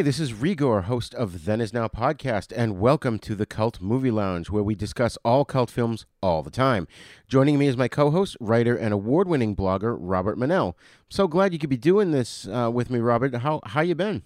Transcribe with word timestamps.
Hi, 0.00 0.02
this 0.02 0.18
is 0.18 0.32
Re-Gor, 0.32 0.80
host 0.80 1.14
of 1.14 1.44
Then 1.44 1.60
Is 1.60 1.74
Now 1.74 1.86
podcast, 1.86 2.54
and 2.56 2.80
welcome 2.80 3.18
to 3.18 3.34
the 3.34 3.44
Cult 3.44 3.82
Movie 3.82 4.10
Lounge, 4.10 4.48
where 4.48 4.62
we 4.62 4.74
discuss 4.74 5.18
all 5.26 5.44
cult 5.44 5.70
films 5.70 6.06
all 6.22 6.42
the 6.42 6.48
time. 6.48 6.88
Joining 7.28 7.58
me 7.58 7.66
is 7.66 7.76
my 7.76 7.86
co-host, 7.86 8.34
writer, 8.40 8.74
and 8.74 8.94
award-winning 8.94 9.54
blogger 9.54 9.94
Robert 10.00 10.38
Monell. 10.38 10.74
So 11.10 11.28
glad 11.28 11.52
you 11.52 11.58
could 11.58 11.68
be 11.68 11.76
doing 11.76 12.12
this 12.12 12.48
uh, 12.48 12.70
with 12.72 12.88
me, 12.88 12.98
Robert. 12.98 13.34
How 13.34 13.60
how 13.66 13.82
you 13.82 13.94
been? 13.94 14.22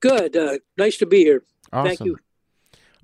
Good. 0.00 0.36
Uh, 0.36 0.58
nice 0.76 0.96
to 0.96 1.06
be 1.06 1.18
here. 1.18 1.44
Awesome. 1.72 1.86
Thank 1.86 2.00
you. 2.00 2.18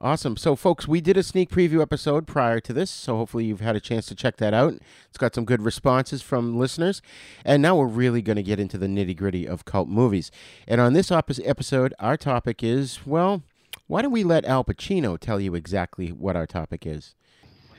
Awesome. 0.03 0.37
So, 0.37 0.57
folks, 0.57 0.89
we 0.89 1.01
did 1.01 1.17
a 1.17 1.23
sneak 1.23 1.49
preview 1.49 1.81
episode 1.81 2.27
prior 2.27 2.59
to 2.59 2.73
this, 2.73 2.91
so 2.91 3.19
hopefully 3.19 3.45
you've 3.45 3.61
had 3.61 3.77
a 3.77 3.81
chance 3.81 4.05
to 4.07 4.17
check 4.17 4.37
that 4.39 4.53
out. 4.53 4.75
It's 5.09 5.17
got 5.17 5.33
some 5.33 5.45
good 5.45 5.63
responses 5.63 6.23
from 6.23 6.59
listeners. 6.59 7.01
And 7.45 7.63
now 7.63 7.77
we're 7.77 7.87
really 7.87 8.21
going 8.21 8.35
to 8.35 8.43
get 8.43 8.59
into 8.59 8.77
the 8.77 8.89
nitty 8.89 9.17
gritty 9.17 9.47
of 9.47 9.65
cult 9.65 9.89
movies. 9.89 10.33
And 10.67 10.81
on 10.81 10.93
this 10.93 11.13
op- 11.13 11.31
episode, 11.45 11.95
our 12.01 12.17
topic 12.17 12.65
is 12.65 13.07
well, 13.07 13.45
why 13.87 14.03
don't 14.03 14.11
we 14.11 14.25
let 14.25 14.45
Al 14.45 14.65
Pacino 14.65 15.17
tell 15.17 15.39
you 15.39 15.55
exactly 15.55 16.09
what 16.09 16.35
our 16.35 16.49
topic 16.49 16.85
is? 16.85 17.15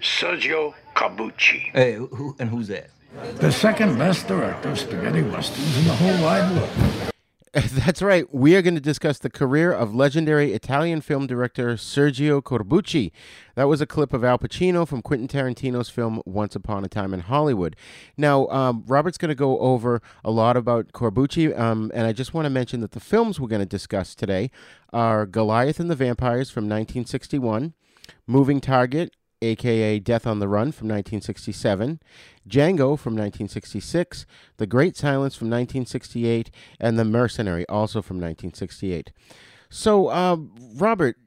Sergio 0.02 0.74
Corbucci. 0.96 1.72
Hey, 1.74 1.96
who, 1.96 2.38
and 2.40 2.50
who's 2.50 2.70
that? 2.70 2.90
The 3.36 3.52
second 3.52 3.98
best 3.98 4.30
director 4.30 4.70
of 4.70 4.80
spaghetti 4.80 5.24
westerns 5.24 5.78
in 5.78 5.88
the 5.88 5.94
whole 5.94 6.24
wide 6.24 6.56
world. 6.56 7.13
That's 7.72 8.02
right. 8.02 8.26
We 8.34 8.56
are 8.56 8.64
going 8.64 8.74
to 8.74 8.82
discuss 8.82 9.20
the 9.20 9.30
career 9.30 9.72
of 9.72 9.94
legendary 9.94 10.54
Italian 10.54 11.02
film 11.02 11.28
director 11.28 11.76
Sergio 11.76 12.42
Corbucci. 12.42 13.12
That 13.54 13.66
was 13.66 13.80
a 13.80 13.86
clip 13.86 14.12
of 14.12 14.24
Al 14.24 14.40
Pacino 14.40 14.88
from 14.88 15.04
Quentin 15.04 15.28
Tarantino's 15.28 15.88
film 15.88 16.20
Once 16.26 16.56
Upon 16.56 16.84
a 16.84 16.88
Time 16.88 17.14
in 17.14 17.20
Hollywood. 17.20 17.76
Now, 18.18 18.48
um, 18.48 18.84
Robert's 18.88 19.20
going 19.20 19.30
to 19.30 19.36
go 19.36 19.60
over 19.60 20.02
a 20.24 20.32
lot 20.32 20.58
about 20.58 20.94
Corbucci, 20.94 21.56
um, 21.56 21.92
and 21.94 22.08
I 22.08 22.12
just 22.12 22.34
want 22.34 22.48
to 22.48 22.50
mention 22.50 22.80
that 22.80 22.94
the 22.94 23.00
films 23.00 23.40
we're 23.40 23.50
going 23.50 23.60
to 23.60 23.68
discuss 23.68 24.16
today 24.16 24.50
are 24.92 25.28
Goliath 25.28 25.80
and 25.80 25.92
the 25.92 25.96
Vampires 25.96 26.50
from 26.50 26.64
1961, 26.64 27.76
Moving 28.26 28.62
Target, 28.62 29.16
aka 29.44 30.00
Death 30.00 30.26
on 30.26 30.40
the 30.40 30.48
Run 30.48 30.72
from 30.72 30.88
1967, 30.88 32.00
Django 32.48 32.98
from 32.98 33.14
1966, 33.14 34.26
The 34.58 34.68
Great 34.68 34.96
Silence 34.96 35.36
from 35.36 35.48
1968, 35.48 36.50
and 36.80 36.98
The 36.98 37.06
Mercenary 37.06 37.68
also 37.68 38.02
from 38.02 38.18
1968. 38.18 39.12
So, 39.70 40.08
uh, 40.08 40.38
Robert, 40.76 41.18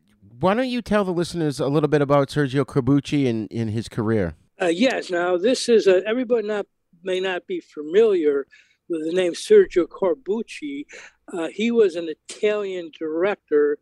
why 0.40 0.54
don't 0.54 0.68
you 0.68 0.82
tell 0.82 1.04
the 1.04 1.12
listeners 1.12 1.60
a 1.60 1.68
little 1.68 1.88
bit 1.88 2.02
about 2.02 2.28
Sergio 2.28 2.64
Corbucci 2.64 3.28
and 3.28 3.50
in 3.50 3.68
his 3.68 3.88
career? 3.88 4.34
Uh, 4.60 4.66
yes. 4.66 5.10
Now, 5.10 5.36
this 5.36 5.68
is 5.68 5.86
a, 5.86 6.06
everybody 6.06 6.46
not 6.46 6.66
may 7.02 7.20
not 7.20 7.46
be 7.46 7.60
familiar 7.60 8.46
with 8.88 9.04
the 9.04 9.12
name 9.12 9.32
Sergio 9.32 9.86
Corbucci. 9.86 10.86
Uh, 11.32 11.48
he 11.52 11.70
was 11.70 11.96
an 11.96 12.08
Italian 12.08 12.90
director 12.96 13.78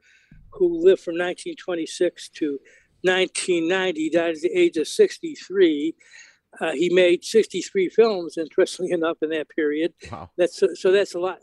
who 0.50 0.78
lived 0.78 1.02
from 1.02 1.14
1926 1.14 2.28
to 2.30 2.58
1990. 3.04 4.10
Died 4.10 4.34
at 4.34 4.41
the 4.41 4.53
age 4.53 4.76
of 4.76 4.88
63. 4.88 5.94
Uh, 6.60 6.72
he 6.72 6.88
made 6.92 7.25
63 7.25 7.88
films, 7.88 8.38
interestingly 8.38 8.92
enough, 8.98 9.19
in 9.22 9.31
that 9.31 9.48
period. 9.48 9.92
Wow. 10.10 10.31
That's 10.37 10.62
so. 10.75 10.92
That's 10.92 11.14
a 11.14 11.19
lot. 11.19 11.38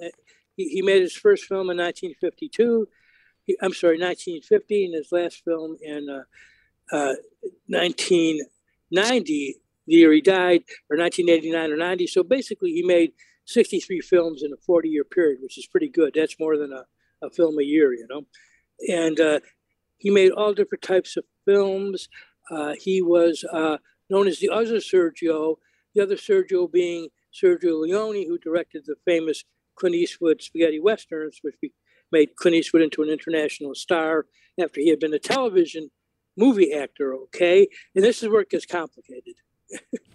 He, 0.57 0.69
he 0.69 0.81
made 0.81 1.01
his 1.01 1.15
first 1.15 1.45
film 1.45 1.69
in 1.69 1.77
1952. 1.77 2.87
He, 3.45 3.57
I'm 3.61 3.73
sorry, 3.73 3.99
1950, 3.99 4.85
and 4.85 4.95
his 4.95 5.11
last 5.11 5.43
film 5.43 5.77
in 5.81 6.07
uh, 6.09 6.23
uh, 6.95 7.15
1990, 7.67 9.55
the 9.87 9.93
year 9.93 10.11
he 10.11 10.21
died, 10.21 10.63
or 10.89 10.97
1989 10.97 11.71
or 11.71 11.77
90. 11.77 12.07
So 12.07 12.23
basically, 12.23 12.71
he 12.71 12.83
made 12.83 13.13
63 13.45 14.01
films 14.01 14.43
in 14.43 14.53
a 14.53 14.57
40 14.57 14.89
year 14.89 15.03
period, 15.03 15.39
which 15.41 15.57
is 15.57 15.67
pretty 15.67 15.89
good. 15.89 16.13
That's 16.15 16.39
more 16.39 16.57
than 16.57 16.71
a, 16.71 16.85
a 17.25 17.29
film 17.29 17.57
a 17.59 17.63
year, 17.63 17.93
you 17.93 18.07
know. 18.09 18.25
And 18.87 19.19
uh, 19.19 19.39
he 20.01 20.09
made 20.09 20.31
all 20.31 20.53
different 20.53 20.81
types 20.81 21.15
of 21.15 21.23
films. 21.45 22.09
Uh, 22.49 22.73
he 22.79 23.01
was 23.01 23.45
uh, 23.53 23.77
known 24.09 24.27
as 24.27 24.39
the 24.39 24.49
other 24.49 24.77
Sergio, 24.77 25.57
the 25.93 26.01
other 26.01 26.15
Sergio 26.15 26.69
being 26.69 27.09
Sergio 27.31 27.79
Leone, 27.79 28.27
who 28.27 28.39
directed 28.39 28.83
the 28.85 28.95
famous 29.05 29.43
Clint 29.75 29.95
Eastwood 29.95 30.41
spaghetti 30.41 30.79
westerns, 30.79 31.37
which 31.43 31.55
made 32.11 32.35
Clint 32.35 32.55
Eastwood 32.55 32.81
into 32.81 33.03
an 33.03 33.09
international 33.09 33.75
star 33.75 34.25
after 34.59 34.81
he 34.81 34.89
had 34.89 34.99
been 34.99 35.13
a 35.13 35.19
television 35.19 35.91
movie 36.35 36.73
actor. 36.73 37.13
Okay, 37.13 37.67
and 37.95 38.03
this 38.03 38.23
is 38.23 38.29
where 38.29 38.41
it 38.41 38.49
gets 38.49 38.65
complicated. 38.65 39.35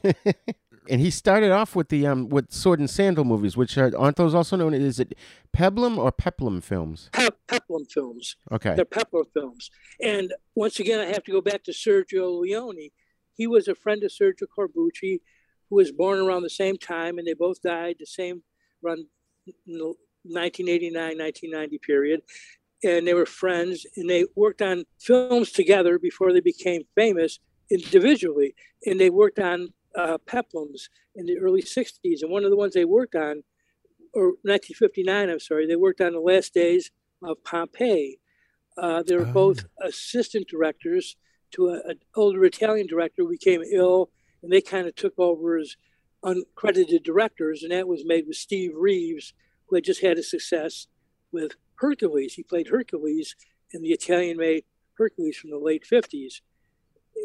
and 0.88 1.00
he 1.00 1.10
started 1.10 1.50
off 1.50 1.74
with 1.76 1.88
the 1.88 2.06
um 2.06 2.28
with 2.28 2.52
sword 2.52 2.80
and 2.80 2.88
sandal 2.88 3.24
movies, 3.24 3.56
which 3.56 3.76
are, 3.78 3.92
aren't 3.96 4.16
those 4.16 4.34
also 4.34 4.56
known? 4.56 4.74
Is 4.74 5.00
it 5.00 5.14
Peplum 5.52 5.98
or 5.98 6.12
Peplum 6.12 6.60
films? 6.60 7.10
Pe- 7.12 7.28
Peplum 7.48 7.84
films. 7.90 8.36
Okay. 8.52 8.74
They're 8.74 8.84
Peplum 8.84 9.24
films. 9.32 9.70
And 10.02 10.32
once 10.54 10.80
again, 10.80 11.00
I 11.00 11.06
have 11.06 11.24
to 11.24 11.32
go 11.32 11.40
back 11.40 11.64
to 11.64 11.72
Sergio 11.72 12.40
Leone. 12.40 12.90
He 13.34 13.46
was 13.46 13.68
a 13.68 13.74
friend 13.74 14.02
of 14.02 14.10
Sergio 14.10 14.46
Corbucci, 14.56 15.20
who 15.68 15.76
was 15.76 15.92
born 15.92 16.20
around 16.20 16.42
the 16.42 16.50
same 16.50 16.76
time, 16.76 17.18
and 17.18 17.26
they 17.26 17.34
both 17.34 17.60
died 17.62 17.96
the 17.98 18.06
same 18.06 18.42
around 18.84 19.06
1989, 19.66 21.18
1990 21.18 21.78
period. 21.78 22.22
And 22.84 23.06
they 23.06 23.14
were 23.14 23.26
friends, 23.26 23.86
and 23.96 24.08
they 24.08 24.26
worked 24.34 24.62
on 24.62 24.84
films 24.98 25.50
together 25.50 25.98
before 25.98 26.32
they 26.32 26.40
became 26.40 26.82
famous 26.94 27.38
individually. 27.70 28.54
And 28.84 29.00
they 29.00 29.10
worked 29.10 29.38
on 29.38 29.68
uh, 29.96 30.18
peplums 30.26 30.88
in 31.14 31.26
the 31.26 31.38
early 31.38 31.62
60s. 31.62 32.22
And 32.22 32.30
one 32.30 32.44
of 32.44 32.50
the 32.50 32.56
ones 32.56 32.74
they 32.74 32.84
worked 32.84 33.14
on, 33.14 33.42
or 34.12 34.28
1959, 34.42 35.30
I'm 35.30 35.40
sorry, 35.40 35.66
they 35.66 35.76
worked 35.76 36.00
on 36.00 36.12
the 36.12 36.20
last 36.20 36.54
days 36.54 36.90
of 37.22 37.42
Pompeii. 37.44 38.18
Uh, 38.76 39.02
they 39.02 39.16
were 39.16 39.26
Oh. 39.26 39.32
both 39.32 39.64
assistant 39.82 40.48
directors 40.48 41.16
to 41.52 41.68
an 41.68 42.00
older 42.14 42.44
Italian 42.44 42.86
director 42.86 43.22
who 43.22 43.30
became 43.30 43.62
ill, 43.62 44.10
and 44.42 44.52
they 44.52 44.60
kind 44.60 44.86
of 44.86 44.94
took 44.94 45.14
over 45.18 45.56
as 45.56 45.76
uncredited 46.22 47.02
directors. 47.02 47.62
And 47.62 47.72
that 47.72 47.88
was 47.88 48.04
made 48.04 48.26
with 48.26 48.36
Steve 48.36 48.72
Reeves, 48.74 49.32
who 49.66 49.76
had 49.76 49.84
just 49.84 50.02
had 50.02 50.18
a 50.18 50.22
success 50.22 50.88
with 51.32 51.52
Hercules. 51.76 52.34
He 52.34 52.42
played 52.42 52.68
Hercules 52.68 53.34
in 53.72 53.82
the 53.82 53.92
Italian 53.92 54.36
made 54.36 54.64
Hercules 54.94 55.36
from 55.36 55.50
the 55.50 55.58
late 55.58 55.84
50s. 55.84 56.40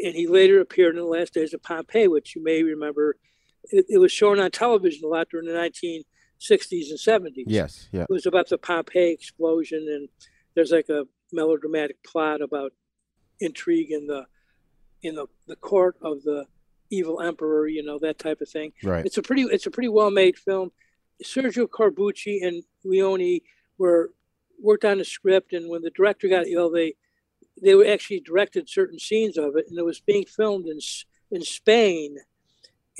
And 0.03 0.15
he 0.15 0.27
later 0.27 0.59
appeared 0.59 0.95
in 0.95 1.01
the 1.01 1.07
last 1.07 1.33
days 1.33 1.53
of 1.53 1.61
Pompeii, 1.63 2.07
which 2.07 2.35
you 2.35 2.43
may 2.43 2.63
remember. 2.63 3.17
It, 3.65 3.85
it 3.89 3.97
was 3.99 4.11
shown 4.11 4.39
on 4.39 4.51
television 4.51 5.05
a 5.05 5.07
lot 5.07 5.29
during 5.29 5.45
the 5.47 5.53
1960s 5.53 6.89
and 6.89 6.99
70s 6.99 7.43
Yes. 7.45 7.89
Yeah. 7.91 8.03
it 8.03 8.09
was 8.09 8.25
about 8.25 8.49
the 8.49 8.57
Pompeii 8.57 9.11
explosion, 9.11 9.85
and 9.89 10.09
there's 10.55 10.71
like 10.71 10.89
a 10.89 11.05
melodramatic 11.31 12.03
plot 12.03 12.41
about 12.41 12.73
intrigue 13.39 13.91
in 13.91 14.07
the 14.07 14.25
in 15.03 15.15
the, 15.15 15.25
the 15.47 15.55
court 15.55 15.95
of 16.01 16.21
the 16.23 16.45
evil 16.91 17.21
emperor, 17.21 17.67
you 17.67 17.83
know, 17.83 17.97
that 17.99 18.19
type 18.19 18.39
of 18.41 18.49
thing. 18.49 18.71
Right. 18.83 19.05
It's 19.05 19.17
a 19.17 19.21
pretty 19.21 19.43
it's 19.43 19.65
a 19.65 19.71
pretty 19.71 19.89
well 19.89 20.11
made 20.11 20.37
film. 20.37 20.71
Sergio 21.23 21.67
Corbucci 21.67 22.45
and 22.45 22.63
Leone 22.83 23.39
were 23.77 24.11
worked 24.61 24.85
on 24.85 24.97
the 24.97 25.05
script, 25.05 25.53
and 25.53 25.69
when 25.69 25.81
the 25.81 25.91
director 25.91 26.27
got 26.27 26.47
ill, 26.47 26.71
they 26.71 26.95
they 27.61 27.75
were 27.75 27.85
actually 27.85 28.19
directed 28.19 28.69
certain 28.69 28.99
scenes 28.99 29.37
of 29.37 29.55
it, 29.55 29.65
and 29.69 29.77
it 29.77 29.85
was 29.85 29.99
being 29.99 30.25
filmed 30.25 30.67
in 30.67 30.79
in 31.31 31.43
Spain. 31.43 32.17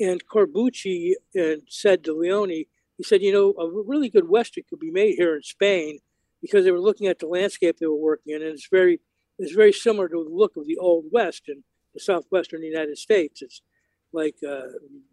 And 0.00 0.26
Corbucci 0.26 1.12
uh, 1.38 1.60
said 1.68 2.02
to 2.04 2.18
Leone, 2.18 2.64
he 2.96 3.04
said, 3.04 3.22
you 3.22 3.32
know, 3.32 3.54
a 3.58 3.70
really 3.70 4.08
good 4.08 4.28
western 4.28 4.64
could 4.68 4.80
be 4.80 4.90
made 4.90 5.16
here 5.16 5.36
in 5.36 5.42
Spain 5.42 5.98
because 6.40 6.64
they 6.64 6.70
were 6.70 6.80
looking 6.80 7.06
at 7.06 7.18
the 7.18 7.26
landscape 7.26 7.78
they 7.78 7.86
were 7.86 7.94
working 7.94 8.34
in, 8.34 8.42
and 8.42 8.52
it's 8.52 8.68
very 8.68 9.00
it's 9.38 9.52
very 9.52 9.72
similar 9.72 10.08
to 10.08 10.24
the 10.24 10.30
look 10.30 10.56
of 10.56 10.66
the 10.66 10.78
old 10.78 11.06
west 11.10 11.44
in 11.48 11.64
the 11.94 12.00
southwestern 12.00 12.62
United 12.62 12.98
States. 12.98 13.42
It's 13.42 13.62
like 14.12 14.36
uh, 14.46 14.68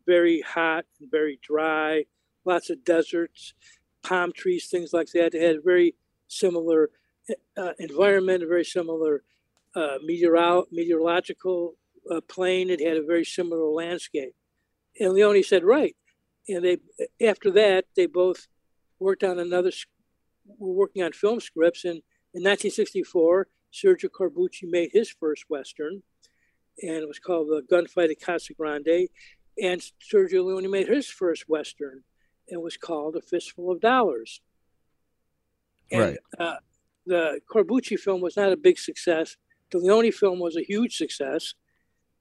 very 0.06 0.42
hot 0.42 0.86
and 1.00 1.10
very 1.10 1.40
dry, 1.42 2.06
lots 2.46 2.70
of 2.70 2.84
deserts, 2.84 3.54
palm 4.04 4.32
trees, 4.32 4.68
things 4.68 4.94
like 4.94 5.08
that. 5.14 5.32
They 5.32 5.44
had 5.44 5.64
very 5.64 5.96
similar 6.28 6.90
uh, 7.58 7.74
environment, 7.80 8.44
a 8.44 8.48
very 8.48 8.66
similar 8.66 9.24
uh, 9.76 9.98
meteoro- 10.08 10.66
meteorological 10.72 11.76
uh, 12.10 12.22
plane. 12.22 12.70
It 12.70 12.86
had 12.86 12.98
a 12.98 13.06
very 13.06 13.26
similar 13.26 13.70
landscape. 13.70 14.34
And 15.00 15.14
Leone 15.14 15.44
said, 15.44 15.64
right. 15.64 15.96
And 16.48 16.64
they, 16.64 16.78
after 17.26 17.52
that, 17.52 17.86
they 17.96 18.08
both 18.08 18.48
worked 19.00 19.24
on 19.24 19.40
another, 19.40 19.72
were 20.58 20.74
working 20.74 21.04
on 21.04 21.12
film 21.12 21.40
scripts. 21.40 21.86
And 21.86 22.02
in 22.34 22.44
1964, 22.44 23.48
Sergio 23.74 24.10
Corbucci 24.10 24.70
made 24.70 24.90
his 24.92 25.10
first 25.10 25.46
Western, 25.48 26.02
and 26.82 26.96
it 26.98 27.08
was 27.08 27.20
called 27.20 27.48
The 27.48 27.62
Gunfight 27.72 28.12
at 28.12 28.22
Casa 28.22 28.54
Grande. 28.54 29.10
And 29.62 29.82
Sergio 30.12 30.46
Leone 30.46 30.72
made 30.72 30.88
his 30.88 31.08
first 31.08 31.48
Western, 31.48 32.04
and 32.50 32.62
was 32.62 32.78
called 32.78 33.16
A 33.16 33.22
Fistful 33.22 33.72
of 33.72 33.80
Dollars. 33.80 34.42
And, 35.92 36.02
right. 36.02 36.18
Uh, 36.38 36.56
the 37.06 37.40
Corbucci 37.50 37.98
film 37.98 38.22
was 38.22 38.38
not 38.38 38.52
a 38.52 38.58
big 38.58 38.78
success. 38.78 39.38
The 39.72 39.80
Leone 39.80 40.12
film 40.12 40.40
was 40.40 40.56
a 40.56 40.64
huge 40.64 40.96
success. 40.96 41.54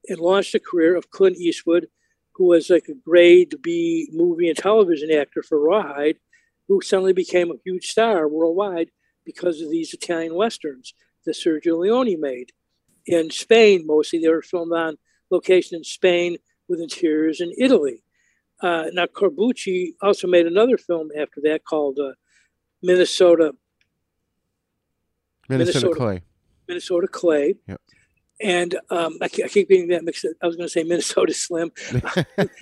It 0.05 0.19
launched 0.19 0.53
the 0.53 0.61
career 0.61 0.97
of 0.97 1.11
Clint 1.11 1.37
Eastwood, 1.37 1.89
who 2.33 2.47
was 2.47 2.71
like 2.71 2.89
a 2.89 2.95
grade 2.95 3.57
B 3.63 4.09
movie 4.13 4.49
and 4.49 4.57
television 4.57 5.11
actor 5.13 5.43
for 5.43 5.61
Rawhide, 5.61 6.19
who 6.69 6.81
suddenly 6.81 7.13
became 7.13 7.51
a 7.51 7.61
huge 7.65 7.87
star 7.87 8.29
worldwide 8.29 8.91
because 9.25 9.61
of 9.61 9.71
these 9.71 9.93
Italian 9.93 10.35
westerns 10.35 10.95
that 11.25 11.35
Sergio 11.35 11.79
Leone 11.79 12.21
made. 12.21 12.53
In 13.07 13.31
Spain, 13.31 13.87
mostly, 13.87 14.19
they 14.19 14.29
were 14.29 14.43
filmed 14.43 14.73
on 14.73 14.97
location 15.31 15.77
in 15.77 15.85
Spain 15.85 16.37
with 16.69 16.81
interiors 16.81 17.41
in 17.41 17.53
Italy. 17.59 18.03
Uh, 18.63 18.87
now, 18.93 19.07
Corbucci 19.07 19.95
also 20.03 20.27
made 20.27 20.47
another 20.47 20.79
film 20.79 21.09
after 21.17 21.41
that 21.43 21.65
called 21.65 21.99
uh, 21.99 22.13
Minnesota. 22.83 23.55
Minnesota, 25.49 25.87
Minnesota. 25.87 25.95
Clay. 25.97 26.23
Minnesota 26.69 27.09
Clay. 27.09 27.55
Yep. 27.67 27.81
And 28.41 28.75
um, 28.91 29.19
I, 29.21 29.25
I 29.25 29.49
keep 29.49 29.69
getting 29.69 29.89
that 29.89 30.05
mixed. 30.05 30.25
up. 30.25 30.33
I 30.43 30.47
was 30.47 30.57
going 30.57 30.69
to 30.69 30.73
say 30.73 30.85
Minnesota 30.85 31.35
Slim. 31.35 31.73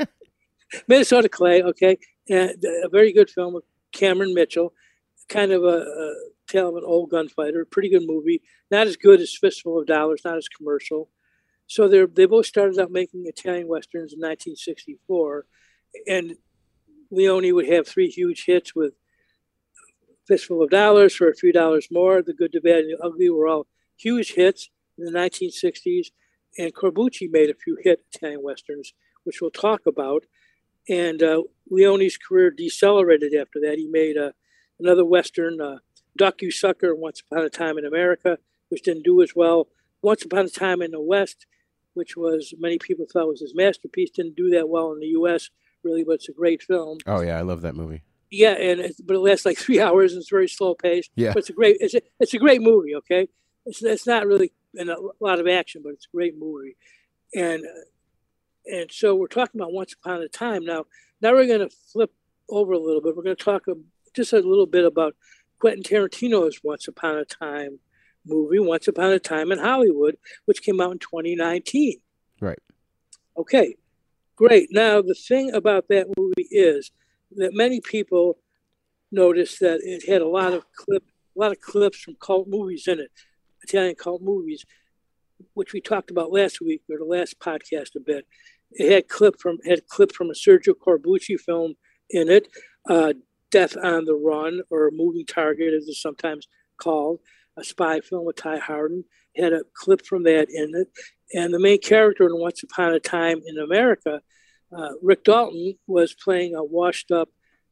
Minnesota 0.88 1.28
Clay, 1.28 1.62
okay. 1.62 1.98
And 2.28 2.64
a 2.84 2.88
very 2.88 3.12
good 3.12 3.30
film 3.30 3.54
with 3.54 3.64
Cameron 3.92 4.34
Mitchell, 4.34 4.72
kind 5.28 5.52
of 5.52 5.62
a, 5.64 5.78
a 5.82 6.14
tale 6.48 6.68
of 6.68 6.76
an 6.76 6.84
old 6.84 7.10
gunfighter. 7.10 7.64
Pretty 7.64 7.88
good 7.88 8.06
movie. 8.06 8.42
Not 8.70 8.86
as 8.86 8.96
good 8.96 9.20
as 9.20 9.36
Fistful 9.36 9.78
of 9.80 9.86
Dollars, 9.86 10.22
not 10.24 10.36
as 10.36 10.48
commercial. 10.48 11.10
So 11.66 11.88
they 11.88 12.04
they 12.06 12.26
both 12.26 12.46
started 12.46 12.78
out 12.78 12.92
making 12.92 13.24
Italian 13.26 13.66
westerns 13.66 14.12
in 14.12 14.20
1964, 14.20 15.46
and 16.06 16.36
Leone 17.10 17.54
would 17.54 17.68
have 17.68 17.88
three 17.88 18.08
huge 18.08 18.44
hits 18.44 18.74
with 18.74 18.94
Fistful 20.26 20.62
of 20.62 20.70
Dollars 20.70 21.14
for 21.14 21.28
a 21.28 21.34
few 21.34 21.52
dollars 21.52 21.88
more. 21.90 22.22
The 22.22 22.34
Good, 22.34 22.50
the 22.52 22.60
Bad, 22.60 22.84
and 22.84 22.98
the 22.98 23.04
Ugly 23.04 23.30
were 23.30 23.46
all 23.46 23.66
huge 23.96 24.34
hits 24.34 24.70
in 24.98 25.04
the 25.04 25.12
1960s, 25.12 26.08
and 26.58 26.74
Corbucci 26.74 27.30
made 27.30 27.50
a 27.50 27.54
few 27.54 27.76
hit 27.82 28.04
Italian 28.12 28.42
westerns, 28.42 28.92
which 29.24 29.40
we'll 29.40 29.50
talk 29.50 29.86
about. 29.86 30.24
And 30.88 31.22
uh, 31.22 31.42
Leone's 31.70 32.16
career 32.16 32.50
decelerated 32.50 33.34
after 33.34 33.60
that. 33.60 33.76
He 33.78 33.88
made 33.88 34.16
uh, 34.16 34.32
another 34.78 35.04
western, 35.04 35.60
uh, 35.60 35.78
Duck 36.16 36.42
You 36.42 36.50
Sucker, 36.50 36.94
Once 36.94 37.20
Upon 37.20 37.44
a 37.44 37.50
Time 37.50 37.78
in 37.78 37.84
America, 37.84 38.38
which 38.68 38.82
didn't 38.82 39.04
do 39.04 39.22
as 39.22 39.32
well. 39.34 39.68
Once 40.02 40.24
Upon 40.24 40.46
a 40.46 40.50
Time 40.50 40.82
in 40.82 40.92
the 40.92 41.00
West, 41.00 41.46
which 41.94 42.16
was 42.16 42.54
many 42.58 42.78
people 42.78 43.06
thought 43.10 43.28
was 43.28 43.40
his 43.40 43.54
masterpiece, 43.54 44.10
didn't 44.10 44.36
do 44.36 44.50
that 44.50 44.68
well 44.68 44.92
in 44.92 45.00
the 45.00 45.06
U.S. 45.08 45.50
really, 45.82 46.04
but 46.04 46.12
it's 46.12 46.28
a 46.28 46.32
great 46.32 46.62
film. 46.62 46.98
Oh 47.06 47.20
yeah, 47.20 47.38
I 47.38 47.42
love 47.42 47.62
that 47.62 47.74
movie. 47.74 48.02
Yeah, 48.30 48.52
and 48.52 48.80
it's, 48.80 49.00
but 49.00 49.16
it 49.16 49.20
lasts 49.20 49.46
like 49.46 49.58
three 49.64 49.80
hours 49.80 50.12
and 50.12 50.20
it's 50.20 50.30
very 50.30 50.48
slow 50.48 50.74
paced. 50.74 51.10
Yeah. 51.14 51.32
but 51.32 51.38
it's 51.38 51.50
a 51.50 51.54
great 51.54 51.76
it's 51.80 51.94
a, 51.94 52.00
it's 52.20 52.34
a 52.34 52.38
great 52.38 52.62
movie. 52.62 52.94
Okay, 52.96 53.28
it's 53.64 53.82
it's 53.82 54.06
not 54.06 54.26
really 54.26 54.52
in 54.74 54.88
a 54.88 54.96
lot 55.20 55.40
of 55.40 55.46
action, 55.46 55.82
but 55.84 55.94
it's 55.94 56.06
a 56.06 56.16
great 56.16 56.38
movie, 56.38 56.76
and 57.34 57.64
uh, 57.64 57.80
and 58.66 58.90
so 58.90 59.14
we're 59.14 59.28
talking 59.28 59.60
about 59.60 59.72
Once 59.72 59.94
Upon 59.94 60.22
a 60.22 60.28
Time 60.28 60.64
now. 60.64 60.84
Now 61.20 61.32
we're 61.32 61.46
going 61.46 61.68
to 61.68 61.74
flip 61.92 62.12
over 62.48 62.72
a 62.72 62.78
little 62.78 63.00
bit. 63.00 63.16
We're 63.16 63.22
going 63.22 63.36
to 63.36 63.44
talk 63.44 63.68
a, 63.68 63.74
just 64.14 64.32
a 64.32 64.40
little 64.40 64.66
bit 64.66 64.84
about 64.84 65.14
Quentin 65.58 65.82
Tarantino's 65.82 66.60
Once 66.62 66.88
Upon 66.88 67.16
a 67.16 67.24
Time 67.24 67.78
movie, 68.26 68.58
Once 68.58 68.88
Upon 68.88 69.12
a 69.12 69.18
Time 69.18 69.52
in 69.52 69.58
Hollywood, 69.58 70.16
which 70.44 70.62
came 70.62 70.80
out 70.80 70.92
in 70.92 70.98
2019. 70.98 72.00
Right. 72.40 72.58
Okay, 73.36 73.76
great. 74.34 74.68
Now 74.70 75.00
the 75.00 75.14
thing 75.14 75.52
about 75.52 75.88
that 75.88 76.06
movie 76.16 76.48
is 76.50 76.90
that 77.32 77.54
many 77.54 77.80
people 77.80 78.38
noticed 79.12 79.60
that 79.60 79.80
it 79.82 80.08
had 80.08 80.22
a 80.22 80.28
lot 80.28 80.52
of 80.52 80.64
clip, 80.72 81.04
a 81.36 81.40
lot 81.40 81.52
of 81.52 81.60
clips 81.60 81.98
from 81.98 82.16
cult 82.20 82.48
movies 82.48 82.86
in 82.86 83.00
it, 83.00 83.10
Italian 83.62 83.94
cult 83.94 84.22
movies, 84.22 84.64
which 85.54 85.72
we 85.72 85.80
talked 85.80 86.10
about 86.10 86.32
last 86.32 86.60
week 86.60 86.82
or 86.90 86.98
the 86.98 87.04
last 87.04 87.38
podcast 87.38 87.94
a 87.96 88.00
bit. 88.00 88.26
It 88.72 88.92
had 88.92 89.08
clip 89.08 89.38
from 89.38 89.58
had 89.64 89.86
clip 89.86 90.12
from 90.12 90.30
a 90.30 90.34
Sergio 90.34 90.74
Corbucci 90.74 91.38
film 91.38 91.74
in 92.10 92.28
it, 92.28 92.48
uh, 92.88 93.12
Death 93.50 93.76
on 93.76 94.04
the 94.04 94.14
Run 94.14 94.60
or 94.70 94.90
Moving 94.92 95.26
Target, 95.26 95.74
as 95.74 95.88
it's 95.88 96.02
sometimes 96.02 96.48
called, 96.78 97.20
a 97.56 97.64
spy 97.64 98.00
film 98.00 98.24
with 98.24 98.36
Ty 98.36 98.58
Hardin. 98.58 99.04
It 99.34 99.44
had 99.44 99.52
a 99.52 99.62
clip 99.74 100.04
from 100.04 100.24
that 100.24 100.48
in 100.50 100.74
it, 100.74 100.88
and 101.32 101.52
the 101.52 101.58
main 101.58 101.80
character 101.80 102.26
in 102.26 102.38
Once 102.38 102.62
Upon 102.62 102.94
a 102.94 103.00
Time 103.00 103.40
in 103.46 103.58
America 103.58 104.20
uh, 104.76 104.90
Rick 105.02 105.24
Dalton 105.24 105.74
was 105.86 106.14
playing 106.14 106.54
a 106.54 106.64
washed 106.64 107.10
up 107.10 107.28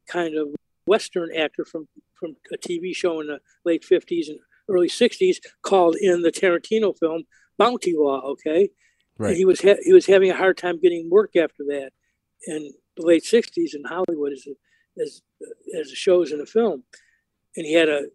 kind 0.09 0.37
of 0.37 0.49
Western 0.87 1.35
actor 1.35 1.65
from, 1.65 1.89
from 2.15 2.37
a 2.53 2.59
TV 2.59 2.95
show 2.95 3.21
in 3.21 3.29
the 3.29 3.41
late 3.65 3.85
50s 3.91 4.29
and 4.29 4.39
early 4.69 4.89
60s 4.89 5.37
called 5.63 5.97
in 5.97 6.23
the 6.23 6.33
Tarantino 6.33 6.97
film 6.99 7.25
Bounty 7.59 7.95
Law, 7.97 8.21
okay? 8.23 8.71
Right. 9.19 9.31
And 9.31 9.37
he 9.37 9.45
was 9.45 9.61
ha- 9.63 9.81
he 9.83 9.93
was 9.93 10.07
having 10.07 10.31
a 10.31 10.37
hard 10.37 10.59
time 10.59 10.81
getting 10.81 11.09
work 11.11 11.37
after 11.37 11.65
that 11.69 11.91
in 12.47 12.73
the 12.97 13.07
late 13.07 13.25
60s 13.25 13.75
in 13.75 13.85
Hollywood 13.85 14.33
as, 14.33 14.47
as, 15.01 15.23
as 15.79 15.89
the 15.89 15.97
shows 15.97 16.33
in 16.33 16.39
the 16.39 16.47
film. 16.47 16.85
And 17.57 17.65
he 17.65 17.75
had 17.75 17.89
a 17.89 18.07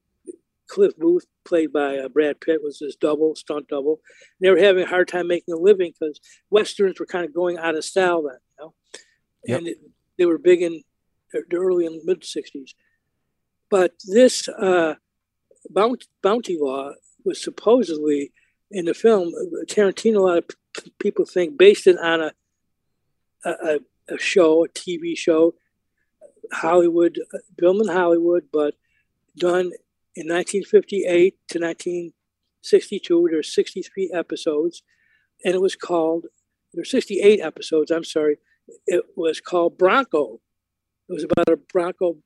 Cliff 0.70 0.96
Booth, 0.98 1.26
played 1.46 1.74
by 1.74 1.98
uh, 1.98 2.10
Brad 2.10 2.40
Pitt, 2.40 2.62
was 2.64 2.80
his 2.80 2.96
double, 2.96 3.36
stunt 3.36 3.68
double. 3.68 4.00
And 4.40 4.48
they 4.48 4.52
were 4.52 4.60
having 4.60 4.84
a 4.84 4.88
hard 4.88 5.08
time 5.08 5.28
making 5.28 5.54
a 5.54 5.58
living 5.58 5.94
because 6.00 6.20
Westerns 6.50 7.00
were 7.00 7.06
kind 7.06 7.26
of 7.26 7.34
going 7.34 7.58
out 7.58 7.76
of 7.76 7.84
style 7.84 8.22
then, 8.22 8.38
know? 8.60 8.74
Yep. 9.46 9.58
And 9.58 9.68
it, 9.68 9.78
they 10.18 10.26
were 10.26 10.38
big 10.38 10.62
in 10.62 10.84
the 11.34 11.58
early 11.58 11.86
and 11.86 12.02
mid 12.04 12.22
60s. 12.22 12.72
But 13.70 13.94
this 14.08 14.48
uh, 14.48 14.96
bounty, 15.70 16.08
bounty 16.22 16.58
law 16.60 16.92
was 17.24 17.42
supposedly 17.42 18.32
in 18.72 18.86
the 18.86 18.94
film, 18.94 19.32
Tarantino, 19.68 20.18
a 20.18 20.20
lot 20.20 20.38
of 20.40 20.48
p- 20.76 20.94
people 21.00 21.26
think, 21.26 21.58
based 21.58 21.88
it 21.88 21.98
on 22.00 22.22
a, 22.22 22.32
a, 23.46 23.80
a 24.10 24.18
show, 24.20 24.66
a 24.66 24.70
TV 24.70 25.18
show, 25.18 25.56
Hollywood, 26.52 27.20
film 27.60 27.82
in 27.82 27.88
Hollywood, 27.88 28.46
but 28.52 28.76
done 29.38 29.72
in 30.16 30.28
1958 30.28 31.38
to 31.50 31.60
1962. 31.60 33.28
There 33.30 33.38
were 33.38 33.44
63 33.44 34.12
episodes, 34.14 34.84
and 35.44 35.56
it 35.56 35.62
was 35.62 35.76
called, 35.76 36.26
there 36.74 36.82
were 36.82 36.86
68 36.86 37.40
episodes, 37.40 37.92
I'm 37.92 38.04
sorry. 38.04 38.38
It 38.88 39.06
was 39.16 39.40
called 39.42 39.78
Bronco. 39.78 40.40
It 41.10 41.14
was 41.14 41.24
about 41.24 41.50
a 41.50 41.58
Bronco 41.58 42.18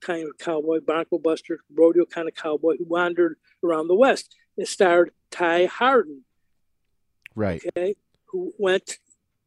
kind 0.00 0.26
of 0.28 0.38
cowboy, 0.38 0.80
Bronco 0.80 1.18
Buster, 1.18 1.60
rodeo 1.74 2.04
kind 2.06 2.28
of 2.28 2.34
cowboy 2.34 2.76
who 2.78 2.84
wandered 2.84 3.36
around 3.62 3.88
the 3.88 3.94
West. 3.94 4.34
It 4.56 4.68
starred 4.68 5.12
Ty 5.30 5.66
Hardin, 5.66 6.22
Right. 7.34 7.62
okay, 7.68 7.94
who 8.26 8.52
went 8.58 8.98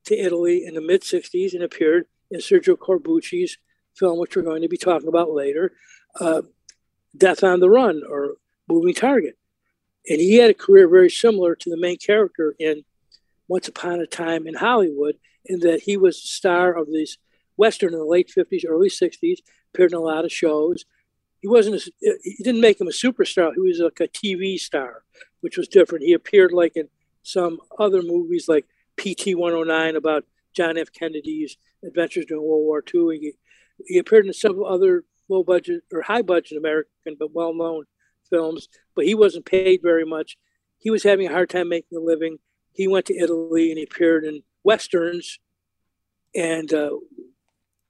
to 0.06 0.16
Italy 0.18 0.64
in 0.66 0.74
the 0.76 0.82
mid 0.82 1.02
60s 1.02 1.54
and 1.54 1.64
appeared 1.64 2.06
in 2.32 2.40
Sergio 2.40 2.76
Corbucci's 2.78 3.58
film, 3.96 4.18
which 4.20 4.36
we're 4.36 4.42
going 4.42 4.62
to 4.62 4.68
be 4.70 4.78
talking 4.78 5.08
about 5.08 5.32
later, 5.32 5.74
uh, 6.20 6.42
Death 7.16 7.44
on 7.44 7.60
the 7.60 7.70
Run 7.70 8.02
or 8.08 8.36
Moving 8.68 8.94
Target. 8.94 9.38
And 10.10 10.20
he 10.20 10.38
had 10.38 10.50
a 10.50 10.54
career 10.56 10.88
very 10.88 11.10
similar 11.10 11.56
to 11.56 11.70
the 11.70 11.78
main 11.78 11.98
character 11.98 12.56
in 12.60 12.84
Once 13.48 13.68
Upon 13.68 14.00
a 14.00 14.08
Time 14.08 14.48
in 14.48 14.56
Hollywood, 14.56 15.18
in 15.46 15.60
that 15.60 15.82
he 15.82 15.98
was 15.98 16.22
the 16.22 16.28
star 16.28 16.74
of 16.74 16.88
these 16.88 17.18
Western 17.58 17.94
in 17.94 18.00
the 18.00 18.06
late 18.06 18.32
50s, 18.36 18.64
early 18.68 18.90
60s, 18.90 19.40
appeared 19.74 19.92
in 19.92 19.98
a 19.98 20.02
lot 20.02 20.26
of 20.26 20.32
shows. 20.32 20.86
He 21.42 21.48
wasn't, 21.48 21.76
a, 21.76 22.10
uh, 22.10 22.14
he 22.24 22.44
didn't 22.44 22.62
make 22.62 22.80
him 22.80 22.88
a 22.88 22.92
superstar. 22.92 23.54
He 23.54 23.62
was 23.62 23.80
like 23.80 24.00
a 24.00 24.08
TV 24.08 24.58
star, 24.58 25.04
which 25.42 25.58
was 25.58 25.68
different. 25.68 26.06
He 26.06 26.14
appeared 26.14 26.52
like 26.52 26.76
in 26.76 26.88
some 27.22 27.60
other 27.78 28.02
movies 28.02 28.48
like 28.48 28.66
PT 28.98 29.36
109 29.36 29.96
about 29.96 30.26
John 30.54 30.78
F. 30.78 30.92
Kennedy's 30.92 31.58
adventures 31.84 32.26
during 32.26 32.44
World 32.44 32.64
War 32.64 32.84
II. 32.94 33.20
He, 33.20 33.34
he 33.86 33.98
appeared 33.98 34.26
in 34.26 34.34
several 34.34 34.68
other 34.68 35.04
low 35.30 35.44
budget 35.44 35.84
or 35.92 36.02
high 36.02 36.22
budget 36.22 36.58
American 36.58 37.16
but 37.18 37.34
well 37.34 37.54
known 37.54 37.86
films, 38.30 38.68
but 38.96 39.06
he 39.06 39.16
wasn't 39.16 39.46
paid 39.46 39.82
very 39.82 40.06
much. 40.06 40.38
He 40.80 40.90
was 40.90 41.04
having 41.04 41.28
a 41.28 41.32
hard 41.32 41.50
time 41.50 41.70
making 41.70 41.98
a 41.98 42.02
living. 42.02 42.40
He 42.74 42.88
went 42.88 43.06
to 43.08 43.18
Italy 43.18 43.70
and 43.70 43.78
he 43.78 43.84
appeared 43.84 44.26
in 44.26 44.44
westerns. 44.64 45.40
And 46.36 46.74
uh, 46.74 46.92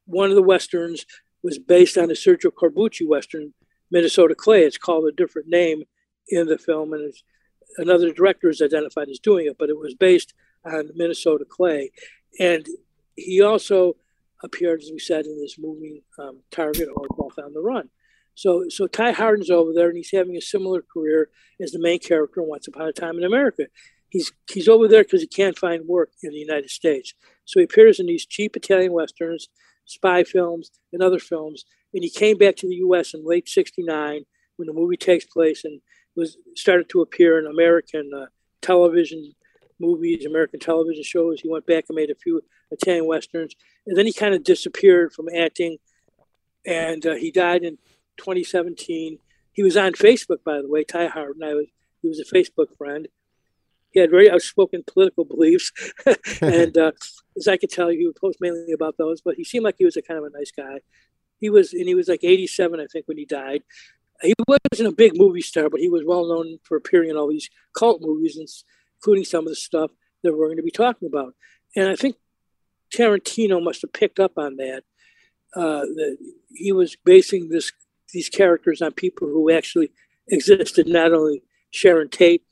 one 0.06 0.30
of 0.30 0.36
the 0.36 0.44
westerns 0.44 1.06
was 1.44 1.60
based 1.60 1.98
on 1.98 2.10
a 2.10 2.14
Sergio 2.14 2.52
Corbucci 2.52 3.08
western, 3.08 3.54
Minnesota 3.92 4.36
Clay. 4.36 4.64
It's 4.64 4.78
called 4.78 5.06
a 5.06 5.12
different 5.12 5.48
name 5.48 5.84
in 6.30 6.48
the 6.48 6.58
film, 6.58 6.94
and 6.94 7.14
another 7.78 8.12
director 8.12 8.50
is 8.50 8.62
identified 8.62 9.10
as 9.10 9.20
doing 9.20 9.46
it, 9.46 9.58
but 9.58 9.70
it 9.70 9.78
was 9.78 9.94
based 9.94 10.34
on 10.66 10.90
Minnesota 10.96 11.46
Clay. 11.48 11.92
And 12.40 12.66
he 13.16 13.42
also 13.42 13.96
appeared, 14.44 14.82
as 14.82 14.90
we 14.92 15.00
said, 15.00 15.26
in 15.26 15.38
this 15.40 15.58
movie 15.60 16.04
um, 16.18 16.40
Target 16.52 16.90
or 16.96 17.08
Death 17.08 17.44
on 17.44 17.54
the 17.54 17.62
Run. 17.62 17.90
So, 18.36 18.66
so 18.70 18.88
Ty 18.88 19.12
Hardin's 19.12 19.52
over 19.52 19.74
there, 19.74 19.90
and 19.90 19.98
he's 19.98 20.12
having 20.12 20.36
a 20.36 20.42
similar 20.42 20.82
career 20.82 21.30
as 21.62 21.72
the 21.72 21.80
main 21.80 22.00
character 22.00 22.42
in 22.42 22.48
Once 22.48 22.68
Upon 22.68 22.88
a 22.88 22.94
Time 22.94 23.18
in 23.18 23.24
America. 23.24 23.68
He's 24.14 24.32
he's 24.48 24.70
over 24.70 24.88
there 24.88 25.04
because 25.04 25.22
he 25.22 25.28
can't 25.28 25.58
find 25.58 25.88
work 25.88 26.12
in 26.22 26.30
the 26.30 26.38
United 26.38 26.70
States. 26.70 27.16
So 27.46 27.60
he 27.60 27.64
appears 27.64 28.00
in 28.00 28.06
these 28.06 28.28
cheap 28.28 28.56
Italian 28.56 28.94
westerns, 28.94 29.50
spy 29.86 30.24
films, 30.24 30.70
and 30.94 31.02
other 31.02 31.18
films. 31.18 31.66
And 31.96 32.04
he 32.04 32.12
came 32.12 32.38
back 32.38 32.56
to 32.58 32.68
the 32.68 32.76
U.S. 32.76 33.16
in 33.16 33.26
late 33.26 33.50
'69 33.50 34.26
when 34.58 34.68
the 34.68 34.74
movie 34.74 34.98
takes 34.98 35.26
place, 35.26 35.66
and 35.66 35.82
was 36.16 36.38
started 36.56 36.90
to 36.90 37.02
appear 37.02 37.40
in 37.40 37.48
American 37.48 38.12
uh, 38.16 38.28
television 38.62 39.34
movies, 39.80 40.28
American 40.28 40.60
television 40.60 41.04
shows. 41.04 41.42
He 41.42 41.50
went 41.50 41.66
back 41.66 41.86
and 41.90 41.96
made 41.96 42.12
a 42.12 42.16
few 42.16 42.44
Italian 42.70 43.08
westerns, 43.08 43.56
and 43.88 43.98
then 43.98 44.06
he 44.06 44.14
kind 44.14 44.36
of 44.36 44.44
disappeared 44.44 45.12
from 45.12 45.26
acting. 45.36 45.78
And 46.68 47.04
uh, 47.04 47.16
he 47.16 47.32
died 47.32 47.64
in 47.64 47.80
2017. 48.18 49.18
He 49.54 49.64
was 49.64 49.76
on 49.76 49.94
Facebook, 49.94 50.44
by 50.46 50.62
the 50.62 50.70
way. 50.70 50.84
Ty 50.84 51.08
Hardin, 51.08 51.44
I 51.44 51.56
was 51.56 51.66
he 52.04 52.10
was 52.10 52.20
a 52.20 52.36
Facebook 52.36 52.78
friend. 52.78 53.08
He 53.94 54.00
had 54.00 54.12
very 54.12 54.30
outspoken 54.30 54.84
political 54.86 55.24
beliefs, 55.24 55.72
and 56.42 56.78
uh, 56.78 56.92
as 57.38 57.48
I 57.48 57.58
could 57.58 57.70
tell, 57.70 57.90
he 57.90 58.06
would 58.06 58.16
post 58.16 58.40
mainly 58.42 58.74
about 58.74 58.98
those. 58.98 59.22
But 59.22 59.36
he 59.36 59.44
seemed 59.44 59.64
like 59.64 59.76
he 59.78 59.86
was 59.86 59.98
a 59.98 60.02
kind 60.02 60.18
of 60.18 60.26
a 60.26 60.38
nice 60.38 60.52
guy. 60.52 60.80
He 61.40 61.50
was, 61.50 61.74
and 61.74 61.88
he 61.88 61.96
was 61.96 62.08
like 62.08 62.24
87, 62.24 62.80
I 62.80 62.86
think, 62.92 63.08
when 63.08 63.18
he 63.18 63.26
died. 63.26 63.64
He 64.22 64.34
wasn't 64.48 64.90
a 64.90 64.96
big 64.96 65.18
movie 65.18 65.42
star, 65.42 65.70
but 65.70 65.82
he 65.82 65.90
was 65.90 66.04
well 66.06 66.28
known 66.28 66.60
for 66.64 66.78
appearing 66.78 67.10
in 67.10 67.18
all 67.18 67.30
these 67.30 67.50
cult 67.78 68.02
movies, 68.02 68.40
including 68.98 69.26
some 69.26 69.46
of 69.46 69.50
the 69.50 69.56
stuff 69.56 69.92
that 70.24 70.32
we're 70.34 70.48
going 70.48 70.58
to 70.58 70.64
be 70.64 70.72
talking 70.72 71.08
about. 71.08 71.34
And 71.76 71.90
I 71.90 71.96
think 71.96 72.16
Tarantino 72.96 73.62
must 73.62 73.82
have 73.82 73.92
picked 73.92 74.20
up 74.20 74.38
on 74.38 74.56
that. 74.58 74.84
Uh, 75.56 75.82
that 75.82 76.18
he 76.52 76.72
was 76.72 76.96
basing 77.06 77.50
this 77.50 77.72
these 78.12 78.30
characters 78.30 78.82
on 78.82 78.92
people 78.92 79.28
who 79.28 79.52
actually 79.52 79.92
existed, 80.30 80.88
not 80.88 81.14
only 81.14 81.44
Sharon 81.72 82.10
Tate 82.10 82.44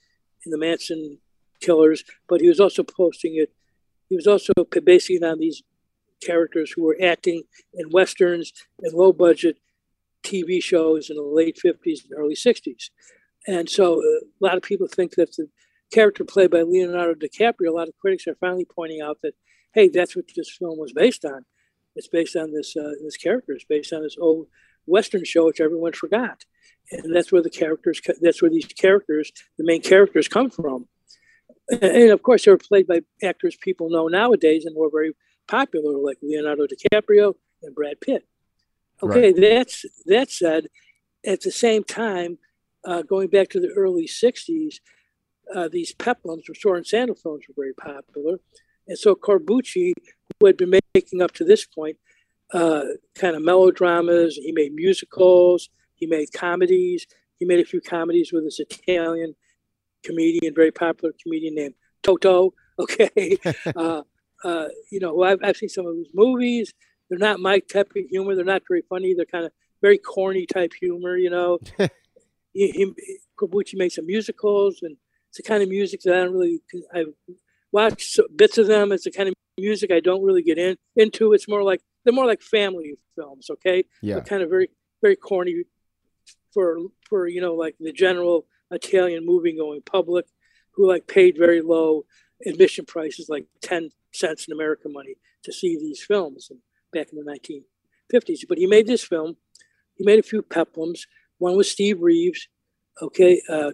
in 0.45 0.51
the 0.51 0.57
Manson 0.57 1.19
killers, 1.61 2.03
but 2.27 2.41
he 2.41 2.49
was 2.49 2.59
also 2.59 2.83
posting 2.83 3.35
it. 3.35 3.51
He 4.09 4.15
was 4.15 4.27
also 4.27 4.53
basing 4.83 5.17
it 5.17 5.23
on 5.23 5.39
these 5.39 5.63
characters 6.21 6.73
who 6.75 6.83
were 6.83 6.97
acting 7.01 7.43
in 7.73 7.89
westerns 7.89 8.51
and 8.79 8.93
low 8.93 9.13
budget 9.13 9.57
TV 10.23 10.61
shows 10.61 11.09
in 11.09 11.15
the 11.15 11.23
late 11.23 11.57
50s 11.63 12.03
and 12.03 12.17
early 12.17 12.35
60s. 12.35 12.89
And 13.47 13.69
so 13.69 13.95
uh, 13.95 14.25
a 14.25 14.41
lot 14.41 14.57
of 14.57 14.63
people 14.63 14.87
think 14.87 15.15
that 15.15 15.35
the 15.35 15.47
character 15.91 16.23
played 16.23 16.51
by 16.51 16.61
Leonardo 16.61 17.15
DiCaprio, 17.15 17.69
a 17.69 17.71
lot 17.71 17.87
of 17.87 17.97
critics 17.99 18.27
are 18.27 18.35
finally 18.35 18.65
pointing 18.65 19.01
out 19.01 19.19
that, 19.23 19.33
hey, 19.73 19.89
that's 19.89 20.15
what 20.15 20.25
this 20.35 20.55
film 20.57 20.77
was 20.77 20.93
based 20.93 21.25
on. 21.25 21.45
It's 21.95 22.07
based 22.07 22.35
on 22.35 22.53
this 22.53 22.75
uh, 22.77 22.91
this 23.03 23.17
character. 23.17 23.51
It's 23.51 23.65
based 23.65 23.91
on 23.91 24.03
this 24.03 24.15
old 24.19 24.47
Western 24.85 25.25
show, 25.25 25.45
which 25.45 25.59
everyone 25.59 25.91
forgot. 25.91 26.45
And 26.91 27.13
that's 27.13 27.31
where 27.31 27.41
the 27.41 27.49
characters, 27.49 28.01
that's 28.21 28.41
where 28.41 28.51
these 28.51 28.65
characters, 28.65 29.31
the 29.57 29.63
main 29.63 29.81
characters 29.81 30.27
come 30.27 30.49
from. 30.49 30.87
And 31.71 32.11
of 32.11 32.21
course, 32.21 32.43
they 32.43 32.51
were 32.51 32.57
played 32.57 32.87
by 32.87 33.01
actors 33.23 33.55
people 33.55 33.89
know 33.89 34.07
nowadays 34.07 34.65
and 34.65 34.75
were 34.75 34.89
very 34.89 35.13
popular, 35.47 35.97
like 35.97 36.17
Leonardo 36.21 36.65
DiCaprio 36.67 37.35
and 37.63 37.73
Brad 37.73 38.01
Pitt. 38.01 38.27
Okay, 39.01 39.31
right. 39.31 39.35
that's 39.35 39.85
that 40.05 40.29
said, 40.29 40.67
at 41.25 41.41
the 41.41 41.51
same 41.51 41.83
time, 41.83 42.37
uh, 42.85 43.01
going 43.03 43.29
back 43.29 43.49
to 43.49 43.59
the 43.59 43.69
early 43.69 44.07
'60s, 44.07 44.75
uh, 45.55 45.69
these 45.71 45.93
peplums 45.93 46.49
or 46.49 46.55
sword 46.55 46.77
and 46.77 46.87
sandal 46.87 47.15
films 47.15 47.45
were 47.47 47.63
very 47.63 47.73
popular, 47.73 48.39
and 48.87 48.97
so 48.97 49.15
Corbucci, 49.15 49.93
who 50.39 50.45
had 50.45 50.57
been 50.57 50.73
making 50.93 51.21
up 51.21 51.31
to 51.33 51.43
this 51.43 51.65
point 51.65 51.97
uh, 52.53 52.83
kind 53.15 53.35
of 53.35 53.43
melodramas. 53.43 54.35
He 54.35 54.51
made 54.51 54.73
musicals. 54.73 55.69
He 55.95 56.05
made 56.05 56.33
comedies. 56.33 57.07
He 57.39 57.45
made 57.45 57.59
a 57.59 57.65
few 57.65 57.81
comedies 57.81 58.31
with 58.31 58.43
his 58.43 58.59
Italian 58.59 59.35
comedian, 60.03 60.53
very 60.53 60.71
popular 60.71 61.13
comedian 61.21 61.55
named 61.55 61.75
Toto. 62.03 62.53
Okay, 62.79 63.37
uh, 63.75 64.01
uh, 64.43 64.67
you 64.91 64.99
know, 64.99 65.21
I've, 65.21 65.37
I've 65.43 65.57
seen 65.57 65.69
some 65.69 65.85
of 65.85 65.95
his 65.97 66.07
movies. 66.15 66.73
They're 67.09 67.19
not 67.19 67.39
my 67.39 67.59
type 67.59 67.91
of 67.95 68.05
humor. 68.09 68.33
They're 68.33 68.43
not 68.43 68.63
very 68.67 68.81
funny. 68.89 69.13
They're 69.13 69.25
kind 69.25 69.45
of 69.45 69.51
very 69.83 69.99
corny 69.99 70.47
type 70.47 70.71
humor. 70.79 71.15
You 71.15 71.29
know, 71.29 71.59
he, 72.53 72.71
he, 72.71 73.75
makes 73.75 73.95
some 73.95 74.07
musicals, 74.07 74.79
and 74.81 74.97
it's 75.29 75.37
the 75.37 75.43
kind 75.43 75.61
of 75.61 75.69
music 75.69 76.01
that 76.05 76.13
I 76.13 76.23
don't 76.23 76.33
really. 76.33 76.61
I 76.91 77.05
watch 77.71 78.19
bits 78.35 78.57
of 78.57 78.65
them. 78.65 78.91
It's 78.91 79.03
the 79.03 79.11
kind 79.11 79.29
of 79.29 79.35
music 79.59 79.91
I 79.91 79.99
don't 79.99 80.23
really 80.23 80.41
get 80.41 80.57
in 80.57 80.77
into. 80.95 81.33
It's 81.33 81.47
more 81.47 81.63
like 81.63 81.81
they're 82.03 82.13
more 82.13 82.25
like 82.25 82.41
family 82.41 82.95
films, 83.15 83.49
okay? 83.51 83.83
Yeah. 84.01 84.15
They're 84.15 84.23
kind 84.23 84.41
of 84.41 84.49
very 84.49 84.69
very 85.01 85.15
corny 85.15 85.63
for 86.53 86.77
for 87.09 87.27
you 87.27 87.41
know 87.41 87.55
like 87.55 87.75
the 87.79 87.91
general 87.91 88.45
Italian 88.71 89.25
movie 89.25 89.55
going 89.55 89.81
public 89.81 90.25
who 90.71 90.87
like 90.87 91.07
paid 91.07 91.37
very 91.37 91.61
low 91.61 92.05
admission 92.45 92.85
prices, 92.85 93.27
like 93.29 93.45
ten 93.61 93.89
cents 94.13 94.47
in 94.47 94.53
American 94.53 94.93
money, 94.93 95.15
to 95.43 95.53
see 95.53 95.77
these 95.77 96.03
films 96.03 96.51
back 96.93 97.07
in 97.11 97.23
the 97.23 97.63
1950s. 98.13 98.41
But 98.47 98.57
he 98.57 98.65
made 98.67 98.87
this 98.87 99.03
film. 99.03 99.37
He 99.95 100.05
made 100.05 100.19
a 100.19 100.23
few 100.23 100.41
peplums. 100.41 101.01
One 101.37 101.57
with 101.57 101.67
Steve 101.67 102.01
Reeves. 102.01 102.47
Okay, 103.01 103.41
uh, 103.49 103.71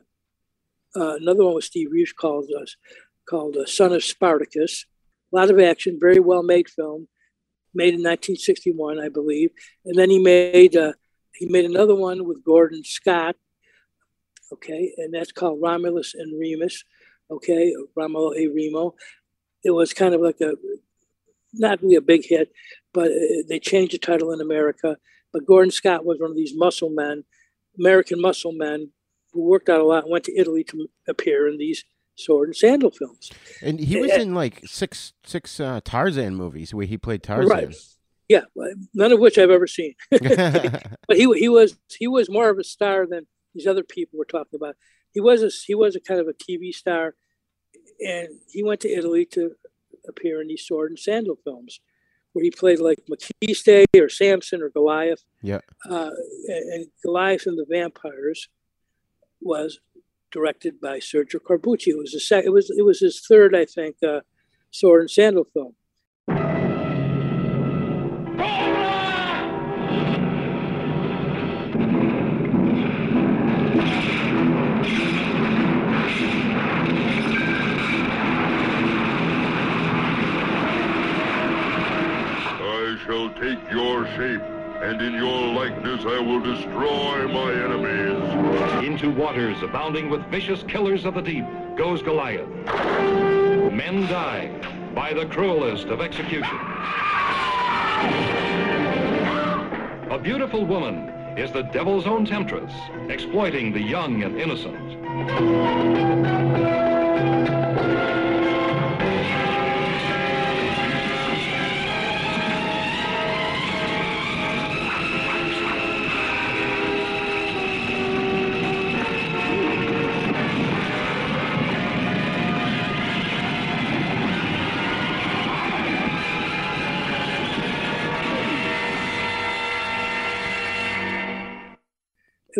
uh, 0.95 1.15
another 1.15 1.43
one 1.43 1.55
with 1.55 1.65
Steve 1.65 1.89
Reeves 1.91 2.13
called 2.13 2.49
us 2.61 2.75
uh, 2.75 3.29
called 3.29 3.57
uh, 3.57 3.65
Son 3.65 3.93
of 3.93 4.03
Spartacus. 4.03 4.85
A 5.33 5.35
lot 5.35 5.49
of 5.49 5.59
action, 5.59 5.97
very 5.99 6.19
well 6.19 6.43
made 6.43 6.69
film 6.69 7.07
made 7.73 7.93
in 7.93 8.01
1961, 8.01 8.99
I 8.99 9.09
believe. 9.09 9.51
And 9.85 9.97
then 9.97 10.09
he 10.09 10.19
made 10.19 10.75
uh, 10.75 10.93
he 11.33 11.45
made 11.45 11.65
another 11.65 11.95
one 11.95 12.25
with 12.25 12.43
Gordon 12.43 12.83
Scott. 12.83 13.35
Okay, 14.51 14.93
and 14.97 15.13
that's 15.13 15.31
called 15.31 15.59
Romulus 15.61 16.13
and 16.13 16.39
Remus. 16.39 16.83
Okay, 17.29 17.73
Romolo 17.95 18.33
e 18.33 18.47
Remo. 18.47 18.95
It 19.63 19.71
was 19.71 19.93
kind 19.93 20.13
of 20.13 20.21
like 20.21 20.39
a 20.41 20.53
not 21.53 21.81
really 21.81 21.95
a 21.95 22.01
big 22.01 22.25
hit, 22.25 22.51
but 22.93 23.07
uh, 23.07 23.43
they 23.49 23.59
changed 23.59 23.93
the 23.93 23.97
title 23.97 24.31
in 24.31 24.41
America. 24.41 24.97
But 25.33 25.45
Gordon 25.45 25.71
Scott 25.71 26.05
was 26.05 26.19
one 26.19 26.31
of 26.31 26.37
these 26.37 26.53
muscle 26.55 26.89
men, 26.89 27.23
American 27.77 28.21
muscle 28.21 28.53
men, 28.53 28.91
who 29.33 29.43
worked 29.43 29.69
out 29.69 29.81
a 29.81 29.85
lot, 29.85 30.09
went 30.09 30.23
to 30.25 30.37
Italy 30.37 30.63
to 30.65 30.87
appear 31.07 31.47
in 31.47 31.57
these 31.57 31.83
sword 32.15 32.49
and 32.49 32.55
sandal 32.55 32.91
films. 32.91 33.31
And 33.61 33.79
he 33.79 33.99
was 33.99 34.11
and, 34.11 34.21
in 34.21 34.35
like 34.35 34.61
six 34.65 35.13
six 35.23 35.59
uh, 35.59 35.81
Tarzan 35.83 36.35
movies 36.35 36.73
where 36.73 36.85
he 36.85 36.97
played 36.97 37.23
Tarzan. 37.23 37.49
Right. 37.49 37.75
Yeah, 38.27 38.41
none 38.93 39.13
of 39.13 39.19
which 39.19 39.37
I've 39.37 39.51
ever 39.51 39.67
seen. 39.67 39.93
but 40.11 40.21
he 41.11 41.31
he 41.39 41.49
was 41.49 41.77
he 41.97 42.07
was 42.07 42.29
more 42.29 42.49
of 42.49 42.57
a 42.57 42.63
star 42.63 43.05
than 43.07 43.25
these 43.57 43.67
other 43.67 43.83
people 43.83 44.17
we're 44.17 44.25
talking 44.25 44.55
about. 44.55 44.75
He 45.11 45.21
was 45.21 45.43
a 45.43 45.49
he 45.65 45.75
was 45.75 45.95
a 45.95 45.99
kind 45.99 46.19
of 46.19 46.27
a 46.27 46.33
TV 46.33 46.73
star, 46.73 47.15
and 48.05 48.29
he 48.51 48.63
went 48.63 48.81
to 48.81 48.89
Italy 48.89 49.25
to 49.31 49.51
appear 50.07 50.41
in 50.41 50.47
these 50.47 50.65
sword 50.65 50.91
and 50.91 50.99
sandal 50.99 51.37
films, 51.43 51.79
where 52.33 52.43
he 52.43 52.51
played 52.51 52.79
like 52.79 52.99
Maciste 53.09 53.85
or 53.95 54.09
Samson 54.09 54.61
or 54.61 54.69
Goliath. 54.69 55.23
Yeah. 55.41 55.61
Uh, 55.89 56.11
and 56.47 56.87
Goliath 57.03 57.45
and 57.45 57.57
the 57.57 57.65
Vampires 57.69 58.49
was 59.41 59.79
directed 60.31 60.79
by 60.79 60.99
Sergio 60.99 61.39
Corbucci. 61.39 61.87
It 61.87 61.97
was 61.97 62.13
a 62.13 62.19
sec- 62.19 62.45
it 62.45 62.51
was 62.51 62.69
it 62.75 62.85
was 62.85 62.99
his 62.99 63.25
third, 63.27 63.55
I 63.55 63.65
think, 63.65 63.97
uh, 64.03 64.21
sword 64.71 65.01
and 65.01 65.11
sandal 65.11 65.45
film. 65.53 65.75
Take 83.25 83.59
your 83.71 84.05
shape, 84.15 84.41
and 84.81 85.01
in 85.01 85.13
your 85.13 85.47
likeness 85.53 86.05
I 86.05 86.19
will 86.19 86.39
destroy 86.39 87.27
my 87.27 87.51
enemies. 87.51 88.85
Into 88.85 89.09
waters 89.09 89.61
abounding 89.63 90.09
with 90.11 90.21
vicious 90.27 90.61
killers 90.63 91.03
of 91.03 91.15
the 91.15 91.21
deep 91.21 91.45
goes 91.75 92.03
Goliath. 92.03 92.47
Men 93.73 94.03
die 94.03 94.49
by 94.93 95.13
the 95.13 95.25
cruelest 95.25 95.87
of 95.87 95.99
executions. 95.99 96.61
A 100.11 100.19
beautiful 100.21 100.65
woman 100.65 101.09
is 101.37 101.51
the 101.51 101.63
devil's 101.63 102.05
own 102.05 102.23
temptress, 102.23 102.71
exploiting 103.09 103.73
the 103.73 103.81
young 103.81 104.23
and 104.23 104.39
innocent. 104.39 104.87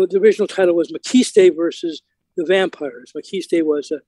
The 0.06 0.20
original 0.20 0.48
title 0.48 0.76
was 0.76 0.92
Maciste 0.92 1.56
versus 1.56 2.02
the 2.36 2.46
Vampires. 2.46 3.14
Maciste 3.16 3.64
was 3.64 3.92
a, 3.92 4.00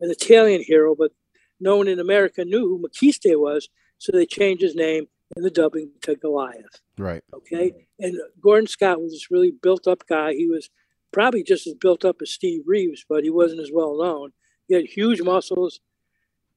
an 0.00 0.10
Italian 0.10 0.62
hero, 0.62 0.94
but 0.96 1.12
no 1.60 1.76
one 1.76 1.88
in 1.88 2.00
America 2.00 2.44
knew 2.44 2.68
who 2.68 2.82
Maciste 2.82 3.38
was, 3.38 3.68
so 3.98 4.12
they 4.12 4.26
changed 4.26 4.62
his 4.62 4.74
name 4.74 5.06
in 5.36 5.42
the 5.42 5.50
dubbing 5.50 5.90
to 6.02 6.16
Goliath. 6.16 6.80
Right. 6.98 7.22
Okay. 7.34 7.72
And 7.98 8.16
Gordon 8.40 8.66
Scott 8.66 9.00
was 9.00 9.12
this 9.12 9.30
really 9.30 9.52
built 9.62 9.86
up 9.86 10.04
guy. 10.08 10.32
He 10.32 10.46
was 10.46 10.68
probably 11.12 11.42
just 11.42 11.66
as 11.66 11.74
built 11.74 12.04
up 12.04 12.16
as 12.22 12.30
Steve 12.30 12.62
Reeves, 12.66 13.04
but 13.08 13.24
he 13.24 13.30
wasn't 13.30 13.60
as 13.60 13.70
well 13.72 13.98
known. 13.98 14.32
He 14.68 14.74
had 14.74 14.84
huge 14.84 15.22
muscles. 15.22 15.80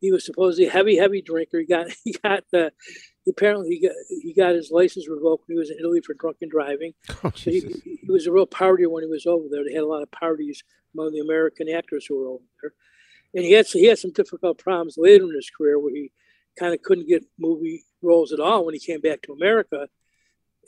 He 0.01 0.11
was 0.11 0.25
supposedly 0.25 0.67
a 0.67 0.71
heavy, 0.71 0.97
heavy 0.97 1.21
drinker. 1.21 1.59
He 1.59 1.65
got 1.65 1.87
he 2.03 2.13
got 2.23 2.43
the 2.51 2.71
apparently 3.29 3.69
he 3.69 3.87
got 3.87 3.95
he 4.09 4.33
got 4.33 4.55
his 4.55 4.71
license 4.71 5.07
revoked 5.07 5.47
when 5.47 5.55
he 5.55 5.59
was 5.59 5.69
in 5.69 5.77
Italy 5.79 6.01
for 6.01 6.13
drunken 6.13 6.49
driving. 6.49 6.93
Oh, 7.23 7.31
So 7.35 7.51
he, 7.51 7.61
he 7.83 8.11
was 8.11 8.27
a 8.27 8.31
real 8.31 8.47
partier 8.47 8.89
when 8.89 9.03
he 9.03 9.09
was 9.09 9.25
over 9.25 9.47
there. 9.49 9.63
They 9.63 9.73
had 9.73 9.83
a 9.83 9.87
lot 9.87 10.03
of 10.03 10.11
parties 10.11 10.63
among 10.93 11.11
the 11.11 11.19
American 11.19 11.69
actors 11.69 12.05
who 12.05 12.17
were 12.17 12.27
over 12.27 12.43
there, 12.61 12.73
and 13.33 13.43
he 13.43 13.53
had 13.53 13.67
he 13.67 13.85
had 13.85 13.99
some 13.99 14.11
difficult 14.11 14.57
problems 14.57 14.95
later 14.97 15.25
in 15.25 15.35
his 15.35 15.49
career 15.49 15.79
where 15.79 15.93
he 15.93 16.11
kind 16.57 16.73
of 16.73 16.81
couldn't 16.81 17.07
get 17.07 17.25
movie 17.37 17.83
roles 18.01 18.31
at 18.31 18.39
all 18.39 18.65
when 18.65 18.73
he 18.73 18.79
came 18.79 19.01
back 19.01 19.21
to 19.23 19.33
America, 19.33 19.87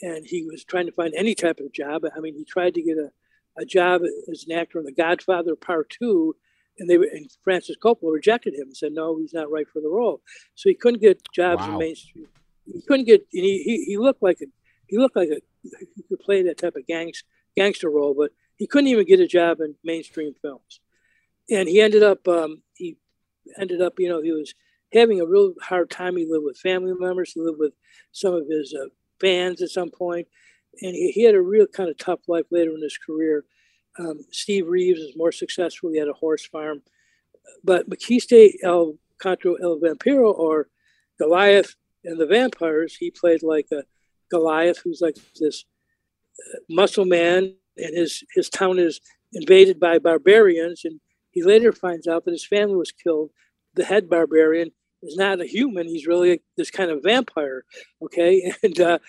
and 0.02 0.26
he 0.26 0.44
was 0.44 0.64
trying 0.64 0.86
to 0.86 0.92
find 0.92 1.14
any 1.16 1.36
type 1.36 1.60
of 1.60 1.72
job. 1.72 2.04
I 2.16 2.20
mean, 2.20 2.36
he 2.36 2.46
tried 2.46 2.74
to 2.76 2.82
get 2.82 2.98
a, 2.98 3.12
a 3.58 3.66
job 3.66 4.02
as 4.32 4.46
an 4.48 4.58
actor 4.58 4.80
in 4.80 4.86
The 4.86 4.92
Godfather 4.92 5.56
Part 5.56 5.90
Two, 5.90 6.36
and 6.80 6.90
they 6.90 6.98
were, 6.98 7.08
and 7.12 7.30
Francis 7.44 7.78
Coppola 7.82 8.14
rejected 8.14 8.54
him 8.54 8.68
and 8.68 8.78
said 8.78 8.92
no, 8.94 9.18
he's 9.18 9.34
not 9.34 9.52
right 9.52 9.68
for 9.72 9.82
the 9.82 9.90
role. 9.90 10.22
So 10.56 10.70
he 10.70 10.76
couldn't 10.76 11.02
get 11.02 11.22
jobs 11.34 11.66
in 11.66 11.78
mainstream. 11.78 12.28
He 12.74 12.82
couldn't 12.82 13.06
get. 13.06 13.26
He, 13.32 13.64
he 13.64 13.86
he 13.86 13.98
looked 13.98 14.24
like 14.24 14.40
a 14.42 14.46
he 14.88 14.98
looked 14.98 15.16
like 15.16 15.30
a 15.30 15.42
he 15.96 16.04
could 16.04 16.20
play 16.20 16.44
that 16.44 16.58
type 16.58 16.76
of 16.76 16.88
gangs, 16.88 17.24
gangster 17.56 17.90
role, 17.90 18.14
but 18.18 18.32
he 18.58 18.68
couldn't 18.68 18.90
even 18.90 19.06
get 19.06 19.20
a 19.20 19.28
job 19.28 19.60
in 19.60 19.76
mainstream 19.84 20.34
films. 20.42 20.80
And 21.50 21.68
he 21.68 21.82
ended 21.82 22.04
up 22.04 22.28
um, 22.28 22.62
he 22.74 22.98
ended 23.60 23.82
up 23.82 24.00
you 24.00 24.10
know 24.10 24.22
he 24.22 24.32
was 24.32 24.54
having 24.94 25.22
a 25.22 25.26
real 25.26 25.54
hard 25.62 25.90
time. 25.90 26.18
He 26.18 26.26
lived 26.30 26.46
with 26.46 26.58
family 26.58 26.94
members. 26.98 27.34
He 27.34 27.42
lived 27.42 27.60
with 27.60 27.74
some 28.12 28.34
of 28.34 28.48
his 28.50 28.76
uh, 28.80 28.88
fans 29.20 29.62
at 29.62 29.70
some 29.70 29.92
point, 29.92 30.28
and 30.82 30.96
he, 30.96 31.12
he 31.12 31.24
had 31.24 31.36
a 31.36 31.42
real 31.42 31.68
kind 31.68 31.90
of 31.90 31.98
tough 31.98 32.20
life 32.28 32.46
later 32.52 32.72
in 32.72 32.82
his 32.82 32.98
career. 32.98 33.46
Um, 34.00 34.20
Steve 34.32 34.68
Reeves 34.68 35.00
is 35.00 35.18
more 35.18 35.32
successful. 35.32 35.92
He 35.92 36.00
had 36.00 36.08
a 36.08 36.14
horse 36.14 36.46
farm, 36.46 36.82
but 37.64 37.90
Maciste 37.90 38.54
El 38.64 38.96
Contra 39.18 39.54
El 39.62 39.80
Vampiro 39.80 40.34
or 40.34 40.70
Goliath 41.20 41.76
and 42.04 42.20
the 42.20 42.26
Vampires, 42.26 42.96
he 42.96 43.12
played 43.12 43.44
like 43.44 43.68
a 43.72 43.84
Goliath 44.30 44.80
who's 44.84 45.02
like 45.02 45.18
this 45.40 45.66
uh, 46.40 46.60
muscle 46.70 47.06
man, 47.06 47.56
and 47.78 47.98
his 47.98 48.24
his 48.34 48.50
town 48.50 48.80
is 48.80 49.00
invaded 49.34 49.80
by 49.80 50.00
barbarians, 50.00 50.86
and 50.86 51.00
he 51.32 51.44
later 51.44 51.72
finds 51.72 52.08
out 52.08 52.26
that 52.26 52.32
his 52.32 52.46
family 52.46 52.76
was 52.76 52.92
killed. 52.92 53.32
The 53.76 53.86
head 53.86 54.10
barbarian 54.10 54.72
is 55.04 55.16
not 55.18 55.42
a 55.42 55.46
human; 55.46 55.88
he's 55.88 56.08
really 56.08 56.42
this 56.58 56.72
kind 56.72 56.92
of 56.92 57.04
vampire. 57.04 57.66
Okay, 58.04 58.52
and 58.64 58.80
uh, 58.80 59.00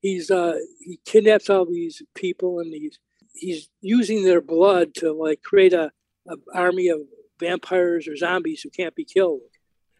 he's 0.00 0.30
uh, 0.30 0.58
he 0.80 0.98
kidnaps 1.04 1.48
all 1.48 1.64
these 1.64 2.02
people, 2.14 2.60
and 2.60 2.72
he's 2.72 2.98
he's 3.34 3.68
using 3.80 4.24
their 4.24 4.40
blood 4.40 4.94
to 4.96 5.12
like 5.12 5.42
create 5.42 5.72
a, 5.72 5.90
a 6.28 6.36
army 6.54 6.88
of 6.88 7.00
vampires 7.40 8.06
or 8.06 8.14
zombies 8.16 8.60
who 8.62 8.70
can't 8.70 8.94
be 8.94 9.04
killed 9.04 9.40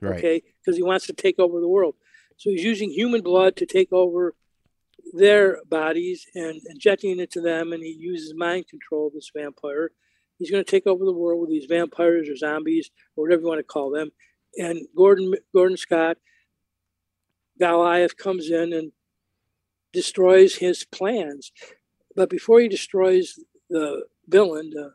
Right. 0.00 0.18
okay 0.18 0.42
because 0.60 0.76
he 0.76 0.82
wants 0.82 1.06
to 1.06 1.12
take 1.12 1.38
over 1.38 1.60
the 1.60 1.68
world 1.68 1.94
so 2.42 2.50
he's 2.50 2.64
using 2.64 2.90
human 2.90 3.22
blood 3.22 3.54
to 3.54 3.66
take 3.66 3.92
over 3.92 4.34
their 5.12 5.60
bodies 5.70 6.26
and 6.34 6.60
injecting 6.68 7.20
it 7.20 7.30
to 7.30 7.40
them 7.40 7.72
and 7.72 7.84
he 7.84 7.92
uses 7.92 8.34
mind 8.34 8.66
control 8.66 9.12
this 9.14 9.30
vampire. 9.32 9.92
He's 10.40 10.50
going 10.50 10.64
to 10.64 10.68
take 10.68 10.88
over 10.88 11.04
the 11.04 11.12
world 11.12 11.40
with 11.40 11.50
these 11.50 11.66
vampires 11.66 12.28
or 12.28 12.34
zombies 12.34 12.90
or 13.14 13.22
whatever 13.22 13.42
you 13.42 13.46
want 13.46 13.60
to 13.60 13.62
call 13.62 13.92
them. 13.92 14.10
And 14.56 14.88
gordon 14.96 15.34
gordon 15.54 15.76
scott 15.76 16.16
goliath 17.60 18.16
comes 18.16 18.50
in 18.50 18.72
and 18.72 18.90
destroys 19.92 20.56
his 20.56 20.84
plans. 20.84 21.52
But 22.16 22.28
before 22.28 22.58
he 22.58 22.66
destroys 22.66 23.38
the 23.70 24.06
villain 24.26 24.70
the 24.70 24.94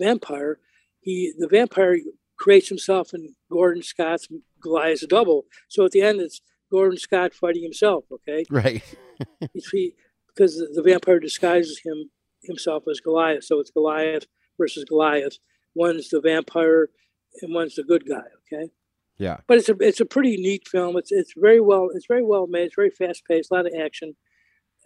vampire 0.00 0.58
he 1.00 1.32
the 1.38 1.46
vampire 1.46 1.98
creates 2.36 2.68
himself 2.68 3.14
in 3.14 3.36
Gordon 3.52 3.82
Scott's 3.84 4.28
Goliath's 4.60 5.06
double. 5.06 5.44
So 5.68 5.84
at 5.84 5.90
the 5.90 6.02
end, 6.02 6.20
it's 6.20 6.40
Gordon 6.70 6.98
Scott 6.98 7.34
fighting 7.34 7.62
himself. 7.62 8.04
Okay, 8.12 8.44
Right. 8.50 8.82
He, 9.72 9.94
because 10.28 10.56
the, 10.56 10.82
vampire 10.82 11.18
disguises 11.18 11.80
him 11.84 12.10
himself 12.44 12.84
as 12.88 13.00
Goliath. 13.00 13.42
So 13.42 13.58
it's 13.58 13.72
Goliath 13.72 14.26
versus 14.56 14.84
Goliath. 14.84 15.38
One's 15.74 16.08
the 16.08 16.20
vampire, 16.20 16.90
and 17.42 17.52
one's 17.52 17.74
the 17.74 17.82
good 17.82 18.04
guy. 18.08 18.22
Okay, 18.52 18.70
Yeah. 19.18 19.38
but 19.48 19.58
it's 19.58 19.68
a 19.68 19.76
it's 19.80 20.00
a 20.00 20.06
pretty 20.06 20.36
neat 20.36 20.68
film. 20.68 20.96
It's 20.96 21.10
it's 21.10 21.32
very 21.36 21.60
well 21.60 21.88
it's 21.94 22.06
very 22.06 22.22
well 22.22 22.46
made. 22.46 22.66
It's 22.66 22.76
very 22.76 22.90
fast 22.90 23.22
paced. 23.28 23.50
A 23.50 23.54
lot 23.54 23.66
of 23.66 23.72
action. 23.80 24.14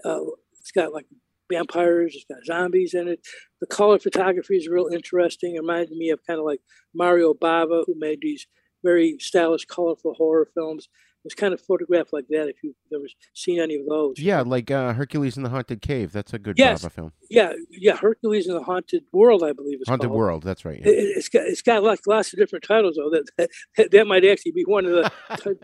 Uh, 0.05 0.21
it's 0.59 0.73
got 0.73 0.93
like 0.95 1.07
vampires. 1.53 2.15
It's 2.15 2.25
got 2.25 2.45
zombies 2.47 2.95
in 2.95 3.09
it. 3.09 3.21
The 3.61 3.67
color 3.67 3.99
photography 3.99 4.57
is 4.57 4.69
real 4.69 4.89
interesting. 4.93 5.57
It 5.57 5.61
reminds 5.61 5.91
me 5.91 6.09
of 6.11 6.21
kind 6.27 6.39
of 6.41 6.47
like 6.47 6.61
Mario 6.95 7.35
Bava, 7.35 7.85
who 7.87 7.95
made 7.99 8.19
these 8.23 8.47
very 8.83 9.17
stylish, 9.21 9.67
colorful 9.67 10.15
horror 10.15 10.49
films. 10.55 10.89
It's 11.25 11.35
kind 11.37 11.55
of 11.55 11.61
photographed 11.61 12.13
like 12.13 12.27
that. 12.31 12.49
If 12.49 12.57
you've 12.65 12.75
ever 12.93 13.05
seen 13.33 13.61
any 13.61 13.77
of 13.77 13.87
those, 13.87 14.19
Yeah, 14.19 14.41
like 14.43 14.71
uh, 14.73 14.93
Hercules 14.93 15.37
in 15.37 15.45
the 15.45 15.51
Haunted 15.51 15.81
Cave. 15.81 16.11
That's 16.13 16.33
a 16.35 16.39
good 16.39 16.59
Yes. 16.59 16.85
Bava 16.85 16.91
film. 16.91 17.13
yeah, 17.31 17.53
yeah. 17.71 17.97
Hercules 17.97 18.49
in 18.49 18.55
the 18.55 18.63
Haunted 18.63 19.05
World, 19.13 19.45
I 19.45 19.53
believe 19.53 19.79
it's 19.81 19.89
Haunted 19.89 20.09
called. 20.09 20.19
World. 20.19 20.43
That's 20.43 20.65
right. 20.65 20.81
It, 20.81 20.89
it's 20.89 21.29
got 21.29 21.43
it's 21.47 21.63
got 21.63 21.83
lots, 21.85 22.07
lots 22.09 22.33
of 22.33 22.39
different 22.41 22.65
titles 22.65 22.97
though. 22.97 23.11
That, 23.11 23.49
that 23.77 23.91
that 23.93 24.07
might 24.07 24.25
actually 24.25 24.53
be 24.53 24.65
one 24.65 24.85
of 24.85 24.91
the 24.93 25.13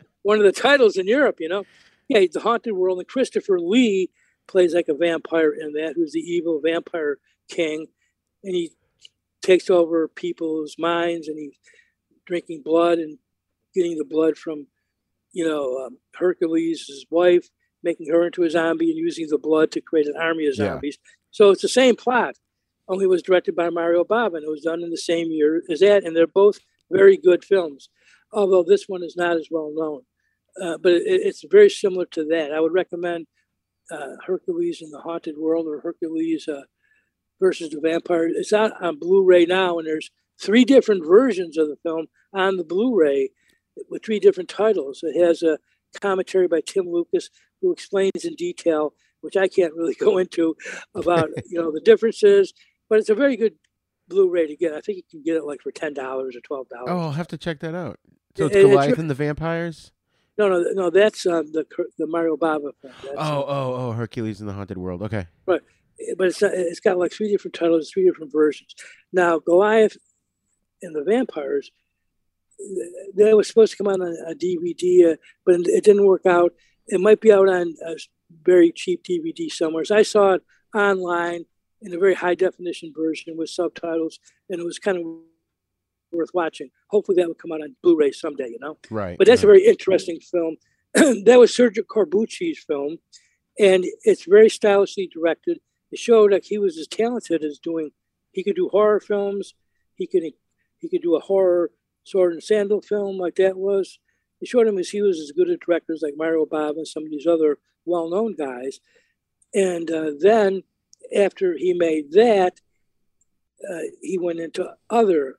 one 0.23 0.39
of 0.39 0.45
the 0.45 0.53
titles 0.53 0.97
in 0.97 1.09
Europe. 1.09 1.37
You 1.41 1.49
know, 1.49 1.65
yeah, 2.09 2.25
the 2.33 2.41
Haunted 2.41 2.75
World, 2.75 2.99
and 3.01 3.09
Christopher 3.09 3.59
Lee 3.59 4.11
plays 4.47 4.75
like 4.75 4.89
a 4.89 4.95
vampire 4.95 5.53
in 5.53 5.73
that, 5.73 5.95
who's 5.97 6.13
the 6.13 6.21
evil 6.21 6.61
vampire 6.65 7.19
king, 7.51 7.87
and 8.45 8.55
he 8.55 8.71
takes 9.43 9.69
over 9.71 10.07
people's 10.09 10.77
minds, 10.79 11.27
and 11.29 11.37
he's 11.39 11.57
drinking 12.27 12.63
blood 12.65 12.99
and 12.99 13.19
getting 13.75 13.99
the 13.99 14.05
blood 14.05 14.37
from, 14.39 14.67
you 15.39 15.47
know, 15.49 15.65
um, 15.85 15.99
Hercules, 16.15 16.87
his 16.87 17.07
wife, 17.11 17.47
making 17.83 18.09
her 18.13 18.27
into 18.27 18.43
a 18.43 18.51
zombie 18.51 18.91
and 18.91 18.99
using 18.99 19.27
the 19.29 19.39
blood 19.39 19.71
to 19.73 19.81
create 19.81 20.09
an 20.09 20.17
army 20.17 20.47
of 20.47 20.55
Yeah. 20.57 20.67
zombies. 20.73 20.99
So 21.31 21.51
it's 21.53 21.63
the 21.63 21.69
same 21.69 21.95
plot 21.97 22.35
only 22.89 23.05
it 23.05 23.09
was 23.09 23.23
directed 23.23 23.55
by 23.55 23.69
Mario 23.69 24.03
Bava, 24.03 24.37
and 24.37 24.45
it 24.45 24.51
was 24.51 24.63
done 24.63 24.83
in 24.83 24.91
the 24.91 24.97
same 24.97 25.31
year 25.31 25.63
as 25.71 25.81
that. 25.81 26.05
And 26.05 26.17
they're 26.17 26.27
both 26.27 26.59
very 26.91 27.17
good 27.19 27.45
films, 27.45 27.91
although 28.33 28.63
this 28.63 28.89
one 28.89 29.03
is 29.03 29.15
not 29.15 29.37
as 29.37 29.49
well 29.51 29.71
known. 29.75 30.03
Uh, 30.61 30.79
but 30.79 30.93
it, 30.93 31.03
it's 31.07 31.45
very 31.51 31.69
similar 31.69 32.07
to 32.07 32.25
that. 32.25 32.53
I 32.53 32.61
would 32.61 32.73
recommend 32.73 33.27
uh, 33.91 34.13
Hercules 34.27 34.81
in 34.83 34.91
the 34.91 35.01
Haunted 35.01 35.37
World 35.37 35.67
or 35.67 35.81
Hercules 35.81 36.49
uh, 36.49 36.63
versus 37.41 37.71
the 37.71 37.81
Vampire. 37.81 38.29
It's 38.29 38.53
out 38.53 38.73
on 38.83 38.99
Blu-ray 38.99 39.45
now, 39.45 39.79
and 39.79 39.87
there's 39.87 40.11
three 40.41 40.65
different 40.65 41.07
versions 41.07 41.59
of 41.59 41.69
the 41.69 41.77
film 41.83 42.07
on 42.33 42.57
the 42.57 42.65
Blu-ray 42.65 43.31
with 43.91 44.05
three 44.05 44.19
different 44.21 44.49
titles. 44.49 45.01
It 45.03 45.19
has 45.25 45.43
a 45.43 45.59
commentary 46.01 46.49
by 46.49 46.61
Tim 46.67 46.87
Lucas 46.89 47.31
who 47.61 47.73
explains 47.73 48.25
in 48.25 48.35
detail, 48.35 48.95
which 49.21 49.37
I 49.37 49.49
can't 49.49 49.75
really 49.75 49.95
go 50.01 50.19
into, 50.19 50.57
about 50.95 51.31
you 51.47 51.61
know 51.61 51.71
the 51.73 51.81
differences. 51.81 52.53
But 52.89 52.99
it's 53.01 53.11
a 53.11 53.15
very 53.15 53.37
good 53.37 53.55
Blu-ray 54.09 54.47
to 54.47 54.57
get. 54.57 54.73
I 54.73 54.81
think 54.81 54.97
you 54.97 55.03
can 55.11 55.23
get 55.23 55.37
it 55.37 55.45
like 55.45 55.61
for 55.61 55.71
ten 55.71 55.93
dollars 55.95 56.35
or 56.37 56.41
twelve 56.41 56.69
dollars. 56.69 56.89
Oh, 56.89 56.99
I'll 57.01 57.13
have 57.13 57.29
to 57.29 57.39
check 57.39 57.61
that 57.61 57.75
out. 57.75 57.99
So 58.37 58.47
it's 58.47 58.57
It- 58.57 58.61
it's 58.61 58.69
Goliath 58.71 58.97
re- 58.97 59.01
and 59.03 59.11
the 59.11 59.15
Vampires. 59.15 59.93
No, 60.39 60.49
no, 60.49 60.63
no. 60.73 60.89
That's 60.89 61.27
uh, 61.27 61.43
the 61.43 61.67
the 61.99 62.07
Mario 62.07 62.37
Bava 62.37 62.71
film. 62.81 62.95
That's, 63.03 63.15
Oh, 63.19 63.45
oh, 63.49 63.75
oh, 63.75 63.93
Hercules 63.93 64.41
in 64.41 64.47
the 64.47 64.53
Haunted 64.53 64.79
World. 64.79 65.03
Okay. 65.03 65.27
but 65.47 65.63
it's 65.99 66.41
not, 66.41 66.53
it's 66.55 66.79
got 66.81 66.97
like 66.97 67.13
three 67.13 67.29
different 67.31 67.55
titles, 67.55 67.91
three 67.91 68.05
different 68.07 68.31
versions. 68.33 68.73
Now 69.13 69.41
Goliath 69.41 69.97
and 70.81 70.95
the 70.95 71.03
Vampires, 71.03 71.73
that 73.15 73.37
was 73.37 73.49
supposed 73.49 73.73
to 73.73 73.79
come 73.79 73.89
out 73.89 74.01
on 74.01 74.17
a 74.29 74.35
DVD, 74.35 75.13
uh, 75.13 75.17
but 75.45 75.57
it 75.67 75.85
didn't 75.85 76.07
work 76.07 76.27
out. 76.27 76.53
It 76.87 77.01
might 77.01 77.21
be 77.21 77.33
out 77.33 77.49
on 77.49 77.75
a 77.87 77.97
very 78.43 78.73
cheap 78.73 79.05
DVD 79.05 79.51
somewhere. 79.51 79.85
So 79.85 79.97
I 79.97 80.03
saw 80.03 80.35
it 80.35 80.43
online 80.75 81.45
in 81.81 81.95
a 81.95 81.99
very 81.99 82.15
high 82.15 82.35
definition 82.35 82.93
version 82.97 83.37
with 83.37 83.51
subtitles, 83.51 84.19
and 84.49 84.61
it 84.61 84.65
was 84.65 84.79
kind 84.79 84.99
of 84.99 85.05
worth 86.13 86.31
watching. 86.35 86.71
Hopefully, 86.91 87.17
that 87.17 87.29
will 87.29 87.35
come 87.35 87.53
out 87.53 87.63
on 87.63 87.77
Blu-ray 87.83 88.13
someday. 88.13 88.49
You 88.49 88.59
know. 88.61 88.79
Right. 88.91 89.17
But 89.17 89.27
that's 89.27 89.43
a 89.43 89.47
very 89.47 89.65
interesting 89.65 90.19
film. 90.21 90.57
that 90.95 91.39
was 91.39 91.53
Sergio 91.53 91.83
Corbucci's 91.85 92.65
film, 92.67 92.99
and 93.59 93.85
it's 94.03 94.25
very 94.25 94.49
stylishly 94.49 95.09
directed. 95.13 95.61
It 95.91 95.99
showed 95.99 96.33
like 96.33 96.45
he 96.45 96.59
was 96.59 96.77
as 96.79 96.87
talented 96.87 97.45
as 97.45 97.59
doing. 97.59 97.91
He 98.33 98.43
could 98.43 98.57
do 98.57 98.69
horror 98.69 99.01
films. 99.01 99.55
He 99.95 100.07
could 100.07 100.23
he 100.79 100.89
could 100.89 101.03
do 101.03 101.17
a 101.17 101.21
horror 101.21 101.71
sword 102.09 102.33
and 102.33 102.43
sandal 102.43 102.81
film 102.81 103.19
like 103.19 103.37
that 103.37 103.57
was. 103.57 103.99
It 104.41 104.49
showed 104.49 104.67
him 104.67 104.79
as 104.79 104.91
he 104.91 105.03
was 105.03 105.19
as 105.19 105.33
good 105.33 105.51
a 105.51 105.57
director 105.57 105.93
as 105.93 106.03
like 106.03 106.15
Mario 106.17 106.47
Bava 106.47 106.77
and 106.77 106.89
some 106.89 107.05
of 107.05 107.11
these 107.11 107.27
other 107.27 107.59
well-known 107.85 108.35
guys. 108.37 108.81
And 109.53 109.91
uh, 109.91 110.13
then 110.19 110.63
after 111.17 111.55
he 111.57 111.73
made 111.75 112.13
that, 112.13 112.61
uh, 113.69 113.79
he 114.01 114.19
went 114.19 114.39
into 114.39 114.75
other 114.89 115.39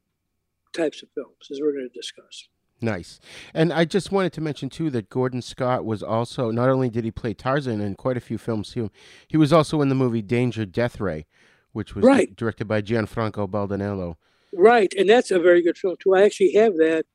types 0.76 1.02
of 1.02 1.10
films, 1.16 1.48
as 1.50 1.60
we're 1.62 1.72
going 1.72 1.90
to 1.92 2.00
discuss. 2.00 2.50
Nice. 2.82 3.20
And 3.54 3.74
I 3.74 3.86
just 3.86 4.12
wanted 4.12 4.34
to 4.34 4.42
mention 4.42 4.70
too 4.70 4.90
that 4.92 5.10
Gordon 5.10 5.42
Scott 5.42 5.84
was 5.86 6.02
also 6.02 6.50
not 6.52 6.70
only 6.70 6.90
did 6.90 7.04
he 7.04 7.12
play 7.12 7.34
Tarzan 7.34 7.82
in 7.82 7.96
quite 7.96 8.18
a 8.18 8.22
few 8.22 8.38
films 8.38 8.72
too, 8.72 8.90
he 9.28 9.38
was 9.38 9.52
also 9.52 9.82
in 9.82 9.90
the 9.90 9.96
movie 9.96 10.22
Danger 10.22 10.66
Death 10.66 11.00
Ray, 11.00 11.26
which 11.74 11.94
was 11.94 12.06
Right. 12.06 12.34
directed 12.36 12.68
by 12.68 12.82
Gianfranco 12.82 13.50
Baldanello. 13.50 14.16
Right, 14.54 14.92
and 14.98 15.10
that's 15.10 15.32
a 15.32 15.40
very 15.40 15.62
good 15.62 15.78
film 15.78 15.96
too. 16.00 16.16
I 16.16 16.24
actually 16.24 16.54
have 16.54 16.74
that, 16.78 17.06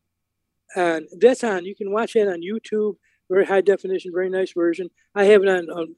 and 0.76 1.08
that's 1.18 1.42
on. 1.42 1.64
You 1.64 1.74
can 1.74 1.90
watch 1.90 2.12
that 2.12 2.28
on 2.28 2.42
YouTube, 2.42 2.96
very 3.28 3.44
high 3.44 3.60
definition, 3.60 4.12
very 4.14 4.30
nice 4.30 4.52
version. 4.52 4.90
I 5.14 5.24
have 5.24 5.42
it 5.42 5.48
on. 5.48 5.70
on 5.70 5.96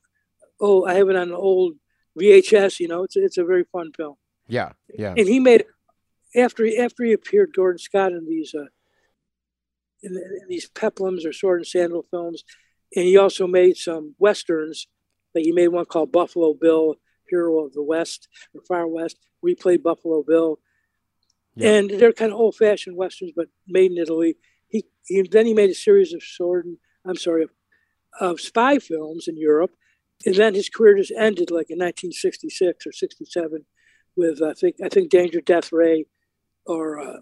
oh, 0.60 0.86
I 0.86 0.94
have 0.94 1.08
it 1.08 1.16
on 1.16 1.28
an 1.28 1.34
old 1.34 1.74
VHS. 2.18 2.80
You 2.80 2.88
know, 2.88 3.04
it's 3.04 3.16
it's 3.16 3.38
a 3.38 3.44
very 3.44 3.64
fun 3.64 3.92
film. 3.96 4.14
Yeah, 4.48 4.72
yeah. 4.96 5.14
And 5.16 5.28
he 5.28 5.40
made 5.40 5.64
after 6.34 6.64
he 6.64 6.78
after 6.78 7.04
he 7.04 7.12
appeared, 7.12 7.52
Gordon 7.54 7.78
Scott 7.78 8.12
in 8.12 8.26
these 8.26 8.54
uh, 8.54 8.66
in, 10.02 10.16
in 10.16 10.48
these 10.48 10.68
peplums 10.70 11.26
or 11.26 11.32
sword 11.32 11.60
and 11.60 11.66
sandal 11.66 12.06
films, 12.10 12.44
and 12.94 13.04
he 13.04 13.16
also 13.16 13.46
made 13.46 13.76
some 13.76 14.14
westerns. 14.18 14.86
Like 15.34 15.44
he 15.44 15.52
made 15.52 15.68
one 15.68 15.84
called 15.84 16.12
Buffalo 16.12 16.54
Bill, 16.54 16.96
Hero 17.28 17.64
of 17.64 17.72
the 17.72 17.82
West 17.82 18.28
or 18.54 18.62
Far 18.62 18.86
West. 18.86 19.18
We 19.42 19.54
played 19.54 19.82
Buffalo 19.82 20.22
Bill, 20.22 20.58
Yeah. 21.56 21.70
and 21.70 21.90
they're 21.90 22.12
kind 22.12 22.32
of 22.32 22.38
old-fashioned 22.38 22.96
westerns, 22.96 23.32
but 23.34 23.48
made 23.66 23.90
in 23.90 23.98
Italy. 23.98 24.36
He, 24.68 24.84
he 25.04 25.22
then 25.22 25.46
he 25.46 25.54
made 25.54 25.70
a 25.70 25.74
series 25.74 26.12
of 26.12 26.22
sword 26.22 26.66
and 26.66 26.76
I'm 27.06 27.16
sorry 27.16 27.44
of, 27.44 27.50
of 28.20 28.40
spy 28.40 28.78
films 28.78 29.28
in 29.28 29.36
Europe, 29.36 29.72
and 30.24 30.34
then 30.34 30.54
his 30.54 30.68
career 30.68 30.96
just 30.96 31.12
ended 31.16 31.50
like 31.50 31.70
in 31.70 31.78
1966 31.78 32.86
or 32.86 32.92
67 32.92 33.64
with 34.16 34.42
I 34.42 34.54
think 34.54 34.76
I 34.84 34.88
think 34.88 35.10
Danger 35.10 35.40
Death 35.40 35.72
Ray 35.72 36.06
or 36.66 37.00
uh, 37.00 37.18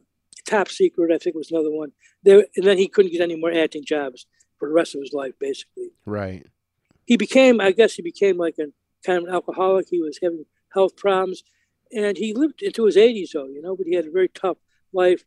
Top 0.46 0.68
Secret 0.68 1.12
I 1.12 1.18
think 1.18 1.36
was 1.36 1.50
another 1.50 1.70
one. 1.70 1.92
There 2.22 2.46
and 2.56 2.66
then 2.66 2.78
he 2.78 2.88
couldn't 2.88 3.12
get 3.12 3.20
any 3.20 3.36
more 3.36 3.52
acting 3.52 3.84
jobs 3.84 4.26
for 4.58 4.68
the 4.68 4.74
rest 4.74 4.94
of 4.94 5.00
his 5.00 5.12
life 5.12 5.34
basically. 5.38 5.90
right. 6.06 6.46
He 7.06 7.16
became 7.16 7.60
I 7.60 7.72
guess 7.72 7.94
he 7.94 8.02
became 8.02 8.38
like 8.38 8.56
a 8.58 8.66
kind 9.04 9.18
of 9.18 9.28
an 9.28 9.34
alcoholic. 9.34 9.86
He 9.90 10.00
was 10.00 10.18
having 10.22 10.46
health 10.72 10.96
problems, 10.96 11.42
and 11.92 12.16
he 12.16 12.32
lived 12.34 12.62
into 12.62 12.84
his 12.84 12.96
80s 12.96 13.32
though, 13.32 13.46
you 13.46 13.62
know. 13.62 13.76
But 13.76 13.86
he 13.86 13.94
had 13.94 14.06
a 14.06 14.10
very 14.10 14.28
tough 14.28 14.58
life. 14.92 15.24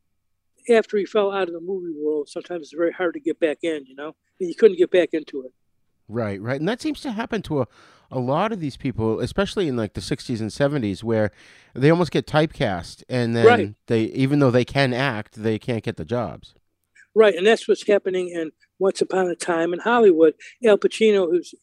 After 0.70 0.98
he 0.98 1.06
fell 1.06 1.32
out 1.32 1.48
of 1.48 1.54
the 1.54 1.62
movie 1.62 1.93
world, 1.98 2.28
sometimes 2.28 2.63
it's 2.63 2.74
very 2.74 2.91
hard 2.91 3.13
to 3.13 3.20
get 3.22 3.39
back 3.39 3.60
in, 3.62 3.86
you 3.86 3.96
know. 3.96 4.15
And 4.39 4.50
he 4.50 4.54
couldn't 4.54 4.78
get 4.78 4.91
back 4.91 5.10
into 5.13 5.43
it. 5.43 5.54
Right, 6.10 6.41
right. 6.41 6.60
And 6.60 6.67
that 6.67 6.82
seems 6.82 7.02
to 7.02 7.12
happen 7.12 7.41
to 7.43 7.62
a, 7.62 7.67
a 8.12 8.20
lot 8.20 8.52
of 8.52 8.60
these 8.60 8.78
people, 8.78 9.20
especially 9.20 9.67
in 9.67 9.76
like 9.78 9.93
the 9.93 10.02
60s 10.02 10.39
and 10.41 10.50
70s, 10.50 11.04
where 11.04 11.32
they 11.74 11.89
almost 11.89 12.12
get 12.12 12.26
typecast 12.28 13.04
and 13.10 13.36
then 13.36 13.46
Right. 13.46 13.76
they, 13.88 14.04
even 14.04 14.39
though 14.39 14.52
they 14.52 14.65
can 14.65 14.93
act, 14.93 15.41
they 15.41 15.58
can't 15.60 15.84
get 15.84 15.98
the 15.98 16.06
jobs. 16.06 16.54
Right, 17.15 17.36
and 17.36 17.48
that's 17.48 17.67
what's 17.67 17.88
happening 17.88 18.30
in 18.30 18.52
Once 18.78 19.02
Upon 19.02 19.28
a 19.28 19.36
Time 19.36 19.74
in 19.74 19.80
Hollywood. 19.80 20.36
Al 20.65 20.78
Pacino, 20.78 21.30
who's 21.32 21.56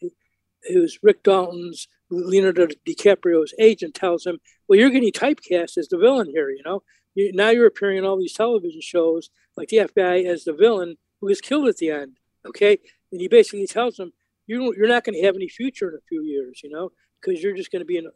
who's 0.69 0.99
Rick 1.03 1.23
Dalton's 1.23 1.87
Leonardo 2.11 2.67
DiCaprio's 2.87 3.55
agent, 3.59 3.95
tells 3.95 4.27
him, 4.27 4.39
"Well, 4.69 4.79
you're 4.79 4.91
getting 4.91 5.13
typecast 5.13 5.79
as 5.79 5.89
the 5.89 5.99
villain 5.99 6.29
here. 6.29 6.51
You 6.51 6.63
know, 6.65 6.83
you, 7.15 7.33
now 7.33 7.51
you're 7.51 7.67
appearing 7.67 7.99
in 7.99 8.05
all 8.05 8.19
these 8.19 8.35
television 8.35 8.81
shows 8.81 9.31
like 9.57 9.69
the 9.69 9.79
FBI 9.79 10.27
as 10.27 10.45
the 10.45 10.53
villain 10.53 10.97
who 11.21 11.29
is 11.29 11.41
killed 11.41 11.69
at 11.69 11.77
the 11.79 11.91
end. 11.91 12.19
Okay, 12.47 12.79
and 13.11 13.21
he 13.21 13.29
basically 13.29 13.67
tells 13.67 13.99
him, 13.99 14.13
you 14.47 14.75
you're 14.77 14.89
not 14.89 15.05
going 15.05 15.19
to 15.19 15.25
have 15.27 15.37
any 15.37 15.49
future 15.49 15.89
in 15.89 15.95
a 15.95 16.09
few 16.09 16.23
years. 16.23 16.61
You 16.63 16.71
know, 16.71 16.93
because 17.21 17.43
you're 17.43 17.57
just 17.57 17.73
going 17.73 17.81
to 17.81 17.87
be 17.87 17.99
in. 17.99 18.09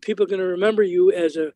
People 0.00 0.24
are 0.24 0.28
going 0.28 0.40
to 0.40 0.46
remember 0.46 0.82
you 0.82 1.10
as 1.12 1.36
a 1.36 1.52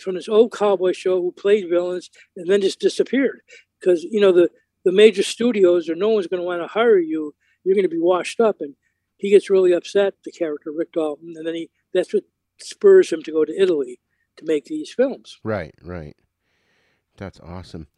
from 0.00 0.14
this 0.14 0.28
old 0.28 0.52
cowboy 0.52 0.92
show 0.92 1.20
who 1.20 1.32
played 1.32 1.68
villains 1.68 2.10
and 2.36 2.48
then 2.48 2.60
just 2.60 2.80
disappeared 2.80 3.40
because 3.80 4.04
you 4.04 4.20
know 4.20 4.32
the 4.32 4.50
the 4.84 4.92
major 4.92 5.22
studios 5.22 5.88
or 5.88 5.94
no 5.94 6.08
one's 6.08 6.26
going 6.26 6.40
to 6.40 6.46
want 6.46 6.62
to 6.62 6.68
hire 6.68 6.98
you 6.98 7.34
you're 7.64 7.74
going 7.74 7.84
to 7.84 7.88
be 7.88 8.00
washed 8.00 8.40
up 8.40 8.56
and 8.60 8.74
he 9.16 9.30
gets 9.30 9.50
really 9.50 9.72
upset 9.72 10.14
the 10.24 10.32
character 10.32 10.70
rick 10.74 10.92
dalton 10.92 11.34
and 11.36 11.46
then 11.46 11.54
he 11.54 11.68
that's 11.92 12.12
what 12.14 12.22
spurs 12.60 13.12
him 13.12 13.22
to 13.22 13.32
go 13.32 13.44
to 13.44 13.52
italy 13.60 13.98
to 14.36 14.44
make 14.44 14.64
these 14.66 14.92
films 14.92 15.38
Right, 15.42 15.74
right. 15.82 16.16
That's 17.16 17.40
awesome. 17.40 17.88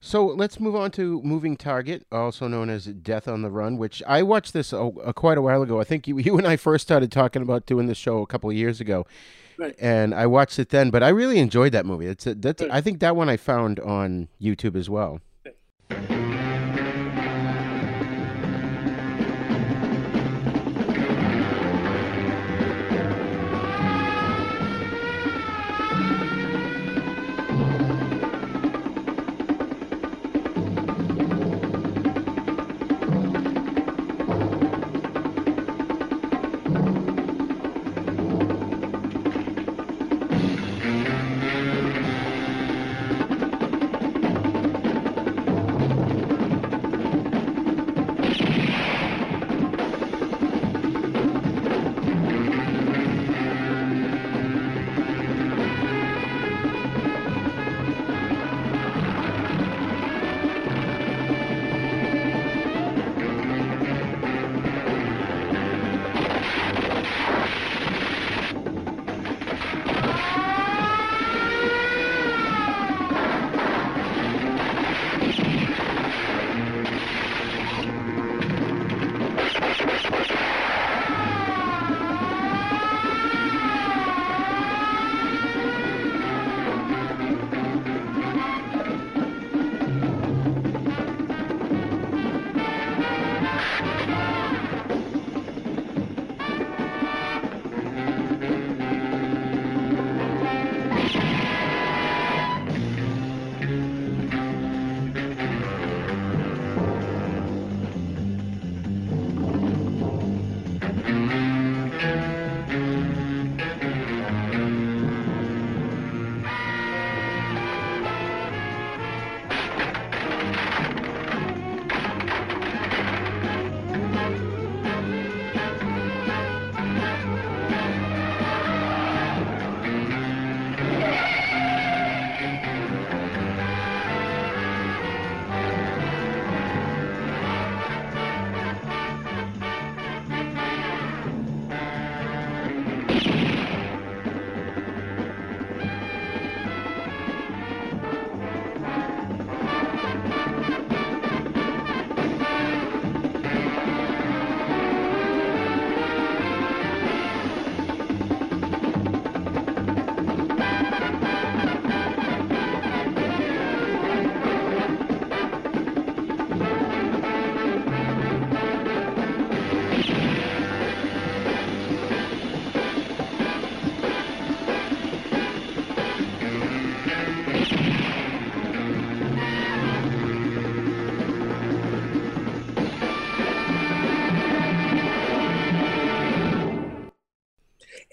So 0.00 0.26
let's 0.26 0.58
move 0.60 0.74
on 0.74 0.90
to 0.92 1.22
Moving 1.22 1.56
Target, 1.56 2.04
also 2.12 2.48
known 2.48 2.68
as 2.68 2.86
Death 2.86 3.26
on 3.28 3.42
the 3.42 3.50
Run, 3.50 3.78
which 3.78 4.02
I 4.06 4.22
watched 4.22 4.52
this 4.52 4.72
uh, 4.72 4.88
uh, 4.88 5.12
quite 5.12 5.38
a 5.38 5.42
while 5.42 5.62
ago. 5.62 5.80
I 5.80 5.84
think 5.84 6.06
you, 6.08 6.18
you 6.26 6.36
and 6.36 6.46
I 6.46 6.56
first 6.56 6.82
started 6.82 7.10
talking 7.12 7.40
about 7.40 7.66
doing 7.66 7.86
this 7.86 7.96
show 7.96 8.20
a 8.20 8.26
couple 8.26 8.50
of 8.50 8.56
years 8.56 8.80
ago, 8.80 9.06
Right. 9.56 9.74
and 9.78 10.12
I 10.14 10.26
watched 10.26 10.58
it 10.58 10.70
then. 10.70 10.90
But 10.90 11.02
I 11.04 11.08
really 11.10 11.38
enjoyed 11.38 11.70
that 11.72 11.86
movie. 11.86 12.06
It's 12.06 12.26
a, 12.26 12.34
that's 12.34 12.60
Right. 12.62 12.70
I 12.72 12.80
think 12.80 12.98
that 13.00 13.14
one 13.16 13.28
I 13.28 13.36
found 13.36 13.78
on 13.80 14.28
YouTube 14.42 14.74
as 14.76 14.90
well. 14.90 15.20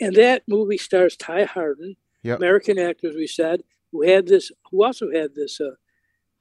And 0.02 0.16
that 0.16 0.44
movie 0.48 0.78
stars 0.78 1.16
Ty 1.16 1.46
Hardin, 1.46 1.96
Yep. 2.24 2.38
American 2.38 2.78
actor, 2.78 3.10
as 3.10 3.16
we 3.16 3.26
said, 3.26 3.64
who 3.92 4.04
had 4.04 4.28
this, 4.28 4.52
who 4.70 4.84
also 4.84 5.12
had 5.12 5.34
this 5.36 5.60
uh, 5.60 5.72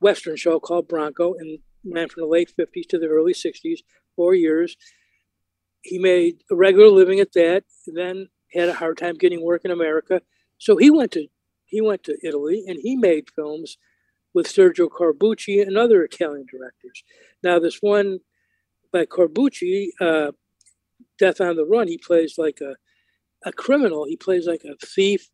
Western 0.01 0.37
show 0.37 0.61
called 0.61 0.89
Bronco 0.89 1.35
and 1.35 1.59
ran 1.85 2.09
from 2.09 2.23
the 2.23 2.29
late 2.29 2.53
50s 2.59 2.87
to 2.89 2.99
the 2.99 3.07
early 3.07 3.33
60s, 3.33 3.79
four 4.15 4.35
years. 4.35 4.77
He 5.83 5.99
made 5.99 6.43
a 6.51 6.55
regular 6.55 6.89
living 6.91 7.19
at 7.21 7.33
that, 7.33 7.65
then 7.87 8.29
had 8.53 8.69
a 8.69 8.75
hard 8.75 8.99
time 8.99 9.15
getting 9.15 9.43
work 9.43 9.65
in 9.65 9.71
America. 9.71 10.21
So 10.59 10.77
he 10.77 10.91
went 10.91 11.13
to 11.13 11.29
he 11.65 11.81
went 11.81 12.03
to 12.05 12.19
Italy 12.23 12.65
and 12.67 12.79
he 12.83 12.97
made 12.97 13.31
films 13.31 13.79
with 14.35 14.49
Sergio 14.49 14.89
Corbucci 14.89 15.63
and 15.63 15.77
other 15.79 16.03
Italian 16.03 16.47
directors. 16.51 17.05
Now, 17.45 17.61
this 17.61 17.79
one 17.81 18.19
by 18.93 19.07
Corbucci, 19.07 19.91
uh, 20.01 20.33
Death 21.17 21.41
on 21.41 21.55
the 21.57 21.65
Run, 21.65 21.87
he 21.87 21.97
plays 21.97 22.35
like 22.39 22.61
a, 22.61 22.75
a 23.45 23.53
criminal. 23.53 24.05
He 24.05 24.17
plays 24.17 24.47
like 24.47 24.63
a 24.65 24.75
thief, 24.87 25.29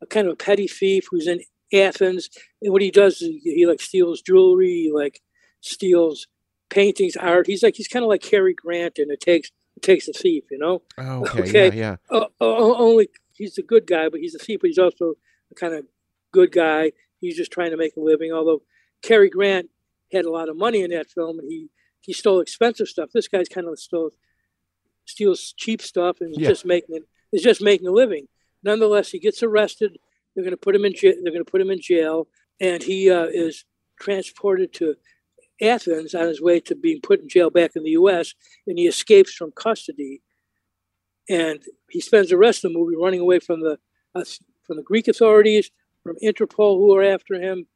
a 0.00 0.06
kind 0.06 0.26
of 0.26 0.34
a 0.34 0.36
petty 0.36 0.68
thief 0.68 1.06
who's 1.10 1.26
in 1.26 1.40
Athens. 1.72 2.28
And 2.62 2.72
what 2.72 2.82
he 2.82 2.90
does 2.90 3.20
is 3.20 3.42
he 3.42 3.66
like 3.66 3.80
steals 3.80 4.22
jewelry, 4.22 4.68
he 4.68 4.92
like 4.94 5.20
steals 5.60 6.26
paintings, 6.70 7.16
art. 7.16 7.46
He's 7.46 7.62
like 7.62 7.76
he's 7.76 7.88
kind 7.88 8.04
of 8.04 8.08
like 8.08 8.22
Cary 8.22 8.54
Grant, 8.54 8.98
and 8.98 9.10
it 9.10 9.20
takes 9.20 9.50
it 9.76 9.82
takes 9.82 10.08
a 10.08 10.12
thief, 10.12 10.44
you 10.50 10.58
know. 10.58 10.82
Oh, 10.98 11.22
okay. 11.26 11.40
Okay. 11.42 11.68
Yeah, 11.68 11.74
yeah. 11.74 11.96
Uh, 12.10 12.26
uh, 12.40 12.74
only 12.76 13.08
he's 13.34 13.58
a 13.58 13.62
good 13.62 13.86
guy, 13.86 14.08
but 14.08 14.20
he's 14.20 14.34
a 14.34 14.38
thief. 14.38 14.60
But 14.60 14.68
he's 14.68 14.78
also 14.78 15.14
a 15.50 15.54
kind 15.54 15.74
of 15.74 15.84
good 16.32 16.52
guy. 16.52 16.92
He's 17.20 17.36
just 17.36 17.50
trying 17.52 17.70
to 17.72 17.76
make 17.76 17.96
a 17.96 18.00
living. 18.00 18.32
Although 18.32 18.62
Cary 19.02 19.28
Grant 19.30 19.70
had 20.12 20.24
a 20.24 20.30
lot 20.30 20.48
of 20.48 20.56
money 20.56 20.82
in 20.82 20.90
that 20.90 21.10
film, 21.10 21.38
and 21.38 21.48
he 21.50 21.68
he 22.00 22.12
stole 22.12 22.40
expensive 22.40 22.88
stuff. 22.88 23.10
This 23.12 23.28
guy's 23.28 23.48
kind 23.48 23.66
of 23.68 23.78
stole 23.78 24.10
steals 25.04 25.54
cheap 25.56 25.80
stuff 25.82 26.18
and 26.20 26.34
Yeah. 26.36 26.48
just 26.48 26.64
making 26.64 26.96
it 26.96 27.08
is 27.32 27.42
just 27.42 27.62
making 27.62 27.86
a 27.86 27.92
living. 27.92 28.26
Nonetheless, 28.62 29.10
he 29.10 29.18
gets 29.18 29.42
arrested. 29.42 29.98
They're 30.34 30.44
going 30.44 30.52
to 30.52 30.56
put 30.56 30.74
him 30.74 30.84
in 30.84 30.94
jail. 30.94 31.14
They're 31.22 31.32
going 31.32 31.44
to 31.44 31.50
put 31.50 31.60
him 31.60 31.70
in 31.70 31.80
jail, 31.80 32.28
and 32.60 32.82
he 32.82 33.10
uh, 33.10 33.26
is 33.26 33.64
transported 34.00 34.72
to 34.74 34.94
Athens 35.60 36.14
on 36.14 36.26
his 36.28 36.40
way 36.40 36.60
to 36.60 36.74
being 36.76 37.00
put 37.00 37.20
in 37.20 37.28
jail 37.28 37.50
back 37.50 37.72
in 37.74 37.82
the 37.82 37.90
U.S. 37.90 38.34
And 38.66 38.78
he 38.78 38.86
escapes 38.86 39.32
from 39.34 39.52
custody, 39.52 40.22
and 41.28 41.60
he 41.90 42.00
spends 42.00 42.30
the 42.30 42.36
rest 42.36 42.64
of 42.64 42.72
the 42.72 42.78
movie 42.78 42.96
running 42.96 43.20
away 43.20 43.38
from 43.40 43.60
the 43.60 43.78
uh, 44.14 44.24
from 44.66 44.76
the 44.76 44.82
Greek 44.82 45.08
authorities, 45.08 45.70
from 46.02 46.16
Interpol 46.22 46.78
who 46.78 46.94
are 46.94 47.02
after 47.02 47.34
him, 47.34 47.66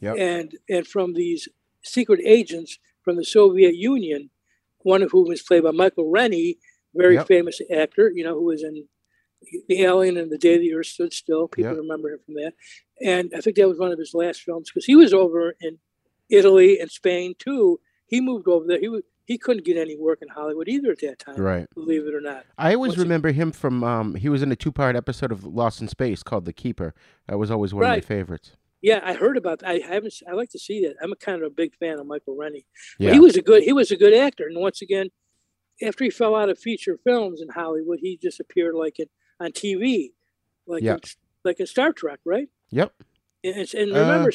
Yep. 0.00 0.16
and 0.18 0.58
and 0.68 0.86
from 0.86 1.14
these 1.14 1.48
secret 1.82 2.20
agents 2.24 2.78
from 3.02 3.16
the 3.16 3.24
Soviet 3.24 3.74
Union, 3.74 4.30
one 4.78 5.02
of 5.02 5.10
whom 5.10 5.30
is 5.32 5.42
played 5.42 5.64
by 5.64 5.70
Michael 5.72 6.10
Rennie, 6.10 6.58
very 6.94 7.14
Yep. 7.14 7.26
famous 7.26 7.60
actor, 7.70 8.10
you 8.14 8.24
know, 8.24 8.34
who 8.34 8.44
was 8.44 8.62
in 8.62 8.86
The 9.68 9.82
Alien 9.82 10.16
and 10.16 10.30
The 10.32 10.38
Day 10.38 10.58
the 10.58 10.74
Earth 10.74 10.86
Stood 10.86 11.12
Still. 11.12 11.46
People 11.48 11.72
Yep. 11.72 11.80
remember 11.82 12.10
him 12.12 12.18
from 12.24 12.34
that. 12.34 12.54
And 13.00 13.32
I 13.36 13.40
think 13.40 13.56
that 13.56 13.68
was 13.68 13.78
one 13.78 13.92
of 13.92 13.98
his 13.98 14.12
last 14.14 14.42
films 14.42 14.68
because 14.70 14.84
he 14.84 14.96
was 14.96 15.14
over 15.14 15.54
in 15.60 15.78
Italy 16.28 16.78
and 16.80 16.90
Spain 16.90 17.34
too. 17.38 17.80
He 18.06 18.20
moved 18.20 18.48
over 18.48 18.66
there. 18.66 18.80
He 18.80 18.88
was, 18.88 19.02
he 19.26 19.38
couldn't 19.38 19.64
get 19.64 19.76
any 19.76 19.96
work 19.96 20.20
in 20.22 20.28
Hollywood 20.28 20.68
either 20.68 20.90
at 20.90 21.00
that 21.00 21.18
time, 21.18 21.36
Right. 21.36 21.66
believe 21.74 22.06
it 22.06 22.14
or 22.14 22.20
not. 22.20 22.46
I 22.56 22.74
always 22.74 22.94
he- 22.94 23.00
remember 23.02 23.30
him 23.30 23.52
from. 23.52 23.84
Um, 23.84 24.14
he 24.16 24.28
was 24.28 24.42
in 24.42 24.50
a 24.50 24.56
two-part 24.56 24.96
episode 24.96 25.30
of 25.30 25.44
Lost 25.44 25.80
in 25.80 25.88
Space 25.88 26.22
called 26.22 26.44
The 26.46 26.52
Keeper. 26.52 26.94
That 27.28 27.38
was 27.38 27.50
always 27.50 27.72
one 27.74 27.84
of 27.84 27.90
my 27.90 28.00
favorites. 28.00 28.56
Yeah, 28.80 29.00
I 29.04 29.14
heard 29.14 29.36
about. 29.36 29.58
that. 29.60 29.68
I 29.68 29.78
haven't. 29.80 30.14
I 30.28 30.32
like 30.32 30.50
to 30.50 30.58
see 30.58 30.80
that. 30.82 30.96
I'm 31.02 31.12
a 31.12 31.16
kind 31.16 31.42
of 31.42 31.46
a 31.46 31.50
big 31.54 31.74
fan 31.76 31.98
of 31.98 32.06
Michael 32.06 32.36
Rennie. 32.36 32.64
But 32.98 33.06
Yeah. 33.06 33.12
he 33.12 33.20
was 33.20 33.36
a 33.36 33.42
good. 33.42 33.62
He 33.64 33.72
was 33.72 33.90
a 33.90 33.96
good 33.96 34.14
actor. 34.14 34.46
And 34.46 34.56
once 34.58 34.80
again, 34.82 35.10
after 35.82 36.04
he 36.04 36.10
fell 36.10 36.34
out 36.34 36.48
of 36.48 36.58
feature 36.58 36.98
films 37.04 37.40
in 37.40 37.48
Hollywood, 37.48 37.98
he 38.00 38.16
just 38.16 38.40
appeared 38.40 38.74
like 38.74 38.98
in 38.98 39.06
on 39.40 39.52
TV, 39.52 40.12
like 40.66 40.82
Yeah. 40.82 40.94
in, 40.94 41.00
like 41.44 41.60
in 41.60 41.66
Star 41.66 41.92
Trek, 41.92 42.18
right? 42.24 42.48
Yep. 42.70 42.92
And, 43.44 43.52
it's- 43.56 43.74
and 43.74 43.92
Uh, 43.92 44.00
remember, 44.00 44.32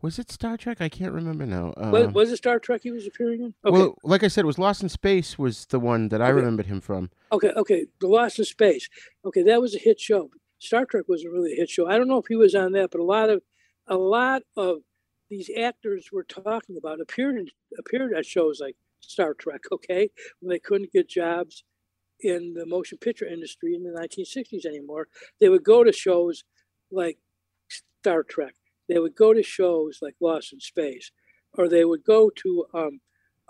Was 0.00 0.18
it 0.18 0.30
Star 0.30 0.56
Trek? 0.56 0.80
I 0.80 0.88
can't 0.88 1.12
remember 1.12 1.44
now. 1.44 1.72
Uh, 1.76 1.90
was, 1.90 2.14
was 2.14 2.30
it 2.32 2.36
Star 2.36 2.58
Trek 2.60 2.82
he 2.84 2.90
was 2.92 3.06
appearing 3.06 3.40
in? 3.42 3.54
Okay, 3.64 3.72
Well, 3.78 3.98
like 4.04 4.22
I 4.22 4.28
said, 4.28 4.42
it 4.44 4.46
was 4.46 4.58
Lost 4.58 4.80
in 4.82 4.88
Space 4.88 5.36
was 5.38 5.66
the 5.66 5.80
one 5.80 6.08
that 6.10 6.20
I 6.22 6.26
Okay. 6.26 6.34
remembered 6.34 6.66
him 6.66 6.80
from. 6.80 7.10
okay, 7.32 7.50
okay. 7.50 7.86
The 8.00 8.06
Lost 8.06 8.38
in 8.38 8.44
Space. 8.44 8.88
Okay, 9.24 9.42
that 9.42 9.60
was 9.60 9.74
a 9.74 9.78
hit 9.78 9.98
show. 9.98 10.30
Star 10.60 10.84
Trek 10.84 11.08
wasn't 11.08 11.32
really 11.32 11.52
a 11.54 11.56
hit 11.56 11.70
show. 11.70 11.88
I 11.88 11.96
don't 11.98 12.06
know 12.08 12.18
if 12.18 12.26
he 12.28 12.36
was 12.36 12.54
on 12.54 12.72
that, 12.72 12.90
but 12.92 13.00
a 13.00 13.04
lot 13.04 13.28
of 13.30 13.42
a 13.88 13.96
lot 13.96 14.42
of 14.56 14.82
these 15.30 15.50
actors 15.56 16.10
we're 16.12 16.22
talking 16.22 16.76
about 16.76 17.00
appeared 17.00 17.36
in, 17.36 17.48
appeared 17.78 18.12
at 18.14 18.24
shows 18.26 18.60
like 18.60 18.76
Star 19.00 19.34
Trek. 19.34 19.60
Okay, 19.72 20.10
when 20.40 20.50
they 20.50 20.58
couldn't 20.58 20.92
get 20.92 21.08
jobs 21.08 21.64
in 22.20 22.54
the 22.54 22.66
motion 22.66 22.98
picture 22.98 23.26
industry 23.26 23.74
in 23.74 23.84
the 23.84 23.90
1960s 23.90 24.66
anymore, 24.66 25.08
they 25.40 25.48
would 25.48 25.62
go 25.62 25.84
to 25.84 25.92
shows 25.92 26.44
like 26.90 27.18
Star 28.00 28.22
Trek. 28.22 28.54
They 28.88 28.98
would 28.98 29.14
go 29.14 29.32
to 29.34 29.42
shows 29.42 29.98
like 30.02 30.14
Lost 30.20 30.52
in 30.52 30.60
Space, 30.60 31.12
or 31.52 31.68
they 31.68 31.84
would 31.84 32.04
go 32.04 32.30
to 32.42 32.64
um, 32.74 33.00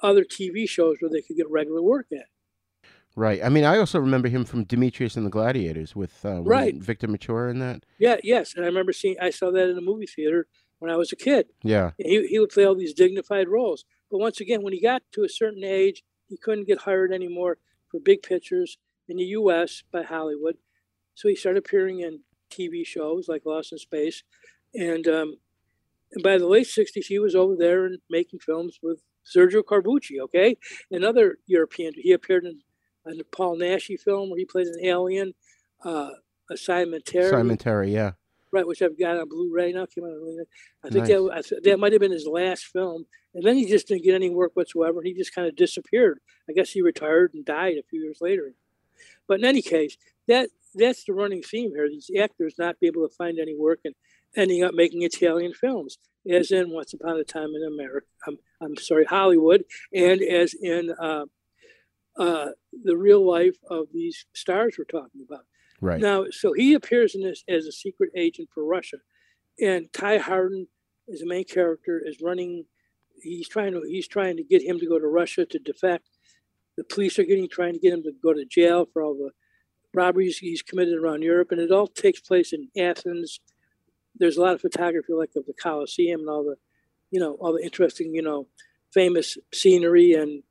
other 0.02 0.24
TV 0.24 0.68
shows 0.68 0.96
where 1.00 1.10
they 1.10 1.22
could 1.22 1.36
get 1.36 1.50
regular 1.50 1.82
work 1.82 2.06
at. 2.12 2.26
Right. 3.16 3.42
I 3.42 3.48
mean, 3.48 3.64
I 3.64 3.78
also 3.78 3.98
remember 3.98 4.28
him 4.28 4.44
from 4.44 4.64
Demetrius 4.64 5.16
and 5.16 5.26
the 5.26 5.30
Gladiators 5.30 5.96
with 5.96 6.24
uh, 6.24 6.42
Right. 6.42 6.76
Victor 6.76 7.08
Mature 7.08 7.48
in 7.48 7.58
that. 7.58 7.84
Yeah, 7.98 8.16
yes, 8.22 8.54
and 8.54 8.64
I 8.64 8.68
remember 8.68 8.92
seeing. 8.92 9.16
I 9.20 9.30
saw 9.30 9.50
that 9.50 9.68
in 9.68 9.76
a 9.76 9.80
movie 9.80 10.06
theater 10.06 10.46
when 10.78 10.90
I 10.90 10.96
was 10.96 11.10
a 11.10 11.16
kid. 11.16 11.46
Yeah. 11.62 11.90
And 11.98 12.08
he 12.08 12.26
he 12.28 12.38
would 12.38 12.50
play 12.50 12.64
all 12.64 12.76
these 12.76 12.94
dignified 12.94 13.48
roles, 13.48 13.84
but 14.10 14.18
once 14.18 14.40
again, 14.40 14.62
when 14.62 14.72
he 14.72 14.80
got 14.80 15.02
to 15.12 15.24
a 15.24 15.28
certain 15.28 15.64
age, 15.64 16.02
he 16.28 16.36
couldn't 16.36 16.66
get 16.66 16.82
hired 16.82 17.12
anymore 17.12 17.58
for 17.90 18.00
big 18.00 18.22
pictures 18.22 18.78
in 19.08 19.16
the 19.16 19.24
U.S. 19.24 19.82
by 19.90 20.02
Hollywood, 20.02 20.56
so 21.14 21.28
he 21.28 21.34
started 21.34 21.58
appearing 21.58 22.00
in 22.00 22.20
TV 22.50 22.86
shows 22.86 23.28
like 23.28 23.46
Lost 23.46 23.72
in 23.72 23.78
Space, 23.78 24.22
and 24.74 25.06
um, 25.08 25.36
and 26.12 26.22
by 26.22 26.38
the 26.38 26.46
late 26.46 26.66
'60s, 26.66 27.06
he 27.06 27.18
was 27.18 27.34
over 27.34 27.56
there 27.56 27.86
and 27.86 27.98
making 28.10 28.40
films 28.40 28.78
with 28.82 29.02
Sergio 29.24 29.62
Corbucci. 29.62 30.20
Okay, 30.20 30.56
another 30.90 31.38
European. 31.46 31.92
He 31.96 32.12
appeared 32.12 32.44
in 32.44 32.60
a 33.06 33.24
Paul 33.24 33.56
Naschy 33.58 33.98
film 33.98 34.30
where 34.30 34.38
he 34.38 34.44
plays 34.44 34.68
an 34.68 34.84
alien. 34.84 35.34
Uh, 35.84 36.10
Assignment 36.50 37.04
Terror. 37.04 37.30
Simon 37.30 37.56
Terry. 37.56 37.92
Yeah. 37.92 38.12
Right, 38.52 38.66
which 38.66 38.82
I've 38.82 38.98
got 38.98 39.18
on 39.18 39.28
Blu-ray 39.28 39.72
now. 39.72 39.86
Came 39.86 40.04
out 40.04 40.10
on 40.10 40.20
Blu-ray. 40.20 40.44
I 40.84 40.88
think 40.88 41.08
Nice. 41.08 41.50
that 41.50 41.64
that 41.64 41.78
might 41.78 41.92
have 41.92 42.00
been 42.00 42.12
his 42.12 42.26
last 42.26 42.64
film, 42.64 43.04
and 43.34 43.44
then 43.44 43.56
he 43.56 43.66
just 43.66 43.88
didn't 43.88 44.04
get 44.04 44.14
any 44.14 44.30
work 44.30 44.52
whatsoever. 44.54 45.02
He 45.02 45.12
just 45.12 45.34
kind 45.34 45.46
of 45.46 45.56
disappeared. 45.56 46.20
I 46.48 46.52
guess 46.52 46.70
he 46.70 46.80
retired 46.82 47.32
and 47.34 47.44
died 47.44 47.76
a 47.76 47.82
few 47.88 48.00
years 48.00 48.18
later. 48.20 48.54
But 49.26 49.40
in 49.40 49.44
any 49.44 49.62
case, 49.62 49.96
that 50.26 50.48
that's 50.74 51.04
the 51.04 51.12
running 51.12 51.42
theme 51.42 51.72
here. 51.74 51.88
These 51.88 52.10
actors 52.18 52.54
not 52.58 52.80
be 52.80 52.86
able 52.86 53.06
to 53.06 53.14
find 53.14 53.38
any 53.38 53.56
work 53.56 53.80
and 53.84 53.94
ending 54.36 54.62
up 54.62 54.74
making 54.74 55.02
Italian 55.02 55.52
films, 55.52 55.98
as 56.30 56.50
in 56.50 56.70
Once 56.70 56.92
Upon 56.92 57.18
a 57.18 57.24
Time 57.24 57.50
in 57.54 57.62
America. 57.66 58.06
I'm, 58.26 58.38
I'm 58.60 58.76
sorry, 58.76 59.04
Hollywood, 59.04 59.64
and 59.92 60.20
as 60.22 60.54
in 60.54 60.94
uh, 61.00 61.24
uh, 62.18 62.48
the 62.84 62.96
real 62.96 63.26
life 63.26 63.56
of 63.70 63.86
these 63.92 64.26
stars 64.34 64.76
we're 64.78 64.84
talking 64.84 65.24
about. 65.28 65.44
Right. 65.80 66.00
Now, 66.00 66.26
so 66.30 66.52
he 66.52 66.74
appears 66.74 67.14
in 67.14 67.22
this 67.22 67.44
as 67.48 67.66
a 67.66 67.72
secret 67.72 68.10
agent 68.16 68.48
for 68.52 68.64
Russia, 68.64 68.98
and 69.60 69.92
Ty 69.92 70.18
Hardin, 70.18 70.66
is 71.06 71.20
the 71.20 71.26
main 71.26 71.44
character, 71.44 72.02
is 72.04 72.20
running. 72.20 72.64
He's 73.22 73.48
trying 73.48 73.72
to 73.72 73.82
he's 73.86 74.08
trying 74.08 74.36
to 74.36 74.44
get 74.44 74.62
him 74.62 74.78
to 74.78 74.86
go 74.86 74.98
to 74.98 75.06
Russia 75.06 75.44
to 75.46 75.58
defect. 75.58 76.08
The 76.76 76.84
police 76.84 77.18
are 77.18 77.24
getting 77.24 77.48
trying 77.48 77.74
to 77.74 77.80
get 77.80 77.92
him 77.92 78.02
to 78.04 78.12
go 78.22 78.32
to 78.32 78.44
jail 78.44 78.86
for 78.92 79.02
all 79.02 79.14
the 79.14 79.30
robberies 79.94 80.38
he's 80.38 80.62
committed 80.62 80.98
around 80.98 81.22
Europe, 81.22 81.50
and 81.50 81.60
it 81.60 81.70
all 81.70 81.86
takes 81.86 82.20
place 82.20 82.52
in 82.52 82.68
Athens. 82.76 83.40
There's 84.16 84.36
a 84.36 84.40
lot 84.40 84.54
of 84.54 84.60
photography, 84.60 85.12
like 85.12 85.30
of 85.36 85.46
the 85.46 85.54
Colosseum 85.54 86.20
and 86.20 86.28
all 86.28 86.44
the, 86.44 86.56
you 87.10 87.20
know, 87.20 87.34
all 87.34 87.52
the 87.52 87.64
interesting, 87.64 88.14
you 88.14 88.22
know, 88.22 88.46
famous 88.92 89.38
scenery 89.52 90.12
and 90.12 90.42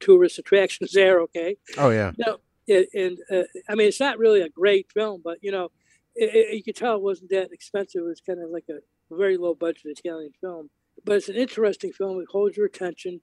tourist 0.00 0.38
attractions 0.38 0.92
there. 0.94 1.20
Okay, 1.20 1.56
Oh 1.78 1.90
yeah. 1.90 2.12
no, 2.18 2.38
it, 2.70 2.88
and 2.94 3.18
uh, 3.30 3.44
I 3.68 3.74
mean, 3.74 3.88
it's 3.88 4.00
not 4.00 4.18
really 4.18 4.40
a 4.40 4.48
great 4.48 4.90
film, 4.92 5.20
but 5.22 5.38
you 5.42 5.52
know, 5.52 5.70
it, 6.14 6.34
it, 6.34 6.54
you 6.56 6.62
could 6.62 6.76
tell 6.76 6.96
it 6.96 7.02
wasn't 7.02 7.30
that 7.30 7.52
expensive. 7.52 8.02
It 8.02 8.08
was 8.08 8.20
kind 8.20 8.42
of 8.42 8.50
like 8.50 8.64
a 8.70 8.78
very 9.14 9.36
low 9.36 9.54
budget 9.54 9.82
Italian 9.86 10.32
film, 10.40 10.70
but 11.04 11.16
it's 11.16 11.28
an 11.28 11.36
interesting 11.36 11.92
film. 11.92 12.20
It 12.20 12.28
holds 12.30 12.56
your 12.56 12.66
attention, 12.66 13.20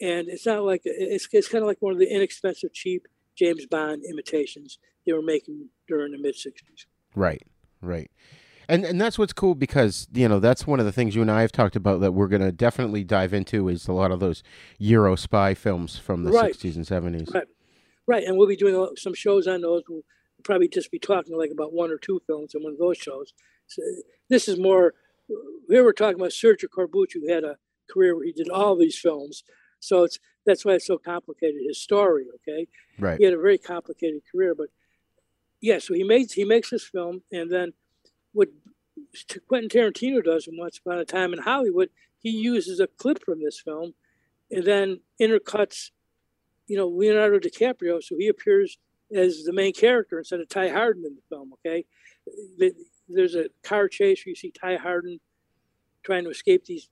and 0.00 0.28
it's 0.28 0.46
not 0.46 0.62
like 0.62 0.82
it's 0.84 1.28
it's 1.32 1.48
kind 1.48 1.62
of 1.62 1.68
like 1.68 1.80
one 1.80 1.92
of 1.92 1.98
the 1.98 2.14
inexpensive, 2.14 2.72
cheap 2.72 3.06
James 3.36 3.66
Bond 3.66 4.02
imitations 4.08 4.78
they 5.06 5.12
were 5.12 5.22
making 5.22 5.68
during 5.88 6.12
the 6.12 6.18
mid 6.18 6.34
'60s. 6.34 6.86
Right, 7.14 7.42
right. 7.80 8.10
And 8.68 8.84
and 8.84 9.00
that's 9.00 9.18
what's 9.18 9.32
cool 9.32 9.54
because 9.54 10.06
you 10.12 10.28
know 10.28 10.38
that's 10.38 10.66
one 10.66 10.80
of 10.80 10.86
the 10.86 10.92
things 10.92 11.14
you 11.14 11.22
and 11.22 11.30
I 11.30 11.40
have 11.42 11.52
talked 11.52 11.76
about 11.76 12.00
that 12.00 12.12
we're 12.12 12.28
gonna 12.28 12.52
definitely 12.52 13.04
dive 13.04 13.34
into 13.34 13.68
is 13.68 13.88
a 13.88 13.92
lot 13.92 14.12
of 14.12 14.20
those 14.20 14.42
Euro 14.78 15.16
spy 15.16 15.54
films 15.54 15.98
from 15.98 16.24
the 16.24 16.30
Right. 16.30 16.46
sixties 16.46 16.76
and 16.76 16.86
seventies. 16.86 17.28
Right, 17.34 17.48
right, 18.06 18.24
and 18.24 18.36
we'll 18.36 18.48
be 18.48 18.56
doing 18.56 18.88
some 18.96 19.14
shows 19.14 19.46
on 19.46 19.60
those. 19.60 19.82
We'll 19.88 20.02
probably 20.42 20.68
just 20.68 20.90
be 20.90 20.98
talking 20.98 21.36
like 21.36 21.50
about 21.52 21.72
one 21.72 21.90
or 21.90 21.98
two 21.98 22.20
films 22.26 22.54
in 22.54 22.62
one 22.62 22.72
of 22.72 22.78
those 22.78 22.98
shows. 22.98 23.32
So 23.66 23.82
this 24.28 24.48
is 24.48 24.58
more. 24.58 24.94
Here 25.68 25.84
we're 25.84 25.92
talking 25.92 26.20
about 26.20 26.30
Sergio 26.30 26.66
Corbucci, 26.76 27.14
who 27.20 27.32
had 27.32 27.44
a 27.44 27.56
career 27.90 28.14
where 28.16 28.24
he 28.24 28.32
did 28.32 28.48
all 28.48 28.76
these 28.76 28.98
films. 28.98 29.44
So 29.80 30.04
it's 30.04 30.18
that's 30.44 30.64
why 30.64 30.72
it's 30.72 30.86
so 30.86 30.98
complicated. 30.98 31.60
His 31.66 31.80
story, 31.80 32.24
okay, 32.36 32.66
Right. 32.98 33.18
he 33.18 33.24
had 33.24 33.34
a 33.34 33.38
very 33.40 33.58
complicated 33.58 34.22
career, 34.30 34.54
but 34.54 34.68
yeah, 35.60 35.78
so 35.78 35.94
he 35.94 36.02
makes 36.02 36.32
he 36.32 36.44
makes 36.44 36.70
this 36.70 36.84
film, 36.84 37.22
and 37.30 37.50
then 37.50 37.72
what 38.32 38.48
Quentin 39.48 39.68
Tarantino 39.70 40.22
does 40.24 40.46
in 40.48 40.56
Once 40.56 40.78
Upon 40.78 40.98
a 40.98 41.04
Time 41.04 41.32
in 41.32 41.40
Hollywood, 41.40 41.90
he 42.18 42.30
uses 42.30 42.80
a 42.80 42.86
clip 42.86 43.22
from 43.24 43.42
this 43.42 43.60
film, 43.60 43.94
and 44.50 44.64
then 44.64 45.00
intercuts, 45.20 45.90
you 46.66 46.76
know, 46.76 46.88
Leonardo 46.88 47.38
DiCaprio, 47.38 48.02
so 48.02 48.16
he 48.16 48.28
appears 48.28 48.78
as 49.14 49.44
the 49.44 49.52
main 49.52 49.72
character 49.72 50.18
instead 50.18 50.40
of 50.40 50.48
Ty 50.48 50.68
Hardin 50.70 51.04
in 51.04 51.14
the 51.16 51.22
film. 51.28 51.52
Okay, 51.66 51.84
there's 53.08 53.34
a 53.34 53.46
car 53.62 53.88
chase 53.88 54.24
where 54.24 54.30
you 54.30 54.36
see 54.36 54.50
Ty 54.52 54.76
Hardin 54.76 55.20
trying 56.02 56.24
to 56.24 56.30
escape 56.30 56.64
these 56.64 56.88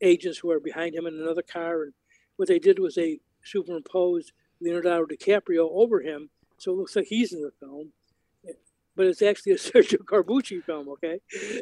agents 0.00 0.38
who 0.38 0.50
are 0.50 0.60
behind 0.60 0.94
him 0.94 1.06
in 1.06 1.14
another 1.14 1.42
car, 1.42 1.84
and 1.84 1.92
what 2.36 2.48
they 2.48 2.58
did 2.58 2.78
was 2.78 2.94
they 2.94 3.20
superimposed 3.44 4.32
Leonardo 4.60 5.06
DiCaprio 5.06 5.68
over 5.70 6.00
him, 6.00 6.30
so 6.58 6.72
it 6.72 6.76
looks 6.76 6.96
like 6.96 7.06
he's 7.06 7.32
in 7.32 7.42
the 7.42 7.52
film. 7.60 7.92
But 8.96 9.06
it's 9.06 9.22
actually 9.22 9.52
a 9.52 9.56
Sergio 9.58 9.98
Corbucci 9.98 10.62
film, 10.62 10.88
okay? 10.90 11.18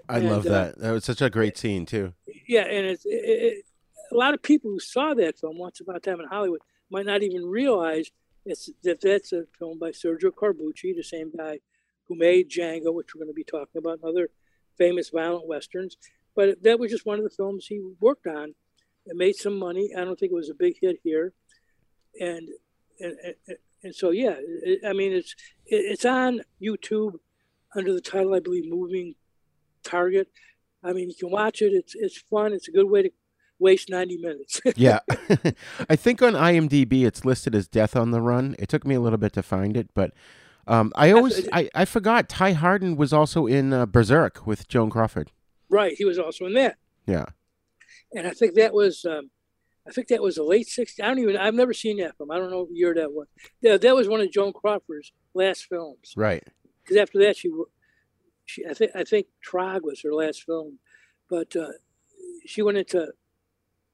I 0.09 0.19
And, 0.19 0.29
love 0.31 0.47
uh, 0.47 0.51
that. 0.51 0.79
That 0.79 0.91
was 0.93 1.05
such 1.05 1.23
a 1.23 1.31
great 1.31 1.57
scene 1.57 1.87
too. 1.87 2.13
yeah, 2.47 2.63
and 2.65 2.87
it's 2.87 3.07
it, 3.07 3.11
it, 3.25 3.65
a 4.11 4.15
lot 4.15 4.35
of 4.35 4.43
people 4.43 4.71
who 4.71 4.79
saw 4.81 5.15
that 5.15 5.39
film 5.39 5.57
Once 5.59 5.81
Upon 5.81 5.97
a 5.97 6.01
Time 6.01 6.21
in 6.21 6.29
Hollywood 6.29 6.61
might 6.93 7.07
not 7.07 7.23
even 7.23 7.47
realize 7.47 8.11
it's 8.45 8.71
that 8.83 9.01
that's 9.01 9.33
a 9.33 9.45
film 9.59 9.79
by 9.79 9.91
Sergio 9.91 10.31
Corbucci, 10.31 10.95
the 10.95 11.03
same 11.03 11.33
guy 11.37 11.61
who 12.07 12.17
made 12.17 12.51
Django, 12.51 12.93
which 12.93 13.15
we're 13.15 13.21
going 13.21 13.33
to 13.33 13.35
be 13.35 13.45
talking 13.45 13.79
about, 13.79 14.01
and 14.03 14.05
other 14.05 14.29
famous 14.77 15.11
violent 15.11 15.47
westerns. 15.47 15.97
But 16.35 16.63
that 16.63 16.79
was 16.79 16.91
just 16.91 17.07
one 17.07 17.19
of 17.19 17.25
the 17.25 17.31
films 17.31 17.67
he 17.67 17.81
worked 18.01 18.27
on. 18.27 18.55
It 19.07 19.17
made 19.17 19.37
some 19.37 19.59
money. 19.59 19.91
I 19.97 20.05
don't 20.05 20.19
think 20.19 20.33
it 20.33 20.37
was 20.37 20.51
a 20.51 20.55
big 20.55 20.77
hit 20.81 20.99
here, 21.03 21.33
and 22.21 22.49
and 23.01 23.17
and, 23.83 23.95
so 23.95 24.11
yeah, 24.11 24.37
it, 24.39 24.81
I 24.87 24.93
mean 24.93 25.13
it's 25.13 25.35
it, 25.67 25.85
it's 25.93 26.05
on 26.05 26.43
YouTube 26.61 27.15
under 27.75 27.93
the 27.93 28.01
title 28.01 28.35
I 28.35 28.41
believe 28.41 28.69
"Moving 28.69 29.15
Target." 29.83 30.29
I 30.85 30.93
mean, 30.93 31.09
you 31.09 31.15
can 31.15 31.31
watch 31.31 31.63
it. 31.63 31.73
It's 31.73 31.95
it's 31.95 32.19
fun. 32.19 32.53
It's 32.53 32.69
a 32.69 32.73
good 32.73 32.91
way 32.91 33.03
to 33.03 33.11
waste 33.63 33.89
ninety 33.89 34.19
minutes. 34.19 34.61
Yeah. 34.77 34.99
I 35.89 35.97
think 35.97 36.21
on 36.23 36.35
IMDb 36.35 37.05
it's 37.07 37.25
listed 37.25 37.55
as 37.55 37.69
Death 37.69 37.97
on 37.97 38.11
the 38.11 38.21
Run. 38.21 38.55
It 38.59 38.69
took 38.69 38.85
me 38.87 38.95
a 38.95 39.01
little 39.01 39.19
bit 39.19 39.33
to 39.35 39.43
find 39.43 39.77
it, 39.77 39.89
but 39.95 40.13
um, 40.67 40.93
I 40.95 41.13
always 41.13 41.49
I, 41.53 41.71
I 41.75 41.85
forgot 41.85 42.29
Ty 42.29 42.53
Hardin 42.53 42.97
was 42.97 43.13
also 43.13 43.47
in 43.47 43.73
uh, 43.73 43.87
Berserk 43.87 44.47
with 44.47 44.69
Joan 44.69 44.91
Crawford. 44.91 45.31
right. 45.71 45.95
He 45.97 46.05
was 46.05 46.19
also 46.19 46.47
in 46.47 46.55
that, 46.55 46.77
Yeah. 47.07 47.27
and 48.13 48.27
I 48.27 48.31
think 48.31 48.55
that 48.55 48.73
was 48.75 49.05
um, 49.05 49.31
I 49.89 49.91
think 49.91 50.07
that 50.09 50.23
was 50.23 50.37
the 50.37 50.45
late 50.45 50.69
'60s. 50.69 51.03
I 51.03 51.09
don't 51.09 51.19
even. 51.19 51.37
I've 51.37 51.55
never 51.55 51.73
seen 51.73 51.97
that 51.99 52.17
film. 52.17 52.31
I 52.31 52.39
don't 52.39 52.51
know 52.51 52.61
what 52.63 52.71
year 52.77 52.95
that 52.95 53.13
was. 53.13 53.27
Yeah, 53.61 53.77
that 53.77 53.95
was 53.97 54.07
one 54.09 54.21
of 54.21 54.31
Joan 54.31 54.53
Crawford's 54.53 55.11
last 55.35 55.65
films. 55.67 56.13
Right. 56.17 56.45
Because 56.85 56.97
after 56.99 57.19
that, 57.21 57.37
she 57.37 57.51
she 58.45 58.65
I 58.65 58.75
think 58.75 58.93
I 58.95 59.03
think 59.05 59.27
Trog 59.45 59.83
was 59.83 60.01
her 60.03 60.15
last 60.15 60.45
film, 60.45 60.79
but 61.29 61.57
uh, 61.57 61.73
she 62.47 62.63
went 62.63 62.79
into 62.79 63.13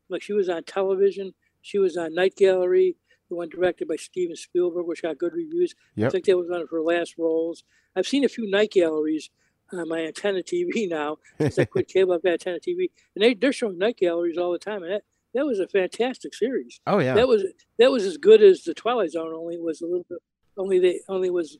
like 0.08 0.22
she 0.22 0.32
was 0.32 0.48
on 0.48 0.64
television. 0.64 1.34
She 1.62 1.78
was 1.78 1.96
on 1.96 2.14
Night 2.14 2.36
Gallery, 2.36 2.96
the 3.28 3.36
one 3.36 3.48
directed 3.48 3.88
by 3.88 3.96
Steven 3.96 4.36
Spielberg, 4.36 4.86
which 4.86 5.02
got 5.02 5.18
good 5.18 5.32
reviews. 5.34 5.74
I 5.98 6.08
think 6.08 6.24
that 6.26 6.38
was 6.38 6.48
one 6.48 6.62
of 6.62 6.70
her 6.70 6.80
last 6.80 7.16
roles. 7.18 7.64
I've 7.96 8.06
seen 8.06 8.24
a 8.24 8.28
few 8.28 8.48
Night 8.48 8.70
Galleries 8.72 9.30
on 9.72 9.88
my 9.88 10.00
antenna 10.06 10.42
TV 10.42 10.88
now. 10.88 11.18
Since 11.38 11.58
I 11.58 11.64
quit 11.64 11.88
cable, 11.92 12.14
I've 12.14 12.22
got 12.22 12.32
antenna 12.32 12.58
TV, 12.58 12.90
and 13.14 13.22
they 13.22 13.34
they're 13.34 13.52
showing 13.52 13.78
Night 13.78 13.98
Galleries 13.98 14.38
all 14.38 14.52
the 14.52 14.58
time, 14.58 14.82
and 14.82 14.92
that 14.92 15.02
that 15.34 15.46
was 15.46 15.60
a 15.60 15.68
fantastic 15.68 16.34
series. 16.34 16.80
Oh 16.86 16.98
yeah. 16.98 17.14
That 17.14 17.28
was 17.28 17.44
that 17.78 17.90
was 17.90 18.04
as 18.04 18.16
good 18.16 18.42
as 18.42 18.62
the 18.62 18.74
Twilight 18.74 19.10
Zone. 19.10 19.32
Only 19.34 19.56
it 19.56 19.62
was 19.62 19.80
a 19.80 19.86
little 19.86 20.06
bit. 20.08 20.18
Only 20.56 20.78
they 20.78 21.00
only 21.08 21.30
was 21.30 21.58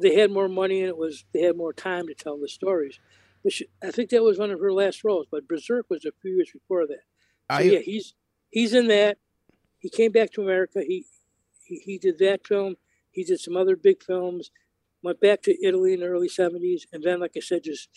they 0.00 0.14
had 0.14 0.30
more 0.30 0.48
money 0.48 0.80
and 0.80 0.88
it 0.88 0.96
was 0.96 1.24
they 1.32 1.42
had 1.42 1.56
more 1.56 1.72
time 1.72 2.06
to 2.08 2.14
tell 2.14 2.38
the 2.38 2.48
stories. 2.48 3.00
But 3.42 3.52
she, 3.52 3.66
I 3.82 3.90
think 3.90 4.10
that 4.10 4.22
was 4.22 4.38
one 4.38 4.50
of 4.50 4.60
her 4.60 4.72
last 4.72 5.04
roles. 5.04 5.26
But 5.30 5.48
Berserk 5.48 5.86
was 5.88 6.04
a 6.04 6.12
few 6.20 6.34
years 6.34 6.50
before 6.52 6.86
that. 6.86 7.02
I 7.48 7.62
yeah, 7.62 7.78
he's 7.80 8.14
he's 8.50 8.74
in 8.74 8.88
that. 8.88 9.18
He 9.78 9.88
came 9.88 10.12
back 10.12 10.32
to 10.32 10.42
America. 10.42 10.82
He, 10.86 11.06
he 11.64 11.76
he 11.78 11.98
did 11.98 12.18
that 12.18 12.46
film. 12.46 12.76
He 13.10 13.24
did 13.24 13.40
some 13.40 13.56
other 13.56 13.76
big 13.76 14.02
films. 14.02 14.50
Went 15.02 15.20
back 15.20 15.42
to 15.42 15.64
Italy 15.64 15.94
in 15.94 16.00
the 16.00 16.06
early 16.06 16.28
'70s, 16.28 16.82
and 16.92 17.02
then, 17.02 17.20
like 17.20 17.32
I 17.36 17.40
said, 17.40 17.62
just 17.64 17.88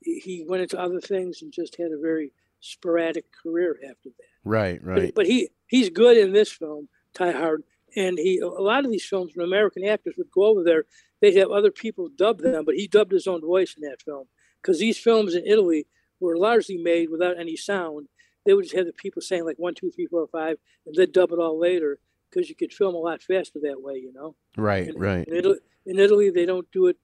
he 0.00 0.44
went 0.48 0.62
into 0.62 0.80
other 0.80 1.00
things 1.00 1.42
and 1.42 1.52
just 1.52 1.76
had 1.76 1.92
a 1.92 2.00
very 2.00 2.32
sporadic 2.60 3.26
career 3.42 3.78
after 3.84 4.08
that. 4.08 4.26
right, 4.44 4.80
But- 4.82 4.90
right. 4.90 5.14
But, 5.14 5.26
he 5.26 5.50
he's 5.66 5.90
good 5.90 6.16
in 6.16 6.32
this 6.32 6.50
film, 6.50 6.88
Ty 7.14 7.32
Hard, 7.32 7.64
and 7.96 8.18
he 8.18 8.38
a 8.38 8.46
lot 8.46 8.84
of 8.84 8.90
these 8.90 9.04
films 9.04 9.32
when 9.34 9.46
American 9.46 9.84
actors 9.84 10.14
would 10.16 10.30
go 10.30 10.44
over 10.46 10.62
there, 10.64 10.84
they'd 11.20 11.36
have 11.36 11.50
other 11.50 11.70
people 11.70 12.08
dub 12.08 12.40
them, 12.40 12.64
but 12.64 12.76
he 12.76 12.86
dubbed 12.88 13.12
his 13.12 13.26
own 13.26 13.40
voice 13.42 13.74
in 13.76 13.82
that 13.88 14.02
film 14.02 14.26
because 14.62 14.78
these 14.78 14.98
films 14.98 15.34
in 15.34 15.46
Italy 15.46 15.86
were 16.18 16.36
largely 16.38 16.76
made 16.78 17.10
without 17.10 17.38
any 17.38 17.56
sound. 17.56 18.08
They 18.50 18.54
would 18.54 18.64
just 18.64 18.74
have 18.74 18.86
the 18.86 18.92
people 18.92 19.22
saying 19.22 19.44
like 19.44 19.60
one, 19.60 19.74
two, 19.74 19.92
three, 19.92 20.06
four, 20.06 20.26
five, 20.26 20.56
and 20.84 20.92
then 20.96 21.12
dub 21.12 21.30
it 21.30 21.38
all 21.38 21.56
later 21.56 22.00
because 22.28 22.48
you 22.48 22.56
could 22.56 22.72
film 22.72 22.96
a 22.96 22.98
lot 22.98 23.22
faster 23.22 23.60
that 23.62 23.80
way, 23.80 23.94
you 23.94 24.12
know. 24.12 24.34
right, 24.56 24.88
In, 24.88 24.98
right. 24.98 25.24
in 25.28 25.36
Italy, 25.36 25.58
in 25.86 26.00
Italy, 26.00 26.30
they 26.30 26.46
don't 26.46 26.68
do 26.72 26.88
it 26.88 26.96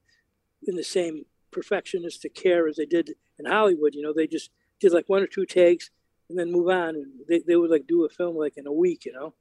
in 0.66 0.74
the 0.74 0.82
same 0.82 1.24
perfectionistic 1.52 2.34
care 2.34 2.66
as 2.66 2.74
they 2.74 2.84
did 2.84 3.12
in 3.38 3.46
Hollywood. 3.46 3.94
You 3.94 4.02
know, 4.02 4.12
they 4.12 4.26
just 4.26 4.50
did 4.80 4.92
like 4.92 5.08
one 5.08 5.22
or 5.22 5.28
two 5.28 5.46
takes 5.46 5.88
and 6.28 6.36
then 6.36 6.50
move 6.50 6.68
on, 6.68 6.96
and 6.96 7.06
they, 7.28 7.38
they 7.46 7.54
would 7.54 7.70
like 7.70 7.86
do 7.86 8.04
a 8.04 8.08
film 8.08 8.34
like 8.34 8.54
in 8.56 8.66
a 8.66 8.72
week. 8.72 9.04
You 9.04 9.12
know. 9.12 9.34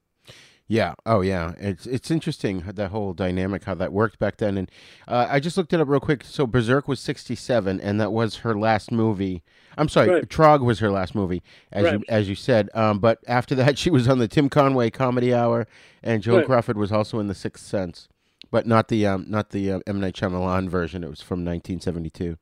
Yeah. 0.68 0.95
Oh, 1.05 1.22
yeah. 1.22 1.53
It's 1.59 1.86
it's 1.86 2.09
interesting 2.09 2.63
that 2.66 2.89
whole 2.89 3.13
dynamic 3.13 3.66
how 3.66 3.76
that 3.76 3.93
worked 3.93 4.18
back 4.18 4.38
then. 4.38 4.57
And 4.57 4.72
uh, 5.07 5.28
I 5.30 5.39
just 5.39 5.57
looked 5.57 5.74
it 5.74 5.80
up 5.80 5.88
real 5.88 5.99
quick. 5.99 6.24
So 6.24 6.47
Berserk 6.47 6.88
was 6.88 6.99
sixty 6.99 7.36
seven, 7.36 7.80
and 7.80 8.01
that 8.01 8.11
was 8.11 8.38
her 8.38 8.57
last 8.57 8.91
movie. 8.91 9.43
I'm 9.78 9.89
sorry, 9.89 10.09
Right. 10.09 10.28
Trog 10.28 10.61
was 10.61 10.80
her 10.80 10.89
last 10.89 11.13
movie, 11.13 11.43
as 11.72 11.91
you 11.91 12.03
as 12.09 12.30
you 12.30 12.36
said. 12.36 12.70
Um, 12.74 12.97
but 12.99 13.20
after 13.28 13.53
that, 13.61 13.78
she 13.78 13.91
was 13.91 14.07
on 14.07 14.18
the 14.18 14.28
Tim 14.28 14.49
Conway 14.49 14.89
Comedy 14.89 15.34
Hour, 15.34 15.68
and 16.01 16.24
Joan 16.24 16.38
Right. 16.38 16.45
Crawford 16.45 16.78
was 16.78 16.91
also 16.91 17.20
in 17.20 17.28
The 17.28 17.36
Sixth 17.36 17.63
Sense, 17.66 18.07
but 18.49 18.66
not 18.66 18.88
the 18.88 19.05
um 19.05 19.26
not 19.28 19.51
the 19.51 19.72
uh, 19.72 19.80
M 19.86 19.99
Night 19.99 20.16
Shyamalan 20.16 20.68
version. 20.70 21.03
It 21.03 21.09
was 21.09 21.22
from 21.22 21.45
1972. 21.45 22.38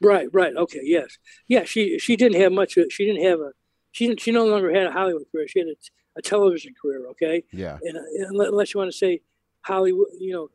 Right. 0.00 0.28
Right. 0.32 0.56
Okay. 0.56 0.80
Yes. 0.82 1.18
Yeah. 1.46 1.62
She 1.64 1.98
she 2.00 2.16
didn't 2.16 2.40
have 2.40 2.50
much. 2.50 2.72
She 2.90 3.06
didn't 3.06 3.22
have 3.24 3.38
a. 3.38 3.52
She 3.92 4.06
didn't, 4.06 4.20
she 4.20 4.32
no 4.32 4.44
longer 4.44 4.72
had 4.72 4.86
a 4.86 4.92
Hollywood 4.92 5.24
career. 5.32 5.48
She 5.48 5.60
had 5.60 5.68
a, 5.68 5.74
a 6.18 6.22
television 6.22 6.74
career. 6.80 7.06
Okay. 7.12 7.44
Yeah. 7.52 7.78
and, 7.82 7.96
uh, 7.96 8.32
unle- 8.32 8.48
unless 8.48 8.74
you 8.74 8.78
want 8.78 8.90
to 8.92 8.96
say 8.96 9.22
Hollywood, 9.62 10.08
you 10.18 10.32
know, 10.32 10.50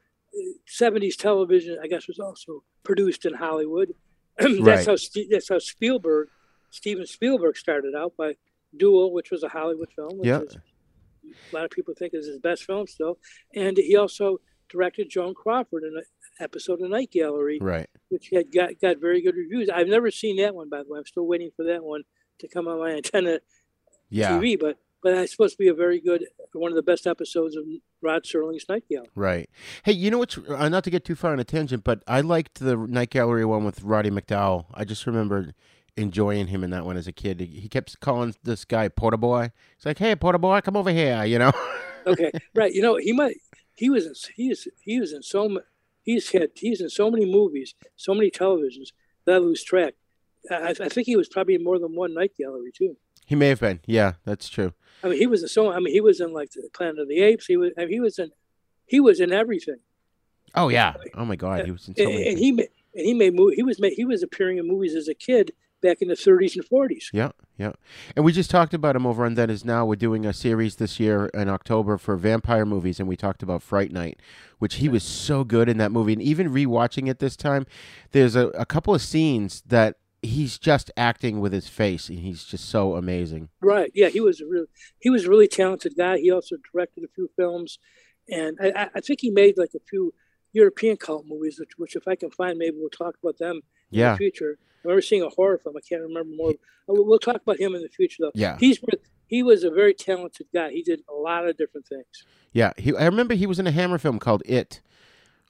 seventies 0.68 1.16
television, 1.16 1.78
I 1.82 1.88
guess, 1.88 2.08
was 2.08 2.20
also 2.20 2.64
produced 2.84 3.26
in 3.26 3.34
Hollywood. 3.34 3.94
that's 4.38 4.60
Right. 4.60 4.86
how 4.86 4.96
that's 5.32 5.50
how 5.50 5.60
Spielberg, 5.60 6.30
Steven 6.72 7.06
Spielberg, 7.06 7.56
started 7.58 7.94
out 7.96 8.14
by 8.18 8.36
Duel, 8.76 9.14
which 9.14 9.30
was 9.32 9.44
a 9.44 9.50
Hollywood 9.50 9.90
film, 9.96 10.18
which 10.18 10.28
Yeah. 10.28 10.42
is, 10.42 10.58
a 11.52 11.56
lot 11.56 11.66
of 11.66 11.72
people 11.72 11.94
think 11.98 12.14
is 12.14 12.28
his 12.28 12.40
best 12.40 12.64
film 12.66 12.88
still, 12.88 13.20
and 13.54 13.78
he 13.78 13.96
also 13.96 14.40
directed 14.70 15.10
Joan 15.10 15.34
Crawford 15.36 15.84
in 15.84 15.96
an 15.96 16.04
episode 16.40 16.82
of 16.82 16.90
Night 16.90 17.12
Gallery, 17.12 17.60
Right. 17.62 17.88
which 18.10 18.30
had 18.34 18.52
got 18.52 18.80
got 18.82 18.98
very 18.98 19.22
good 19.22 19.36
reviews. 19.36 19.70
I've 19.70 19.88
never 19.88 20.10
seen 20.10 20.38
that 20.38 20.56
one, 20.56 20.68
by 20.70 20.82
the 20.84 20.90
way. 20.90 20.98
I'm 21.00 21.06
still 21.06 21.28
waiting 21.28 21.52
for 21.56 21.64
that 21.66 21.84
one 21.84 22.04
to 22.40 22.48
come 22.48 22.68
on 22.68 22.80
my 22.80 22.92
antenna 22.92 23.40
Yeah. 24.10 24.32
TV, 24.40 24.56
but 24.60 24.78
but 25.04 25.14
it's 25.14 25.32
supposed 25.32 25.54
to 25.54 25.58
be 25.58 25.68
a 25.68 25.74
very 25.74 26.00
good, 26.00 26.26
one 26.54 26.72
of 26.72 26.76
the 26.76 26.82
best 26.82 27.06
episodes 27.06 27.56
of 27.58 27.66
Rod 28.02 28.24
Serling's 28.24 28.66
Night 28.70 28.86
Gallery. 28.90 29.10
Right. 29.14 29.50
Hey, 29.84 29.92
you 29.92 30.10
know 30.10 30.20
what's 30.20 30.38
uh, 30.38 30.70
not 30.70 30.86
to 30.86 30.90
get 30.90 31.04
too 31.04 31.16
far 31.16 31.34
on 31.34 31.40
a 31.40 31.44
tangent, 31.44 31.84
but 31.84 32.02
I 32.08 32.22
liked 32.22 32.60
the 32.60 32.78
Night 32.78 33.10
Gallery 33.10 33.46
one 33.46 33.66
with 33.66 33.84
Roddy 33.84 34.10
McDowall. 34.10 34.66
I 34.74 34.86
just 34.86 35.06
remember 35.06 35.54
enjoying 35.98 36.48
him 36.48 36.64
in 36.64 36.70
that 36.72 36.86
one 36.86 36.98
as 36.98 37.08
a 37.08 37.12
kid. 37.12 37.42
He, 37.42 37.46
he 37.46 37.70
kept 37.70 38.00
calling 38.00 38.34
this 38.44 38.66
guy 38.66 38.88
Porter 38.88 39.18
Boy. 39.18 39.52
He's 39.78 39.86
like, 39.86 40.00
"Hey, 40.00 40.16
Porter 40.16 40.38
Boy, 40.38 40.62
come 40.62 40.78
over 40.78 40.92
here," 40.92 41.24
you 41.26 41.38
know. 41.38 41.52
Okay, 42.06 42.32
right. 42.54 42.74
You 42.74 42.82
know, 42.82 42.98
he 42.98 43.14
might. 43.14 43.38
He 43.76 43.90
was. 43.90 44.06
In, 44.06 44.14
he's. 44.36 44.68
He 44.82 45.00
was 45.00 45.14
in 45.14 45.24
so. 45.24 45.62
He's 46.02 46.30
had. 46.32 46.50
He's 46.54 46.82
in 46.82 46.90
so 46.90 47.10
many 47.10 47.26
movies, 47.26 47.76
so 47.96 48.14
many 48.14 48.30
televisions 48.30 48.90
that 49.24 49.36
I 49.36 49.38
lose 49.38 49.64
track. 49.64 49.94
I, 50.52 50.76
I 50.78 50.90
think 50.90 51.08
he 51.08 51.16
was 51.16 51.30
probably 51.30 51.56
in 51.56 51.64
more 51.64 51.80
than 51.80 51.96
one 51.96 52.14
Night 52.14 52.34
Gallery 52.38 52.74
too. 52.78 52.98
He 53.26 53.36
may 53.36 53.50
have 53.50 53.60
been. 53.60 53.80
Yeah, 53.86 54.14
that's 54.26 54.50
true. 54.50 54.74
I 55.04 55.10
mean, 55.10 55.20
he 55.20 55.28
was 55.28 55.42
in 55.44 55.50
so. 55.50 55.72
I 55.72 55.80
mean, 55.80 55.94
he 55.94 56.02
was 56.02 56.20
in 56.22 56.34
like 56.34 56.52
the 56.52 56.70
Planet 56.74 57.00
of 57.00 57.08
the 57.08 57.20
Apes. 57.22 57.46
He 57.46 57.58
was. 57.58 57.72
I 57.78 57.82
mean, 57.82 57.90
he 57.90 58.00
was 58.00 58.20
in. 58.20 58.32
He 58.86 59.00
was 59.00 59.20
in 59.20 59.32
everything. 59.32 59.78
Oh 60.56 60.70
yeah. 60.70 60.94
Oh 61.16 61.26
my 61.26 61.36
God, 61.36 61.66
he 61.66 61.72
was 61.72 61.88
in 61.88 61.96
so 61.96 62.04
and, 62.04 62.12
many. 62.14 62.28
and 62.30 62.38
he 62.40 62.50
and 62.50 63.06
he 63.06 63.14
made 63.14 63.34
movie. 63.34 63.56
He 63.56 63.64
was. 63.64 63.80
ma- 63.80 63.88
He 63.96 64.06
was 64.06 64.24
appearing 64.24 64.58
in 64.58 64.68
movies 64.68 64.96
as 64.96 65.08
a 65.08 65.14
kid 65.14 65.52
back 65.82 66.02
in 66.02 66.08
the 66.08 66.14
30s 66.14 66.56
and 66.56 66.64
40s. 66.66 67.08
Yeah, 67.12 67.32
yeah. 67.58 67.74
And 68.16 68.24
we 68.24 68.32
just 68.32 68.50
talked 68.50 68.74
about 68.74 68.96
him 68.96 69.06
over 69.06 69.26
on 69.26 69.34
That 69.34 69.50
Is 69.50 69.66
Now. 69.66 69.86
We're 69.86 69.96
doing 69.96 70.26
a 70.26 70.32
series 70.32 70.78
this 70.78 70.98
year 70.98 71.26
in 71.34 71.50
October 71.50 71.98
for 71.98 72.16
vampire 72.16 72.66
movies, 72.66 73.02
and 73.02 73.10
we 73.10 73.18
talked 73.18 73.44
about 73.44 73.62
Fright 73.62 73.92
Night, 73.92 74.18
which 74.60 74.76
he 74.76 74.88
was 74.88 75.04
so 75.04 75.44
good 75.44 75.68
in 75.68 75.78
that 75.80 75.92
movie. 75.92 76.14
And 76.14 76.22
even 76.22 76.50
rewatching 76.50 77.10
it 77.10 77.20
this 77.20 77.36
time, 77.36 77.66
there's 78.12 78.38
a, 78.38 78.48
a 78.50 78.66
couple 78.66 78.96
of 78.96 79.02
scenes 79.02 79.62
that 79.68 79.98
he's 80.24 80.58
just 80.58 80.90
acting 80.98 81.40
with 81.42 81.54
his 81.54 81.68
face, 81.68 82.10
and 82.10 82.20
he's 82.20 82.44
just 82.44 82.68
so 82.70 82.96
amazing. 82.96 83.50
Right. 83.62 83.92
Yeah, 83.94 84.10
he 84.10 84.22
was 84.22 84.42
a 84.42 84.46
real 84.48 84.66
he 85.00 85.10
was 85.10 85.26
a 85.26 85.30
really 85.30 85.48
talented 85.48 85.94
guy. 85.98 86.18
He 86.18 86.32
also 86.32 86.56
directed 86.72 87.04
a 87.04 87.08
few 87.14 87.30
films, 87.36 87.78
and 88.30 88.58
I, 88.62 88.90
I- 88.96 89.02
think 89.02 89.20
he 89.22 89.30
made 89.30 89.58
like 89.58 89.74
a 89.76 89.80
few 89.90 90.14
European 90.54 90.98
cult 90.98 91.26
movies, 91.28 91.60
which, 91.60 91.72
which 91.78 91.96
if 91.96 92.08
I 92.08 92.16
can 92.16 92.30
find, 92.32 92.58
maybe 92.58 92.76
we'll 92.80 92.90
talk 92.90 93.16
about 93.22 93.38
them 93.38 93.58
in 93.92 94.00
Yeah. 94.00 94.12
the 94.14 94.18
future. 94.18 94.58
I 94.60 94.88
remember 94.88 95.02
seeing 95.02 95.22
a 95.24 95.30
horror 95.30 95.58
film. 95.58 95.76
I 95.78 95.82
can't 95.82 96.02
remember 96.02 96.32
more. 96.36 96.52
Uh, 96.52 96.54
we'll 96.90 97.06
we'll 97.06 97.20
talk 97.20 97.42
about 97.42 97.60
him 97.60 97.74
in 97.76 97.82
the 97.82 97.90
future, 97.90 98.18
though. 98.24 98.32
Yeah. 98.36 98.58
He's 98.60 98.80
he 99.28 99.42
was 99.44 99.64
a 99.64 99.72
very 99.72 99.94
talented 99.94 100.48
guy. 100.54 100.70
He 100.72 100.84
did 100.84 101.02
a 101.10 101.14
lot 101.14 101.48
of 101.48 101.58
different 101.58 101.88
things. 101.88 102.26
Yeah, 102.52 102.74
he, 102.78 102.96
I 102.96 103.06
remember 103.06 103.34
he 103.34 103.48
was 103.48 103.58
in 103.60 103.66
a 103.68 103.72
Hammer 103.72 103.98
film 103.98 104.20
called 104.20 104.44
It, 104.46 104.82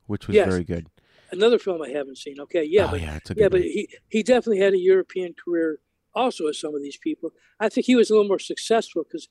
which 0.08 0.28
was 0.28 0.36
Yes. 0.36 0.48
very 0.48 0.64
good. 0.64 0.88
Another 1.34 1.60
film 1.60 1.82
I 1.82 1.90
haven't 1.90 2.18
seen. 2.18 2.40
Okay, 2.40 2.64
yeah, 2.64 2.86
oh, 2.86 2.92
but 2.92 3.02
yeah, 3.02 3.20
yeah, 3.36 3.50
but 3.50 3.62
he 3.62 3.90
he 4.10 4.24
definitely 4.24 4.60
had 4.60 4.74
a 4.74 4.80
European 4.80 5.34
career 5.34 5.80
also 6.14 6.48
as 6.48 6.60
some 6.60 6.76
of 6.76 6.82
these 6.82 6.98
people. 6.98 7.32
I 7.60 7.70
think 7.70 7.86
he 7.88 7.96
was 7.96 8.10
a 8.10 8.14
little 8.14 8.28
more 8.28 8.40
successful 8.40 9.04
because 9.04 9.28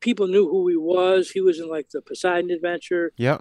people 0.00 0.26
knew 0.26 0.48
who 0.48 0.68
he 0.68 0.76
was. 0.76 1.30
He 1.30 1.40
was 1.40 1.58
in 1.60 1.68
like 1.68 1.90
the 1.90 2.02
Poseidon 2.02 2.50
Adventure. 2.50 3.12
yeah, 3.16 3.38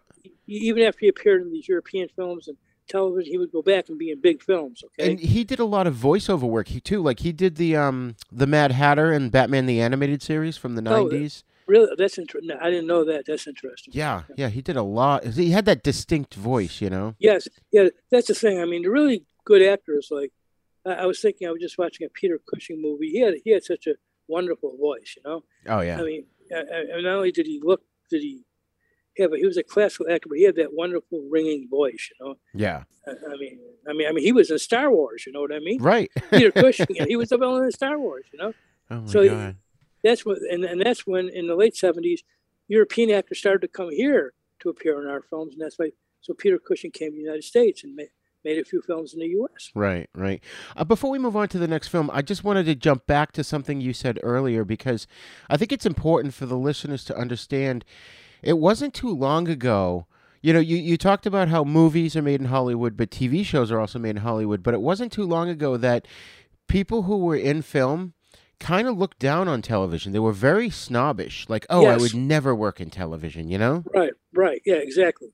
Even 0.48 0.84
after 0.84 1.00
he 1.02 1.08
appeared 1.08 1.42
in 1.42 1.52
these 1.52 1.68
European 1.68 2.08
films 2.16 2.48
and 2.48 2.58
television, 2.88 3.32
he 3.32 3.38
would 3.38 3.52
go 3.52 3.62
back 3.62 3.90
and 3.90 3.98
be 3.98 4.12
in 4.12 4.22
big 4.22 4.42
films. 4.42 4.84
Okay, 4.84 5.12
and 5.12 5.20
he 5.20 5.44
did 5.44 5.60
a 5.60 5.66
lot 5.66 5.88
of 5.88 5.96
voiceover 5.96 6.44
work. 6.44 6.68
He 6.70 6.80
too, 6.80 7.02
like 7.02 7.20
he 7.20 7.32
did 7.32 7.56
the 7.56 7.76
um 7.76 8.16
the 8.32 8.48
Mad 8.48 8.72
Hatter 8.72 9.12
and 9.12 9.32
Batman 9.32 9.66
the 9.66 9.82
Animated 9.82 10.22
Series 10.22 10.58
from 10.58 10.76
the 10.76 10.82
Oh, 10.92 11.04
nineties. 11.04 11.44
Really, 11.68 11.90
that's 11.98 12.18
interesting. 12.18 12.52
I 12.60 12.70
didn't 12.70 12.88
know 12.88 13.04
that. 13.06 13.26
That's 13.28 13.48
interesting. 13.48 13.94
yeah, 13.96 14.24
yeah, 14.36 14.50
he 14.50 14.62
did 14.62 14.78
a 14.78 14.84
lot. 14.84 15.26
He 15.26 15.52
had 15.52 15.66
that 15.66 15.84
distinct 15.84 16.34
voice, 16.36 16.82
you 16.82 16.90
know. 16.90 17.16
Yes, 17.20 17.48
yeah, 17.72 17.90
that's 18.12 18.28
the 18.28 18.34
thing. 18.34 18.60
I 18.60 18.66
mean, 18.66 18.84
the 18.84 18.90
really 18.90 19.26
good 19.46 19.62
actors, 19.62 20.08
like 20.12 20.32
I, 20.86 20.92
I 20.92 21.06
was 21.06 21.20
thinking, 21.20 21.48
I 21.48 21.52
was 21.52 21.62
just 21.62 21.78
watching 21.78 22.06
a 22.06 22.10
Peter 22.10 22.40
Cushing 22.54 22.82
movie. 22.82 23.10
He 23.12 23.20
had 23.22 23.36
he 23.44 23.52
had 23.52 23.64
such 23.64 23.88
a 23.88 23.96
wonderful 24.28 24.76
voice, 24.78 25.16
you 25.18 25.24
know. 25.26 25.44
Oh 25.68 25.82
yeah, 25.82 26.00
I 26.00 26.04
mean, 26.04 26.26
uh, 26.52 26.58
uh, 26.60 27.02
not 27.02 27.16
only 27.16 27.32
did 27.32 27.46
he 27.46 27.60
look, 27.64 27.82
did 28.10 28.22
he 28.22 28.44
have, 29.20 29.34
a, 29.34 29.38
he 29.38 29.46
was 29.46 29.58
a 29.58 29.64
classical 29.64 30.08
actor, 30.12 30.30
but 30.30 30.38
he 30.38 30.44
had 30.44 30.56
that 30.58 30.74
wonderful 30.74 31.28
ringing 31.32 31.68
voice, 31.70 32.10
you 32.12 32.26
know. 32.26 32.36
yeah, 32.54 32.84
I, 33.08 33.12
I 33.12 33.38
mean, 33.38 33.60
I 33.90 33.94
mean, 33.94 34.08
I 34.08 34.12
mean, 34.12 34.24
he 34.24 34.32
was 34.32 34.52
in 34.52 34.60
Star 34.60 34.92
Wars, 34.92 35.24
you 35.26 35.32
know 35.34 35.42
what 35.42 35.54
I 35.54 35.60
mean? 35.60 35.82
right. 35.82 36.12
Peter 36.30 36.52
Cushing, 36.64 36.88
he 37.08 37.16
was 37.16 37.30
the 37.30 37.38
villain 37.38 37.64
in 37.66 37.72
Star 37.72 37.98
Wars, 38.00 38.26
you 38.32 38.40
know. 38.40 38.54
oh 38.92 39.02
my 39.02 39.06
So 39.12 39.28
god. 39.28 39.56
That's 40.08 40.26
what, 40.26 40.40
and, 40.50 40.64
and 40.64 40.82
that's 40.82 41.06
when 41.06 41.30
in 41.30 41.48
the 41.48 41.56
late 41.56 41.76
seventies, 41.76 42.24
European 42.68 43.12
actors 43.12 43.40
started 43.40 43.62
to 43.62 43.68
come 43.68 43.92
here 43.92 44.34
to 44.60 44.70
appear 44.70 45.02
in 45.02 45.10
our 45.10 45.22
films, 45.22 45.54
and 45.54 45.62
that's 45.62 45.78
why. 45.78 45.92
So 46.22 46.34
Peter 46.34 46.60
Cushing 46.60 46.92
came 46.92 47.12
to 47.12 47.16
the 47.16 47.22
United 47.22 47.44
States 47.44 47.84
and 47.84 47.96
made, 47.96 48.10
made 48.44 48.58
a 48.58 48.66
few 48.66 48.82
films 48.82 49.14
in 49.14 49.20
the 49.20 49.28
U.S. 49.28 49.72
Right, 49.76 50.10
right. 50.14 50.44
Uh, 50.76 50.84
before 50.84 51.12
we 51.12 51.20
move 51.20 51.38
on 51.38 51.48
to 51.50 51.60
the 51.60 51.68
next 51.68 51.88
film, 51.88 52.10
I 52.12 52.22
just 52.22 52.44
wanted 52.44 52.66
to 52.66 52.76
jump 52.76 53.06
back 53.06 53.32
to 53.34 53.44
something 53.44 53.80
you 53.80 53.94
said 53.94 54.20
earlier 54.24 54.66
because 54.66 55.08
I 55.50 55.58
think 55.58 55.72
it's 55.72 55.86
important 55.86 56.34
for 56.34 56.46
the 56.46 56.58
listeners 56.58 57.04
to 57.06 57.18
understand. 57.18 57.86
It 58.42 58.58
wasn't 58.58 58.94
too 58.94 59.14
long 59.14 59.48
ago. 59.48 60.08
You 60.42 60.54
know, 60.54 60.60
you, 60.60 60.78
you 60.78 60.98
talked 60.98 61.26
about 61.26 61.50
how 61.50 61.64
movies 61.64 62.16
are 62.16 62.22
made 62.22 62.42
in 62.42 62.48
Hollywood, 62.48 62.98
but 62.98 63.10
TV 63.10 63.46
shows 63.46 63.72
are 63.72 63.80
also 63.80 64.00
made 64.00 64.12
in 64.12 64.18
Hollywood. 64.18 64.64
But 64.64 64.74
it 64.74 64.82
wasn't 64.82 65.12
too 65.12 65.26
long 65.26 65.50
ago 65.50 65.78
that 65.78 66.08
people 66.68 67.04
who 67.04 67.18
were 67.18 67.36
in 67.36 67.62
film 67.62 68.14
kind 68.60 68.88
of 68.88 68.98
looked 68.98 69.20
down 69.20 69.48
on 69.48 69.62
television. 69.62 70.14
They 70.14 70.20
were 70.20 70.34
very 70.34 70.70
snobbish. 70.70 71.46
Like, 71.48 71.66
oh, 71.70 71.86
I 71.86 71.98
would 71.98 72.16
never 72.16 72.56
work 72.56 72.80
in 72.82 72.90
television, 72.90 73.50
you 73.50 73.58
know? 73.58 73.84
Right, 73.94 74.14
right, 74.34 74.62
yeah, 74.66 74.76
exactly. 74.76 75.30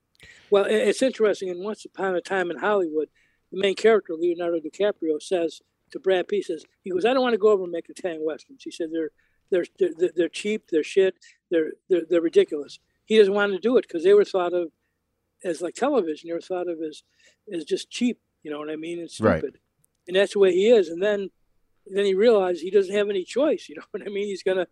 Well, 0.50 0.66
it's 0.68 1.02
interesting. 1.02 1.50
And 1.50 1.64
Once 1.64 1.84
Upon 1.84 2.14
a 2.14 2.20
Time 2.20 2.50
in 2.50 2.58
Hollywood, 2.58 3.08
the 3.50 3.58
main 3.58 3.74
character 3.74 4.14
Leonardo 4.14 4.58
DiCaprio 4.58 5.20
says 5.20 5.60
to 5.90 5.98
Brad 5.98 6.28
Pitt, 6.28 6.44
says 6.46 6.64
he 6.82 6.90
goes, 6.90 7.04
"I 7.04 7.12
don't 7.12 7.22
want 7.22 7.34
to 7.34 7.38
go 7.38 7.48
over 7.48 7.64
and 7.64 7.72
make 7.72 7.88
a 7.88 7.92
Italian 7.92 8.24
westerns." 8.24 8.62
He 8.62 8.70
said 8.70 8.90
they're 8.92 9.10
they're 9.50 9.64
they're, 9.78 10.10
they're 10.14 10.28
cheap, 10.28 10.70
they're 10.70 10.82
shit, 10.82 11.14
they're, 11.50 11.72
they're 11.88 12.02
they're 12.08 12.20
ridiculous. 12.20 12.78
He 13.04 13.18
doesn't 13.18 13.34
want 13.34 13.52
to 13.52 13.58
do 13.58 13.76
it 13.76 13.86
because 13.86 14.02
they 14.04 14.14
were 14.14 14.24
thought 14.24 14.52
of 14.52 14.70
as 15.44 15.60
like 15.60 15.74
television. 15.74 16.28
They 16.28 16.34
were 16.34 16.40
thought 16.40 16.68
of 16.68 16.80
as 16.80 17.02
as 17.52 17.64
just 17.64 17.90
cheap. 17.90 18.18
You 18.42 18.50
know 18.50 18.58
what 18.58 18.70
I 18.70 18.76
mean? 18.76 18.98
And 18.98 19.10
Right. 19.20 19.38
stupid. 19.38 19.58
And 20.06 20.16
that's 20.16 20.32
the 20.34 20.38
way 20.38 20.52
he 20.52 20.68
is. 20.68 20.88
And 20.88 21.02
then 21.02 21.30
then 21.86 22.04
he 22.04 22.14
realized 22.14 22.62
he 22.62 22.70
doesn't 22.70 22.94
have 22.94 23.10
any 23.10 23.24
choice. 23.24 23.66
You 23.68 23.76
know 23.76 23.82
what 23.90 24.02
I 24.02 24.10
mean? 24.10 24.26
He's 24.26 24.42
gonna 24.42 24.66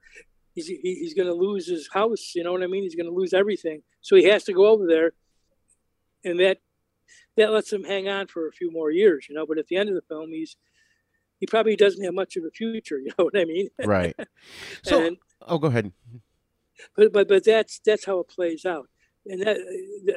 he's 0.55 0.67
he, 0.67 0.79
he's 0.83 1.15
gonna 1.15 1.35
lose 1.35 1.67
his 1.69 1.89
house. 1.93 2.33
You 2.35 2.45
know 2.45 2.53
what 2.53 2.63
I 2.63 2.67
mean? 2.67 2.83
He's 2.83 2.95
gonna 2.95 3.11
lose 3.11 3.33
everything. 3.33 3.83
So 4.01 4.17
he 4.17 4.25
has 4.25 4.45
to 4.45 4.53
go 4.53 4.67
over 4.67 4.87
there, 4.87 5.13
and 6.25 6.39
that 6.41 6.59
that 7.37 7.53
lets 7.53 7.73
him 7.73 7.85
hang 7.85 8.09
on 8.09 8.27
for 8.27 8.49
a 8.49 8.53
few 8.53 8.71
more 8.71 8.91
years. 8.91 9.27
You 9.29 9.35
know, 9.35 9.47
but 9.47 9.59
at 9.59 9.67
the 9.69 9.77
end 9.77 9.89
of 9.89 9.95
the 9.95 10.03
film, 10.03 10.31
he's 10.31 10.57
he 11.41 11.47
probably 11.47 11.75
doesn't 11.75 12.05
have 12.05 12.15
much 12.15 12.37
of 12.37 12.45
a 12.45 12.51
future. 12.51 12.99
You 13.05 13.11
know 13.19 13.25
what 13.25 13.39
I 13.39 13.45
mean? 13.45 13.69
Right. 13.85 14.15
So, 14.85 15.05
and 15.05 15.17
oh, 15.43 15.59
go 15.59 15.69
ahead. 15.69 15.93
but 16.97 17.13
but 17.13 17.29
but 17.29 17.45
that's 17.45 17.81
that's 17.85 18.05
how 18.05 18.21
it 18.21 18.29
plays 18.29 18.65
out. 18.65 18.89
And 19.27 19.43
that 19.43 19.59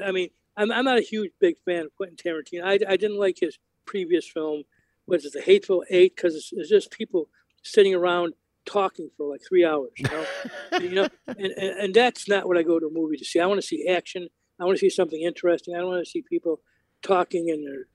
I 0.06 0.12
mean, 0.12 0.30
I'm 0.58 0.72
I'm 0.72 0.86
not 0.86 0.98
a 0.98 1.02
huge 1.02 1.32
big 1.39 1.56
fan 1.66 1.86
of 1.86 1.96
Quentin 1.96 2.18
Tarantino. 2.18 2.64
I 2.64 2.74
I 2.88 2.98
didn't 2.98 3.20
like 3.20 3.38
his 3.39 3.58
previous 3.86 4.28
film, 4.28 4.64
was 5.08 5.26
it 5.26 5.34
The 5.34 5.41
Hateful 5.41 5.84
Eight? 5.89 6.16
Because 6.16 6.36
it's, 6.36 6.51
it's 6.53 6.70
just 6.70 6.91
people 6.91 7.30
sitting 7.64 7.93
around 7.93 8.34
talking 8.66 9.10
for 9.18 9.30
like 9.30 9.41
three 9.47 9.66
hours. 9.66 9.91
You 9.97 10.10
know, 10.10 10.26
you 10.80 10.89
know, 10.95 11.08
and, 11.28 11.39
and 11.39 11.80
and 11.80 11.93
that's 11.93 12.28
not 12.28 12.47
what 12.47 12.58
I 12.58 12.64
go 12.64 12.80
to 12.80 12.88
a 12.88 12.91
movie 12.91 13.18
to 13.18 13.26
see. 13.26 13.39
I 13.39 13.45
want 13.45 13.62
to 13.62 13.68
see 13.68 13.88
action. 13.88 14.28
I 14.60 14.66
want 14.66 14.78
to 14.78 14.80
see 14.80 14.89
something 14.89 15.22
interesting. 15.22 15.76
I 15.76 15.80
don't 15.80 15.89
want 15.89 16.06
to 16.06 16.10
see 16.10 16.22
people 16.22 16.62
talking 17.01 17.49
and 17.49 17.66
they're, 17.66 17.88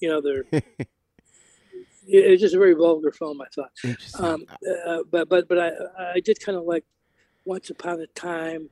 you 0.00 0.08
know, 0.08 0.20
they're. 0.20 0.44
it's 2.06 2.40
just 2.40 2.54
a 2.54 2.58
very 2.58 2.74
vulgar 2.74 3.10
film, 3.10 3.40
I 3.40 3.46
thought. 3.54 3.72
Um, 4.18 4.44
uh, 4.86 4.98
but 5.10 5.28
but 5.28 5.48
but 5.48 5.58
I 5.58 5.72
I 5.98 6.20
did 6.20 6.40
kind 6.40 6.56
of 6.56 6.64
like 6.64 6.84
Once 7.44 7.70
Upon 7.70 8.00
a 8.00 8.06
Time 8.08 8.70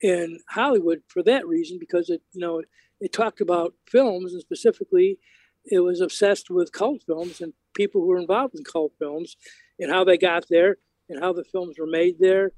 in 0.00 0.38
Hollywood 0.48 1.02
for 1.08 1.22
that 1.24 1.46
reason 1.46 1.78
because 1.78 2.08
it 2.08 2.22
you 2.32 2.40
know 2.40 2.62
it 3.00 3.12
talked 3.12 3.40
about 3.40 3.74
films 3.86 4.32
and 4.32 4.40
specifically 4.40 5.18
it 5.64 5.80
was 5.80 6.00
obsessed 6.00 6.50
with 6.50 6.72
cult 6.72 7.02
films 7.06 7.40
and 7.40 7.52
people 7.74 8.00
who 8.00 8.08
were 8.08 8.18
involved 8.18 8.54
in 8.54 8.64
cult 8.64 8.92
films 8.98 9.36
and 9.78 9.90
how 9.90 10.04
they 10.04 10.18
got 10.18 10.46
there 10.48 10.76
and 11.08 11.22
how 11.22 11.32
the 11.32 11.44
films 11.44 11.78
were 11.78 11.86
made 11.86 12.18
there 12.18 12.52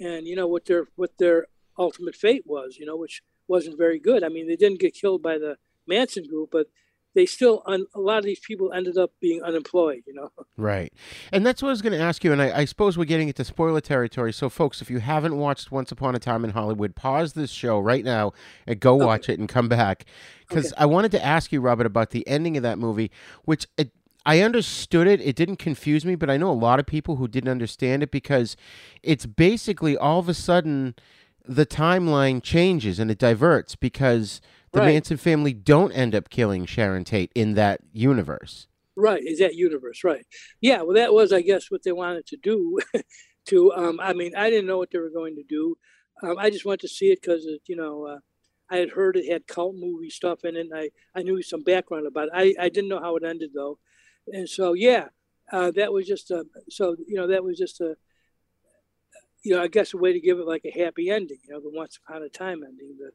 and 0.00 0.26
you 0.26 0.36
know 0.36 0.46
what 0.46 0.66
their 0.66 0.86
what 0.96 1.16
their 1.18 1.46
ultimate 1.78 2.14
fate 2.14 2.44
was 2.46 2.76
you 2.78 2.86
know 2.86 2.96
which 2.96 3.22
wasn't 3.48 3.76
very 3.76 3.98
good. 3.98 4.24
I 4.24 4.28
mean 4.28 4.46
they 4.48 4.56
didn't 4.56 4.80
get 4.80 4.94
killed 4.94 5.22
by 5.22 5.38
the 5.38 5.56
Manson 5.86 6.24
group 6.24 6.50
but 6.52 6.68
they 7.14 7.26
still 7.26 7.62
un, 7.66 7.86
a 7.94 8.00
lot 8.00 8.18
of 8.18 8.24
these 8.24 8.40
people 8.40 8.72
ended 8.72 8.96
up 8.96 9.12
being 9.20 9.42
unemployed 9.42 10.02
you 10.06 10.14
know 10.14 10.30
Right. 10.56 10.92
And 11.32 11.46
that's 11.46 11.62
what 11.62 11.68
I 11.68 11.72
was 11.72 11.82
going 11.82 11.98
to 11.98 12.04
ask 12.04 12.22
you. 12.22 12.32
And 12.32 12.42
I, 12.42 12.58
I 12.58 12.64
suppose 12.66 12.98
we're 12.98 13.04
getting 13.04 13.28
into 13.28 13.44
spoiler 13.44 13.80
territory. 13.80 14.32
So, 14.32 14.48
folks, 14.48 14.82
if 14.82 14.90
you 14.90 14.98
haven't 14.98 15.36
watched 15.36 15.72
Once 15.72 15.90
Upon 15.90 16.14
a 16.14 16.18
Time 16.18 16.44
in 16.44 16.50
Hollywood, 16.50 16.94
pause 16.94 17.32
this 17.32 17.50
show 17.50 17.78
right 17.78 18.04
now 18.04 18.32
and 18.66 18.78
go 18.78 18.94
watch 18.94 19.28
it 19.28 19.38
and 19.38 19.48
come 19.48 19.68
back. 19.68 20.04
Because 20.46 20.74
I 20.76 20.84
wanted 20.84 21.10
to 21.12 21.24
ask 21.24 21.52
you, 21.52 21.60
Robert, 21.62 21.86
about 21.86 22.10
the 22.10 22.26
ending 22.28 22.56
of 22.58 22.62
that 22.64 22.78
movie, 22.78 23.10
which 23.44 23.66
it, 23.78 23.92
I 24.26 24.40
understood 24.40 25.06
it. 25.06 25.20
It 25.22 25.34
didn't 25.34 25.56
confuse 25.56 26.04
me, 26.04 26.14
but 26.14 26.28
I 26.28 26.36
know 26.36 26.50
a 26.50 26.52
lot 26.52 26.78
of 26.78 26.86
people 26.86 27.16
who 27.16 27.26
didn't 27.26 27.50
understand 27.50 28.02
it 28.02 28.10
because 28.10 28.56
it's 29.02 29.24
basically 29.24 29.96
all 29.96 30.18
of 30.18 30.28
a 30.28 30.34
sudden 30.34 30.94
the 31.44 31.66
timeline 31.66 32.42
changes 32.42 32.98
and 33.00 33.10
it 33.10 33.18
diverts 33.18 33.74
because 33.74 34.40
the 34.72 34.80
Right. 34.80 34.86
Manson 34.94 35.16
family 35.18 35.52
don't 35.52 35.92
end 35.92 36.14
up 36.14 36.30
killing 36.30 36.66
Sharon 36.66 37.04
Tate 37.04 37.30
in 37.34 37.54
that 37.54 37.80
universe. 37.92 38.66
Right, 38.96 39.22
is 39.24 39.38
that 39.38 39.54
universe, 39.54 40.04
right. 40.04 40.26
Yeah, 40.60 40.82
well 40.82 40.94
that 40.94 41.14
was 41.14 41.32
I 41.32 41.40
guess 41.42 41.70
what 41.70 41.82
they 41.82 41.92
wanted 41.92 42.26
to 42.26 42.36
do 42.36 42.78
to 43.46 43.72
um 43.72 44.00
I 44.00 44.12
mean, 44.12 44.34
I 44.36 44.50
didn't 44.50 44.66
know 44.66 44.78
what 44.78 44.90
they 44.90 44.98
were 44.98 45.10
going 45.10 45.36
to 45.36 45.42
do. 45.42 45.76
Um, 46.22 46.36
I 46.38 46.50
just 46.50 46.64
went 46.64 46.80
to 46.82 46.88
see 46.88 47.10
it 47.10 47.22
cuz 47.22 47.46
you 47.66 47.76
know, 47.76 48.06
uh, 48.06 48.18
I 48.70 48.76
had 48.78 48.90
heard 48.90 49.16
it 49.16 49.30
had 49.30 49.46
cult 49.46 49.76
movie 49.76 50.10
stuff 50.10 50.44
in 50.44 50.56
it 50.56 50.60
and 50.60 50.74
I 50.74 50.90
I 51.14 51.22
knew 51.22 51.42
some 51.42 51.62
background 51.62 52.06
about 52.06 52.28
it. 52.28 52.32
I 52.34 52.54
I 52.58 52.68
didn't 52.68 52.88
know 52.90 53.00
how 53.00 53.16
it 53.16 53.24
ended 53.24 53.50
though. 53.54 53.78
And 54.26 54.48
so 54.48 54.74
yeah, 54.74 55.08
uh, 55.50 55.70
that 55.72 55.92
was 55.92 56.06
just 56.06 56.30
a 56.30 56.44
so 56.68 56.96
you 57.06 57.16
know, 57.16 57.26
that 57.28 57.44
was 57.44 57.58
just 57.58 57.80
a 57.80 57.96
you 59.42 59.54
know, 59.54 59.62
I 59.62 59.68
guess 59.68 59.92
a 59.92 59.96
way 59.96 60.12
to 60.12 60.20
give 60.20 60.38
it 60.38 60.46
like 60.46 60.64
a 60.64 60.70
happy 60.78 61.10
ending, 61.10 61.38
you 61.44 61.52
know, 61.52 61.60
the 61.60 61.70
once 61.70 61.98
upon 61.98 62.22
a 62.22 62.28
time 62.28 62.62
ending, 62.62 62.96
the 62.98 63.10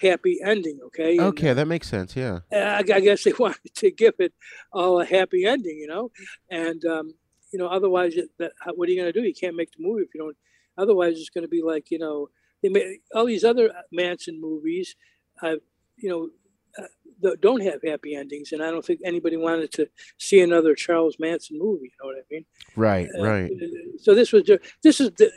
happy 0.00 0.38
ending, 0.44 0.78
okay? 0.86 1.16
And, 1.18 1.26
Okay, 1.28 1.52
that 1.52 1.66
makes 1.66 1.88
sense. 1.88 2.14
Yeah. 2.16 2.40
I, 2.52 2.78
I 2.78 3.00
guess 3.00 3.24
they 3.24 3.32
wanted 3.38 3.74
to 3.74 3.90
give 3.90 4.14
it 4.18 4.32
all 4.72 5.00
a 5.00 5.04
happy 5.04 5.44
ending, 5.44 5.78
you 5.78 5.86
know, 5.86 6.10
and 6.50 6.84
um, 6.84 7.14
you 7.52 7.58
know, 7.58 7.66
otherwise, 7.68 8.14
it, 8.16 8.30
that, 8.38 8.52
what 8.74 8.88
are 8.88 8.92
you 8.92 9.00
going 9.00 9.12
to 9.12 9.20
do? 9.20 9.26
You 9.26 9.34
can't 9.34 9.56
make 9.56 9.70
the 9.76 9.82
movie 9.82 10.02
if 10.02 10.08
you 10.14 10.20
don't. 10.20 10.36
Otherwise, 10.76 11.18
it's 11.18 11.30
going 11.30 11.44
to 11.44 11.48
be 11.48 11.62
like 11.62 11.90
you 11.90 11.98
know, 11.98 12.28
they 12.62 12.68
made 12.68 12.98
all 13.14 13.26
these 13.26 13.44
other 13.44 13.72
Manson 13.92 14.40
movies, 14.40 14.96
uh, 15.40 15.56
you 15.96 16.08
know, 16.10 16.30
uh, 16.76 17.30
don't 17.40 17.62
have 17.62 17.80
happy 17.86 18.16
endings, 18.16 18.50
and 18.50 18.60
I 18.60 18.70
don't 18.72 18.84
think 18.84 19.00
anybody 19.04 19.36
wanted 19.36 19.70
to 19.72 19.86
see 20.18 20.40
another 20.40 20.74
Charles 20.74 21.16
Manson 21.20 21.58
movie. 21.60 21.84
You 21.84 21.90
know 22.02 22.06
what 22.08 22.16
I 22.16 22.22
mean? 22.30 22.44
Right, 22.74 23.08
Uh, 23.16 23.22
right. 23.22 23.50
So 23.98 24.14
this 24.16 24.32
was 24.32 24.42
ju- 24.42 24.58
this 24.82 25.00
is 25.00 25.12
the, 25.16 25.30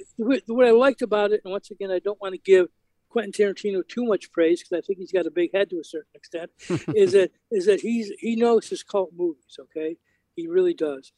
what 0.47 0.65
I 0.65 0.71
liked 0.71 1.03
about 1.03 1.31
it, 1.31 1.41
and 1.45 1.51
once 1.51 1.69
again, 1.69 1.91
I 1.91 1.99
don't 1.99 2.19
want 2.19 2.33
to 2.33 2.39
give 2.39 2.67
Quentin 3.09 3.31
Tarantino 3.31 3.87
too 3.87 4.05
much 4.05 4.31
praise 4.31 4.61
because 4.61 4.77
I 4.77 4.85
think 4.85 4.99
he's 4.99 5.11
got 5.11 5.25
a 5.25 5.31
big 5.31 5.51
head 5.53 5.69
to 5.71 5.79
a 5.79 5.83
certain 5.83 6.09
extent. 6.13 6.51
is 6.95 7.13
that 7.13 7.31
is 7.51 7.65
that 7.65 7.81
he's 7.81 8.11
he 8.19 8.35
knows 8.35 8.69
his 8.69 8.83
cult 8.83 9.11
movies. 9.15 9.57
Okay, 9.59 9.97
he 10.35 10.47
really 10.47 10.73
does. 10.73 11.13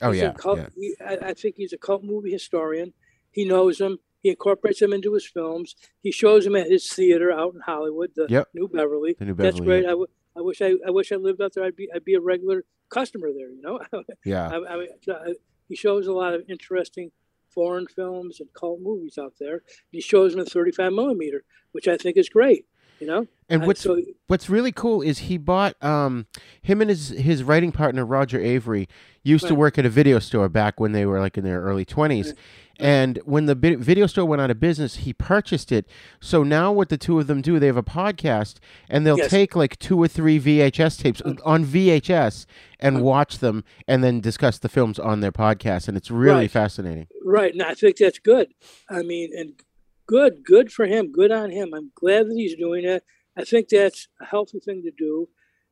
Oh 0.00 0.12
He's 0.12 0.22
yeah, 0.22 0.32
cult, 0.32 0.58
yeah. 0.58 0.68
he- 0.76 0.96
I, 1.04 1.30
I 1.30 1.34
think 1.34 1.56
he's 1.56 1.72
a 1.72 1.78
cult 1.78 2.04
movie 2.04 2.30
historian. 2.32 2.92
He 3.30 3.44
knows 3.44 3.78
them. 3.78 3.98
He 4.22 4.30
incorporates 4.30 4.80
them 4.80 4.92
into 4.92 5.12
his 5.14 5.26
films. 5.26 5.74
He 6.02 6.10
shows 6.12 6.44
them 6.44 6.56
at 6.56 6.68
his 6.70 6.92
theater 6.92 7.30
out 7.32 7.54
in 7.54 7.60
Hollywood, 7.60 8.10
the 8.16 8.26
Yep. 8.28 8.48
New 8.54 8.68
Beverly. 8.68 9.14
The 9.18 9.24
New 9.26 9.34
Beverly. 9.34 9.50
That's 9.52 9.60
great. 9.64 9.82
yeah. 9.84 9.88
I, 9.88 9.92
w- 9.92 10.06
I 10.36 10.40
wish 10.40 10.62
I, 10.62 10.74
I 10.86 10.90
wish 10.90 11.12
I 11.12 11.16
lived 11.16 11.40
out 11.42 11.52
there. 11.54 11.64
I'd 11.64 11.76
be 11.76 11.88
I'd 11.94 12.04
be 12.04 12.14
a 12.14 12.20
regular 12.20 12.64
customer 12.90 13.28
there. 13.36 13.50
You 13.50 13.60
know, 13.60 13.80
Yeah. 14.24 14.48
I, 14.48 14.74
I 14.74 15.34
he 15.68 15.76
shows 15.76 16.06
a 16.06 16.12
lot 16.12 16.32
of 16.34 16.42
interesting 16.48 17.10
foreign 17.58 17.88
films 17.88 18.38
and 18.38 18.48
cult 18.54 18.78
movies 18.80 19.18
out 19.18 19.34
there. 19.40 19.62
He 19.90 20.00
shows 20.00 20.30
them 20.30 20.42
in 20.42 20.46
35 20.46 20.92
millimeter, 20.92 21.42
which 21.72 21.88
I 21.88 21.96
think 21.96 22.16
is 22.16 22.28
great. 22.28 22.66
You 23.00 23.06
know, 23.06 23.26
And 23.48 23.66
what's 23.66 23.80
so 23.82 24.00
what's 24.26 24.50
really 24.50 24.72
cool 24.72 25.02
is 25.02 25.18
he 25.18 25.38
bought 25.38 25.80
um 25.82 26.26
him 26.62 26.80
and 26.80 26.90
his 26.90 27.10
his 27.10 27.42
writing 27.44 27.70
partner 27.72 28.04
Roger 28.04 28.38
Avary 28.40 28.88
used 29.22 29.46
to 29.46 29.54
work 29.54 29.78
at 29.78 29.86
a 29.86 29.90
video 29.90 30.18
store 30.18 30.48
back 30.48 30.80
when 30.80 30.92
they 30.92 31.04
were 31.06 31.20
like 31.20 31.36
in 31.38 31.44
their 31.44 31.60
early 31.62 31.84
20s. 31.84 32.34
And 32.80 33.18
when 33.24 33.46
the 33.46 33.56
video 33.56 34.06
store 34.06 34.24
went 34.24 34.40
out 34.40 34.50
of 34.52 34.60
business, 34.60 34.96
he 34.98 35.12
purchased 35.12 35.72
it. 35.72 35.84
So 36.20 36.44
now 36.44 36.70
what 36.72 36.88
the 36.90 36.96
two 36.96 37.18
of 37.18 37.26
them 37.26 37.42
do, 37.42 37.58
they 37.58 37.66
have 37.66 37.76
a 37.76 37.82
podcast 37.82 38.58
and 38.88 39.04
they'll 39.04 39.18
Yes. 39.18 39.30
take 39.30 39.56
like 39.56 39.78
two 39.80 39.98
or 40.00 40.06
three 40.06 40.38
VHS 40.38 40.96
tapes 40.96 41.20
on 41.44 41.64
VHS 41.64 42.46
and 42.78 43.02
watch 43.02 43.38
them 43.38 43.64
and 43.88 44.04
then 44.04 44.20
discuss 44.20 44.58
the 44.58 44.68
films 44.68 44.98
on 45.00 45.18
their 45.20 45.32
podcast 45.32 45.88
and 45.88 45.96
it's 45.96 46.10
really 46.10 46.42
Right. 46.42 46.50
fascinating. 46.50 47.08
Right. 47.24 47.52
And 47.52 47.62
I 47.62 47.74
think 47.74 47.96
that's 47.96 48.20
good. 48.20 48.54
I 48.88 49.02
mean, 49.02 49.30
and 49.36 49.54
good, 50.08 50.42
good 50.44 50.72
for 50.72 50.86
him. 50.86 51.12
Good 51.12 51.30
on 51.30 51.50
him. 51.52 51.72
I'm 51.74 51.92
glad 51.94 52.26
that 52.26 52.34
he's 52.34 52.56
doing 52.56 52.84
it. 52.84 53.04
I 53.36 53.44
think 53.44 53.68
that's 53.68 54.08
a 54.20 54.24
healthy 54.24 54.58
thing 54.58 54.82
to 54.82 54.90
do 54.90 55.28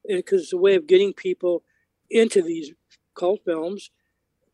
because 0.06 0.42
it's 0.42 0.52
a 0.52 0.56
way 0.56 0.76
of 0.76 0.86
getting 0.86 1.12
people 1.12 1.64
into 2.10 2.40
these 2.42 2.72
cult 3.16 3.40
films 3.44 3.90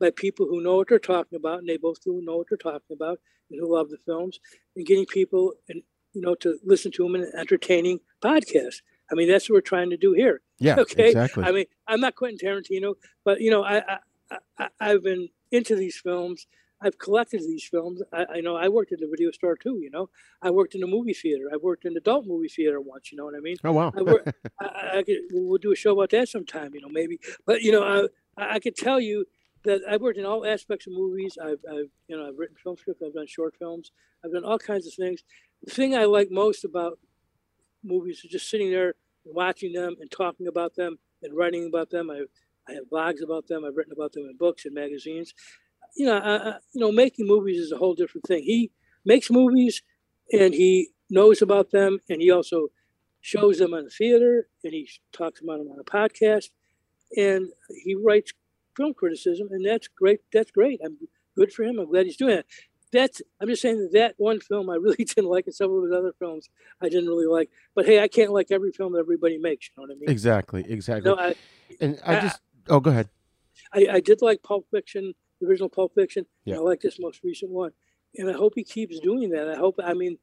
by 0.00 0.10
people 0.10 0.46
who 0.46 0.62
know 0.62 0.76
what 0.76 0.88
they're 0.88 0.98
talking 0.98 1.36
about, 1.36 1.58
and 1.58 1.68
they 1.68 1.76
both 1.76 2.02
do 2.02 2.22
know 2.24 2.38
what 2.38 2.46
they're 2.48 2.56
talking 2.56 2.94
about 2.98 3.20
and 3.50 3.60
who 3.60 3.70
love 3.70 3.90
the 3.90 3.98
films, 3.98 4.40
and 4.76 4.86
getting 4.86 5.04
people 5.04 5.52
and 5.68 5.82
you 6.14 6.22
know 6.22 6.34
to 6.36 6.58
listen 6.64 6.90
to 6.92 7.02
them 7.02 7.14
in 7.16 7.22
an 7.24 7.32
entertaining 7.36 8.00
podcast. 8.24 8.76
I 9.10 9.14
mean, 9.14 9.28
that's 9.28 9.50
what 9.50 9.56
we're 9.56 9.60
trying 9.60 9.90
to 9.90 9.96
do 9.98 10.14
here. 10.14 10.40
Yeah, 10.58 10.76
Okay. 10.78 11.08
exactly. 11.08 11.44
I 11.44 11.52
mean, 11.52 11.66
I'm 11.86 12.00
not 12.00 12.14
Quentin 12.14 12.38
Tarantino, 12.38 12.94
but 13.24 13.40
you 13.42 13.50
know, 13.50 13.62
I, 13.62 13.76
I, 13.78 13.98
I- 14.30 14.38
I 14.58 14.68
I've 14.80 15.02
been 15.02 15.28
into 15.50 15.76
these 15.76 15.98
films. 15.98 16.46
I've 16.84 16.98
collected 16.98 17.40
these 17.42 17.64
films. 17.64 18.02
I, 18.12 18.26
I 18.36 18.40
know 18.40 18.56
I 18.56 18.68
worked 18.68 18.92
at 18.92 18.98
the 19.00 19.06
video 19.08 19.30
store 19.30 19.56
too. 19.56 19.78
You 19.80 19.90
know, 19.90 20.10
I 20.42 20.50
worked 20.50 20.74
in 20.74 20.80
the 20.80 20.86
movie 20.86 21.14
theater. 21.14 21.44
I 21.52 21.56
worked 21.56 21.84
in 21.84 21.92
the 21.94 22.00
adult 22.00 22.26
movie 22.26 22.48
theater 22.48 22.80
once. 22.80 23.12
You 23.12 23.18
know 23.18 23.24
what 23.24 23.34
I 23.36 23.40
mean? 23.40 23.56
oh 23.64 23.72
wow. 23.72 23.92
I 23.96 24.02
work, 24.02 24.24
I, 24.60 24.64
I- 24.66 24.98
I 24.98 25.02
could, 25.04 25.18
we'll 25.32 25.58
do 25.58 25.72
a 25.72 25.76
show 25.76 25.92
about 25.92 26.10
that 26.10 26.28
sometime. 26.28 26.74
You 26.74 26.80
know, 26.82 26.88
maybe. 26.90 27.18
But 27.46 27.62
you 27.62 27.72
know, 27.72 28.08
I, 28.36 28.54
I 28.56 28.58
could 28.58 28.76
tell 28.76 29.00
you 29.00 29.24
that 29.64 29.80
I've 29.88 30.00
worked 30.00 30.18
in 30.18 30.24
all 30.24 30.44
aspects 30.44 30.86
of 30.88 30.92
movies. 30.92 31.38
I've, 31.40 31.60
I've, 31.70 31.90
you 32.08 32.16
know, 32.16 32.26
I've 32.28 32.36
written 32.38 32.56
film 32.62 32.76
scripts. 32.76 33.02
I've 33.06 33.14
done 33.14 33.26
short 33.28 33.54
films. 33.58 33.92
I've 34.24 34.32
done 34.32 34.44
all 34.44 34.58
kinds 34.58 34.86
of 34.88 34.94
things. 34.94 35.22
The 35.64 35.70
thing 35.72 35.94
I 35.94 36.04
like 36.04 36.28
most 36.30 36.64
about 36.64 36.98
movies 37.84 38.22
is 38.24 38.30
just 38.30 38.50
sitting 38.50 38.70
there, 38.70 38.94
watching 39.24 39.72
them, 39.72 39.96
and 40.00 40.10
talking 40.10 40.46
about 40.48 40.74
them, 40.74 40.98
and 41.22 41.34
writing 41.36 41.66
about 41.66 41.90
them. 41.90 42.10
I, 42.10 42.22
I 42.68 42.72
have 42.74 42.84
blogs 42.92 43.22
about 43.22 43.46
them. 43.48 43.64
I've 43.64 43.76
written 43.76 43.92
about 43.92 44.12
them 44.12 44.24
in 44.28 44.36
books 44.36 44.64
and 44.64 44.74
magazines. 44.74 45.34
You 45.94 46.06
know, 46.06 46.18
I, 46.18 46.36
I, 46.36 46.54
you 46.72 46.80
know, 46.80 46.90
making 46.92 47.26
movies 47.26 47.58
is 47.58 47.72
a 47.72 47.76
whole 47.76 47.94
different 47.94 48.26
thing. 48.26 48.42
He 48.42 48.70
makes 49.04 49.30
movies, 49.30 49.82
and 50.32 50.54
he 50.54 50.88
knows 51.10 51.42
about 51.42 51.70
them, 51.70 51.98
and 52.08 52.20
he 52.22 52.30
also 52.30 52.68
shows 53.20 53.58
them 53.58 53.74
on 53.74 53.84
the 53.84 53.90
theater, 53.90 54.48
and 54.64 54.72
he 54.72 54.88
talks 55.12 55.40
about 55.40 55.58
them 55.58 55.68
on 55.68 55.78
a 55.78 55.84
podcast, 55.84 56.50
and 57.16 57.48
he 57.84 57.94
writes 57.94 58.32
film 58.76 58.94
criticism, 58.94 59.48
and 59.50 59.64
that's 59.66 59.88
great. 59.88 60.20
That's 60.32 60.50
great. 60.50 60.80
I'm 60.84 60.96
good 61.36 61.52
for 61.52 61.62
him. 61.62 61.78
I'm 61.78 61.90
glad 61.90 62.06
he's 62.06 62.16
doing 62.16 62.38
it. 62.38 62.46
That's. 62.92 63.20
I'm 63.40 63.48
just 63.48 63.62
saying 63.62 63.78
that 63.78 63.92
that 63.92 64.14
one 64.18 64.40
film 64.40 64.70
I 64.70 64.74
really 64.76 64.96
didn't 65.04 65.26
like, 65.30 65.46
and 65.46 65.54
some 65.54 65.70
of 65.72 65.82
his 65.82 65.92
other 65.92 66.12
films 66.18 66.48
I 66.80 66.88
didn't 66.88 67.08
really 67.08 67.26
like. 67.26 67.50
But 67.74 67.86
hey, 67.86 68.00
I 68.00 68.08
can't 68.08 68.32
like 68.32 68.48
every 68.50 68.72
film 68.72 68.92
that 68.94 69.00
everybody 69.00 69.38
makes. 69.38 69.68
You 69.68 69.82
know 69.82 69.88
what 69.88 69.96
I 69.96 70.00
mean? 70.00 70.10
Exactly, 70.10 70.64
exactly. 70.68 71.10
No, 71.10 71.18
I, 71.18 71.34
and 71.80 71.98
I 72.04 72.16
I- 72.16 72.20
just 72.20 72.40
Oh, 72.68 72.80
go 72.80 72.90
ahead. 72.90 73.08
I, 73.74 73.86
I 73.92 74.00
did 74.00 74.22
like 74.22 74.42
Pulp 74.42 74.66
Fiction, 74.70 75.14
the 75.42 75.48
original 75.48 75.68
Pulp 75.68 75.92
Fiction. 75.94 76.24
Yeah. 76.44 76.56
I 76.56 76.58
like 76.60 76.80
this 76.80 76.98
most 76.98 77.20
recent 77.22 77.50
one, 77.50 77.72
and 78.16 78.30
I 78.30 78.32
hope 78.32 78.52
he 78.56 78.64
keeps 78.64 78.98
doing 79.00 79.30
that. 79.30 79.48
I 79.48 79.56
hope. 79.56 79.74
I 79.82 79.92
mean, 79.94 80.18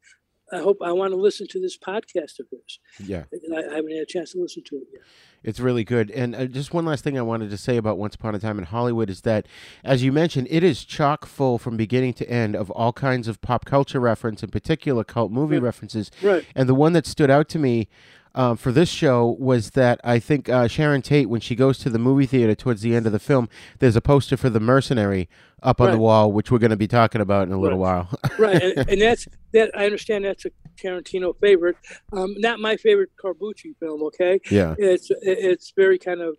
I 0.52 0.58
hope 0.60 0.78
I 0.84 0.92
want 0.94 1.12
to 1.12 1.18
listen 1.18 1.46
to 1.50 1.60
this 1.62 1.78
podcast 1.78 2.40
of 2.40 2.48
his. 2.50 2.80
Yeah. 3.08 3.26
I, 3.54 3.58
I 3.58 3.76
haven't 3.76 3.92
had 3.92 4.02
a 4.02 4.06
chance 4.08 4.32
to 4.32 4.40
listen 4.42 4.64
to 4.66 4.78
it 4.78 4.88
yet. 4.92 5.02
It's 5.44 5.60
really 5.60 5.84
good. 5.84 6.10
And 6.12 6.36
uh, 6.36 6.46
just 6.46 6.74
one 6.74 6.86
last 6.86 7.04
thing 7.04 7.18
I 7.18 7.22
wanted 7.22 7.50
to 7.52 7.58
say 7.58 7.78
about 7.78 7.98
Once 8.00 8.16
Upon 8.16 8.34
a 8.34 8.40
Time 8.40 8.58
in 8.58 8.66
Hollywood 8.66 9.10
is 9.12 9.22
that, 9.22 9.46
as 9.84 10.04
you 10.04 10.12
mentioned, 10.12 10.48
it 10.50 10.64
is 10.64 10.84
chock 10.84 11.26
full 11.28 11.60
from 11.60 11.78
beginning 11.78 12.14
to 12.16 12.30
end 12.30 12.56
of 12.56 12.72
all 12.72 12.92
kinds 12.92 13.28
of 13.28 13.42
pop 13.42 13.64
culture 13.66 14.00
reference, 14.00 14.42
in 14.42 14.50
particular 14.50 15.04
cult 15.04 15.32
movie 15.32 15.56
Right. 15.58 15.64
references. 15.64 16.10
Right. 16.24 16.46
And 16.56 16.68
the 16.68 16.76
one 16.76 16.94
that 16.94 17.06
stood 17.06 17.30
out 17.30 17.48
to 17.50 17.60
me 17.60 17.88
um, 18.36 18.58
for 18.58 18.72
this 18.72 18.90
show 18.90 19.36
was 19.40 19.72
that 19.72 20.00
I 20.04 20.20
think 20.20 20.50
uh, 20.50 20.68
Sharon 20.68 21.02
Tate, 21.02 21.30
when 21.30 21.42
she 21.42 21.56
goes 21.56 21.78
to 21.80 21.90
the 21.90 22.00
movie 22.00 22.26
theater 22.26 22.56
towards 22.56 22.82
the 22.82 22.96
end 22.96 23.06
of 23.06 23.12
the 23.12 23.20
film, 23.20 23.50
there's 23.80 23.96
a 23.96 24.02
poster 24.02 24.38
for 24.38 24.50
The 24.50 24.60
Mercenary 24.60 25.28
up 25.64 25.82
on 25.82 25.92
the 25.92 25.98
wall, 25.98 26.32
which 26.32 26.52
we're 26.52 26.60
going 26.60 26.70
to 26.72 26.78
be 26.78 26.88
talking 26.88 27.20
about 27.22 27.48
in 27.48 27.54
a 27.54 27.60
little 27.60 27.78
Right. 27.80 28.06
while. 28.08 28.20
right 28.40 28.62
and, 28.62 28.90
and 28.90 29.02
that's 29.02 29.28
that 29.54 29.70
i 29.76 29.84
understand 29.86 30.24
that's 30.24 30.46
a 30.46 30.52
tarantino 30.82 31.34
favorite 31.42 31.76
um 32.14 32.34
not 32.38 32.60
my 32.60 32.78
favorite 32.78 33.10
Corbucci 33.22 33.76
film 33.80 34.02
okay 34.04 34.40
yeah. 34.50 34.76
it's 34.78 35.10
it's 35.22 35.74
very 35.76 36.00
kind 36.00 36.22
of 36.22 36.38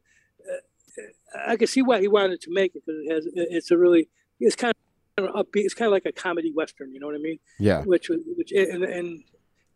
uh, 0.51 1.03
i 1.47 1.57
can 1.57 1.67
see 1.67 1.83
why 1.83 2.01
he 2.01 2.09
wanted 2.09 2.41
to 2.41 2.51
make 2.51 2.75
it 2.75 2.83
because 2.87 2.99
it 3.05 3.13
has 3.13 3.27
it's 3.35 3.71
a 3.71 3.77
really 3.77 4.09
it's 4.39 4.57
kind 4.57 4.73
of 5.19 5.25
upbeat 5.35 5.65
it's 5.65 5.75
kind 5.75 5.87
of 5.89 5.93
like 5.93 6.07
a 6.07 6.13
comedy 6.13 6.51
western 6.55 6.91
you 6.95 6.99
know 7.01 7.07
what 7.07 7.15
i 7.17 7.19
mean 7.19 7.39
Yeah. 7.59 7.83
which 7.83 8.09
which 8.09 8.53
and, 8.53 8.85
and 8.85 9.23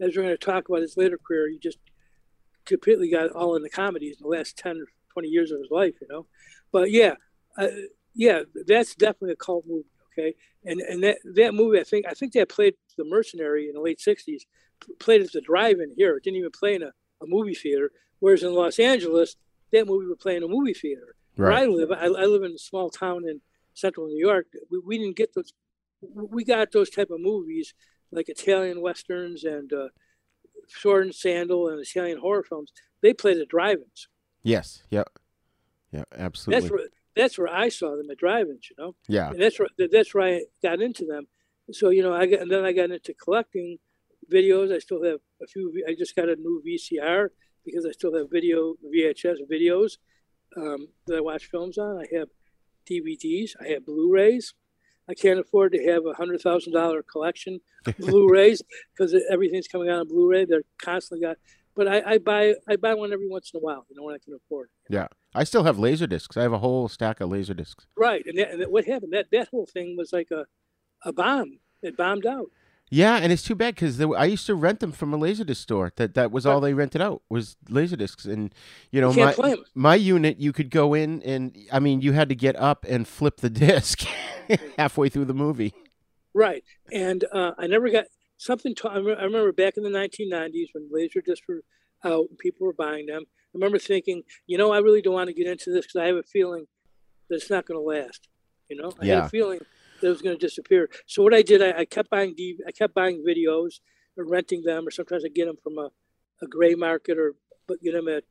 as 0.00 0.16
we're 0.16 0.22
going 0.22 0.28
to 0.28 0.38
talk 0.38 0.68
about 0.70 0.80
his 0.80 0.96
later 0.96 1.18
career 1.18 1.50
he 1.50 1.58
just 1.58 1.78
completely 2.64 3.10
got 3.10 3.30
all 3.30 3.56
in 3.56 3.62
the 3.62 3.70
comedies 3.70 4.16
in 4.18 4.28
the 4.28 4.36
last 4.36 4.56
10 4.56 4.78
or 4.78 4.86
20 5.12 5.28
years 5.28 5.50
of 5.50 5.60
his 5.60 5.70
life 5.70 5.94
you 6.00 6.08
know? 6.08 6.26
But 6.72 6.90
yeah 6.90 7.14
uh, 7.58 7.68
yeah 8.14 8.42
that's 8.66 8.94
definitely 8.94 9.32
a 9.32 9.36
cult 9.36 9.64
movie 9.66 9.88
okay? 10.12 10.34
And 10.64 10.80
and 10.80 11.02
that 11.02 11.18
that 11.34 11.54
movie 11.54 11.80
i 11.80 11.84
think 11.84 12.06
i 12.08 12.14
think 12.14 12.32
they 12.32 12.44
played 12.44 12.74
the 12.96 13.04
mercenary 13.04 13.68
in 13.68 13.74
the 13.74 13.80
late 13.80 13.98
60s 13.98 14.42
played 14.98 15.22
at 15.22 15.32
the 15.32 15.40
drive-in 15.40 15.92
here 15.96 16.16
it 16.16 16.24
didn't 16.24 16.38
even 16.38 16.50
play 16.50 16.74
in 16.74 16.82
a, 16.82 16.92
a 17.22 17.26
movie 17.26 17.54
theater 17.54 17.90
whereas 18.20 18.42
in 18.42 18.54
los 18.54 18.78
angeles 18.78 19.36
that 19.72 19.86
movie 19.86 20.06
would 20.06 20.20
play 20.20 20.36
in 20.36 20.42
a 20.42 20.48
movie 20.48 20.74
theater. 20.74 21.16
Where 21.36 21.52
i 21.52 21.64
live 21.66 21.90
I, 21.90 22.04
I 22.04 22.26
live 22.26 22.42
in 22.42 22.52
a 22.52 22.58
small 22.58 22.90
town 22.90 23.28
in 23.28 23.40
central 23.74 24.06
new 24.06 24.18
york 24.18 24.46
we, 24.70 24.78
we 24.78 24.98
didn't 24.98 25.16
get 25.16 25.34
those 25.34 25.52
we 26.00 26.44
got 26.44 26.70
those 26.72 26.90
type 26.90 27.10
of 27.10 27.20
movies 27.20 27.74
like 28.12 28.28
italian 28.28 28.80
westerns 28.80 29.44
and 29.44 29.72
uh, 29.72 29.88
sword 30.68 31.04
and 31.04 31.14
sandal 31.14 31.68
and 31.68 31.80
italian 31.80 32.18
horror 32.18 32.42
films 32.42 32.72
they 33.02 33.12
played 33.12 33.38
at 33.38 33.48
drive-ins 33.48 34.08
Yes. 34.44 34.82
Yep. 34.90 35.08
Yeah. 35.90 36.04
Absolutely. 36.16 36.60
that's 36.60 36.70
where 36.70 36.88
that's 37.16 37.38
where 37.38 37.48
i 37.48 37.68
saw 37.68 37.96
them 37.96 38.10
at 38.10 38.18
drive-ins 38.18 38.68
you 38.70 38.76
know 38.78 38.94
yeah. 39.08 39.30
and 39.30 39.40
that's 39.40 39.58
where 39.58 39.68
that's 39.90 40.14
where 40.14 40.26
I 40.26 40.42
got 40.62 40.80
into 40.80 41.04
them. 41.06 41.26
So 41.72 41.90
you 41.90 42.02
know, 42.02 42.12
I 42.12 42.26
got 42.26 42.40
and 42.40 42.50
then 42.50 42.64
I 42.64 42.72
got 42.72 42.90
into 42.90 43.14
collecting 43.14 43.78
videos. 44.32 44.74
I 44.74 44.78
still 44.78 45.02
have 45.02 45.20
a 45.42 45.46
few. 45.46 45.82
I 45.88 45.94
just 45.96 46.14
got 46.14 46.28
a 46.28 46.36
new 46.36 46.62
VCR 46.66 47.28
because 47.64 47.86
I 47.86 47.92
still 47.92 48.14
have 48.16 48.26
video 48.30 48.74
VHS 48.94 49.38
videos 49.50 49.96
um, 50.56 50.88
that 51.06 51.16
I 51.16 51.20
watch 51.20 51.46
films 51.46 51.78
on. 51.78 51.98
I 51.98 52.16
have 52.16 52.28
DVDs. 52.90 53.52
I 53.60 53.68
have 53.68 53.86
Blu-rays. 53.86 54.52
I 55.08 55.14
can't 55.14 55.38
afford 55.38 55.72
to 55.72 55.84
have 55.86 56.06
a 56.06 56.14
hundred 56.14 56.40
thousand 56.40 56.72
dollar 56.72 57.02
collection 57.02 57.60
of 57.86 57.96
Blu-rays 57.98 58.62
because 58.96 59.14
everything's 59.30 59.68
coming 59.68 59.88
out 59.88 60.00
on 60.00 60.08
Blu-ray. 60.08 60.46
They're 60.46 60.62
constantly 60.82 61.26
got. 61.26 61.36
But 61.76 61.88
I, 61.88 62.12
I 62.12 62.18
buy 62.18 62.54
I 62.68 62.76
buy 62.76 62.94
one 62.94 63.12
every 63.12 63.28
once 63.28 63.50
in 63.52 63.58
a 63.58 63.60
while. 63.60 63.84
You 63.88 63.96
know 63.96 64.04
when 64.04 64.14
I 64.14 64.18
can 64.24 64.34
afford. 64.34 64.68
it. 64.88 64.94
Yeah. 64.94 65.08
I 65.34 65.44
still 65.44 65.64
have 65.64 65.78
laser 65.78 66.06
discs. 66.06 66.36
I 66.36 66.42
have 66.42 66.52
a 66.52 66.58
whole 66.58 66.88
stack 66.88 67.20
of 67.20 67.28
laser 67.28 67.54
discs. 67.54 67.86
Right, 67.96 68.24
and, 68.24 68.38
that, 68.38 68.52
and 68.52 68.60
that, 68.60 68.70
what 68.70 68.84
happened? 68.84 69.12
That 69.12 69.26
that 69.32 69.48
whole 69.48 69.66
thing 69.66 69.96
was 69.98 70.12
like 70.12 70.30
a 70.30 70.46
a 71.04 71.12
bomb. 71.12 71.58
It 71.82 71.96
bombed 71.96 72.24
out. 72.26 72.46
Yeah, 72.90 73.16
and 73.16 73.32
it's 73.32 73.42
too 73.42 73.54
bad 73.54 73.74
because 73.74 74.00
I 74.00 74.24
used 74.26 74.46
to 74.46 74.54
rent 74.54 74.80
them 74.80 74.92
from 74.92 75.14
a 75.14 75.18
laserdisc 75.18 75.56
store. 75.56 75.92
That 75.96 76.14
that 76.14 76.30
was 76.30 76.44
all 76.44 76.60
they 76.60 76.74
rented 76.74 77.00
out 77.00 77.22
was 77.28 77.56
laserdiscs, 77.68 78.26
and 78.26 78.54
you 78.90 79.00
know 79.00 79.10
You 79.10 79.32
my 79.38 79.56
my 79.74 79.94
unit 79.94 80.38
you 80.38 80.52
could 80.52 80.70
go 80.70 80.94
in 80.94 81.22
and 81.22 81.56
I 81.72 81.80
mean 81.80 82.02
you 82.02 82.12
had 82.12 82.28
to 82.28 82.34
get 82.34 82.56
up 82.56 82.84
and 82.88 83.08
flip 83.08 83.38
the 83.38 83.50
disc 83.66 84.04
halfway 84.78 85.08
through 85.08 85.24
the 85.24 85.34
movie. 85.34 85.74
Right, 86.34 86.64
and 86.92 87.24
uh, 87.32 87.52
I 87.58 87.66
never 87.66 87.88
got 87.88 88.06
something. 88.36 88.74
I, 88.84 88.98
remember 88.98 89.52
back 89.52 89.74
in 89.76 89.82
the 89.82 89.90
1990s 89.90 90.68
when 90.72 90.88
laser 90.90 91.20
discs 91.20 91.46
were 91.48 91.62
out 92.04 92.26
and 92.28 92.38
people 92.38 92.66
were 92.66 92.74
buying 92.74 93.06
them. 93.06 93.22
I 93.26 93.54
remember 93.54 93.78
thinking, 93.78 94.22
you 94.46 94.58
know, 94.58 94.72
I 94.72 94.78
really 94.78 95.00
don't 95.00 95.14
want 95.14 95.28
to 95.28 95.34
get 95.34 95.46
into 95.46 95.70
this 95.72 95.86
because 95.86 96.00
I 96.00 96.06
have 96.06 96.16
a 96.16 96.22
feeling 96.22 96.66
that 97.28 97.36
it's 97.36 97.50
not 97.50 97.66
going 97.66 97.78
to 97.78 97.84
last. 97.84 98.28
You 98.68 98.76
know, 98.76 98.92
I 99.00 99.06
had 99.06 99.18
a 99.24 99.28
feeling 99.28 99.60
that 100.04 100.10
it 100.10 100.12
was 100.12 100.22
going 100.22 100.38
to 100.38 100.46
disappear. 100.46 100.90
So 101.06 101.22
what 101.22 101.32
I 101.32 101.40
did, 101.40 101.62
I, 101.62 101.80
I 101.80 101.84
kept 101.86 102.10
buying 102.10 102.34
D, 102.36 102.58
I 102.68 102.72
kept 102.72 102.94
buying 102.94 103.24
videos 103.26 103.80
or 104.18 104.26
renting 104.26 104.62
them, 104.62 104.86
or 104.86 104.90
sometimes 104.90 105.24
I 105.24 105.28
get 105.28 105.46
them 105.46 105.56
from 105.62 105.78
a, 105.78 105.88
a 106.42 106.46
gray 106.46 106.74
market 106.74 107.18
or 107.18 107.34
but 107.66 107.80
get 107.82 107.94
them 107.94 108.08
at, 108.08 108.24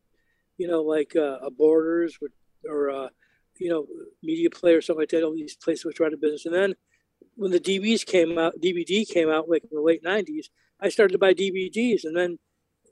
you 0.60 0.68
know, 0.68 0.84
like 0.84 1.16
uh, 1.16 1.40
a 1.40 1.50
Borders 1.50 2.16
or, 2.22 2.30
or 2.72 2.92
uh, 2.92 3.10
you 3.60 3.72
know, 3.72 3.88
Media 4.22 4.52
Play 4.52 4.76
or 4.76 4.82
something 4.82 5.02
like 5.02 5.10
that. 5.10 5.24
All 5.24 5.34
these 5.34 5.56
places 5.56 5.84
which 5.84 6.00
are 6.00 6.06
out 6.06 6.14
of 6.14 6.22
business, 6.22 6.46
and 6.46 6.54
then 6.54 6.76
when 7.36 7.50
the 7.50 7.60
DVDs 7.60 8.06
came 8.06 8.38
out, 8.38 8.54
DVD 8.64 9.08
came 9.08 9.32
out 9.32 9.50
like 9.50 9.64
in 9.64 9.70
the 9.72 9.82
late 9.82 10.04
'90s, 10.04 10.46
I 10.80 10.90
started 10.90 11.14
to 11.14 11.18
buy 11.18 11.34
DVDs, 11.34 12.04
and 12.04 12.16
then 12.16 12.38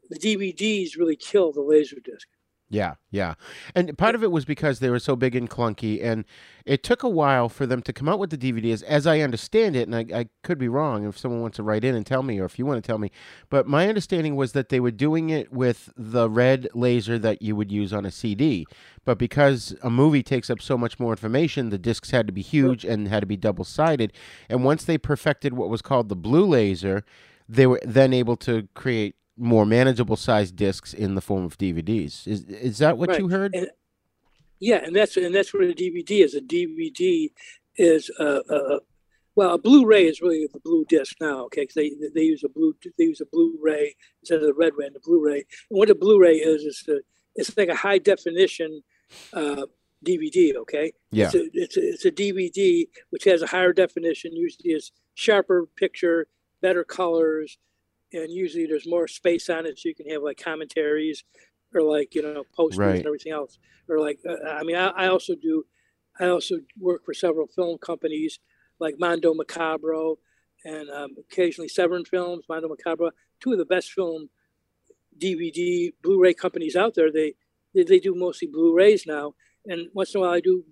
the 0.10 0.18
DVDs 0.18 0.98
really 0.98 1.16
killed 1.16 1.54
the 1.54 1.62
Laserdisc. 1.62 2.26
Yeah, 2.72 2.94
yeah. 3.10 3.34
And 3.76 3.98
part 3.98 4.16
of 4.16 4.24
it 4.24 4.32
was 4.32 4.46
because 4.46 4.80
they 4.80 4.90
were 4.90 5.00
so 5.00 5.18
big 5.18 5.36
and 5.36 5.50
clunky, 5.50 6.02
and 6.02 6.24
it 6.66 6.84
took 6.84 7.04
a 7.04 7.10
while 7.10 7.50
for 7.50 7.66
them 7.66 7.82
to 7.82 7.92
come 7.92 8.08
out 8.08 8.18
with 8.18 8.30
the 8.30 8.38
DVDs, 8.38 8.82
as 8.84 9.06
I 9.06 9.20
understand 9.20 9.76
it, 9.76 9.90
and 9.90 9.96
I, 9.96 10.20
I 10.20 10.30
could 10.42 10.58
be 10.58 10.70
wrong 10.70 11.06
if 11.06 11.18
someone 11.18 11.42
wants 11.42 11.58
to 11.58 11.64
write 11.64 11.84
in 11.84 11.96
and 11.96 12.06
tell 12.06 12.24
me, 12.24 12.40
or 12.40 12.46
if 12.46 12.58
you 12.58 12.66
want 12.66 12.82
to 12.82 12.88
tell 12.88 12.98
me. 12.98 13.12
But 13.50 13.68
my 13.68 13.90
understanding 13.90 14.38
was 14.38 14.54
that 14.54 14.70
they 14.70 14.80
were 14.80 14.90
doing 14.90 15.30
it 15.30 15.52
with 15.52 15.92
the 15.98 16.30
red 16.30 16.70
laser 16.74 17.20
that 17.20 17.42
you 17.42 17.58
would 17.58 17.74
use 17.74 17.92
on 17.92 18.06
a 18.06 18.12
CD. 18.12 18.66
But 19.04 19.18
because 19.18 19.76
a 19.84 19.90
movie 19.90 20.24
takes 20.24 20.50
up 20.50 20.62
so 20.62 20.78
much 20.78 20.98
more 20.98 21.12
information, 21.12 21.72
the 21.72 21.78
discs 21.78 22.12
had 22.12 22.26
to 22.28 22.34
be 22.34 22.42
huge 22.42 22.86
and 22.86 23.10
had 23.10 23.20
to 23.20 23.26
be 23.26 23.36
double 23.36 23.66
sided. 23.66 24.14
And 24.48 24.64
once 24.64 24.86
they 24.86 24.98
perfected 24.98 25.56
what 25.56 25.68
was 25.70 25.82
called 25.82 26.08
the 26.08 26.16
blue 26.16 26.46
laser, 26.46 27.04
they 27.50 27.68
were 27.68 27.82
then 27.84 28.14
able 28.14 28.38
to 28.38 28.70
create 28.76 29.16
more 29.42 29.66
manageable 29.66 30.16
sized 30.16 30.56
discs 30.56 30.94
in 30.94 31.16
the 31.16 31.22
form 31.22 31.44
of 31.46 31.58
DVDs. 31.58 32.28
Is 32.28 32.44
is 32.46 32.78
that 32.78 32.98
what 32.98 33.10
Right. 33.10 33.20
you 33.20 33.28
heard? 33.30 33.54
And, 33.56 33.68
yeah, 34.60 34.78
and 34.86 34.96
that's 34.96 35.18
and 35.18 35.34
that's 35.34 35.54
what 35.54 35.64
a 35.64 35.74
DVD 35.74 36.24
is. 36.24 36.36
A 36.36 36.42
DVD 36.42 37.30
is 37.76 38.10
a, 38.20 38.42
a, 38.50 38.56
a 38.76 38.80
well, 39.36 39.54
a 39.54 39.58
Blu-ray 39.58 40.06
is 40.08 40.22
really 40.22 40.48
the 40.54 40.60
blue 40.60 40.86
disc 40.88 41.16
now. 41.20 41.46
Okay, 41.46 41.66
'cause 41.66 41.74
they 41.74 41.92
they 42.14 42.22
use 42.24 42.44
a 42.44 42.50
blue 42.50 42.76
they 42.98 43.06
use 43.06 43.22
a 43.22 43.26
Blu-ray 43.26 43.96
instead 44.22 44.36
of 44.42 44.44
the 44.48 44.54
red 44.54 44.74
ray 44.78 44.86
and 44.88 44.96
the 44.96 45.00
Blu-ray. 45.04 45.38
And 45.70 45.80
what 45.80 45.90
a 45.90 45.96
Blu-ray 45.96 46.36
is 46.36 46.64
is 46.64 46.84
the 46.86 47.02
it's 47.36 47.56
like 47.58 47.70
a 47.70 47.76
high 47.76 47.98
definition 47.98 48.84
uh, 49.34 49.66
DVD. 50.06 50.56
Okay, 50.58 50.92
Yeah. 51.12 51.26
it's 51.28 51.36
a, 51.36 51.44
it's 51.54 51.78
a, 51.78 51.82
it's 51.94 52.06
a 52.06 52.12
DVD 52.12 52.88
which 53.10 53.24
has 53.24 53.42
a 53.42 53.48
higher 53.48 53.74
definition. 53.74 54.36
Usually, 54.36 54.72
is 54.74 54.92
sharper 55.16 55.68
picture, 55.76 56.28
better 56.62 56.84
colors, 56.84 57.58
and 58.14 58.32
usually 58.32 58.66
there's 58.66 58.88
more 58.88 59.08
space 59.08 59.50
on 59.50 59.66
it, 59.66 59.80
so 59.80 59.90
you 59.90 59.96
can 59.96 60.10
have 60.10 60.22
like 60.24 60.38
commentaries 60.42 61.24
or 61.74 61.82
like 61.82 62.14
you 62.16 62.22
know 62.22 62.44
posters 62.56 62.80
Right. 62.80 62.96
and 62.98 63.06
everything 63.06 63.32
else. 63.32 63.58
Or 63.90 64.00
like 64.00 64.20
uh, 64.28 64.50
I 64.50 64.64
mean, 64.64 64.76
I, 64.76 64.88
I 64.90 65.08
also 65.08 65.36
do. 65.36 65.66
I 66.20 66.28
also 66.28 66.56
work 66.80 67.06
for 67.06 67.14
several 67.14 67.48
film 67.48 67.78
companies 67.78 68.40
like 68.80 68.96
Mondo 69.00 69.34
Macabro 69.34 70.18
and 70.66 70.90
um, 70.90 71.12
occasionally 71.18 71.70
Severin 71.70 72.06
Films, 72.06 72.46
Mondo 72.50 72.68
Macabro, 72.68 73.12
two 73.40 73.54
of 73.54 73.58
the 73.58 73.66
best 73.66 73.92
film 73.92 74.30
DVD 75.18 75.92
Blu-ray 76.04 76.34
companies 76.34 76.76
out 76.76 76.96
there. 76.96 77.12
They 77.12 77.36
they, 77.74 77.84
they 77.84 78.00
do 78.00 78.14
mostly 78.16 78.48
Blu-rays 78.52 79.06
now, 79.08 79.36
and 79.66 79.88
once 79.94 80.14
in 80.14 80.20
a 80.20 80.22
while 80.22 80.34
I 80.34 80.42
do 80.42 80.66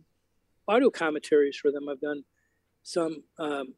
audio 0.67 0.89
commentaries 0.89 1.57
for 1.57 1.71
them. 1.71 1.87
I've 1.89 2.01
done 2.01 2.23
some. 2.83 3.23
Um, 3.37 3.73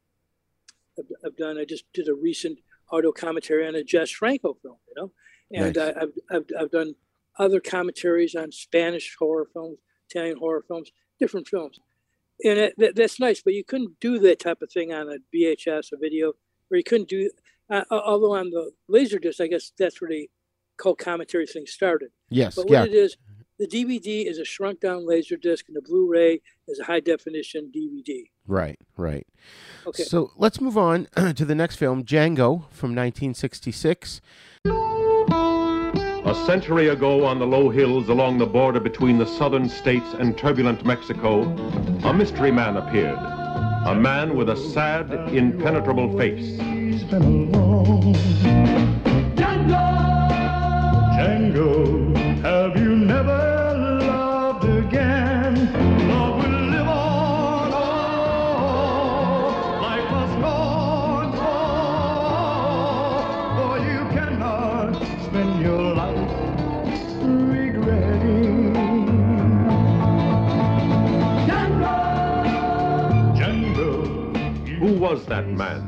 I've, 1.00 1.06
I've 1.26 1.38
done. 1.38 1.58
I 1.58 1.66
just 1.66 1.86
did 1.94 2.08
a 2.10 2.14
recent 2.14 2.60
audio 2.92 3.12
commentary 3.12 3.68
on 3.68 3.76
a 3.76 3.84
Jess 3.84 4.12
Franco 4.12 4.58
film. 4.62 4.78
You 4.88 4.94
know, 5.02 5.12
and 5.54 5.76
Nice. 5.76 5.78
uh, 5.78 5.94
I've, 6.02 6.14
I've 6.36 6.46
I've 6.60 6.72
done 6.72 6.96
other 7.40 7.60
commentaries 7.60 8.36
on 8.36 8.52
Spanish 8.52 9.16
horror 9.18 9.48
films, 9.54 9.80
Italian 10.10 10.38
horror 10.38 10.64
films, 10.68 10.92
different 11.20 11.48
films, 11.48 11.80
and 12.44 12.58
it, 12.58 12.74
that, 12.78 12.96
that's 12.96 13.20
nice. 13.20 13.42
But 13.42 13.54
you 13.54 13.64
couldn't 13.64 14.00
do 14.00 14.20
that 14.20 14.40
type 14.40 14.62
of 14.62 14.72
thing 14.72 14.94
on 14.94 15.10
a 15.10 15.18
VHS, 15.36 15.92
a 15.92 15.98
video, 15.98 16.34
or 16.70 16.78
you 16.78 16.84
couldn't 16.84 17.10
do. 17.10 17.30
Uh, 17.70 17.84
although 17.90 18.36
on 18.36 18.50
the 18.50 18.72
Laserdisc, 18.90 19.40
I 19.42 19.48
guess 19.48 19.72
that's 19.78 20.02
where 20.02 20.10
the 20.10 20.30
cult 20.78 20.98
commentary 21.00 21.48
thing 21.48 21.66
started. 21.66 22.10
Yes. 22.30 22.56
But 22.56 22.70
yeah. 22.70 22.82
what 22.82 22.90
it 22.90 22.96
is, 22.96 23.16
the 23.60 23.68
DVD 23.68 24.28
is 24.28 24.40
a 24.40 24.46
shrunk 24.46 24.82
down 24.82 25.08
laser 25.08 25.38
disc, 25.38 25.66
and 25.68 25.78
the 25.78 25.82
Blu-ray 25.82 26.42
is 26.68 26.80
a 26.80 26.84
high 26.84 27.00
definition 27.00 27.72
DVD. 27.74 28.31
Right. 28.48 28.80
Right. 28.98 29.28
Okay. 29.88 30.04
So 30.04 30.32
let's 30.38 30.62
move 30.62 30.78
on 30.78 31.08
to 31.36 31.46
the 31.46 31.56
next 31.56 31.78
film, 31.78 32.04
Django 32.04 32.66
from 32.72 32.96
1966. 32.96 34.22
A 36.24 36.36
century 36.46 36.90
ago, 36.90 37.26
on 37.26 37.40
the 37.40 37.48
low 37.48 37.70
hills 37.70 38.08
along 38.08 38.38
the 38.38 38.46
border 38.46 38.80
between 38.80 39.18
the 39.18 39.26
southern 39.26 39.68
states 39.68 40.14
and 40.20 40.38
turbulent 40.38 40.86
Mexico, 40.86 41.42
a 42.04 42.14
mystery 42.14 42.52
man 42.52 42.78
appeared. 42.78 43.18
A 43.18 43.96
man 43.96 44.38
with 44.38 44.50
a 44.50 44.56
sad, 44.56 45.12
impenetrable 45.34 46.16
face. 46.18 46.60
He's. 46.62 47.04
Django, 51.18 52.11
was 75.02 75.26
that 75.26 75.48
man? 75.48 75.82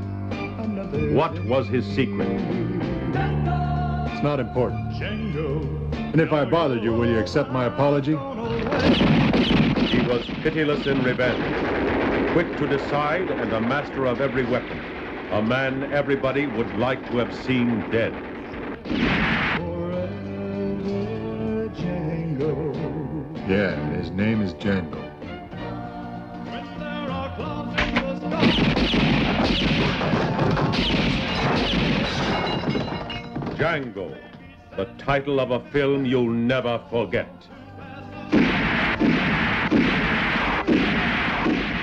What 1.14 1.40
was 1.46 1.68
his 1.68 1.86
secret? 1.86 2.28
It's 2.28 4.24
not 4.24 4.40
important. 4.40 4.90
Django. 4.94 5.94
And 5.94 6.20
if 6.20 6.34
I 6.34 6.46
bothered 6.46 6.84
you, 6.84 6.94
will 6.94 7.08
you 7.08 7.20
accept 7.20 7.52
my 7.52 7.66
apology? 7.66 8.14
He 8.14 10.02
was 10.08 10.26
pitiless 10.42 10.88
in 10.88 11.04
revenge, 11.04 12.34
quick 12.34 12.58
to 12.58 12.66
decide 12.66 13.30
and 13.30 13.54
a 13.54 13.62
master 13.62 14.08
of 14.08 14.20
every 14.20 14.46
weapon. 14.46 14.80
A 15.32 15.44
man 15.44 15.94
everybody 15.94 16.48
would 16.48 16.76
like 16.78 17.08
to 17.12 17.18
have 17.18 17.36
seen 17.46 17.88
dead. 17.92 18.14
Yeah, 23.48 23.76
his 23.96 24.10
name 24.10 24.42
is 24.42 24.56
Django. 24.56 25.04
Django, 33.56 34.18
the 34.76 34.86
title 34.98 35.40
of 35.40 35.52
a 35.52 35.60
film 35.72 36.06
you'll 36.06 36.30
never 36.30 36.82
forget. 36.90 37.30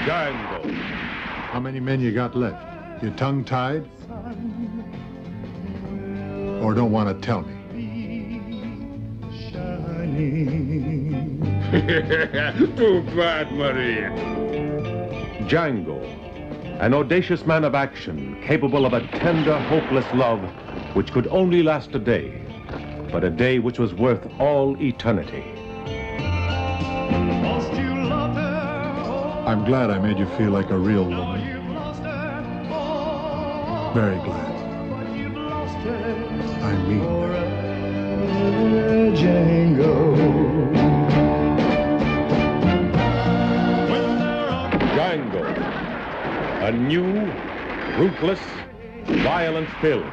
Django. 0.05 0.73
How 1.53 1.61
many 1.61 1.81
men 1.81 2.01
you 2.01 2.12
got 2.12 2.37
left? 2.37 3.03
Your 3.03 3.12
tongue 3.12 3.45
tied? 3.45 3.89
Or 6.62 6.75
don't 6.75 6.93
want 6.93 7.09
to 7.09 7.27
tell 7.27 7.43
me? 7.43 7.57
Too 12.77 13.03
bad, 13.16 13.53
Maria. 13.53 14.11
Django, 15.49 16.30
an 16.81 16.95
audacious 16.95 17.45
man 17.45 17.62
of 17.64 17.74
action, 17.74 18.43
capable 18.43 18.87
of 18.87 18.95
a 18.95 19.07
tender, 19.18 19.59
hopeless 19.59 20.07
love 20.14 20.41
which 20.95 21.12
could 21.12 21.26
only 21.26 21.62
last 21.62 21.95
a 21.95 21.99
day, 21.99 22.43
but 23.12 23.22
a 23.22 23.28
day 23.28 23.59
which 23.59 23.78
was 23.78 23.93
worth 23.93 24.26
all 24.41 24.81
eternity. 24.81 25.45
Lost 27.43 27.72
you 27.74 28.03
loved 28.05 28.39
her. 28.39 29.45
I'm 29.47 29.62
glad 29.66 29.91
I 29.91 29.99
made 29.99 30.18
you 30.18 30.26
feel 30.39 30.53
like 30.53 30.70
a 30.70 30.78
real 30.78 31.05
woman. 31.05 31.47
you've 31.47 31.68
lost 31.70 32.01
her. 32.03 33.93
Very 33.95 34.18
glad. 34.24 35.14
you've 35.18 35.37
lost 35.37 35.76
her. 35.85 36.14
I 36.62 36.72
mean 36.89 37.01
that. 37.01 37.20
Forever 37.28 39.16
Django. 39.16 40.39
A 46.71 46.73
new, 46.73 47.27
ruthless, 47.99 48.39
violent 49.25 49.68
film. 49.81 50.09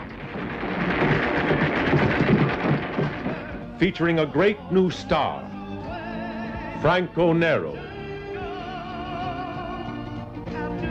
Featuring 3.78 4.18
a 4.18 4.26
great 4.26 4.58
new 4.72 4.90
star, 4.90 5.48
Franco 6.82 7.32
Nero. 7.32 7.76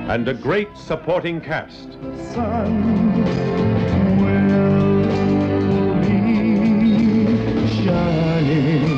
And 0.09 0.29
a 0.29 0.35
great 0.35 0.69
supporting 0.77 1.41
cast. 1.41 1.95
sun 2.33 3.25
will 4.21 5.95
be 6.01 7.67
shining. 7.83 8.95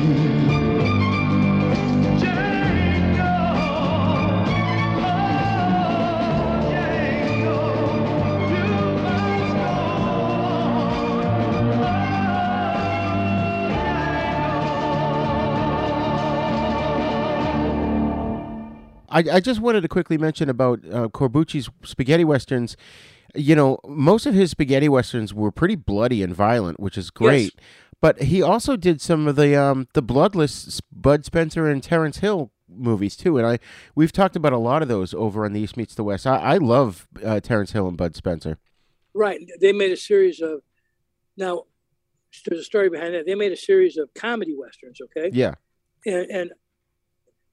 I, 19.19 19.35
I 19.37 19.39
just 19.39 19.59
wanted 19.59 19.81
to 19.81 19.87
quickly 19.87 20.17
mention 20.17 20.49
about 20.49 20.79
uh, 20.85 21.09
Corbucci's 21.09 21.69
spaghetti 21.83 22.23
westerns. 22.23 22.77
You 23.35 23.55
know, 23.55 23.79
most 23.85 24.25
of 24.25 24.33
his 24.33 24.51
spaghetti 24.51 24.89
westerns 24.89 25.33
were 25.33 25.51
pretty 25.51 25.75
bloody 25.75 26.23
and 26.23 26.33
violent, 26.33 26.79
which 26.79 26.97
is 26.97 27.11
great. 27.11 27.53
Yes. 27.55 27.65
But 28.01 28.21
he 28.23 28.41
also 28.41 28.77
did 28.77 29.01
some 29.01 29.27
of 29.27 29.35
the 29.35 29.55
um, 29.55 29.87
the 29.93 30.01
bloodless 30.01 30.81
Bud 30.91 31.25
Spencer 31.25 31.67
and 31.67 31.83
Terence 31.83 32.19
Hill 32.19 32.51
movies 32.69 33.17
too, 33.17 33.37
and 33.37 33.45
I 33.45 33.59
we've 33.93 34.11
talked 34.11 34.35
about 34.35 34.53
a 34.53 34.57
lot 34.57 34.81
of 34.81 34.87
those 34.87 35.13
over 35.13 35.43
on 35.43 35.53
the 35.53 35.59
East 35.59 35.75
Meets 35.75 35.95
the 35.95 36.03
West. 36.03 36.25
I, 36.25 36.37
I 36.37 36.57
love 36.57 37.07
uh, 37.23 37.41
Terence 37.41 37.73
Hill 37.73 37.87
and 37.87 37.97
Bud 37.97 38.15
Spencer. 38.15 38.57
Right. 39.13 39.39
They 39.59 39.73
made 39.73 39.91
a 39.91 39.97
series 39.97 40.39
of 40.39 40.61
now. 41.35 41.63
There's 42.45 42.61
a 42.61 42.63
story 42.63 42.89
behind 42.89 43.15
that. 43.15 43.25
They 43.25 43.35
made 43.35 43.51
a 43.51 43.57
series 43.57 43.97
of 43.97 44.13
comedy 44.13 44.55
westerns. 44.57 44.99
Okay. 45.01 45.31
Yeah. 45.33 45.55
and, 46.05 46.29
and 46.29 46.51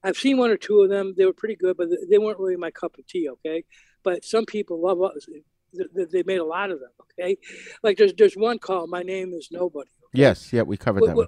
I've 0.07 0.17
seen 0.17 0.37
one 0.37 0.49
or 0.49 0.57
two 0.57 0.81
of 0.81 0.89
them. 0.89 1.13
They 1.17 1.25
were 1.25 1.33
pretty 1.33 1.55
good, 1.55 1.75
but 1.77 1.89
they 2.09 2.17
weren't 2.17 2.39
really 2.39 2.55
my 2.55 2.71
cup 2.71 2.97
of 2.97 3.05
tea. 3.07 3.27
Okay, 3.29 3.65
but 4.03 4.23
some 4.23 4.45
people 4.45 4.81
love 4.81 5.01
us. 5.01 5.27
They- 5.27 6.23
made 6.23 6.37
a 6.39 6.45
lot 6.45 6.71
of 6.71 6.79
them. 6.79 6.91
Okay, 7.05 7.37
like 7.83 7.97
there's 7.97 8.13
there's 8.13 8.35
one 8.35 8.57
called 8.57 8.89
"My 8.89 9.03
Name 9.03 9.33
Is 9.33 9.49
Nobody," 9.51 9.89
Yes. 10.13 10.53
Yeah. 10.53 10.61
We 10.63 10.77
covered 10.77 11.03
that 11.03 11.13
wh- 11.13 11.17
one. 11.17 11.27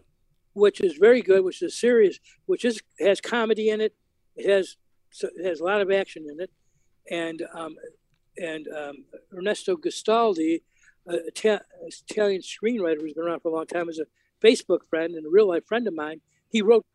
which 0.53 0.79
is 0.81 0.93
very 0.97 1.21
good. 1.21 1.43
Which 1.43 1.61
is 1.61 1.77
serious. 1.77 2.19
Which 2.45 2.63
is 2.63 2.81
has 2.99 3.19
comedy 3.19 3.69
in 3.69 3.81
it. 3.81 3.93
It 4.37 4.49
has 4.49 4.77
it 5.21 5.45
has 5.45 5.59
a 5.59 5.65
lot 5.65 5.81
of 5.81 5.91
action 5.91 6.25
in 6.31 6.39
it, 6.39 6.51
and 7.11 7.43
um, 7.53 7.75
and 8.37 8.67
um, 8.69 8.95
Ernesto 9.37 9.75
Gastaldi, 9.75 10.61
a 11.07 11.27
Ita- 11.27 11.65
Italian 12.09 12.41
screenwriter 12.41 13.01
who's 13.01 13.13
been 13.13 13.25
around 13.25 13.41
for 13.41 13.49
a 13.49 13.55
long 13.55 13.67
time, 13.67 13.89
is 13.89 13.99
a 13.99 14.05
Facebook 14.45 14.79
friend 14.89 15.15
and 15.15 15.25
a 15.25 15.29
real 15.29 15.49
life 15.49 15.65
friend 15.67 15.85
of 15.87 15.93
mine. 15.93 16.21
He 16.49 16.61
wrote 16.61 16.85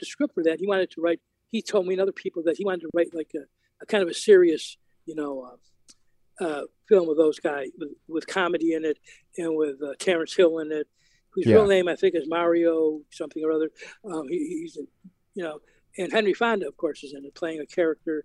the 0.00 0.06
script 0.06 0.34
for 0.34 0.42
that. 0.44 0.60
He 0.60 0.66
wanted 0.66 0.90
to 0.92 1.00
write. 1.00 1.20
He 1.50 1.62
told 1.62 1.86
me 1.86 1.94
and 1.94 2.00
other 2.02 2.12
people 2.12 2.42
that 2.44 2.56
he 2.56 2.64
wanted 2.64 2.82
to 2.82 2.90
write 2.94 3.14
like 3.14 3.32
a, 3.34 3.44
a 3.82 3.86
kind 3.86 4.02
of 4.02 4.08
a 4.08 4.14
serious, 4.14 4.76
you 5.06 5.14
know, 5.14 5.48
uh, 6.40 6.44
uh, 6.44 6.62
film 6.88 7.08
with 7.08 7.16
those 7.18 7.38
guys 7.40 7.68
with, 7.78 7.90
with 8.08 8.26
comedy 8.26 8.72
in 8.74 8.84
it 8.84 8.98
and 9.38 9.56
with 9.56 9.82
uh, 9.82 9.94
Terence 9.98 10.34
Hill 10.34 10.58
in 10.58 10.70
it, 10.72 10.86
whose 11.30 11.46
Yeah. 11.46 11.56
real 11.56 11.66
name 11.66 11.88
I 11.88 11.96
think 11.96 12.14
is 12.14 12.28
Mario 12.28 13.00
something 13.10 13.42
or 13.44 13.52
other. 13.52 13.70
Um, 14.04 14.28
he, 14.28 14.38
he's, 14.60 14.76
a, 14.76 14.82
you 15.34 15.42
know, 15.42 15.60
and 15.96 16.12
Henry 16.12 16.34
Fonda, 16.34 16.68
of 16.68 16.76
course, 16.76 17.02
is 17.02 17.12
in 17.12 17.24
it, 17.24 17.34
playing 17.34 17.60
a 17.60 17.66
character, 17.66 18.24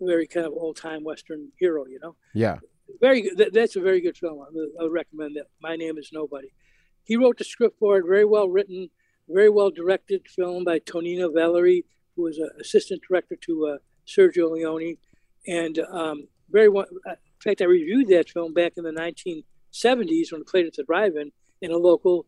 very 0.00 0.26
kind 0.26 0.46
of 0.46 0.52
old 0.52 0.76
time 0.76 1.02
Western 1.02 1.50
hero. 1.58 1.86
You 1.86 1.98
know, 2.00 2.14
Yeah. 2.34 2.58
very 3.00 3.22
good. 3.22 3.38
That, 3.38 3.52
that's 3.52 3.76
a 3.76 3.80
very 3.80 4.00
good 4.00 4.16
film. 4.16 4.40
I 4.40 4.46
I 4.78 4.82
would 4.84 4.92
recommend 4.92 5.34
that. 5.36 5.46
My 5.60 5.76
name 5.76 5.98
is 5.98 6.10
Nobody. 6.12 6.52
He 7.04 7.16
wrote 7.16 7.38
the 7.38 7.44
script 7.44 7.78
for 7.80 7.96
it. 7.96 8.04
Very 8.06 8.24
well 8.26 8.48
written, 8.48 8.90
very 9.32 9.50
well 9.50 9.70
directed 9.70 10.26
film 10.28 10.64
by 10.64 10.78
Tonino 10.78 11.32
Valerii, 11.32 11.84
who 12.16 12.22
was 12.22 12.38
an 12.38 12.50
assistant 12.60 13.02
director 13.06 13.36
to 13.36 13.66
uh, 13.66 13.78
Sergio 14.06 14.50
Leone, 14.50 14.96
and 15.46 15.78
um, 15.90 16.28
very 16.50 16.68
well. 16.68 16.86
In 17.06 17.16
fact, 17.42 17.62
I 17.62 17.64
reviewed 17.64 18.08
that 18.08 18.28
film 18.28 18.52
back 18.52 18.72
in 18.76 18.84
the 18.84 18.90
1970s 18.90 20.32
when 20.32 20.42
it 20.42 20.46
played 20.46 20.66
at 20.66 20.74
the 20.74 20.84
drive-in 20.84 21.32
in 21.62 21.70
a 21.70 21.78
local 21.78 22.26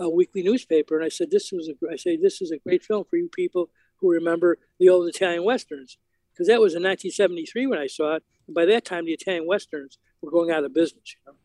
uh, 0.00 0.08
weekly 0.08 0.42
newspaper, 0.42 0.96
and 0.96 1.04
I 1.04 1.08
said 1.08 1.30
this 1.30 1.50
was 1.52 1.68
a. 1.68 1.74
I 1.90 1.96
say 1.96 2.16
this 2.16 2.40
is 2.40 2.50
a 2.50 2.58
great 2.58 2.84
film 2.84 3.04
for 3.08 3.16
you 3.16 3.28
people 3.28 3.70
who 4.00 4.10
remember 4.10 4.58
the 4.78 4.88
old 4.88 5.08
Italian 5.08 5.44
westerns, 5.44 5.98
because 6.32 6.46
that 6.46 6.60
was 6.60 6.74
in 6.74 6.82
1973 6.82 7.66
when 7.66 7.78
I 7.78 7.88
saw 7.88 8.16
it. 8.16 8.22
And 8.46 8.54
by 8.54 8.64
that 8.66 8.84
time, 8.84 9.06
the 9.06 9.12
Italian 9.12 9.46
westerns 9.46 9.98
were 10.22 10.30
going 10.30 10.50
out 10.50 10.64
of 10.64 10.72
business. 10.72 11.14
You 11.14 11.32
know, 11.32 11.38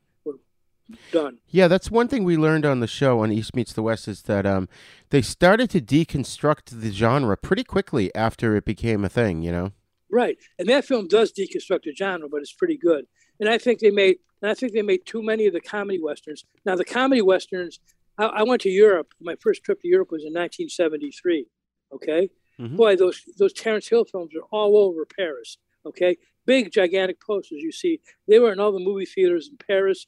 done. 1.12 1.38
Yeah, 1.50 1.68
that's 1.68 1.90
one 1.92 2.08
thing 2.08 2.24
we 2.24 2.38
learned 2.38 2.66
on 2.66 2.80
the 2.80 2.88
show 2.88 3.20
on 3.20 3.32
East 3.32 3.56
Meets 3.56 3.74
the 3.74 3.82
West 3.84 4.08
is 4.08 4.24
that 4.24 4.46
um, 4.46 4.68
they 5.10 5.22
started 5.22 5.70
to 5.72 5.82
deconstruct 5.82 6.82
the 6.82 6.92
genre 6.92 7.38
pretty 7.38 7.64
quickly 7.64 8.14
after 8.16 8.56
it 8.56 8.66
became 8.66 9.04
a 9.06 9.10
thing. 9.10 9.42
You 9.44 9.52
know. 9.52 9.72
Right, 10.10 10.38
and 10.60 10.68
that 10.70 10.86
film 10.86 11.08
does 11.08 11.32
deconstruct 11.32 11.84
the 11.84 11.96
genre, 11.96 12.30
but 12.30 12.42
it's 12.42 12.54
pretty 12.54 12.78
good. 12.78 13.06
And 13.40 13.50
I 13.50 13.58
think 13.58 13.80
they 13.80 13.90
made, 13.90 14.18
and 14.42 14.52
I 14.52 14.54
think 14.54 14.74
they 14.74 14.84
made 14.84 15.06
too 15.06 15.24
many 15.24 15.48
of 15.48 15.54
the 15.54 15.62
comedy 15.62 16.00
westerns. 16.02 16.44
Now 16.66 16.76
the 16.76 16.86
comedy 16.86 17.22
westerns, 17.22 17.80
I, 18.20 18.26
I 18.26 18.44
went 18.44 18.62
to 18.62 18.70
Europe. 18.70 19.14
My 19.20 19.36
first 19.40 19.64
trip 19.64 19.82
to 19.82 19.88
Europe 19.88 20.12
was 20.12 20.22
in 20.24 20.34
1973. 20.34 21.48
Okay, 21.94 22.30
Mhm. 22.60 22.76
boy, 22.76 22.96
those 22.96 23.24
those 23.38 23.54
Terence 23.54 23.88
Hill 23.88 24.06
films 24.06 24.32
are 24.36 24.46
all 24.52 24.78
over 24.78 25.06
Paris. 25.06 25.58
Okay, 25.86 26.18
big 26.46 26.72
gigantic 26.72 27.20
posters 27.20 27.62
you 27.64 27.72
see. 27.72 28.00
They 28.28 28.38
were 28.40 28.52
in 28.52 28.60
all 28.60 28.72
the 28.72 28.80
movie 28.80 29.06
theaters 29.06 29.50
in 29.50 29.58
Paris. 29.58 30.06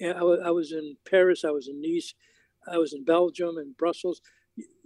And 0.00 0.16
I 0.18 0.50
was 0.50 0.72
in 0.72 0.96
Paris. 1.08 1.44
I 1.44 1.50
was 1.50 1.68
in 1.68 1.80
Nice. 1.80 2.14
I 2.70 2.78
was 2.78 2.92
in 2.92 3.04
Belgium 3.04 3.56
and 3.56 3.76
Brussels. 3.76 4.20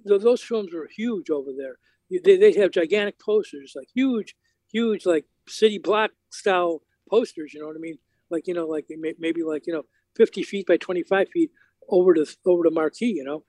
Those 0.05 0.43
films 0.43 0.73
were 0.73 0.89
huge 0.95 1.31
over 1.31 1.51
there. 1.57 1.77
They 2.25 2.37
they 2.37 2.53
have 2.61 2.71
gigantic 2.71 3.19
posters, 3.19 3.73
like 3.75 3.89
huge, 3.95 4.37
huge, 4.71 5.07
like 5.07 5.25
city 5.49 5.79
block 5.79 6.11
style 6.31 6.83
posters. 7.09 7.55
You 7.55 7.61
know 7.61 7.67
what 7.69 7.77
I 7.77 7.81
mean? 7.81 7.99
Like 8.31 8.47
you 8.47 8.55
know, 8.55 8.67
like 8.67 8.87
maybe 9.19 9.43
like 9.43 9.67
you 9.67 9.73
know, 9.73 9.85
50 10.17 10.43
feet 10.43 10.67
by 10.67 10.77
25 10.77 11.29
feet 11.29 11.51
over 11.89 12.15
the 12.15 12.35
over 12.45 12.63
the 12.65 12.71
marquee. 12.71 13.13
You 13.13 13.25
know, 13.25 13.45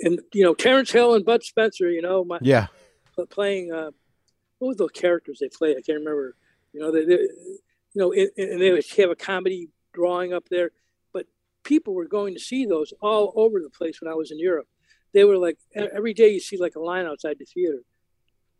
and 0.00 0.20
you 0.32 0.44
know 0.44 0.54
Terence 0.54 0.90
Hill 0.90 1.14
and 1.14 1.24
Bud 1.24 1.42
Spencer. 1.42 1.90
You 1.90 2.02
know, 2.02 2.24
my, 2.24 2.38
Yeah. 2.42 2.66
playing 3.30 3.72
uh, 3.72 3.90
what 4.58 4.68
were 4.68 4.74
those 4.74 4.90
characters 4.92 5.38
they 5.40 5.48
played? 5.48 5.76
I 5.76 5.80
can't 5.80 5.98
remember. 5.98 6.36
You 6.72 6.80
know, 6.80 6.92
they, 6.92 7.04
they 7.04 7.14
you 7.94 8.00
know, 8.00 8.12
and, 8.12 8.30
and 8.36 8.60
they 8.60 8.70
would 8.72 8.84
have 8.96 9.10
a 9.10 9.16
comedy 9.16 9.68
drawing 9.92 10.32
up 10.32 10.48
there, 10.48 10.70
people 11.64 11.94
were 11.94 12.06
going 12.08 12.34
to 12.34 12.40
see 12.40 12.64
those 12.66 12.92
all 13.00 13.32
over 13.36 13.60
the 13.60 13.70
place 13.70 14.00
when 14.00 14.10
I 14.10 14.14
was 14.14 14.30
in 14.30 14.38
Europe. 14.38 14.66
They 15.12 15.24
were 15.24 15.36
like 15.36 15.58
every 15.74 16.14
day 16.14 16.30
you 16.30 16.40
see 16.40 16.56
like 16.56 16.74
a 16.76 16.80
line 16.80 17.06
outside 17.06 17.36
the 17.38 17.44
theater. 17.44 17.80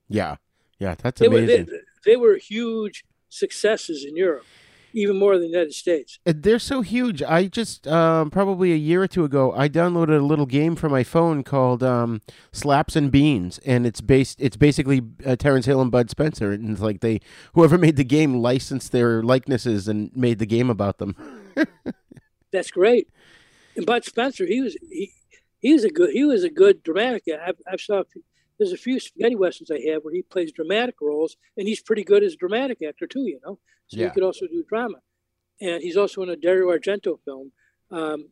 Yeah. 0.09 0.37
Yeah. 0.79 0.95
That's 1.03 1.21
They 1.21 1.29
were 1.29 1.39
amazing. 1.39 1.67
they, 1.67 2.13
they 2.13 2.17
were 2.17 2.37
huge 2.37 3.05
successes 3.31 4.05
in 4.05 4.15
Europe, 4.17 4.45
even 4.93 5.17
more 5.19 5.33
than 5.33 5.43
the 5.43 5.49
United 5.49 5.73
States. 5.73 6.19
They're 6.27 6.59
so 6.59 6.83
huge. 6.83 7.23
I 7.23 7.47
just 7.47 7.89
um, 7.89 8.31
probably 8.31 8.73
a 8.73 8.77
year 8.77 9.03
or 9.03 9.09
two 9.09 9.25
ago, 9.25 9.55
I 9.57 9.71
downloaded 9.71 10.19
a 10.19 10.23
little 10.23 10.45
game 10.45 10.77
for 10.77 10.91
my 10.91 11.03
phone 11.03 11.43
called 11.43 11.83
um, 11.83 12.21
Slaps 12.53 12.95
and 12.97 13.11
Beans, 13.11 13.59
and 13.65 13.87
it's 13.87 14.03
based. 14.03 14.39
It's 14.41 14.59
basically 14.59 15.01
uh, 15.25 15.37
Terence 15.37 15.65
Hill 15.65 15.81
and 15.81 15.91
Bud 15.91 16.11
Spencer, 16.11 16.53
and 16.53 16.71
it's 16.71 16.83
like 16.83 17.01
they 17.01 17.21
whoever 17.55 17.79
made 17.79 17.97
the 17.97 18.05
game 18.05 18.35
licensed 18.35 18.93
their 18.93 19.23
likenesses 19.23 19.89
and 19.89 20.15
made 20.15 20.39
the 20.39 20.47
game 20.47 20.69
about 20.69 20.99
them. 20.99 21.17
That's 22.53 22.71
great. 22.71 23.09
And 23.77 23.87
Bud 23.87 24.05
Spencer, 24.05 24.47
he 24.47 24.61
was 24.61 24.77
he 24.91 25.13
he 25.59 25.73
was 25.73 25.85
a 25.85 25.91
good 25.91 26.11
he 26.11 26.25
was 26.25 26.45
a 26.45 26.51
good 26.51 26.83
dramatic. 26.83 27.25
I've, 27.29 27.57
I've 27.71 27.81
saw 27.81 28.01
a 28.01 28.05
few, 28.05 28.23
there's 28.59 28.73
a 28.73 28.77
few 28.77 29.01
spaghetti 29.01 29.35
westerns 29.37 29.71
I 29.71 29.81
have 29.91 30.03
where 30.03 30.15
he 30.15 30.23
plays 30.23 30.53
dramatic 30.53 30.97
roles, 31.01 31.37
and 31.57 31.67
he's 31.67 31.81
pretty 31.81 32.05
good 32.05 32.23
as 32.23 32.35
a 32.35 32.37
dramatic 32.37 32.79
actor 32.87 33.07
too. 33.07 33.27
You 33.27 33.41
know, 33.45 33.59
so 33.89 33.99
Yeah. 33.99 34.07
he 34.09 34.11
could 34.15 34.23
also 34.23 34.47
do 34.47 34.63
drama. 34.69 34.99
And 35.61 35.83
he's 35.83 35.97
also 35.97 36.23
in 36.23 36.29
a 36.29 36.37
Dario 36.37 36.67
Argento 36.77 37.19
film, 37.25 37.53
um, 37.91 38.29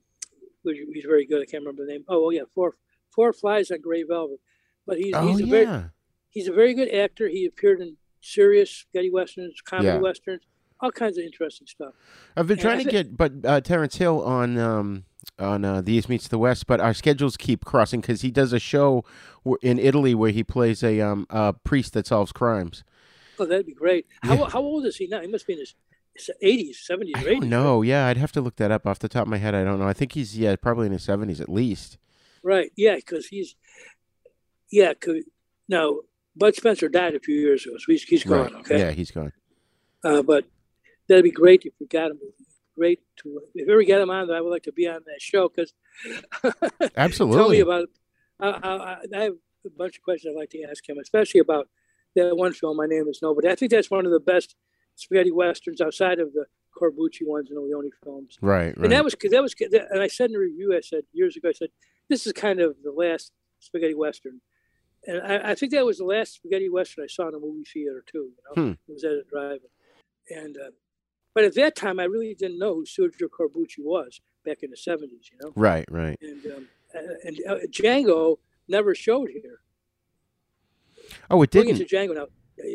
which 0.62 0.78
he's 0.92 1.04
very 1.04 1.26
good. 1.26 1.40
I 1.42 1.46
can't 1.46 1.62
remember 1.62 1.86
the 1.86 1.92
name. 1.92 2.04
Oh, 2.08 2.26
oh 2.26 2.30
yeah, 2.30 2.42
four 2.54 2.76
four 3.14 3.32
flies 3.32 3.70
on 3.70 3.80
gray 3.80 4.02
velvet. 4.02 4.40
But 4.86 4.98
he's 4.98 5.14
oh 5.14 5.26
he's 5.28 5.40
a 5.40 5.44
yeah. 5.44 5.50
very 5.50 5.84
he's 6.30 6.48
a 6.48 6.52
very 6.52 6.74
good 6.74 6.92
actor. 6.92 7.28
He 7.28 7.46
appeared 7.46 7.80
in 7.80 7.96
serious 8.20 8.70
spaghetti 8.70 9.10
westerns, 9.10 9.60
comedy 9.64 9.88
Yeah. 9.88 9.98
westerns, 9.98 10.42
all 10.82 10.90
kinds 10.90 11.18
of 11.18 11.24
interesting 11.24 11.66
stuff. 11.66 11.94
I've 12.36 12.46
been 12.46 12.54
And 12.58 12.60
trying 12.62 12.78
to 12.78 12.84
thi- 12.84 12.90
get, 12.90 13.16
but 13.16 13.32
uh, 13.44 13.60
Terence 13.60 13.96
Hill 13.96 14.22
on 14.24 14.58
um, 14.58 15.04
on 15.38 15.64
uh, 15.64 15.80
the 15.80 15.92
East 15.92 16.08
Meets 16.08 16.28
the 16.28 16.38
West, 16.38 16.66
but 16.66 16.80
our 16.80 16.94
schedules 16.94 17.36
keep 17.36 17.64
crossing 17.64 18.00
because 18.00 18.22
he 18.22 18.30
does 18.30 18.52
a 18.52 18.58
show 18.58 19.04
in 19.62 19.78
Italy 19.78 20.14
where 20.14 20.30
he 20.30 20.42
plays 20.44 20.82
a 20.82 21.00
um 21.00 21.26
a 21.30 21.52
priest 21.52 21.92
that 21.94 22.06
solves 22.06 22.32
crimes. 22.32 22.84
Oh, 23.38 23.46
that'd 23.46 23.66
be 23.66 23.74
great. 23.74 24.06
How, 24.22 24.34
Yeah. 24.36 24.48
how 24.50 24.60
old 24.60 24.84
is 24.86 24.96
he 24.96 25.06
now? 25.06 25.20
He 25.20 25.26
must 25.26 25.46
be 25.46 25.54
in 25.54 25.60
his 25.60 25.74
80s, 26.42 26.76
70s, 26.90 27.12
I 27.16 27.22
80s. 27.22 27.24
don't 27.40 27.48
know. 27.48 27.80
Yeah, 27.82 28.06
I'd 28.06 28.18
have 28.18 28.32
to 28.32 28.40
look 28.42 28.56
that 28.56 28.70
up 28.70 28.86
off 28.86 28.98
the 28.98 29.08
top 29.08 29.22
of 29.22 29.28
my 29.28 29.38
head. 29.38 29.54
I 29.54 29.64
don't 29.64 29.78
know. 29.78 29.88
I 29.88 29.94
think 29.94 30.12
he's 30.12 30.36
yeah 30.38 30.56
probably 30.56 30.86
in 30.86 30.92
his 30.92 31.02
seventies 31.04 31.40
at 31.40 31.48
least. 31.48 31.96
Right. 32.42 32.70
Yeah, 32.76 32.96
because 32.96 33.26
he's, 33.28 33.54
yeah, 34.70 34.92
no, 35.68 36.02
Bud 36.36 36.54
Spencer 36.54 36.88
died 36.88 37.14
a 37.14 37.20
few 37.20 37.34
years 37.34 37.66
ago, 37.66 37.76
so 37.78 37.84
he's, 37.88 38.02
he's 38.04 38.24
gone, 38.24 38.40
Right. 38.40 38.54
okay? 38.60 38.78
Yeah, 38.78 38.90
he's 38.92 39.10
gone. 39.10 39.32
Uh, 40.04 40.22
but 40.22 40.44
that'd 41.10 41.24
be 41.24 41.30
great 41.30 41.62
if 41.64 41.74
we 41.80 41.86
got 41.86 42.10
him. 42.12 42.18
Great 42.76 43.00
to, 43.18 43.40
if 43.54 43.66
we 43.66 43.72
ever 43.72 43.82
get 43.82 44.00
him 44.00 44.08
on, 44.10 44.30
I 44.30 44.40
would 44.40 44.50
like 44.50 44.62
to 44.62 44.72
be 44.72 44.86
on 44.88 45.00
that 45.06 45.20
show 45.20 45.48
because 45.48 45.74
absolutely. 46.96 47.36
tell 47.42 47.48
me 47.50 47.60
about, 47.60 47.88
I, 48.38 48.48
I, 48.48 48.96
I 49.18 49.22
have 49.24 49.34
a 49.66 49.70
bunch 49.76 49.98
of 49.98 50.02
questions 50.02 50.34
I'd 50.34 50.38
like 50.38 50.50
to 50.50 50.62
ask 50.62 50.88
him, 50.88 50.96
especially 50.98 51.40
about 51.40 51.68
that 52.16 52.36
one 52.36 52.52
film, 52.52 52.76
My 52.76 52.86
Name 52.86 53.06
is 53.08 53.20
Nobody. 53.22 53.48
I 53.48 53.54
think 53.54 53.70
that's 53.70 53.90
one 53.90 54.06
of 54.06 54.12
the 54.12 54.20
best 54.20 54.56
spaghetti 54.94 55.30
westerns 55.30 55.80
outside 55.80 56.20
of 56.20 56.32
the 56.32 56.46
Corbucci 56.80 57.26
ones 57.26 57.50
and 57.50 57.56
the 57.58 57.62
Leone 57.62 57.90
films. 58.02 58.38
Right. 58.40 58.66
Right. 58.68 58.76
And 58.78 58.92
that 58.92 59.04
was 59.04 59.14
because 59.14 59.32
that 59.32 59.42
was 59.42 59.54
and 59.90 60.00
I 60.00 60.06
said 60.06 60.30
in 60.30 60.36
a 60.36 60.38
review, 60.38 60.74
I 60.74 60.80
said 60.80 61.02
years 61.12 61.36
ago, 61.36 61.48
I 61.50 61.52
said 61.52 61.68
this 62.08 62.26
is 62.26 62.32
kind 62.32 62.60
of 62.60 62.76
the 62.82 62.92
last 62.92 63.32
spaghetti 63.58 63.94
western, 63.94 64.40
and 65.06 65.20
I, 65.20 65.50
I 65.50 65.54
think 65.54 65.72
that 65.72 65.84
was 65.84 65.98
the 65.98 66.04
last 66.04 66.34
spaghetti 66.34 66.68
western 66.68 67.04
I 67.04 67.08
saw 67.08 67.28
in 67.28 67.34
a 67.34 67.38
movie 67.38 67.64
theater 67.64 68.02
too. 68.06 68.30
You 68.36 68.42
know, 68.56 68.62
Hmm. 68.62 68.70
it 68.88 68.92
was 68.94 69.04
at 69.04 69.12
a 69.12 69.22
drive-in, 69.30 70.38
and 70.38 70.56
uh, 70.56 70.70
but 71.34 71.44
at 71.44 71.54
that 71.54 71.76
time 71.76 72.00
I 72.00 72.04
really 72.04 72.34
didn't 72.34 72.58
know 72.58 72.74
who 72.74 72.84
Sergio 72.84 73.28
Corbucci 73.28 73.78
was 73.80 74.20
back 74.44 74.62
in 74.62 74.70
the 74.70 74.76
seventies. 74.76 75.30
You 75.32 75.38
know, 75.42 75.52
right. 75.56 75.86
Right. 75.90 76.18
and 76.20 76.46
um, 76.46 76.68
and 77.24 77.38
uh, 77.48 77.58
Django 77.70 78.38
never 78.68 78.94
showed 78.94 79.30
here. 79.30 79.60
Oh, 81.30 81.42
it 81.42 81.50
didn't. 81.50 81.70
into 81.70 81.84
Django 81.84 82.14
now, 82.14 82.26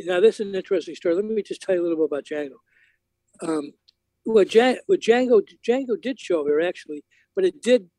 Now, 0.05 0.19
this 0.19 0.39
is 0.39 0.47
an 0.47 0.55
interesting 0.55 0.95
story. 0.95 1.15
Let 1.15 1.25
me 1.25 1.41
just 1.41 1.61
tell 1.61 1.75
you 1.75 1.81
a 1.81 1.83
little 1.83 1.97
bit 1.97 2.05
about 2.05 2.25
Django. 2.25 2.55
Um, 3.41 3.73
what 4.23 4.49
Django 4.49 5.41
Django 5.67 6.01
did 6.01 6.19
show 6.19 6.45
here 6.45 6.61
actually, 6.61 7.03
but 7.35 7.45
it 7.45 7.61
did 7.61 7.89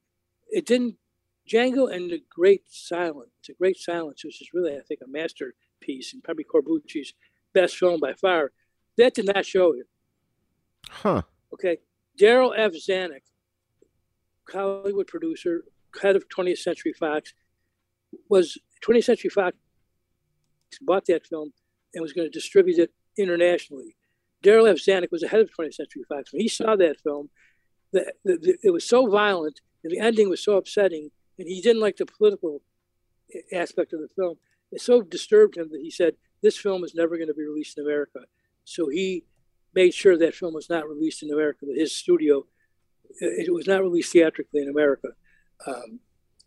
it 0.48 0.66
didn't 0.66 0.96
Django 1.48 1.92
and 1.94 2.10
the 2.10 2.22
Great 2.28 2.62
Silence, 2.66 3.30
the 3.46 3.54
Great 3.54 3.78
Silence, 3.78 4.24
which 4.24 4.40
is 4.42 4.50
really 4.52 4.76
I 4.76 4.80
think 4.80 5.00
a 5.04 5.08
masterpiece 5.08 6.12
and 6.12 6.22
probably 6.22 6.44
Corbucci's 6.44 7.12
best 7.54 7.76
film 7.76 8.00
by 8.00 8.14
far. 8.14 8.52
That 8.98 9.14
did 9.14 9.26
not 9.26 9.46
show 9.46 9.72
here. 9.74 9.86
Huh. 10.90 11.22
Okay. 11.52 11.78
Darryl 12.20 12.52
F. 12.56 12.72
Zanuck, 12.72 13.22
Hollywood 14.50 15.06
producer, 15.06 15.64
head 16.00 16.16
of 16.16 16.28
20th 16.28 16.58
Century 16.58 16.92
Fox, 16.92 17.34
was 18.28 18.58
20th 18.84 19.04
Century 19.04 19.30
Fox 19.30 19.56
bought 20.82 21.06
that 21.06 21.26
film 21.26 21.52
and 21.94 22.02
was 22.02 22.12
going 22.12 22.26
to 22.26 22.30
distribute 22.30 22.78
it 22.78 22.92
internationally. 23.18 23.96
Darryl 24.44 24.70
F. 24.70 24.76
Zanuck 24.76 25.10
was 25.10 25.22
the 25.22 25.28
head 25.28 25.40
of 25.40 25.50
20th 25.58 25.74
Century 25.74 26.02
Fox. 26.08 26.32
When 26.32 26.40
he 26.40 26.48
saw 26.48 26.76
that 26.76 27.00
film, 27.00 27.30
the, 27.92 28.12
the, 28.24 28.36
the, 28.36 28.56
it 28.62 28.70
was 28.70 28.86
so 28.88 29.06
violent 29.06 29.60
and 29.82 29.92
the 29.92 29.98
ending 29.98 30.28
was 30.28 30.42
so 30.42 30.56
upsetting, 30.56 31.10
and 31.38 31.48
he 31.48 31.60
didn't 31.60 31.82
like 31.82 31.96
the 31.96 32.06
political 32.06 32.62
aspect 33.52 33.92
of 33.92 34.00
the 34.00 34.08
film. 34.16 34.36
It 34.72 34.80
so 34.80 35.02
disturbed 35.02 35.56
him 35.56 35.68
that 35.70 35.80
he 35.80 35.90
said, 35.90 36.14
This 36.42 36.56
film 36.56 36.84
is 36.84 36.94
never 36.94 37.16
going 37.16 37.28
to 37.28 37.34
be 37.34 37.46
released 37.46 37.78
in 37.78 37.84
America. 37.84 38.20
So 38.64 38.88
he 38.88 39.24
made 39.76 39.92
sure 39.92 40.16
that 40.16 40.34
film 40.34 40.54
was 40.54 40.70
not 40.70 40.88
released 40.88 41.22
in 41.22 41.30
America, 41.30 41.66
that 41.66 41.76
his 41.78 41.94
studio, 41.94 42.46
it 43.20 43.52
was 43.52 43.66
not 43.66 43.82
released 43.82 44.10
theatrically 44.10 44.62
in 44.62 44.70
America. 44.70 45.08
Um, 45.66 46.00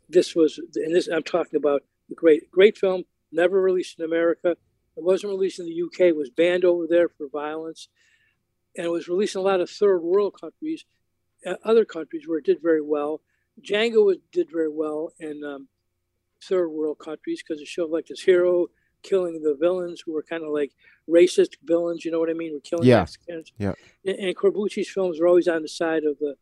this 0.09 0.35
was, 0.35 0.59
and 0.75 0.93
this 0.93 1.07
I'm 1.07 1.23
talking 1.23 1.55
about 1.55 1.83
the 2.09 2.15
great, 2.15 2.49
great 2.49 2.75
film, 2.75 3.03
never 3.31 3.61
released 3.61 3.99
in 3.99 4.05
America. 4.05 4.57
It 4.97 5.03
wasn't 5.03 5.31
released 5.31 5.59
in 5.59 5.67
the 5.67 5.83
UK. 5.83 6.07
It 6.07 6.15
was 6.15 6.31
banned 6.31 6.65
over 6.65 6.87
there 6.89 7.07
for 7.07 7.27
violence, 7.31 7.87
and 8.75 8.87
it 8.87 8.91
was 8.91 9.07
released 9.07 9.35
in 9.35 9.41
a 9.41 9.43
lot 9.43 9.61
of 9.61 9.69
third 9.69 9.99
world 10.01 10.33
countries, 10.41 10.85
uh, 11.45 11.55
other 11.63 11.85
countries 11.85 12.27
where 12.27 12.39
it 12.39 12.45
did 12.45 12.61
very 12.61 12.81
well. 12.81 13.21
Django 13.61 14.03
was, 14.05 14.17
did 14.31 14.49
very 14.51 14.69
well 14.69 15.13
in 15.19 15.43
um, 15.43 15.67
third 16.43 16.69
world 16.69 16.97
countries 16.97 17.43
because 17.43 17.61
it 17.61 17.67
showed 17.67 17.91
like 17.91 18.07
this 18.07 18.21
hero 18.21 18.67
killing 19.03 19.41
the 19.41 19.57
villains 19.59 20.01
who 20.05 20.13
were 20.13 20.23
kind 20.23 20.43
of 20.43 20.49
like 20.49 20.71
racist 21.09 21.55
villains. 21.63 22.05
You 22.05 22.11
know 22.11 22.19
what 22.19 22.29
I 22.29 22.33
mean? 22.33 22.53
We're 22.53 22.59
killing 22.59 22.87
Yeah. 22.87 22.99
Mexicans. 22.99 23.51
Yeah. 23.57 23.73
And, 24.05 24.17
and 24.17 24.35
Corbucci's 24.35 24.89
films 24.89 25.19
were 25.19 25.27
always 25.27 25.47
on 25.47 25.61
the 25.61 25.67
side 25.67 26.03
of 26.03 26.17
the, 26.19 26.35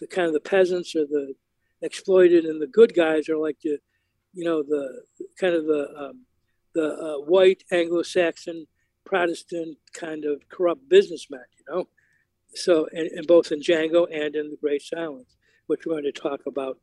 the 0.00 0.06
kind 0.06 0.26
of 0.26 0.32
the 0.32 0.40
peasants 0.40 0.94
or 0.94 1.06
the 1.06 1.34
exploited, 1.82 2.44
and 2.44 2.60
the 2.60 2.66
good 2.66 2.94
guys 2.94 3.28
are 3.28 3.38
like 3.38 3.58
the, 3.62 3.78
you 4.34 4.44
know, 4.44 4.62
the 4.62 5.02
kind 5.40 5.54
of 5.54 5.64
the 5.64 5.88
um, 5.96 6.24
the 6.74 6.92
uh, 6.92 7.16
white 7.24 7.64
Anglo-Saxon 7.72 8.66
Protestant 9.04 9.78
kind 9.92 10.24
of 10.24 10.48
corrupt 10.48 10.88
businessmen. 10.88 11.44
You 11.58 11.74
know, 11.74 11.88
so 12.54 12.88
and, 12.92 13.08
and 13.12 13.26
both 13.26 13.50
in 13.52 13.60
Django 13.60 14.06
and 14.12 14.36
in 14.36 14.50
The 14.50 14.58
Great 14.60 14.82
Silence, 14.82 15.36
which 15.66 15.86
we're 15.86 15.94
going 15.94 16.04
to 16.04 16.12
talk 16.12 16.46
about, 16.46 16.78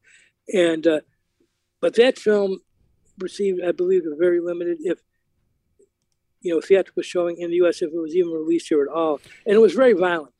and 0.53 0.85
uh, 0.87 1.01
but 1.79 1.95
that 1.95 2.17
film 2.17 2.59
received, 3.19 3.61
I 3.65 3.71
believe, 3.71 4.03
a 4.05 4.15
very 4.15 4.39
limited, 4.39 4.77
if 4.81 4.99
you 6.41 6.53
know, 6.53 6.61
theatrical 6.61 7.01
showing 7.01 7.37
in 7.39 7.49
the 7.49 7.57
U.S. 7.57 7.81
if 7.81 7.91
it 7.91 7.99
was 7.99 8.15
even 8.15 8.31
released 8.31 8.67
here 8.69 8.81
at 8.83 8.87
all, 8.87 9.19
and 9.45 9.55
it 9.55 9.59
was 9.59 9.73
very 9.73 9.93
violent. 9.93 10.33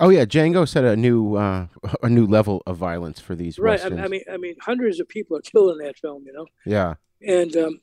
Oh 0.00 0.10
yeah, 0.10 0.24
Django 0.24 0.66
set 0.68 0.84
a 0.84 0.96
new 0.96 1.36
uh, 1.36 1.66
a 2.02 2.08
new 2.08 2.26
level 2.26 2.62
of 2.66 2.76
violence 2.76 3.20
for 3.20 3.34
these 3.34 3.58
Right. 3.58 3.80
I. 3.80 3.86
I 3.86 4.08
mean, 4.08 4.22
I 4.32 4.36
mean, 4.36 4.56
hundreds 4.60 5.00
of 5.00 5.08
people 5.08 5.36
are 5.36 5.40
killed 5.42 5.70
in 5.72 5.86
that 5.86 5.96
film. 5.96 6.24
You 6.26 6.32
know, 6.32 6.46
yeah. 6.64 6.94
and 7.26 7.56
um, 7.56 7.80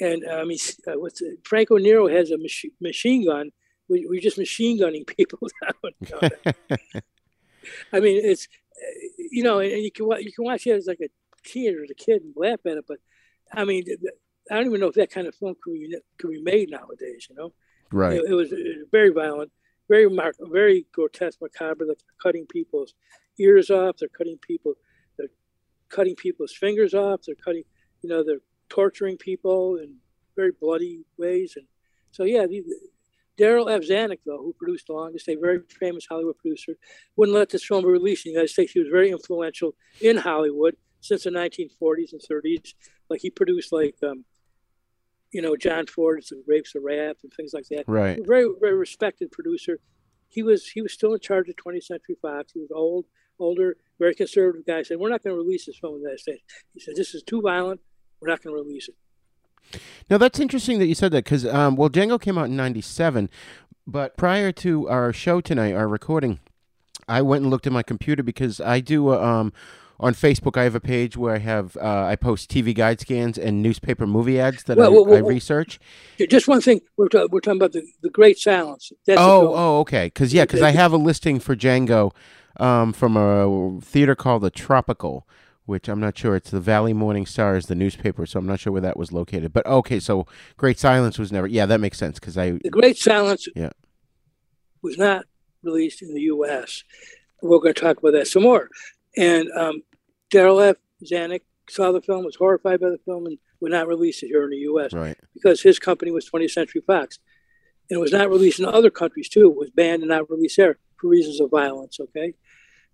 and 0.00 0.24
I 0.30 0.44
mean, 0.44 0.58
uh, 0.86 0.98
what's 0.98 1.20
it? 1.20 1.38
Franco 1.44 1.76
Nero 1.76 2.08
has 2.08 2.30
a 2.30 2.38
machi- 2.38 2.72
machine 2.80 3.26
gun. 3.26 3.50
We, 3.88 4.06
we're 4.08 4.20
just 4.20 4.38
machine 4.38 4.78
gunning 4.78 5.04
people 5.16 5.48
down. 5.62 6.22
I 7.92 8.00
mean, 8.00 8.24
it's 8.24 8.48
uh, 8.76 9.24
you 9.30 9.42
know, 9.42 9.60
and 9.60 9.82
you 9.82 9.92
can 9.92 10.06
you 10.20 10.32
can 10.32 10.44
watch 10.44 10.66
it 10.66 10.72
as 10.72 10.86
like 10.86 11.00
a 11.00 11.08
teenager, 11.44 11.82
as 11.84 11.90
a 11.90 11.94
kid, 11.94 12.22
and 12.22 12.34
laugh 12.36 12.60
at 12.66 12.76
it. 12.78 12.84
But 12.86 12.98
I 13.52 13.64
mean, 13.64 13.84
I 14.50 14.54
don't 14.56 14.66
even 14.66 14.80
know 14.80 14.88
if 14.88 14.94
that 14.94 15.10
kind 15.10 15.26
of 15.26 15.34
film 15.34 15.54
could 15.62 15.74
be 15.74 15.94
could 16.18 16.30
be 16.30 16.42
made 16.42 16.70
nowadays. 16.70 17.26
You 17.28 17.36
know, 17.36 17.52
Right. 17.92 18.18
it, 18.18 18.24
it 18.30 18.34
was 18.34 18.52
uh, 18.52 18.56
very 18.92 19.10
violent, 19.10 19.50
very 19.88 20.08
mar- 20.08 20.34
very 20.40 20.86
grotesque, 20.92 21.40
macabre. 21.40 21.86
They're 21.86 21.94
cutting 22.22 22.46
people's 22.46 22.94
ears 23.38 23.70
off. 23.70 23.96
They're 23.98 24.08
cutting 24.08 24.38
people. 24.38 24.74
They're 25.16 25.28
cutting 25.88 26.16
people's 26.16 26.52
fingers 26.54 26.94
off. 26.94 27.22
They're 27.26 27.34
cutting, 27.34 27.64
you 28.02 28.08
know, 28.10 28.22
they're 28.24 28.40
torturing 28.68 29.16
people 29.16 29.76
in 29.76 29.96
very 30.36 30.52
bloody 30.60 31.04
ways. 31.18 31.54
And 31.56 31.66
so, 32.12 32.24
yeah, 32.24 32.46
the, 32.46 32.62
Darryl 33.38 33.70
F. 33.74 33.82
Zanuck, 33.82 34.18
though, 34.26 34.38
who 34.38 34.52
produced 34.52 34.88
The 34.88 34.92
Longest 34.92 35.26
Day, 35.26 35.34
very 35.34 35.60
famous 35.80 36.06
Hollywood 36.06 36.36
producer, 36.36 36.74
wouldn't 37.16 37.36
let 37.36 37.48
this 37.48 37.64
film 37.64 37.82
be 37.84 37.88
released 37.90 38.26
in 38.26 38.30
the 38.30 38.34
United 38.34 38.52
States. 38.52 38.72
He 38.72 38.80
was 38.80 38.88
very 38.90 39.10
influential 39.10 39.74
in 40.02 40.18
Hollywood 40.18 40.76
since 41.00 41.24
the 41.24 41.30
1940s 41.30 42.12
and 42.12 42.20
30s. 42.20 42.74
Like 43.08 43.20
he 43.20 43.30
produced, 43.30 43.72
like, 43.72 43.96
um, 44.02 44.24
you 45.32 45.42
know, 45.42 45.56
John 45.56 45.86
Ford's 45.86 46.28
The 46.28 46.42
Grapes 46.44 46.74
of 46.74 46.82
Wrath 46.84 47.16
and 47.22 47.32
things 47.32 47.52
like 47.52 47.66
that. 47.70 47.84
Right. 47.86 48.18
Very, 48.26 48.48
very 48.60 48.74
respected 48.74 49.30
producer. 49.30 49.78
He 50.28 50.42
was 50.42 50.68
he 50.68 50.80
was 50.80 50.92
still 50.92 51.12
in 51.12 51.20
charge 51.20 51.48
of 51.48 51.56
20th 51.56 51.84
Century 51.84 52.16
Fox. 52.22 52.52
He 52.52 52.60
was 52.60 52.70
old, 52.72 53.06
older, 53.38 53.76
very 53.98 54.14
conservative 54.14 54.64
guy. 54.64 54.82
Said, 54.82 54.98
"We're 54.98 55.08
not 55.08 55.24
going 55.24 55.34
to 55.34 55.42
release 55.42 55.66
this 55.66 55.76
film 55.78 55.94
in 55.94 56.00
the 56.00 56.04
United 56.04 56.20
States." 56.20 56.42
He 56.72 56.80
said, 56.80 56.94
"This 56.94 57.14
is 57.14 57.24
too 57.24 57.40
violent. 57.40 57.80
We're 58.20 58.28
not 58.28 58.40
going 58.40 58.56
to 58.56 58.62
release 58.62 58.88
it." 58.88 59.80
Now 60.08 60.18
that's 60.18 60.38
interesting 60.38 60.78
that 60.78 60.86
you 60.86 60.94
said 60.94 61.10
that 61.12 61.24
because 61.24 61.44
um, 61.46 61.74
well, 61.74 61.90
Django 61.90 62.20
came 62.20 62.38
out 62.38 62.46
in 62.46 62.56
'97, 62.56 63.28
but 63.88 64.16
prior 64.16 64.52
to 64.52 64.88
our 64.88 65.12
show 65.12 65.40
tonight, 65.40 65.72
our 65.72 65.88
recording, 65.88 66.38
I 67.08 67.22
went 67.22 67.42
and 67.42 67.50
looked 67.50 67.66
at 67.66 67.72
my 67.72 67.82
computer 67.82 68.22
because 68.22 68.60
I 68.60 68.78
do 68.78 69.12
um, 69.14 69.52
on 70.00 70.14
Facebook. 70.14 70.56
I 70.56 70.64
have 70.64 70.74
a 70.74 70.80
page 70.80 71.16
where 71.16 71.34
I 71.34 71.38
have 71.38 71.76
uh, 71.76 72.06
I 72.06 72.16
post 72.16 72.50
TV 72.50 72.74
guide 72.74 73.00
scans 73.00 73.38
and 73.38 73.62
newspaper 73.62 74.06
movie 74.06 74.40
ads 74.40 74.64
that 74.64 74.78
Well, 74.78 74.88
I, 74.88 75.00
well, 75.00 75.14
I 75.14 75.18
research. 75.20 75.78
Just 76.28 76.48
one 76.48 76.60
thing. 76.60 76.80
We're, 76.96 77.08
ta- 77.08 77.28
we're 77.30 77.40
talking 77.40 77.60
about 77.60 77.72
the, 77.72 77.86
the 78.02 78.10
Great 78.10 78.38
Silence. 78.38 78.90
That's 79.06 79.20
oh, 79.20 79.54
oh, 79.54 79.78
okay. 79.80 80.06
Because 80.06 80.34
yeah, 80.34 80.44
because 80.44 80.62
I 80.62 80.70
have 80.70 80.92
a 80.92 80.96
listing 80.96 81.38
for 81.38 81.54
Django 81.54 82.12
um, 82.58 82.92
from 82.92 83.16
a 83.16 83.80
theater 83.80 84.14
called 84.14 84.42
the 84.42 84.50
Tropical, 84.50 85.28
which 85.66 85.88
I'm 85.88 86.00
not 86.00 86.16
sure. 86.16 86.34
It's 86.34 86.50
the 86.50 86.60
Valley 86.60 86.94
Morning 86.94 87.26
Star 87.26 87.56
is 87.56 87.66
the 87.66 87.74
newspaper, 87.74 88.26
so 88.26 88.38
I'm 88.38 88.46
not 88.46 88.58
sure 88.60 88.72
where 88.72 88.82
that 88.82 88.96
was 88.96 89.12
located. 89.12 89.52
But 89.52 89.66
okay, 89.66 90.00
so 90.00 90.26
Great 90.56 90.78
Silence 90.78 91.18
was 91.18 91.30
never. 91.30 91.46
Yeah, 91.46 91.66
that 91.66 91.80
makes 91.80 91.98
sense 91.98 92.18
because 92.18 92.38
I 92.38 92.52
The 92.52 92.70
Great 92.70 92.96
Silence 92.96 93.46
yeah. 93.54 93.70
was 94.82 94.96
not 94.96 95.26
released 95.62 96.00
in 96.00 96.14
the 96.14 96.22
U.S. 96.22 96.84
We're 97.42 97.58
going 97.58 97.74
to 97.74 97.80
talk 97.80 97.98
about 97.98 98.12
that 98.12 98.26
some 98.26 98.42
more. 98.42 98.68
And 99.16 99.48
um, 99.56 99.82
Darryl 100.30 100.68
F. 100.68 100.76
Zanuck 101.04 101.40
saw 101.68 101.92
the 101.92 102.00
film, 102.00 102.24
was 102.24 102.36
horrified 102.36 102.80
by 102.80 102.90
the 102.90 102.98
film, 103.04 103.26
and 103.26 103.38
would 103.60 103.72
not 103.72 103.88
release 103.88 104.22
it 104.22 104.28
here 104.28 104.44
in 104.44 104.50
the 104.50 104.56
U.S. 104.56 104.92
Right. 104.92 105.16
because 105.34 105.62
his 105.62 105.78
company 105.78 106.10
was 106.10 106.28
20th 106.28 106.50
Century 106.50 106.82
Fox. 106.86 107.18
And 107.88 107.98
it 107.98 108.00
was 108.00 108.12
not 108.12 108.30
released 108.30 108.60
in 108.60 108.66
other 108.66 108.90
countries 108.90 109.28
too. 109.28 109.50
It 109.50 109.56
was 109.56 109.70
banned 109.70 110.02
and 110.02 110.10
not 110.10 110.30
released 110.30 110.56
there 110.56 110.78
for 111.00 111.08
reasons 111.08 111.40
of 111.40 111.50
violence. 111.50 111.98
Okay. 112.00 112.34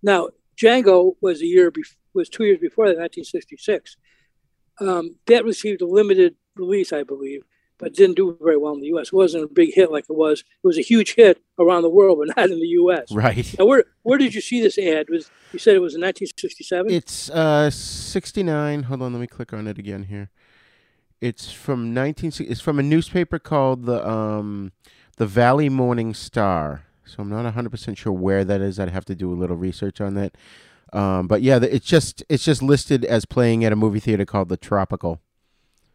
Now 0.01 0.29
Django 0.59 1.13
was 1.21 1.41
a 1.41 1.45
year 1.45 1.71
bef- 1.71 1.95
was 2.13 2.29
two 2.29 2.45
years 2.45 2.59
before 2.59 2.87
that, 2.87 2.97
1966. 2.97 3.95
Um, 4.79 5.15
that 5.27 5.45
received 5.45 5.81
a 5.81 5.87
limited 5.87 6.35
release, 6.55 6.91
I 6.91 7.03
believe, 7.03 7.43
but 7.79 7.93
didn't 7.93 8.15
do 8.15 8.37
very 8.41 8.57
well 8.57 8.73
in 8.73 8.81
the 8.81 8.87
U.S. 8.87 9.07
It 9.07 9.13
wasn't 9.13 9.43
a 9.43 9.47
big 9.47 9.73
hit 9.73 9.91
like 9.91 10.05
it 10.09 10.15
was. 10.15 10.41
It 10.41 10.67
was 10.67 10.77
a 10.77 10.81
huge 10.81 11.15
hit 11.15 11.41
around 11.59 11.83
the 11.83 11.89
world, 11.89 12.19
but 12.19 12.35
not 12.37 12.49
in 12.49 12.59
the 12.59 12.67
U.S. 12.67 13.11
Right. 13.11 13.55
Now, 13.57 13.65
where 13.65 13.85
where 14.03 14.17
did 14.17 14.33
you 14.33 14.41
see 14.41 14.61
this 14.61 14.77
ad? 14.77 15.07
Was 15.09 15.29
you 15.53 15.59
said 15.59 15.75
it 15.75 15.79
was 15.79 15.95
in 15.95 16.01
1967? 16.01 16.91
It's 16.91 17.29
uh 17.29 17.69
69. 17.69 18.83
Hold 18.83 19.01
on, 19.01 19.13
let 19.13 19.19
me 19.19 19.27
click 19.27 19.53
on 19.53 19.67
it 19.67 19.77
again 19.77 20.03
here. 20.03 20.29
It's 21.19 21.51
from 21.51 21.93
19 21.93 22.31
it's 22.39 22.61
from 22.61 22.77
a 22.79 22.83
newspaper 22.83 23.39
called 23.39 23.85
the 23.85 24.07
um 24.07 24.71
the 25.17 25.25
Valley 25.25 25.69
Morning 25.69 26.13
Star. 26.13 26.83
So 27.05 27.23
I'm 27.23 27.29
not 27.29 27.51
100% 27.55 27.97
sure 27.97 28.11
where 28.11 28.43
that 28.43 28.59
is. 28.59 28.79
I'd 28.79 28.89
have 28.89 29.05
to 29.05 29.15
do 29.15 29.31
a 29.31 29.35
little 29.35 29.55
research 29.55 29.99
on 30.01 30.13
that. 30.15 30.35
Um 30.93 31.27
but 31.27 31.41
yeah, 31.41 31.59
it's 31.61 31.87
just 31.87 32.23
it's 32.29 32.43
just 32.43 32.61
listed 32.61 33.03
as 33.05 33.25
playing 33.25 33.63
at 33.65 33.71
a 33.71 33.75
movie 33.75 33.99
theater 33.99 34.25
called 34.25 34.49
the 34.49 34.57
Tropical. 34.57 35.21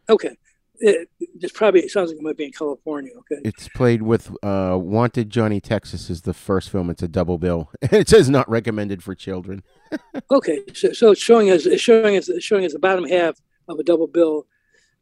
okay. 0.09 0.37
It, 0.79 1.07
it's 1.19 1.53
probably 1.53 1.81
it 1.81 1.91
sounds 1.91 2.09
like 2.09 2.17
it 2.17 2.23
might 2.23 2.35
be 2.37 2.45
in 2.45 2.51
California. 2.51 3.11
Okay. 3.19 3.41
It's 3.45 3.67
played 3.69 4.01
with 4.01 4.31
uh 4.43 4.77
Wanted 4.81 5.29
Johnny 5.29 5.61
Texas 5.61 6.09
is 6.09 6.23
the 6.23 6.33
first 6.33 6.69
film. 6.71 6.89
It's 6.89 7.03
a 7.03 7.07
double 7.07 7.37
bill. 7.37 7.69
it 7.83 8.09
says 8.09 8.29
not 8.29 8.49
recommended 8.49 9.03
for 9.03 9.15
children. 9.15 9.63
Okay, 10.31 10.61
so, 10.73 10.91
so 10.91 11.11
it's 11.11 11.21
showing 11.21 11.49
as 11.51 11.67
it's 11.67 11.81
showing 11.81 12.15
as 12.15 12.27
it's 12.27 12.43
showing 12.43 12.65
as 12.65 12.73
the 12.73 12.79
bottom 12.79 13.05
half 13.07 13.39
of 13.67 13.77
a 13.77 13.83
double 13.83 14.07
bill, 14.07 14.47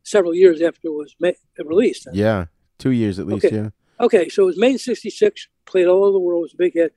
several 0.04 0.34
years 0.36 0.62
after 0.62 0.88
it 0.90 0.94
was 0.94 1.16
ma- 1.22 1.32
released. 1.64 2.08
Yeah, 2.12 2.48
2 2.80 2.90
years 2.92 3.18
at 3.18 3.26
least, 3.26 3.46
Okay. 3.46 3.56
yeah. 3.56 3.70
Okay, 4.02 4.28
so 4.28 4.44
it 4.44 4.48
was 4.48 4.58
made 4.58 4.72
in 4.74 4.78
'66, 4.80 5.48
played 5.66 5.88
all 5.88 6.04
over 6.04 6.12
the 6.12 6.20
world, 6.20 6.42
was 6.42 6.54
a 6.54 6.58
big 6.58 6.74
hit. 6.74 6.94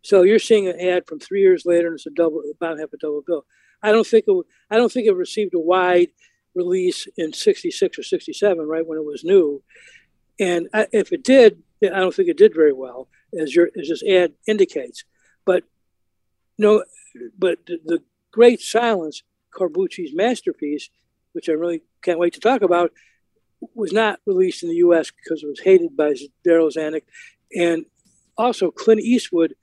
So 0.00 0.22
you're 0.22 0.38
seeing 0.38 0.68
an 0.68 0.80
ad 0.80 1.06
from 1.06 1.18
three 1.20 1.40
years 1.42 1.66
later, 1.66 1.88
and 1.88 1.96
it's 1.96 2.06
a 2.06 2.10
double, 2.10 2.42
about 2.54 2.78
half 2.78 2.92
a 2.94 2.96
double 2.98 3.22
bill. 3.26 3.44
I 3.82 3.92
don't 3.92 4.06
think 4.06 4.24
it, 4.26 4.46
I 4.70 4.76
don't 4.76 4.90
think 4.90 5.06
it 5.06 5.14
received 5.14 5.52
a 5.54 5.58
wide 5.60 6.08
release 6.54 7.06
in 7.16 7.32
66 7.32 7.98
or 7.98 8.02
67, 8.02 8.66
right 8.66 8.86
when 8.86 8.98
it 8.98 9.04
was 9.04 9.24
new. 9.24 9.62
And 10.38 10.68
I, 10.72 10.86
if 10.92 11.12
it 11.12 11.22
did, 11.22 11.62
I 11.82 12.00
don't 12.00 12.14
think 12.14 12.28
it 12.28 12.38
did 12.38 12.54
very 12.54 12.72
well, 12.72 13.08
as 13.38 13.54
your 13.54 13.68
as 13.80 13.88
this 13.88 14.02
ad 14.02 14.32
indicates. 14.46 15.04
But 15.44 15.64
no, 16.58 16.84
but 17.38 17.58
the, 17.66 17.78
the 17.84 18.02
Great 18.32 18.60
Silence, 18.60 19.22
Corbucci's 19.54 20.14
masterpiece, 20.14 20.88
which 21.32 21.48
I 21.48 21.52
really 21.52 21.82
can't 22.02 22.18
wait 22.18 22.34
to 22.34 22.40
talk 22.40 22.62
about, 22.62 22.92
was 23.74 23.92
not 23.92 24.20
released 24.26 24.62
in 24.62 24.68
the 24.68 24.76
U.S. 24.76 25.10
because 25.10 25.42
it 25.42 25.46
was 25.46 25.60
hated 25.60 25.96
by 25.96 26.14
Darryl 26.46 26.72
Zanuck, 26.74 27.02
and 27.54 27.86
also 28.36 28.70
Clint 28.70 29.00
Eastwood 29.00 29.54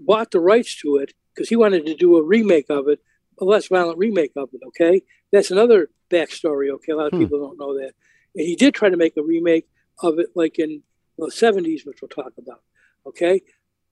bought 0.00 0.30
the 0.30 0.40
rights 0.40 0.80
to 0.80 0.96
it 0.96 1.14
because 1.34 1.48
he 1.48 1.56
wanted 1.56 1.86
to 1.86 1.94
do 1.94 2.16
a 2.16 2.22
remake 2.22 2.66
of 2.68 2.88
it, 2.88 3.00
a 3.40 3.44
less 3.44 3.68
violent 3.68 3.98
remake 3.98 4.32
of 4.36 4.48
it. 4.52 4.60
Okay, 4.68 5.02
that's 5.32 5.50
another 5.50 5.88
backstory. 6.14 6.70
Okay, 6.70 6.92
a 6.92 6.96
lot 6.96 7.06
of 7.06 7.12
hmm. 7.12 7.20
people 7.20 7.40
don't 7.40 7.58
know 7.58 7.74
that, 7.78 7.92
and 8.34 8.46
he 8.46 8.56
did 8.56 8.74
try 8.74 8.88
to 8.88 8.96
make 8.96 9.16
a 9.16 9.22
remake 9.22 9.66
of 10.00 10.18
it, 10.18 10.28
like 10.34 10.58
in 10.58 10.82
the 11.18 11.26
'70s, 11.26 11.86
which 11.86 12.00
we'll 12.02 12.08
talk 12.08 12.32
about. 12.38 12.62
Okay, 13.06 13.42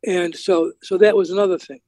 and 0.07 0.35
so 0.35 0.73
so 0.83 0.99
that 0.99 1.17
was 1.17 1.31
another 1.31 1.59
thing. 1.59 1.81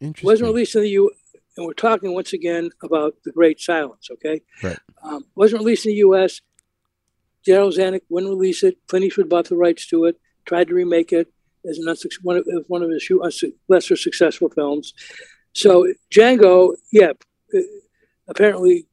Interesting. 0.00 0.26
Wasn't 0.26 0.48
released 0.48 0.76
in 0.76 0.82
the 0.82 0.90
U. 0.90 1.10
And 1.56 1.66
we're 1.66 1.72
talking 1.72 2.14
once 2.14 2.32
again 2.32 2.70
about 2.82 3.14
the 3.24 3.32
Great 3.32 3.60
Silence. 3.60 4.08
Okay, 4.12 4.40
right. 4.62 4.78
Um, 5.02 5.24
wasn't 5.34 5.60
released 5.60 5.84
in 5.84 5.92
the 5.92 5.98
U.S. 5.98 6.40
Darryl 7.46 7.76
Zanuck 7.76 8.02
wouldn't 8.08 8.30
release 8.30 8.62
it. 8.62 8.78
Clint 8.86 9.06
Eastwood 9.06 9.28
bought 9.28 9.48
the 9.48 9.56
rights 9.56 9.86
to 9.88 10.04
it, 10.04 10.16
tried 10.44 10.68
to 10.68 10.74
remake 10.74 11.12
it 11.12 11.28
as 11.68 11.78
an 11.78 11.94
one 12.22 12.36
of, 12.36 12.46
one 12.68 12.82
of 12.82 12.90
his 12.90 13.10
lesser 13.68 13.96
successful 13.96 14.48
films. 14.48 14.94
So 15.52 15.92
Django, 16.10 16.74
yeah, 16.92 17.12
uh, 17.54 17.60
apparently 18.28 18.86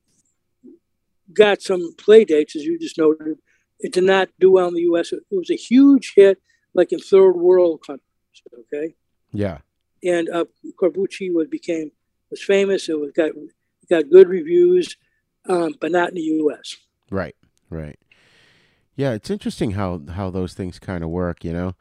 got 1.34 1.62
some 1.62 1.94
play 1.98 2.26
dates, 2.26 2.56
as 2.56 2.64
you 2.64 2.80
just 2.80 2.98
noted. 2.98 3.38
It 3.80 3.94
did 3.94 4.06
not 4.06 4.30
do 4.40 4.52
well 4.52 4.68
in 4.68 4.74
the 4.74 4.82
U.S. 4.82 5.12
It 5.12 5.24
was 5.30 5.52
a 5.52 5.56
huge 5.56 6.14
hit, 6.16 6.42
like 6.74 6.92
in 6.92 7.00
third 7.00 7.34
world 7.34 7.82
countries. 7.86 8.04
Okay. 8.74 8.96
Yeah. 9.32 9.60
And 10.04 10.30
uh, 10.30 10.46
Corbucci 10.82 11.34
was 11.34 11.48
became 11.48 11.92
was 12.30 12.42
famous. 12.44 12.90
It 12.90 13.00
was 13.00 13.12
got 13.12 13.32
got 13.90 14.10
good 14.10 14.30
reviews, 14.30 14.96
um, 15.48 15.76
but 15.80 15.92
not 15.92 16.10
in 16.10 16.16
the 16.16 16.22
U.S. 16.22 16.76
Right. 17.12 17.36
Right. 17.70 18.00
Yeah, 18.96 19.12
it's 19.12 19.30
interesting 19.30 19.72
how 19.72 20.02
how 20.10 20.32
those 20.32 20.56
things 20.56 20.80
kind 20.80 21.04
of 21.04 21.12
work, 21.12 21.46
you 21.46 21.54
know. 21.54 21.76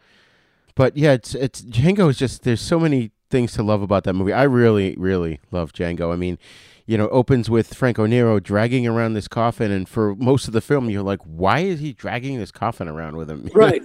But 0.74 0.96
yeah, 0.96 1.12
it's 1.12 1.34
it's 1.34 1.62
Django 1.62 2.10
is 2.10 2.18
just 2.18 2.42
there's 2.42 2.60
so 2.60 2.78
many 2.78 3.10
things 3.30 3.54
to 3.54 3.62
love 3.62 3.80
about 3.80 4.04
that 4.04 4.12
movie. 4.12 4.34
I 4.34 4.42
really 4.42 4.94
really 4.98 5.40
love 5.50 5.72
Django. 5.72 6.12
I 6.12 6.16
mean, 6.16 6.38
you 6.86 6.96
know, 6.96 7.08
opens 7.08 7.50
with 7.50 7.74
Franco 7.74 8.06
Nero 8.06 8.38
dragging 8.38 8.86
around 8.86 9.14
this 9.14 9.26
coffin, 9.26 9.72
and 9.72 9.88
for 9.88 10.14
most 10.14 10.46
of 10.46 10.52
the 10.52 10.60
film, 10.60 10.88
you're 10.88 11.02
like, 11.02 11.20
why 11.22 11.60
is 11.60 11.80
he 11.80 11.92
dragging 11.92 12.38
this 12.38 12.52
coffin 12.52 12.86
around 12.86 13.16
with 13.16 13.28
him? 13.28 13.50
right, 13.54 13.82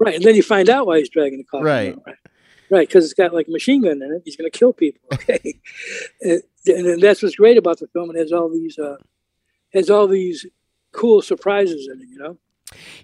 right, 0.00 0.14
and 0.16 0.24
then 0.24 0.34
you 0.34 0.42
find 0.42 0.70
out 0.70 0.86
why 0.86 0.98
he's 0.98 1.10
dragging 1.10 1.38
the 1.38 1.44
coffin. 1.44 1.64
Right, 1.64 1.88
around, 1.88 2.02
right, 2.06 2.16
right, 2.70 2.88
because 2.88 3.04
it's 3.04 3.14
got 3.14 3.34
like 3.34 3.48
a 3.48 3.50
machine 3.50 3.82
gun 3.82 4.02
in 4.02 4.12
it. 4.12 4.22
He's 4.24 4.36
going 4.36 4.50
to 4.50 4.58
kill 4.58 4.72
people. 4.72 5.02
Okay, 5.12 5.60
and, 6.22 6.42
and, 6.66 7.02
that's 7.02 7.22
what's 7.22 7.36
great 7.36 7.58
about 7.58 7.78
the 7.80 7.86
film. 7.88 8.10
It 8.10 8.18
has 8.18 8.32
all 8.32 8.48
these 8.48 8.78
uh, 8.78 8.96
has 9.74 9.90
all 9.90 10.06
these 10.06 10.46
cool 10.92 11.20
surprises 11.20 11.88
in 11.92 12.00
it. 12.00 12.08
You 12.08 12.18
know. 12.18 12.38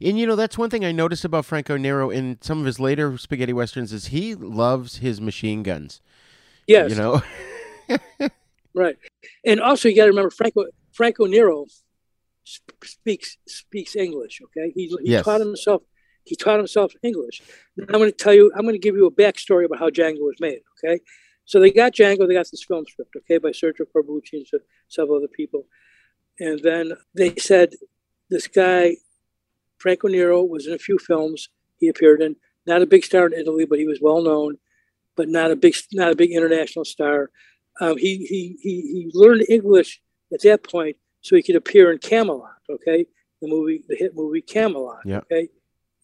And 0.00 0.18
you 0.18 0.26
know 0.26 0.36
that's 0.36 0.56
one 0.56 0.70
thing 0.70 0.86
I 0.86 0.92
noticed 0.92 1.26
about 1.26 1.44
Franco 1.44 1.76
Nero 1.76 2.08
in 2.08 2.38
some 2.40 2.60
of 2.60 2.64
his 2.64 2.80
later 2.80 3.18
spaghetti 3.18 3.52
westerns 3.52 3.92
is 3.92 4.06
he 4.06 4.34
loves 4.34 4.98
his 4.98 5.20
machine 5.20 5.62
guns. 5.62 6.00
Yes. 6.66 6.90
You 6.90 6.96
know. 6.96 7.22
right, 8.78 8.96
and 9.44 9.60
also 9.60 9.88
you 9.88 9.96
got 9.96 10.04
to 10.04 10.10
remember 10.10 10.30
Franco 10.30 10.64
Franco 10.92 11.26
Nero 11.26 11.66
speaks 12.44 13.36
speaks 13.46 13.96
English. 13.96 14.40
Okay, 14.44 14.72
he, 14.74 14.86
he 14.86 15.12
yes. 15.12 15.24
taught 15.24 15.40
himself 15.40 15.82
he 16.24 16.36
taught 16.36 16.58
himself 16.58 16.92
English. 17.02 17.42
Now 17.76 17.86
I'm 17.88 18.00
going 18.00 18.10
to 18.10 18.16
tell 18.16 18.34
you 18.34 18.52
I'm 18.54 18.62
going 18.62 18.74
to 18.74 18.78
give 18.78 18.96
you 18.96 19.06
a 19.06 19.10
backstory 19.10 19.64
about 19.64 19.78
how 19.78 19.90
Django 19.90 20.20
was 20.20 20.36
made. 20.40 20.60
Okay, 20.78 21.00
so 21.44 21.60
they 21.60 21.70
got 21.70 21.94
Django, 21.94 22.26
they 22.26 22.34
got 22.34 22.50
this 22.50 22.64
film 22.64 22.84
script. 22.88 23.14
Okay, 23.16 23.38
by 23.38 23.50
Sergio 23.50 23.86
Corbucci 23.94 24.34
and 24.34 24.46
several 24.88 25.18
other 25.18 25.28
people, 25.28 25.66
and 26.38 26.60
then 26.62 26.92
they 27.14 27.34
said 27.36 27.74
this 28.30 28.46
guy 28.46 28.96
Franco 29.78 30.08
Nero 30.08 30.42
was 30.42 30.66
in 30.66 30.74
a 30.74 30.78
few 30.78 30.98
films 30.98 31.48
he 31.78 31.88
appeared 31.88 32.20
in. 32.20 32.36
Not 32.66 32.82
a 32.82 32.86
big 32.86 33.04
star 33.04 33.26
in 33.26 33.32
Italy, 33.32 33.64
but 33.64 33.78
he 33.78 33.86
was 33.86 34.00
well 34.00 34.22
known, 34.22 34.58
but 35.16 35.28
not 35.28 35.50
a 35.50 35.56
big 35.56 35.74
not 35.92 36.12
a 36.12 36.16
big 36.16 36.32
international 36.32 36.84
star. 36.84 37.30
Um, 37.80 37.96
he, 37.96 38.18
he 38.26 38.56
he 38.60 38.80
he 38.80 39.10
learned 39.14 39.44
English 39.48 40.00
at 40.32 40.42
that 40.42 40.64
point 40.64 40.96
so 41.20 41.36
he 41.36 41.42
could 41.42 41.56
appear 41.56 41.92
in 41.92 41.98
Camelot. 41.98 42.56
Okay, 42.70 43.06
the 43.40 43.48
movie, 43.48 43.82
the 43.88 43.96
hit 43.96 44.14
movie 44.14 44.42
Camelot. 44.42 45.00
Yeah. 45.04 45.18
Okay, 45.18 45.48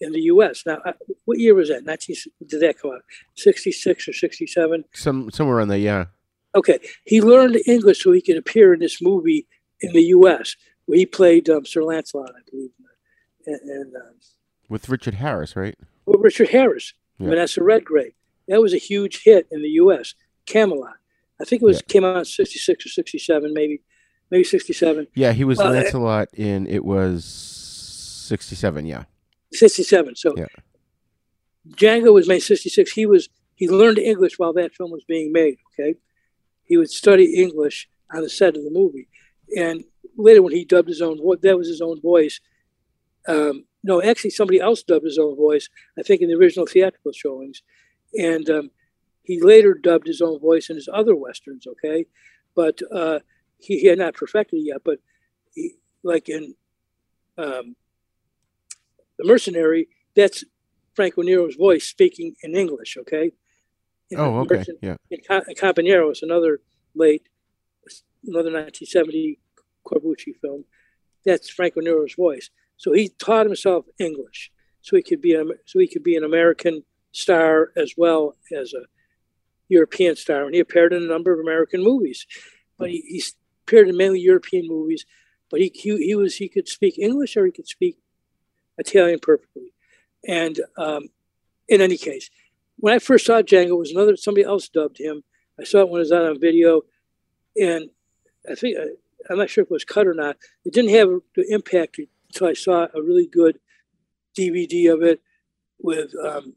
in 0.00 0.12
the 0.12 0.22
U.S. 0.22 0.62
Now, 0.66 0.78
what 1.24 1.38
year 1.38 1.54
was 1.54 1.68
that? 1.68 1.84
19, 1.84 2.16
did 2.46 2.60
that 2.60 2.78
come 2.78 2.92
out? 2.92 3.02
66 3.36 4.08
or 4.08 4.12
67? 4.12 4.84
Some 4.92 5.30
somewhere 5.30 5.60
in 5.60 5.68
there, 5.68 5.78
yeah. 5.78 6.06
Okay, 6.54 6.78
he 7.04 7.20
learned 7.20 7.58
English 7.66 8.02
so 8.02 8.12
he 8.12 8.20
could 8.20 8.36
appear 8.36 8.74
in 8.74 8.80
this 8.80 9.02
movie 9.02 9.46
in 9.80 9.92
the 9.92 10.02
U.S. 10.02 10.56
where 10.86 10.98
he 10.98 11.06
played 11.06 11.50
um, 11.50 11.66
Sir 11.66 11.82
Lancelot, 11.82 12.30
I 12.30 12.50
believe 12.50 12.70
and, 13.46 13.60
and 13.62 13.96
um, 13.96 14.14
with 14.68 14.88
Richard 14.88 15.14
Harris, 15.14 15.56
right? 15.56 15.76
With 16.06 16.20
Richard 16.20 16.48
Harris, 16.48 16.94
yeah. 17.18 17.28
Vanessa 17.28 17.62
Redgrave. 17.62 18.12
That 18.48 18.60
was 18.60 18.74
a 18.74 18.78
huge 18.78 19.22
hit 19.22 19.46
in 19.50 19.62
the 19.62 19.68
U.S. 19.70 20.14
Camelot. 20.46 20.96
I 21.44 21.48
think 21.48 21.62
it 21.62 21.66
was 21.66 21.78
yeah. 21.78 21.92
came 21.92 22.04
out 22.04 22.26
'66 22.26 22.86
or 22.86 22.88
'67, 22.88 23.52
maybe, 23.52 23.82
maybe 24.30 24.44
'67. 24.44 25.08
Yeah, 25.14 25.32
he 25.32 25.44
was 25.44 25.58
Lancelot 25.58 26.28
in 26.34 26.66
it 26.66 26.84
was 26.84 27.24
'67. 27.24 28.86
Yeah, 28.86 29.04
'67. 29.52 30.16
So 30.16 30.34
yeah. 30.36 30.46
Django 31.70 32.14
was 32.14 32.28
made 32.28 32.40
'66. 32.40 32.92
He 32.92 33.06
was 33.06 33.28
he 33.56 33.68
learned 33.68 33.98
English 33.98 34.38
while 34.38 34.52
that 34.54 34.74
film 34.74 34.90
was 34.90 35.04
being 35.06 35.32
made. 35.32 35.58
Okay, 35.78 35.98
he 36.64 36.76
would 36.76 36.90
study 36.90 37.34
English 37.42 37.88
on 38.14 38.22
the 38.22 38.30
set 38.30 38.56
of 38.56 38.64
the 38.64 38.70
movie, 38.70 39.08
and 39.56 39.84
later 40.16 40.42
when 40.42 40.52
he 40.52 40.64
dubbed 40.64 40.88
his 40.88 41.02
own 41.02 41.18
voice, 41.18 41.38
that 41.42 41.58
was 41.58 41.68
his 41.68 41.80
own 41.80 42.00
voice 42.00 42.40
um, 43.28 43.64
no, 43.82 44.02
actually, 44.02 44.30
somebody 44.30 44.60
else 44.60 44.82
dubbed 44.82 45.04
his 45.04 45.18
own 45.18 45.36
voice. 45.36 45.68
I 45.98 46.02
think 46.02 46.22
in 46.22 46.28
the 46.28 46.36
original 46.36 46.66
theatrical 46.66 47.12
showings, 47.12 47.62
and 48.14 48.48
um, 48.50 48.70
he 49.24 49.40
later 49.40 49.74
dubbed 49.74 50.06
his 50.06 50.20
own 50.20 50.38
voice 50.38 50.70
in 50.70 50.76
his 50.76 50.88
other 50.92 51.16
westerns. 51.16 51.66
Okay, 51.66 52.06
but 52.54 52.80
uh, 52.92 53.20
he, 53.58 53.80
he, 53.80 53.86
had 53.86 53.98
not 53.98 54.14
perfected 54.14 54.60
it 54.60 54.66
yet. 54.66 54.82
But 54.84 54.98
he, 55.54 55.74
like 56.02 56.28
in 56.28 56.54
um, 57.36 57.74
the 59.18 59.24
Mercenary, 59.24 59.88
that's 60.14 60.44
Franco 60.94 61.22
Nero's 61.22 61.56
voice 61.56 61.84
speaking 61.84 62.34
in 62.42 62.54
English. 62.54 62.96
Okay. 63.00 63.32
In 64.10 64.20
oh, 64.20 64.40
okay. 64.40 64.56
Mercen- 64.56 64.78
yeah. 64.82 64.96
In, 65.10 65.20
in 65.48 65.54
Companeros, 65.56 66.22
another 66.22 66.60
late, 66.94 67.28
another 68.24 68.52
1970 68.52 69.40
Corbucci 69.86 70.36
film, 70.40 70.64
that's 71.24 71.50
Franco 71.50 71.80
Nero's 71.80 72.14
voice. 72.14 72.50
So 72.76 72.92
he 72.92 73.08
taught 73.08 73.46
himself 73.46 73.86
English, 73.98 74.50
so 74.82 74.96
he 74.96 75.02
could 75.02 75.20
be 75.20 75.34
an, 75.34 75.52
so 75.64 75.78
he 75.78 75.88
could 75.88 76.02
be 76.02 76.16
an 76.16 76.24
American 76.24 76.84
star 77.12 77.70
as 77.76 77.94
well 77.96 78.36
as 78.52 78.72
a 78.74 78.84
European 79.68 80.16
star. 80.16 80.44
And 80.44 80.54
he 80.54 80.60
appeared 80.60 80.92
in 80.92 81.02
a 81.02 81.06
number 81.06 81.32
of 81.32 81.40
American 81.40 81.82
movies, 81.82 82.26
but 82.78 82.90
he, 82.90 83.02
he 83.06 83.22
appeared 83.66 83.88
in 83.88 83.96
mainly 83.96 84.20
European 84.20 84.66
movies. 84.68 85.06
But 85.50 85.60
he, 85.60 85.70
he, 85.74 85.96
he 85.98 86.14
was 86.14 86.36
he 86.36 86.48
could 86.48 86.68
speak 86.68 86.98
English 86.98 87.36
or 87.36 87.46
he 87.46 87.52
could 87.52 87.68
speak 87.68 87.98
Italian 88.78 89.20
perfectly. 89.20 89.72
And 90.26 90.60
um, 90.76 91.08
in 91.68 91.80
any 91.80 91.96
case, 91.96 92.30
when 92.76 92.94
I 92.94 92.98
first 92.98 93.26
saw 93.26 93.42
Django, 93.42 93.68
it 93.68 93.78
was 93.78 93.90
another 93.90 94.16
somebody 94.16 94.44
else 94.44 94.68
dubbed 94.68 94.98
him. 94.98 95.22
I 95.60 95.64
saw 95.64 95.80
it 95.80 95.88
when 95.88 96.00
it 96.00 96.04
was 96.04 96.12
out 96.12 96.24
on 96.24 96.40
video, 96.40 96.82
and 97.56 97.90
I 98.50 98.54
think 98.54 98.76
I'm 99.30 99.38
not 99.38 99.50
sure 99.50 99.62
if 99.62 99.70
it 99.70 99.72
was 99.72 99.84
cut 99.84 100.06
or 100.06 100.14
not. 100.14 100.36
It 100.64 100.72
didn't 100.72 100.90
have 100.90 101.08
the 101.36 101.46
impact 101.48 102.00
until 102.28 102.48
I 102.48 102.54
saw 102.54 102.88
a 102.94 103.02
really 103.02 103.26
good 103.26 103.60
DVD 104.36 104.92
of 104.92 105.02
it 105.02 105.20
with 105.78 106.12
um, 106.22 106.54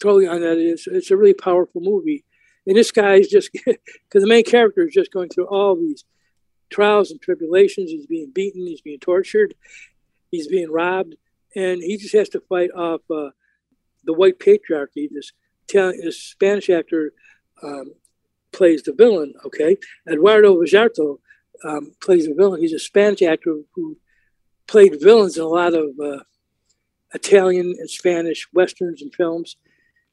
totally 0.00 0.26
on 0.26 0.40
that. 0.40 0.58
It's, 0.58 0.86
it's 0.86 1.10
a 1.10 1.16
really 1.16 1.34
powerful 1.34 1.80
movie. 1.80 2.24
And 2.66 2.76
this 2.76 2.90
guy 2.90 3.14
is 3.14 3.28
just, 3.28 3.50
because 3.64 4.22
the 4.22 4.26
main 4.26 4.44
character 4.44 4.86
is 4.86 4.94
just 4.94 5.12
going 5.12 5.28
through 5.28 5.46
all 5.46 5.76
these 5.76 6.04
trials 6.70 7.10
and 7.10 7.20
tribulations. 7.20 7.90
He's 7.90 8.06
being 8.06 8.30
beaten, 8.32 8.66
he's 8.66 8.80
being 8.80 9.00
tortured, 9.00 9.54
he's 10.30 10.48
being 10.48 10.70
robbed, 10.70 11.16
and 11.54 11.82
he 11.82 11.96
just 11.96 12.14
has 12.14 12.28
to 12.30 12.40
fight 12.40 12.70
off 12.76 13.02
uh, 13.10 13.30
the 14.04 14.12
white 14.12 14.38
patriarchy. 14.38 15.08
This, 15.10 15.32
this 15.72 16.22
Spanish 16.22 16.70
actor 16.70 17.12
um, 17.62 17.92
plays 18.52 18.82
the 18.82 18.92
villain, 18.92 19.34
okay? 19.44 19.76
Eduardo 20.08 20.58
Fajardo 20.60 21.20
um, 21.64 21.92
plays 22.00 22.26
the 22.26 22.34
villain. 22.34 22.60
He's 22.60 22.72
a 22.72 22.78
Spanish 22.78 23.22
actor 23.22 23.56
who 23.74 23.96
played 24.66 25.00
villains 25.00 25.36
in 25.36 25.42
a 25.42 25.48
lot 25.48 25.74
of 25.74 25.90
uh, 26.02 26.20
Italian 27.14 27.74
and 27.78 27.90
Spanish 27.90 28.48
westerns 28.52 29.02
and 29.02 29.14
films. 29.14 29.56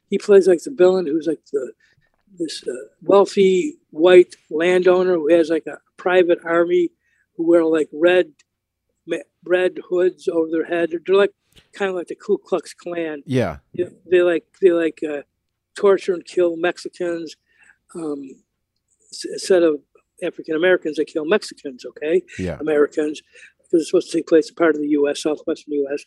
He 0.10 0.18
plays 0.18 0.48
like 0.48 0.64
the 0.64 0.72
villain 0.72 1.08
who's 1.08 1.28
like 1.28 1.42
the 1.52 1.74
this 2.38 2.64
uh, 2.68 2.72
wealthy 3.02 3.78
white 3.90 4.36
landowner 4.50 5.16
who 5.16 5.34
has 5.34 5.50
like 5.50 5.66
a 5.66 5.80
private 5.98 6.40
army 6.44 6.90
who 7.36 7.48
wear 7.48 7.64
like 7.64 7.90
red 7.92 8.34
red 9.46 9.80
hoods 9.90 10.28
over 10.28 10.50
their 10.52 10.66
head. 10.66 10.92
They're 10.92 11.16
like 11.16 11.34
kind 11.74 11.90
of 11.90 11.96
like 11.96 12.08
the 12.08 12.16
Ku 12.16 12.38
Klux 12.38 12.74
Klan. 12.74 13.24
Yeah. 13.26 13.58
They, 13.74 13.86
they 14.12 14.22
like 14.22 14.46
they 14.62 14.72
like 14.72 15.00
uh, 15.08 15.22
torture 15.76 16.14
and 16.14 16.26
kill 16.26 16.58
Mexicans 16.58 17.36
um, 17.96 18.24
instead 19.32 19.64
of 19.64 19.80
African 20.24 20.56
Americans. 20.56 20.98
They 20.98 21.06
kill 21.06 21.26
Mexicans. 21.26 21.86
Okay, 21.86 22.24
Yeah. 22.38 22.58
Americans 22.60 23.22
because 23.60 23.82
it's 23.82 23.90
supposed 23.90 24.12
to 24.12 24.18
take 24.18 24.28
place 24.28 24.50
in 24.50 24.56
part 24.56 24.76
of 24.76 24.82
the 24.82 24.90
U.S. 24.90 25.22
southwestern 25.22 25.74
U.S. 25.74 26.04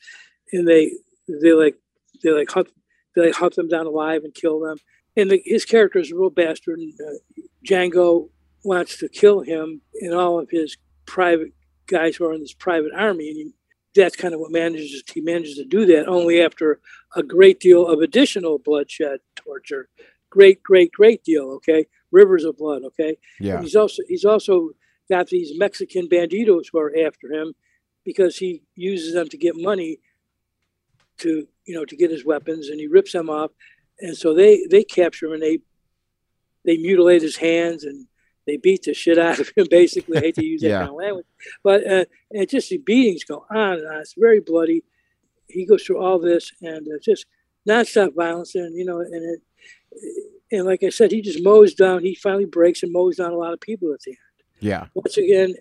and 0.52 0.66
they 0.68 0.92
they 1.28 1.52
like 1.52 1.76
they 2.22 2.30
like 2.30 2.50
hunt 2.50 2.68
they 3.16 3.30
hunt 3.30 3.54
them 3.56 3.68
down 3.68 3.86
alive 3.86 4.22
and 4.24 4.34
kill 4.34 4.60
them. 4.60 4.78
And 5.16 5.30
the, 5.30 5.42
his 5.44 5.64
character 5.64 5.98
is 5.98 6.12
a 6.12 6.16
real 6.16 6.30
bastard. 6.30 6.78
And, 6.78 6.92
uh, 7.00 7.42
Django 7.66 8.30
wants 8.64 8.98
to 8.98 9.08
kill 9.08 9.40
him 9.40 9.80
and 10.00 10.14
all 10.14 10.38
of 10.38 10.48
his 10.50 10.76
private 11.06 11.52
guys 11.86 12.16
who 12.16 12.24
are 12.26 12.32
in 12.34 12.40
this 12.40 12.54
private 12.54 12.92
army. 12.94 13.28
And 13.28 13.36
he, 13.36 13.50
that's 13.94 14.16
kind 14.16 14.34
of 14.34 14.40
what 14.40 14.52
manages 14.52 15.02
he 15.12 15.20
manages 15.20 15.56
to 15.56 15.64
do 15.64 15.84
that 15.86 16.06
only 16.06 16.40
after 16.40 16.80
a 17.16 17.22
great 17.22 17.58
deal 17.58 17.86
of 17.86 18.00
additional 18.00 18.58
bloodshed, 18.58 19.18
torture, 19.34 19.88
great, 20.30 20.62
great, 20.62 20.92
great 20.92 21.24
deal. 21.24 21.50
Okay, 21.56 21.86
rivers 22.12 22.44
of 22.44 22.56
blood. 22.56 22.82
Okay, 22.84 23.16
Yeah. 23.40 23.54
and 23.54 23.64
he's 23.64 23.74
also 23.74 24.02
he's 24.06 24.24
also 24.24 24.70
got 25.10 25.26
these 25.26 25.50
Mexican 25.58 26.08
banditos 26.08 26.66
who 26.72 26.78
are 26.78 26.94
after 27.04 27.32
him 27.32 27.54
because 28.04 28.36
he 28.36 28.62
uses 28.76 29.12
them 29.14 29.28
to 29.28 29.36
get 29.36 29.54
money 29.56 29.98
to 31.20 31.46
you 31.64 31.74
know 31.74 31.84
to 31.84 31.96
get 31.96 32.10
his 32.10 32.24
weapons, 32.24 32.68
and 32.68 32.78
he 32.80 32.86
rips 32.86 33.12
them 33.12 33.30
off, 33.30 33.50
and 34.00 34.16
so 34.16 34.34
they 34.34 34.66
they 34.70 34.84
capture 34.84 35.26
him 35.26 35.32
and 35.34 35.42
they 35.42 35.58
they 36.64 36.76
mutilate 36.76 37.22
his 37.22 37.36
hands 37.36 37.84
and 37.84 38.06
they 38.46 38.56
beat 38.56 38.82
the 38.82 38.92
shit 38.94 39.18
out 39.18 39.38
of 39.38 39.50
him. 39.56 39.66
Basically, 39.70 40.18
I 40.18 40.20
hate 40.20 40.34
to 40.36 40.44
use 40.44 40.60
that 40.62 40.68
Yeah. 40.68 40.78
kind 40.80 40.90
of 40.90 40.96
language, 40.96 41.26
but 41.62 41.86
uh, 41.86 42.04
and 42.32 42.48
just 42.48 42.68
the 42.70 42.78
beatings 42.78 43.24
go 43.24 43.44
on 43.50 43.74
and 43.78 43.86
on. 43.86 44.00
It's 44.00 44.14
very 44.18 44.40
bloody. 44.40 44.82
He 45.48 45.66
goes 45.66 45.82
through 45.82 46.00
all 46.02 46.18
this 46.18 46.52
and 46.62 46.86
uh, 46.86 46.98
just 47.02 47.26
nonstop 47.68 48.14
violence, 48.14 48.54
and 48.54 48.74
you 48.76 48.84
know, 48.84 49.00
and 49.00 49.14
it, 49.14 49.40
and 50.52 50.66
like 50.66 50.82
I 50.82 50.88
said, 50.90 51.12
he 51.12 51.20
just 51.22 51.42
mows 51.42 51.74
down. 51.74 52.02
He 52.02 52.14
finally 52.14 52.44
breaks 52.44 52.82
and 52.82 52.92
mows 52.92 53.16
down 53.16 53.32
a 53.32 53.36
lot 53.36 53.52
of 53.52 53.60
people 53.60 53.92
at 53.92 54.00
the 54.00 54.10
end. 54.12 54.18
Yeah. 54.60 54.86
Once 54.94 55.16
again, 55.16 55.54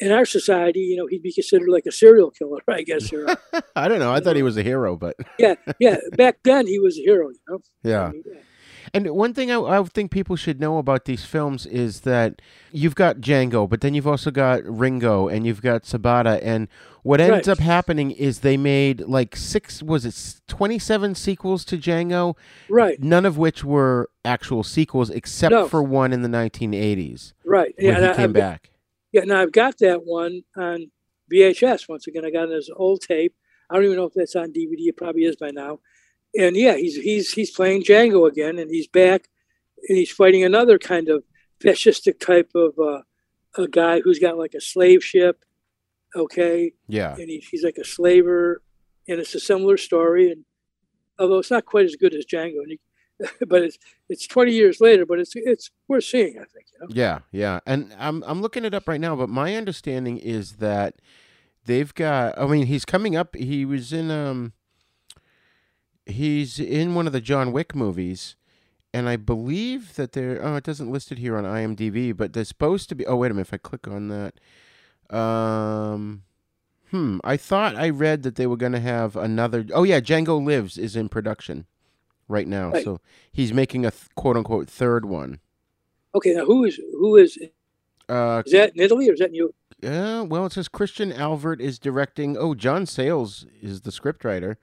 in 0.00 0.12
our 0.12 0.24
society, 0.24 0.80
you 0.80 0.96
know, 0.96 1.06
he'd 1.06 1.22
be 1.22 1.32
considered 1.32 1.68
like 1.68 1.84
a 1.86 1.92
serial 1.92 2.30
killer, 2.30 2.58
I 2.68 2.82
guess. 2.82 3.12
Or, 3.12 3.26
I 3.76 3.88
don't 3.88 3.98
know. 3.98 4.12
I 4.12 4.20
thought 4.20 4.36
he 4.36 4.42
was 4.42 4.56
a 4.56 4.62
hero, 4.62 4.96
but 4.96 5.16
yeah, 5.38 5.54
yeah. 5.78 5.96
Back 6.16 6.38
then, 6.44 6.66
he 6.66 6.78
was 6.78 6.98
a 6.98 7.02
hero. 7.02 7.28
You 7.30 7.38
know. 7.48 7.58
yeah. 7.82 8.12
And 8.94 9.10
one 9.10 9.34
thing 9.34 9.50
I, 9.50 9.58
I 9.60 9.82
think 9.82 10.12
people 10.12 10.36
should 10.36 10.60
know 10.60 10.78
about 10.78 11.06
these 11.06 11.24
films 11.24 11.66
is 11.66 12.02
that 12.02 12.40
you've 12.70 12.94
got 12.94 13.16
Django, 13.16 13.68
but 13.68 13.80
then 13.80 13.94
you've 13.94 14.06
also 14.06 14.30
got 14.30 14.62
Ringo 14.64 15.26
and 15.26 15.44
you've 15.44 15.60
got 15.60 15.82
Sabata. 15.82 16.38
And 16.40 16.68
what 17.02 17.20
ends 17.20 17.48
Right. 17.48 17.48
up 17.48 17.58
happening 17.58 18.12
is 18.12 18.40
they 18.40 18.56
made 18.56 19.00
like 19.00 19.34
six, 19.34 19.82
was 19.82 20.06
it 20.06 20.40
27 20.46 21.16
sequels 21.16 21.64
to 21.64 21.76
Django? 21.78 22.36
Right. 22.70 23.02
None 23.02 23.26
of 23.26 23.36
which 23.36 23.64
were 23.64 24.08
actual 24.24 24.62
sequels 24.62 25.10
except 25.10 25.50
No. 25.52 25.66
for 25.68 25.82
one 25.82 26.12
in 26.12 26.22
the 26.22 26.28
1980s. 26.28 27.32
Right. 27.44 27.74
When 27.78 27.94
and 27.96 28.04
he 28.04 28.10
I- 28.10 28.14
came 28.16 28.32
got- 28.32 28.40
back. 28.40 28.70
Yeah. 29.12 29.24
Now 29.24 29.40
I've 29.40 29.52
got 29.52 29.78
that 29.78 30.04
one 30.04 30.42
on 30.56 30.90
VHS. 31.32 31.88
Once 31.88 32.06
again, 32.06 32.24
I 32.24 32.30
got 32.30 32.50
it 32.50 32.54
as 32.56 32.68
an 32.68 32.76
old 32.78 33.02
tape. 33.02 33.34
I 33.68 33.74
don't 33.74 33.84
even 33.84 33.96
know 33.96 34.04
if 34.04 34.14
that's 34.14 34.36
on 34.36 34.52
DVD. 34.52 34.88
It 34.88 34.96
probably 34.96 35.24
is 35.24 35.36
by 35.36 35.50
now. 35.50 35.80
And 36.38 36.56
yeah, 36.56 36.76
he's 36.76 36.96
he's 36.96 37.32
he's 37.32 37.50
playing 37.50 37.82
Django 37.82 38.28
again, 38.28 38.58
and 38.58 38.70
he's 38.70 38.88
back, 38.88 39.28
and 39.88 39.96
he's 39.96 40.10
fighting 40.10 40.44
another 40.44 40.78
kind 40.78 41.08
of 41.08 41.24
fascistic 41.60 42.20
type 42.20 42.50
of 42.54 42.78
uh, 42.78 43.02
a 43.56 43.68
guy 43.68 44.00
who's 44.00 44.18
got 44.18 44.38
like 44.38 44.54
a 44.54 44.60
slave 44.60 45.02
ship. 45.02 45.44
Okay. 46.14 46.72
Yeah. 46.88 47.14
and 47.14 47.28
he, 47.28 47.44
he's 47.50 47.64
like 47.64 47.78
a 47.78 47.84
slaver, 47.84 48.62
and 49.08 49.18
it's 49.18 49.34
a 49.34 49.40
similar 49.40 49.76
story. 49.76 50.30
And 50.30 50.44
although 51.18 51.38
it's 51.38 51.50
not 51.50 51.64
quite 51.64 51.86
as 51.86 51.96
good 51.96 52.14
as 52.14 52.26
Django, 52.26 52.60
and 52.62 52.72
he, 52.72 52.80
but 53.46 53.62
it's 53.62 53.78
it's 54.08 54.26
twenty 54.26 54.52
years 54.52 54.80
later, 54.80 55.06
but 55.06 55.18
it's 55.18 55.32
it's 55.34 55.70
worth 55.88 56.04
seeing. 56.04 56.38
I 56.38 56.44
think. 56.44 56.66
You 56.72 56.80
know? 56.80 56.86
Yeah, 56.90 57.18
yeah, 57.32 57.60
and 57.66 57.94
I'm 57.98 58.22
I'm 58.26 58.42
looking 58.42 58.64
it 58.64 58.74
up 58.74 58.88
right 58.88 59.00
now, 59.00 59.16
but 59.16 59.28
my 59.28 59.56
understanding 59.56 60.18
is 60.18 60.54
that 60.56 60.96
they've 61.64 61.92
got. 61.94 62.38
I 62.38 62.46
mean, 62.46 62.66
he's 62.66 62.84
coming 62.84 63.16
up. 63.16 63.34
He 63.34 63.64
was 63.64 63.92
in 63.92 64.10
um. 64.10 64.52
He's 66.04 66.60
in 66.60 66.94
one 66.94 67.06
of 67.06 67.12
the 67.12 67.20
John 67.20 67.52
Wick 67.52 67.74
movies, 67.74 68.36
and 68.92 69.08
I 69.08 69.16
believe 69.16 69.96
that 69.96 70.12
they're. 70.12 70.44
Oh, 70.44 70.56
it 70.56 70.64
doesn't 70.64 70.92
list 70.92 71.10
it 71.10 71.18
here 71.18 71.36
on 71.36 71.44
IMDb, 71.44 72.14
but 72.14 72.32
they're 72.32 72.44
supposed 72.44 72.88
to 72.90 72.94
be. 72.94 73.06
Oh, 73.06 73.16
wait 73.16 73.30
a 73.30 73.34
minute. 73.34 73.48
If 73.48 73.54
I 73.54 73.56
click 73.56 73.88
on 73.88 74.08
that, 74.08 75.16
um, 75.16 76.22
hmm. 76.90 77.18
I 77.24 77.38
thought 77.38 77.76
I 77.76 77.88
read 77.88 78.24
that 78.24 78.36
they 78.36 78.46
were 78.46 78.58
going 78.58 78.72
to 78.72 78.80
have 78.80 79.16
another. 79.16 79.64
Oh 79.72 79.84
yeah, 79.84 80.00
Django 80.00 80.44
Lives 80.44 80.76
is 80.76 80.96
in 80.96 81.08
production 81.08 81.66
right 82.28 82.46
now, 82.46 82.70
Right. 82.70 82.84
so 82.84 83.00
he's 83.32 83.52
making 83.52 83.84
a 83.86 83.90
th- 83.90 84.08
quote 84.14 84.36
unquote 84.36 84.68
third 84.68 85.04
one. 85.04 85.40
Okay, 86.14 86.34
now 86.34 86.44
who 86.44 86.64
is 86.64 86.80
who 86.92 87.16
is 87.16 87.38
Uh, 88.08 88.42
is 88.46 88.52
that 88.52 88.74
in 88.76 88.80
Italy 88.82 89.08
or 89.10 89.12
is 89.14 89.18
that 89.18 89.28
in 89.28 89.34
you? 89.34 89.54
Yeah, 89.82 90.22
well, 90.22 90.46
it 90.46 90.52
says 90.52 90.68
Christian 90.68 91.12
Alvart 91.12 91.60
is 91.60 91.78
directing. 91.78 92.36
Oh, 92.38 92.54
John 92.54 92.86
Sayles 92.86 93.44
is 93.60 93.82
the 93.82 93.90
scriptwriter. 93.90 94.56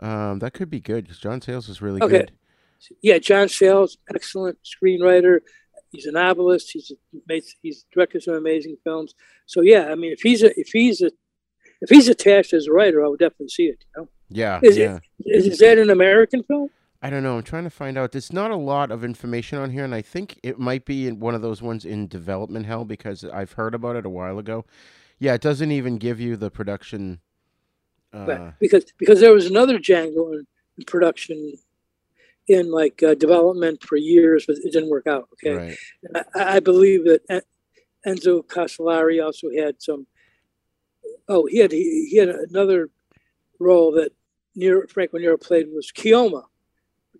Um, 0.00 0.38
that 0.38 0.52
could 0.54 0.70
be 0.70 0.80
good 0.80 1.04
because 1.04 1.18
John 1.18 1.40
Sayles 1.40 1.68
is 1.68 1.82
really 1.82 2.00
Okay. 2.02 2.18
good. 2.18 2.32
Yeah, 3.02 3.18
John 3.18 3.48
Sayles, 3.48 3.98
excellent 4.14 4.58
screenwriter. 4.64 5.40
He's 5.90 6.06
a 6.06 6.12
novelist. 6.12 6.70
He's 6.70 6.92
made 7.26 7.42
he's 7.62 7.84
directed 7.92 8.22
some 8.22 8.34
amazing 8.34 8.76
films. 8.84 9.14
So 9.46 9.60
yeah, 9.62 9.88
I 9.90 9.94
mean, 9.96 10.12
if 10.12 10.20
he's 10.20 10.42
a, 10.42 10.58
if 10.58 10.68
he's 10.68 11.00
a, 11.02 11.10
if 11.80 11.90
he's 11.90 12.08
attached 12.08 12.52
as 12.52 12.66
a 12.68 12.72
writer, 12.72 13.04
I 13.04 13.08
would 13.08 13.18
definitely 13.18 13.48
see 13.48 13.64
it. 13.66 13.84
You 13.96 14.02
know, 14.02 14.08
Yeah, 14.30 14.60
is 14.62 14.76
yeah. 14.76 15.00
it 15.20 15.36
is, 15.38 15.46
is 15.46 15.58
that 15.58 15.78
an 15.78 15.90
American 15.90 16.42
film? 16.44 16.70
I 17.00 17.10
don't 17.10 17.22
know. 17.22 17.36
I'm 17.36 17.44
trying 17.44 17.64
to 17.64 17.70
find 17.70 17.96
out. 17.96 18.10
There's 18.12 18.32
not 18.32 18.50
a 18.50 18.56
lot 18.56 18.90
of 18.90 19.04
information 19.04 19.58
on 19.58 19.70
here, 19.70 19.84
and 19.84 19.94
I 19.94 20.02
think 20.02 20.40
it 20.42 20.58
might 20.58 20.84
be 20.84 21.06
in 21.06 21.20
one 21.20 21.34
of 21.34 21.42
those 21.42 21.62
ones 21.62 21.84
in 21.84 22.08
development 22.08 22.66
hell 22.66 22.84
because 22.84 23.24
I've 23.24 23.52
heard 23.52 23.74
about 23.74 23.94
it 23.94 24.04
a 24.04 24.10
while 24.10 24.38
ago. 24.38 24.64
Yeah, 25.20 25.34
it 25.34 25.40
doesn't 25.40 25.70
even 25.70 25.98
give 25.98 26.18
you 26.20 26.36
the 26.36 26.50
production. 26.50 27.20
Uh, 28.12 28.24
Right. 28.26 28.52
because 28.58 28.86
because 28.98 29.20
there 29.20 29.32
was 29.32 29.46
another 29.46 29.78
Django 29.78 30.32
in, 30.32 30.46
in 30.78 30.84
production 30.86 31.52
in 32.48 32.70
like 32.70 33.02
uh, 33.02 33.14
development 33.14 33.84
for 33.84 33.96
years, 33.96 34.46
but 34.46 34.56
it 34.56 34.72
didn't 34.72 34.90
work 34.90 35.06
out. 35.06 35.28
Okay, 35.34 35.54
Right. 35.54 35.78
I, 36.34 36.56
I 36.56 36.60
believe 36.60 37.04
that 37.04 37.44
Enzo 38.06 38.42
Castellari 38.44 39.24
also 39.24 39.48
had 39.56 39.80
some. 39.80 40.06
Oh, 41.28 41.46
he 41.46 41.58
had 41.58 41.70
he, 41.70 42.08
he 42.10 42.16
had 42.16 42.28
another 42.30 42.88
role 43.60 43.92
that 43.92 44.10
Nero, 44.56 44.86
Franco 44.88 45.18
Nero 45.18 45.36
played 45.36 45.66
was 45.72 45.92
Keoma. 45.92 46.44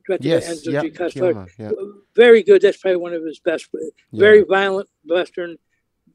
Directed 0.08 0.24
by 0.24 0.28
Yes, 0.28 0.48
Enzo 0.48 0.72
yeah, 0.72 0.82
G. 0.82 0.90
Castellari. 0.90 1.34
Keoma, 1.34 1.48
yeah. 1.58 1.70
Very 2.16 2.42
good. 2.42 2.62
That's 2.62 2.78
probably 2.78 2.96
one 2.96 3.12
of 3.12 3.22
his 3.24 3.40
best. 3.40 3.68
Very 4.12 4.42
violent 4.42 4.88
western. 5.04 5.58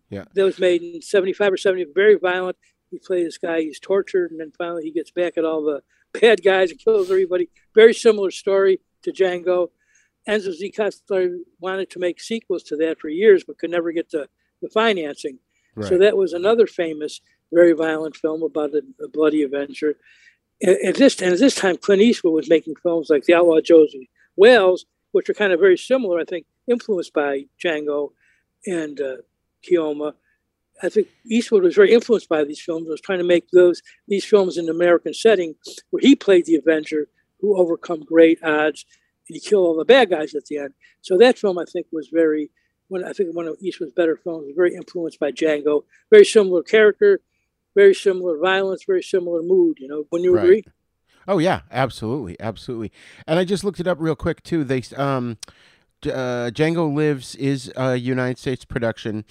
Yeah. 0.10 0.26
That 0.34 0.44
was 0.44 0.60
made 0.60 0.82
in 0.82 1.02
'75 1.02 1.54
or 1.54 1.58
'70. 1.58 1.86
Very 1.94 2.16
violent. 2.16 2.58
He 2.90 2.98
plays 2.98 3.26
this 3.26 3.38
guy. 3.38 3.62
He's 3.62 3.80
tortured, 3.80 4.32
and 4.32 4.40
then 4.40 4.52
finally 4.58 4.84
he 4.84 4.92
gets 4.92 5.12
back 5.12 5.38
at 5.38 5.46
all 5.46 5.64
the 5.64 5.84
bad 6.20 6.44
guys 6.44 6.72
and 6.72 6.80
kills 6.80 7.12
everybody. 7.12 7.50
Very 7.76 7.94
similar 7.94 8.32
story 8.32 8.80
to 9.04 9.12
Django. 9.12 9.70
Enzo 10.28 10.58
G. 10.58 10.72
Castellari 10.72 11.38
wanted 11.60 11.90
to 11.92 12.00
make 12.00 12.20
sequels 12.20 12.64
to 12.64 12.78
that 12.78 13.00
for 13.00 13.10
years, 13.10 13.44
but 13.44 13.60
could 13.60 13.70
never 13.70 13.92
get 13.92 14.10
the, 14.10 14.28
the 14.62 14.70
financing. 14.70 15.38
So 15.82 15.98
that 15.98 16.16
was 16.16 16.34
another 16.34 16.68
famous, 16.68 17.20
very 17.52 17.74
violent 17.74 18.16
film 18.16 18.44
about 18.44 18.76
a, 18.76 18.84
a 19.04 19.08
bloody 19.08 19.42
adventure. 19.42 19.96
And 20.64 20.78
at 20.86 20.96
this 20.96 21.22
and 21.22 21.34
at 21.34 21.40
this 21.40 21.56
time, 21.56 21.78
Clint 21.78 22.02
Eastwood 22.02 22.34
was 22.34 22.50
making 22.50 22.76
films 22.82 23.10
like 23.10 23.26
The 23.26 23.36
Outlaw 23.36 23.60
Josey 23.60 24.10
Wales, 24.38 24.86
which 25.12 25.30
are 25.30 25.34
kind 25.34 25.52
of 25.52 25.60
very 25.60 25.78
similar, 25.78 26.20
I 26.20 26.26
think, 26.26 26.46
influenced 26.68 27.14
by 27.14 27.46
Django 27.64 28.12
and 28.66 29.00
uh, 29.00 29.18
Keoma. 29.64 30.14
I 30.82 30.90
think 30.90 31.10
Eastwood 31.26 31.64
was 31.64 31.76
very 31.76 31.94
influenced 31.94 32.30
by 32.30 32.44
these 32.46 32.62
films. 32.62 32.88
Was 32.88 33.02
trying 33.02 33.20
to 33.20 33.26
make 33.26 33.50
those 33.52 33.82
these 34.08 34.26
films 34.26 34.58
in 34.58 34.66
an 34.66 34.72
American 34.72 35.14
setting, 35.14 35.56
where 35.90 36.02
he 36.02 36.16
played 36.16 36.46
the 36.46 36.56
Avenger 36.56 37.10
who 37.42 37.58
overcome 37.58 38.02
great 38.06 38.42
odds 38.42 38.86
and 39.28 39.36
he 39.36 39.40
kill 39.40 39.60
all 39.60 39.76
the 39.76 39.86
bad 39.86 40.10
guys 40.10 40.34
at 40.34 40.46
the 40.46 40.58
end. 40.58 40.74
So 41.02 41.18
that 41.18 41.38
film, 41.38 41.60
I 41.60 41.66
think, 41.66 41.88
was 41.92 42.08
very 42.08 42.50
one. 42.88 43.04
I 43.04 43.12
think 43.12 43.36
one 43.36 43.48
of 43.48 43.58
Eastwood's 43.60 43.92
better 43.92 44.16
films. 44.16 44.54
Very 44.56 44.76
influenced 44.76 45.20
by 45.20 45.32
Django. 45.32 45.84
Very 46.10 46.26
similar 46.26 46.64
character, 46.64 47.20
very 47.76 47.94
similar 47.96 48.38
violence, 48.38 48.84
very 48.86 49.04
similar 49.04 49.42
mood. 49.42 49.78
You 49.80 49.88
know, 49.88 50.06
when 50.10 50.24
you 50.24 50.34
Right. 50.36 50.44
agree. 50.44 50.64
Oh 51.28 51.38
yeah, 51.38 51.62
absolutely, 51.72 52.36
absolutely. 52.40 52.92
And 53.28 53.40
I 53.40 53.46
just 53.46 53.64
looked 53.64 53.80
it 53.80 53.88
up 53.88 53.98
real 54.00 54.16
quick 54.16 54.44
too. 54.44 54.64
They 54.64 54.84
um, 54.98 55.38
uh, 56.06 56.52
Django 56.54 56.94
Lives 56.94 57.36
is 57.36 57.72
a 57.78 57.96
United 57.96 58.38
States 58.38 58.66
production, 58.66 59.24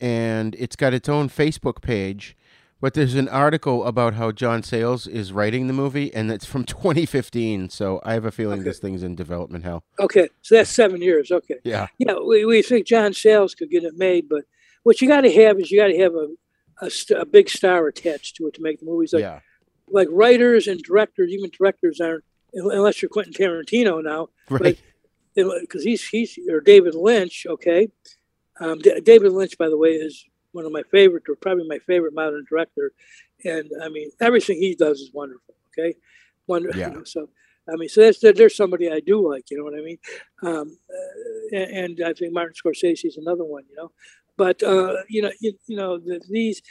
and 0.00 0.54
it's 0.58 0.76
got 0.76 0.92
its 0.94 1.08
own 1.08 1.28
Facebook 1.28 1.80
page. 1.80 2.36
But 2.82 2.94
there's 2.94 3.14
an 3.14 3.28
article 3.28 3.84
about 3.84 4.14
how 4.14 4.32
John 4.32 4.62
Sayles 4.62 5.06
is 5.06 5.34
writing 5.34 5.66
the 5.66 5.74
movie, 5.74 6.12
and 6.14 6.30
it's 6.30 6.46
from 6.46 6.64
2015. 6.66 7.68
So 7.68 8.00
I 8.04 8.14
have 8.14 8.24
a 8.24 8.30
feeling 8.30 8.62
this 8.62 8.78
thing's 8.78 9.02
in 9.02 9.14
development 9.14 9.64
hell. 9.64 9.84
Okay, 9.98 10.28
so 10.40 10.54
that's 10.56 10.70
seven 10.70 11.02
years. 11.02 11.30
Okay. 11.30 11.56
Yeah. 11.62 11.88
Yeah, 11.98 12.14
we, 12.26 12.44
we 12.46 12.62
think 12.62 12.86
John 12.86 13.12
Sayles 13.12 13.54
could 13.54 13.70
get 13.70 13.84
it 13.84 13.96
made, 13.96 14.28
but 14.30 14.44
what 14.82 15.02
you 15.02 15.08
got 15.08 15.22
to 15.22 15.32
have 15.42 15.58
is 15.58 15.70
you 15.70 15.78
got 15.78 15.88
to 15.88 15.98
have 15.98 16.14
a, 16.14 16.28
a, 16.80 16.90
st- 16.90 17.20
a 17.20 17.24
big 17.26 17.48
star 17.48 17.86
attached 17.86 18.36
to 18.36 18.46
it 18.46 18.54
to 18.54 18.62
make 18.62 18.80
the 18.80 18.86
movies. 18.86 19.12
Like 19.12 19.22
yeah. 19.22 19.40
like 19.88 20.08
writers 20.10 20.66
and 20.66 20.80
directors, 20.82 21.30
even 21.30 21.50
directors 21.56 22.00
aren't 22.00 22.24
unless 22.52 23.00
you're 23.00 23.08
Quentin 23.08 23.32
Tarantino 23.32 24.02
now, 24.02 24.28
Right. 24.48 24.80
because 25.34 25.84
he's 25.84 26.06
he's 26.08 26.38
or 26.50 26.60
David 26.60 26.94
Lynch. 26.94 27.46
Okay, 27.48 27.88
um, 28.60 28.78
D- 28.78 29.00
David 29.00 29.32
Lynch, 29.32 29.56
by 29.58 29.68
the 29.68 29.78
way, 29.78 29.90
is 29.90 30.24
one 30.52 30.64
of 30.66 30.72
my 30.72 30.82
favorite, 30.90 31.24
or 31.28 31.36
probably 31.36 31.68
my 31.68 31.78
favorite 31.78 32.14
modern 32.14 32.44
director. 32.48 32.92
And 33.44 33.70
I 33.82 33.88
mean, 33.88 34.10
everything 34.20 34.58
he 34.58 34.74
does 34.74 35.00
is 35.00 35.10
wonderful. 35.12 35.54
Okay, 35.78 35.94
wonderful. 36.46 36.80
Yeah. 36.80 36.94
so 37.04 37.28
I 37.72 37.76
mean, 37.76 37.88
so 37.88 38.00
that's 38.02 38.20
there's 38.20 38.56
somebody 38.56 38.90
I 38.90 39.00
do 39.00 39.30
like. 39.30 39.50
You 39.50 39.58
know 39.58 39.64
what 39.64 39.74
I 39.74 39.82
mean? 39.82 39.98
Um, 40.42 40.76
and, 41.52 41.98
and 41.98 42.00
I 42.06 42.12
think 42.12 42.32
Martin 42.32 42.54
Scorsese 42.54 43.04
is 43.04 43.16
another 43.16 43.44
one. 43.44 43.64
You 43.70 43.76
know, 43.76 43.92
but 44.40 44.62
uh, 44.62 44.94
you 45.06 45.20
know, 45.20 45.30
you, 45.44 45.52
you 45.66 45.76
know, 45.76 45.98
the, 45.98 46.18
these 46.30 46.62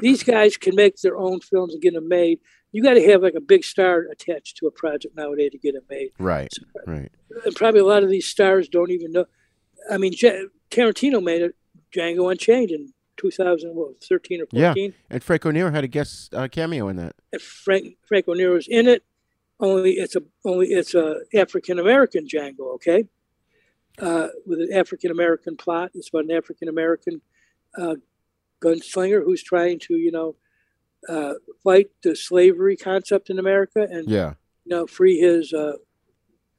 these 0.00 0.24
guys 0.24 0.56
can 0.56 0.74
make 0.74 0.96
their 1.02 1.16
own 1.16 1.38
films 1.40 1.72
and 1.72 1.80
get 1.80 1.94
them 1.94 2.08
made. 2.08 2.40
You 2.72 2.82
got 2.82 2.94
to 2.94 3.10
have 3.10 3.22
like 3.22 3.34
a 3.36 3.40
big 3.40 3.62
star 3.62 4.06
attached 4.10 4.56
to 4.56 4.66
a 4.66 4.72
project 4.72 5.14
nowadays 5.16 5.52
to 5.52 5.58
get 5.58 5.76
it 5.76 5.84
made 5.88 6.08
Right. 6.18 6.52
Right. 6.84 7.12
and 7.44 7.54
probably 7.54 7.78
a 7.80 7.84
lot 7.84 8.02
of 8.02 8.08
these 8.10 8.26
stars 8.26 8.68
don't 8.68 8.90
even 8.90 9.12
know. 9.12 9.26
I 9.88 9.98
mean, 9.98 10.14
Tarantino 10.70 11.22
made 11.22 11.42
it 11.42 11.54
Django 11.94 12.28
Unchained 12.32 12.70
in 12.72 12.88
2013 13.18 14.40
or 14.40 14.46
14. 14.46 14.50
Yeah. 14.52 14.74
And 15.10 15.22
Frank 15.22 15.44
Nero 15.44 15.70
had 15.70 15.84
a 15.84 15.88
guest 15.88 16.34
uh, 16.34 16.48
cameo 16.48 16.88
in 16.88 16.96
that. 16.96 17.14
And 17.32 17.40
Frank 17.40 17.98
Franco 18.08 18.34
Nero's 18.34 18.66
in 18.68 18.88
it. 18.88 19.04
Only 19.60 19.92
it's 19.92 20.16
a 20.16 20.22
only 20.44 20.68
it's 20.78 20.94
a 20.94 21.20
African 21.34 21.78
American 21.78 22.26
Django. 22.26 22.74
Okay, 22.76 23.06
uh, 24.00 24.28
with 24.46 24.60
an 24.60 24.72
African 24.72 25.10
American 25.10 25.56
plot. 25.56 25.90
It's 25.94 26.08
about 26.08 26.24
an 26.24 26.32
African 26.32 26.68
American 26.68 27.20
uh, 27.78 27.96
gunslinger 28.62 29.24
who's 29.24 29.42
trying 29.42 29.78
to 29.80 29.94
you 29.94 30.12
know 30.12 30.36
uh, 31.08 31.34
fight 31.64 31.90
the 32.02 32.14
slavery 32.14 32.76
concept 32.76 33.30
in 33.30 33.38
America 33.38 33.86
and 33.90 34.08
Yeah. 34.08 34.34
you 34.64 34.70
know, 34.70 34.86
free 34.86 35.18
his 35.18 35.52
uh, 35.52 35.76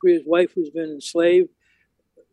free 0.02 0.14
his 0.14 0.24
wife 0.26 0.52
who's 0.54 0.70
been 0.70 0.92
enslaved 0.92 1.50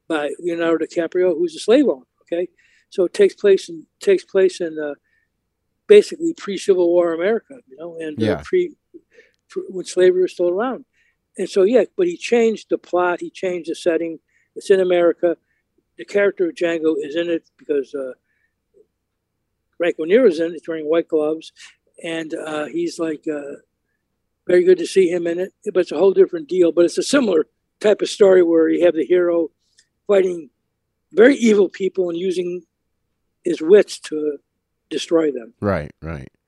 by 0.09 0.31
Leonardo 0.41 0.85
DiCaprio, 0.85 1.35
who's 1.39 1.55
a 1.55 1.61
slave 1.61 1.87
owner. 1.87 2.07
Okay, 2.23 2.49
so 2.91 3.05
it 3.05 3.15
takes 3.15 3.35
place 3.35 3.69
in 3.69 3.87
takes 4.01 4.25
place 4.25 4.61
in 4.61 4.79
uh, 4.79 4.95
basically 5.87 6.35
pre 6.35 6.57
Civil 6.59 6.89
War 6.89 7.13
America, 7.13 7.55
you 7.69 7.77
know, 7.77 7.97
and 7.99 8.19
Yeah. 8.19 8.43
pre, 8.45 8.75
pre 9.49 9.63
when 9.69 9.85
slavery 9.85 10.23
was 10.23 10.33
still 10.33 10.49
around. 10.49 10.85
And 11.39 11.49
so 11.49 11.63
yeah, 11.63 11.85
but 11.97 12.07
he 12.07 12.17
changed 12.17 12.67
the 12.71 12.79
plot. 12.79 13.21
He 13.21 13.31
changed 13.31 13.71
the 13.71 13.75
setting. 13.75 14.19
It's 14.57 14.71
in 14.71 14.81
America. 14.81 15.37
The 15.97 16.05
character 16.05 16.49
of 16.49 16.55
Django 16.55 16.95
is 16.99 17.17
in 17.17 17.29
it 17.29 17.51
because 17.59 17.95
uh, 17.95 18.13
Franco 19.77 20.05
Nero's 20.05 20.41
in 20.41 20.47
it. 20.47 20.53
He's 20.53 20.69
wearing 20.69 20.89
white 20.89 21.09
gloves, 21.09 21.53
and 22.03 22.35
uh, 22.35 22.67
he's 22.67 22.99
like. 22.99 23.27
Uh, 23.29 23.57
very 24.47 24.65
good 24.65 24.79
to 24.79 24.87
see 24.87 25.09
him 25.09 25.29
in 25.29 25.39
it, 25.39 25.53
but 25.73 25.81
it's 25.81 25.93
a 25.93 25.99
whole 25.99 26.13
different 26.13 26.49
deal. 26.49 26.73
But 26.73 26.85
it's 26.85 26.99
a 26.99 27.05
similar 27.05 27.47
type 27.79 28.03
of 28.03 28.09
story 28.09 28.43
where 28.43 28.69
you 28.69 28.85
have 28.85 28.95
the 28.95 29.05
hero 29.05 29.51
fighting 30.09 30.51
very 31.13 31.37
evil 31.37 31.69
people 31.69 32.09
and 32.09 32.19
using 32.19 32.63
his 33.45 33.61
wits 33.61 33.99
to 34.01 34.39
destroy 34.91 35.31
them. 35.31 35.55
Right. 35.61 35.93
Right. 36.03 36.29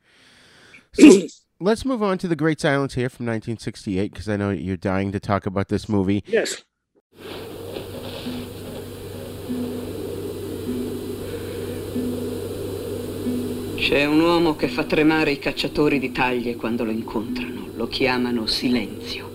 So 0.95 1.27
let's 1.59 1.87
move 1.87 2.03
on 2.03 2.19
to 2.19 2.29
The 2.29 2.37
Great 2.37 2.61
Silence 2.61 2.93
here 2.95 3.09
from 3.09 3.25
1968 3.25 4.13
because 4.13 4.29
I 4.29 4.37
know 4.37 4.51
you're 4.51 4.77
dying 4.77 5.11
to 5.13 5.21
talk 5.21 5.47
about 5.47 5.69
this 5.69 5.89
movie. 5.89 6.23
Yes. 6.27 6.65
C'è 13.83 14.05
un 14.05 14.21
uomo 14.21 14.55
che 14.55 14.69
fa 14.69 14.85
tremare 14.85 15.33
i 15.33 15.41
cacciatori 15.41 15.99
di 15.99 16.13
taglie 16.13 16.55
quando 16.55 16.85
lo 16.85 16.93
incontrano. 16.93 17.67
Lo 17.75 17.89
chiamano 17.89 18.47
silenzio. 18.47 19.29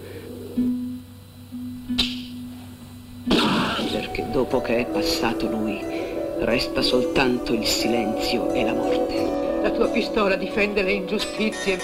Perché 3.92 4.26
dopo 4.32 4.62
che 4.62 4.78
è 4.78 4.86
passato 4.86 5.50
lui, 5.50 5.78
resta 6.40 6.82
soltanto 6.82 7.52
il 7.52 7.66
silenzio 7.66 8.54
e 8.54 8.64
la 8.64 8.74
morte. 8.74 9.60
La 9.64 9.70
tua 9.72 9.90
pistola 9.90 10.36
difende 10.38 10.82
le 10.82 10.94
ingiustizie. 10.94 11.78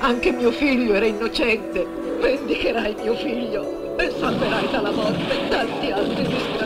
Anche 0.00 0.30
mio 0.30 0.50
figlio 0.50 0.92
era 0.92 1.06
innocente. 1.06 1.86
Vendicherai 2.20 2.96
mio 3.00 3.14
figlio 3.14 3.96
e 3.96 4.12
salverai 4.18 4.68
dalla 4.70 4.90
morte 4.90 5.48
tanti 5.48 5.90
altri 5.90 6.22
disgraziati. 6.22 6.61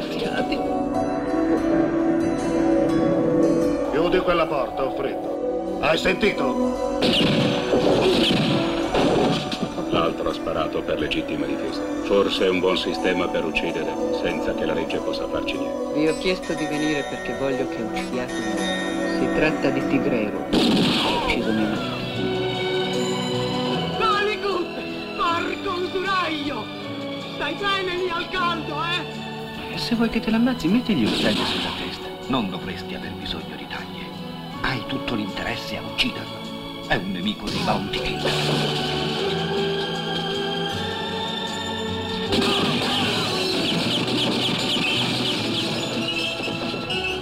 Chiudi 4.06 4.22
quella 4.22 4.46
porta, 4.46 4.84
ho 4.84 4.94
freddo. 4.94 5.78
Hai 5.80 5.98
sentito? 5.98 7.00
L'altro 9.90 10.30
ha 10.30 10.32
sparato 10.32 10.80
per 10.82 11.00
legittima 11.00 11.44
difesa. 11.44 11.82
Forse 12.04 12.44
è 12.44 12.48
un 12.48 12.60
buon 12.60 12.76
sistema 12.76 13.26
per 13.26 13.44
uccidere, 13.44 13.92
senza 14.22 14.54
che 14.54 14.64
la 14.64 14.74
legge 14.74 14.98
possa 14.98 15.26
farci 15.26 15.58
niente. 15.58 15.98
Vi 15.98 16.06
ho 16.06 16.16
chiesto 16.18 16.54
di 16.54 16.66
venire 16.66 17.02
perché 17.10 17.36
voglio 17.40 17.66
che 17.66 17.82
uccidiate 17.82 18.32
me. 18.32 19.18
Si 19.18 19.34
tratta 19.34 19.70
di 19.70 19.86
Tigrero. 19.88 20.38
Ha 20.38 21.24
ucciso 21.24 21.50
mio 21.50 21.66
marito. 21.66 21.96
Malicut! 23.98 24.66
Porco 25.16 25.80
usuraio! 25.80 26.64
Stai 27.34 27.54
bene 27.54 27.96
lì 27.96 28.08
al 28.08 28.28
caldo, 28.28 28.76
eh? 28.84 29.74
E 29.74 29.78
se 29.78 29.96
vuoi 29.96 30.10
che 30.10 30.20
te 30.20 30.30
l'ammazzi, 30.30 30.68
metti 30.68 30.94
gli 30.94 31.02
uccelli 31.04 31.44
sulla 31.44 31.70
testa. 31.76 32.06
Non 32.28 32.48
dovresti 32.48 32.94
aver 32.94 33.10
bisogno. 33.10 33.55
Hai 34.60 34.84
tutto 34.86 35.14
l'interesse 35.14 35.76
a 35.76 35.82
ucciderlo. 35.82 36.86
È 36.86 36.94
un 36.96 37.10
nemico 37.10 37.48
dei 37.48 37.60
Bounty 37.64 38.00
Killer. 38.00 38.32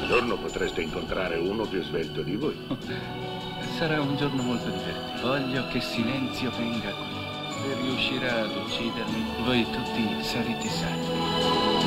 Un 0.01 0.07
giorno 0.09 0.37
potreste 0.37 0.83
incontrare 0.83 1.37
uno 1.37 1.65
più 1.65 1.83
svelto 1.83 2.23
di 2.23 2.37
voi. 2.37 2.57
Sarà 3.77 4.01
un 4.01 4.17
giorno 4.17 4.43
molto 4.43 4.69
divertente. 4.69 5.21
Voglio 5.23 5.67
che 5.69 5.81
Silenzio 5.81 6.51
venga 6.57 6.91
qui. 6.91 7.15
Se 7.63 7.75
riuscirà 7.81 8.43
ad 8.43 8.57
uccidermi, 8.57 9.25
voi 9.45 9.65
tutti 9.71 10.23
sarete 10.23 10.69
salvi. 10.69 11.85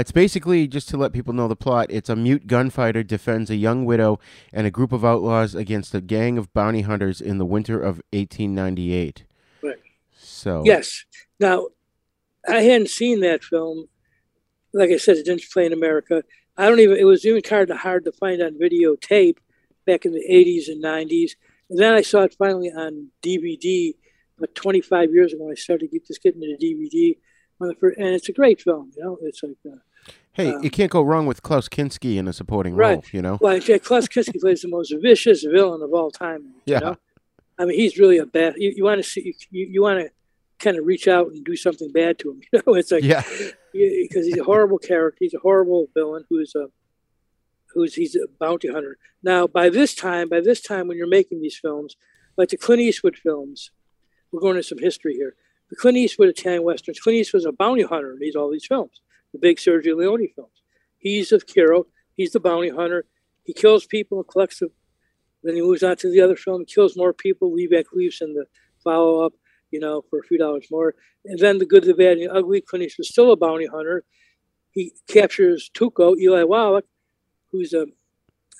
It's 0.00 0.12
basically 0.12 0.66
just 0.66 0.88
to 0.88 0.96
let 0.96 1.12
people 1.12 1.32
know 1.32 1.46
the 1.46 1.56
plot. 1.56 1.86
It's 1.90 2.08
a 2.08 2.16
mute 2.16 2.46
gunfighter 2.46 3.02
defends 3.02 3.50
a 3.50 3.56
young 3.56 3.84
widow 3.84 4.18
and 4.52 4.66
a 4.66 4.70
group 4.70 4.92
of 4.92 5.04
outlaws 5.04 5.54
against 5.54 5.94
a 5.94 6.00
gang 6.00 6.38
of 6.38 6.52
bounty 6.52 6.80
hunters 6.82 7.20
in 7.20 7.38
the 7.38 7.44
winter 7.44 7.76
of 7.80 8.00
1898. 8.12 9.24
Right. 9.62 9.76
So 10.16 10.62
Yes. 10.64 11.04
Now, 11.38 11.68
I 12.48 12.62
hadn't 12.62 12.90
seen 12.90 13.20
that 13.20 13.44
film. 13.44 13.88
Like 14.72 14.90
I 14.90 14.96
said, 14.96 15.16
it 15.16 15.26
didn't 15.26 15.44
play 15.52 15.66
in 15.66 15.72
America. 15.72 16.22
I 16.56 16.68
don't 16.68 16.80
even. 16.80 16.96
It 16.96 17.04
was 17.04 17.24
even 17.24 17.42
kind 17.42 17.70
of 17.70 17.78
hard 17.78 18.04
to 18.04 18.12
find 18.12 18.42
on 18.42 18.58
videotape 18.58 19.38
back 19.86 20.04
in 20.04 20.12
the 20.12 20.24
'80s 20.30 20.68
and 20.68 20.82
'90s. 20.82 21.32
And 21.68 21.78
then 21.78 21.94
I 21.94 22.02
saw 22.02 22.22
it 22.22 22.34
finally 22.38 22.70
on 22.70 23.08
DVD. 23.22 23.94
About 24.38 24.54
25 24.54 25.12
years 25.12 25.34
ago, 25.34 25.50
I 25.50 25.54
started 25.54 25.90
to 25.90 25.98
get, 25.98 26.06
just 26.06 26.22
getting 26.22 26.42
into 26.42 26.56
DVD. 26.56 27.18
One 27.58 27.68
the 27.68 27.74
fir- 27.74 27.94
And 27.98 28.08
it's 28.08 28.28
a 28.28 28.32
great 28.32 28.60
film. 28.60 28.92
You 28.96 29.04
know, 29.04 29.18
it's 29.22 29.42
like. 29.42 29.58
Uh, 29.66 29.76
hey, 30.32 30.52
um, 30.52 30.62
you 30.62 30.70
can't 30.70 30.90
go 30.90 31.02
wrong 31.02 31.26
with 31.26 31.42
Klaus 31.42 31.68
Kinski 31.68 32.16
in 32.16 32.28
a 32.28 32.32
supporting 32.32 32.74
Right. 32.74 32.94
role. 32.94 33.04
You 33.12 33.22
know. 33.22 33.38
Well, 33.40 33.60
Klaus 33.60 34.08
Kinski 34.08 34.40
plays 34.40 34.62
the 34.62 34.68
most 34.68 34.94
vicious 35.00 35.42
villain 35.42 35.82
of 35.82 35.92
all 35.92 36.10
time. 36.10 36.54
Yeah. 36.66 36.78
You 36.78 36.84
know? 36.86 36.96
I 37.58 37.64
mean, 37.66 37.76
he's 37.78 37.98
really 37.98 38.18
a 38.18 38.26
bad. 38.26 38.54
You, 38.56 38.72
you 38.74 38.84
want 38.84 39.02
to 39.02 39.08
see, 39.08 39.34
you, 39.50 39.66
you 39.66 39.82
want 39.82 40.00
to 40.00 40.10
kind 40.58 40.78
of 40.78 40.86
reach 40.86 41.08
out 41.08 41.28
and 41.28 41.44
do 41.44 41.56
something 41.56 41.90
bad 41.92 42.18
to 42.20 42.30
him. 42.30 42.40
You 42.52 42.62
know, 42.66 42.74
it's 42.74 42.90
like 42.90 43.02
Yeah. 43.04 43.22
because 43.72 44.26
he's 44.26 44.38
a 44.38 44.44
horrible 44.44 44.78
character. 44.78 45.18
He's 45.20 45.34
a 45.34 45.38
horrible 45.38 45.88
villain 45.94 46.24
who's 46.30 46.54
a 46.54 46.66
who's 47.74 47.94
he's 47.94 48.16
a 48.16 48.26
bounty 48.38 48.68
hunter. 48.68 48.98
Now, 49.22 49.46
by 49.46 49.68
this 49.68 49.94
time, 49.94 50.28
by 50.28 50.40
this 50.40 50.60
time, 50.60 50.88
when 50.88 50.96
you're 50.96 51.06
making 51.06 51.40
these 51.40 51.56
films, 51.56 51.96
like 52.36 52.48
the 52.48 52.56
Clint 52.56 52.80
Eastwood 52.82 53.16
films, 53.16 53.70
we're 54.32 54.40
going 54.40 54.56
into 54.56 54.66
some 54.66 54.78
history 54.78 55.14
here. 55.14 55.34
The 55.68 55.76
Clint 55.76 55.96
Eastwood 55.98 56.28
Italian 56.28 56.62
westerns. 56.64 56.98
Clint 56.98 57.18
Eastwood 57.18 57.40
Eastwood's 57.42 57.54
a 57.54 57.56
bounty 57.56 57.82
hunter 57.82 58.12
in 58.14 58.18
these 58.18 58.34
all 58.34 58.50
these 58.50 58.66
films. 58.66 59.00
The 59.32 59.38
big 59.38 59.58
Sergio 59.58 59.96
Leone 59.96 60.28
films. 60.34 60.62
He's 60.98 61.32
a 61.32 61.40
hero. 61.46 61.86
He's 62.16 62.32
the 62.32 62.40
bounty 62.40 62.70
hunter. 62.70 63.06
He 63.44 63.52
kills 63.52 63.86
people 63.86 64.18
and 64.18 64.28
collects 64.28 64.58
them. 64.58 64.70
Then 65.42 65.54
he 65.54 65.62
moves 65.62 65.82
on 65.82 65.96
to 65.96 66.10
the 66.10 66.20
other 66.20 66.36
film. 66.36 66.64
Kills 66.66 66.96
more 66.96 67.12
people. 67.12 67.52
Lee 67.52 67.66
Van 67.66 67.84
Cleef's 67.84 68.20
in 68.20 68.34
the 68.34 68.44
follow 68.84 69.24
up, 69.24 69.32
you 69.70 69.80
know, 69.80 70.02
for 70.10 70.18
a 70.18 70.22
few 70.22 70.38
dollars 70.38 70.66
more. 70.70 70.94
And 71.24 71.38
then 71.38 71.58
the 71.58 71.66
good, 71.66 71.84
the 71.84 71.94
bad, 71.94 72.18
and 72.18 72.28
the 72.28 72.34
ugly. 72.34 72.60
Clint 72.60 72.84
Eastwood's 72.84 73.08
still 73.08 73.32
a 73.32 73.36
bounty 73.36 73.66
hunter. 73.66 74.04
He 74.72 74.92
captures 75.08 75.70
Tuco, 75.74 76.16
Eli 76.18 76.44
Wallach, 76.44 76.84
who's 77.50 77.72
a 77.72 77.86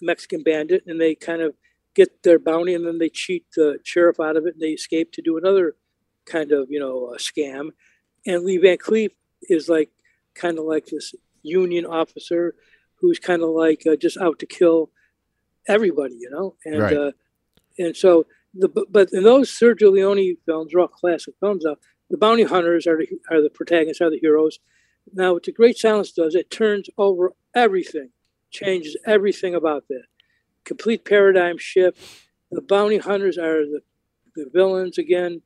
Mexican 0.02 0.42
bandit, 0.42 0.82
and 0.86 1.00
they 1.00 1.14
kind 1.14 1.42
of 1.42 1.54
get 1.94 2.22
their 2.22 2.38
bounty 2.38 2.74
and 2.74 2.86
then 2.86 2.98
they 2.98 3.08
cheat 3.08 3.44
the 3.56 3.78
sheriff 3.84 4.20
out 4.20 4.36
of 4.36 4.46
it 4.46 4.54
and 4.54 4.62
they 4.62 4.68
escape 4.68 5.12
to 5.12 5.22
do 5.22 5.36
another 5.36 5.74
kind 6.24 6.52
of 6.52 6.68
you 6.70 6.78
know 6.78 7.14
scam. 7.18 7.70
And 8.26 8.44
Lee 8.44 8.58
Van 8.58 8.78
Cleef 8.78 9.10
is 9.42 9.68
like 9.68 9.90
kind 10.40 10.58
of 10.58 10.64
like 10.64 10.86
this 10.86 11.14
union 11.42 11.84
officer 11.86 12.54
who's 13.00 13.18
kind 13.18 13.42
of 13.42 13.50
like 13.50 13.82
uh, 13.86 13.96
just 13.96 14.16
out 14.18 14.38
to 14.40 14.46
kill 14.46 14.90
everybody, 15.68 16.16
you 16.20 16.30
know. 16.30 16.56
And 16.64 16.80
Right. 16.80 16.96
uh, 16.96 17.12
and 17.78 17.96
so 17.96 18.26
the 18.54 18.68
but 18.90 19.08
in 19.12 19.22
those 19.22 19.50
Sergio 19.50 19.92
Leone 19.92 20.36
films, 20.46 20.74
are 20.74 20.80
all 20.80 20.88
classic 20.88 21.34
films. 21.40 21.64
Now 21.64 21.76
the 22.10 22.18
bounty 22.18 22.44
hunters 22.44 22.86
are 22.86 22.98
the 22.98 23.08
are 23.30 23.42
the 23.42 23.50
protagonists, 23.50 24.00
are 24.00 24.10
the 24.10 24.18
heroes. 24.18 24.58
Now 25.12 25.34
what 25.34 25.44
the 25.44 25.52
Great 25.52 25.78
Silence 25.78 26.12
does, 26.12 26.34
it 26.34 26.50
turns 26.50 26.88
over 26.98 27.32
everything, 27.54 28.10
changes 28.50 28.96
everything 29.06 29.54
about 29.54 29.84
that. 29.88 30.04
Complete 30.64 31.04
paradigm 31.04 31.58
shift. 31.58 31.98
The 32.50 32.60
bounty 32.60 32.98
hunters 32.98 33.38
are 33.38 33.64
the, 33.64 33.80
the 34.36 34.46
villains 34.52 34.98
again. 34.98 35.42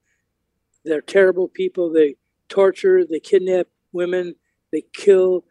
They're 0.84 1.00
terrible 1.00 1.48
people. 1.48 1.92
They 1.92 2.16
torture, 2.48 3.04
they 3.04 3.20
kidnap 3.20 3.68
women, 3.92 4.34
they 4.74 4.82
kill 4.92 5.44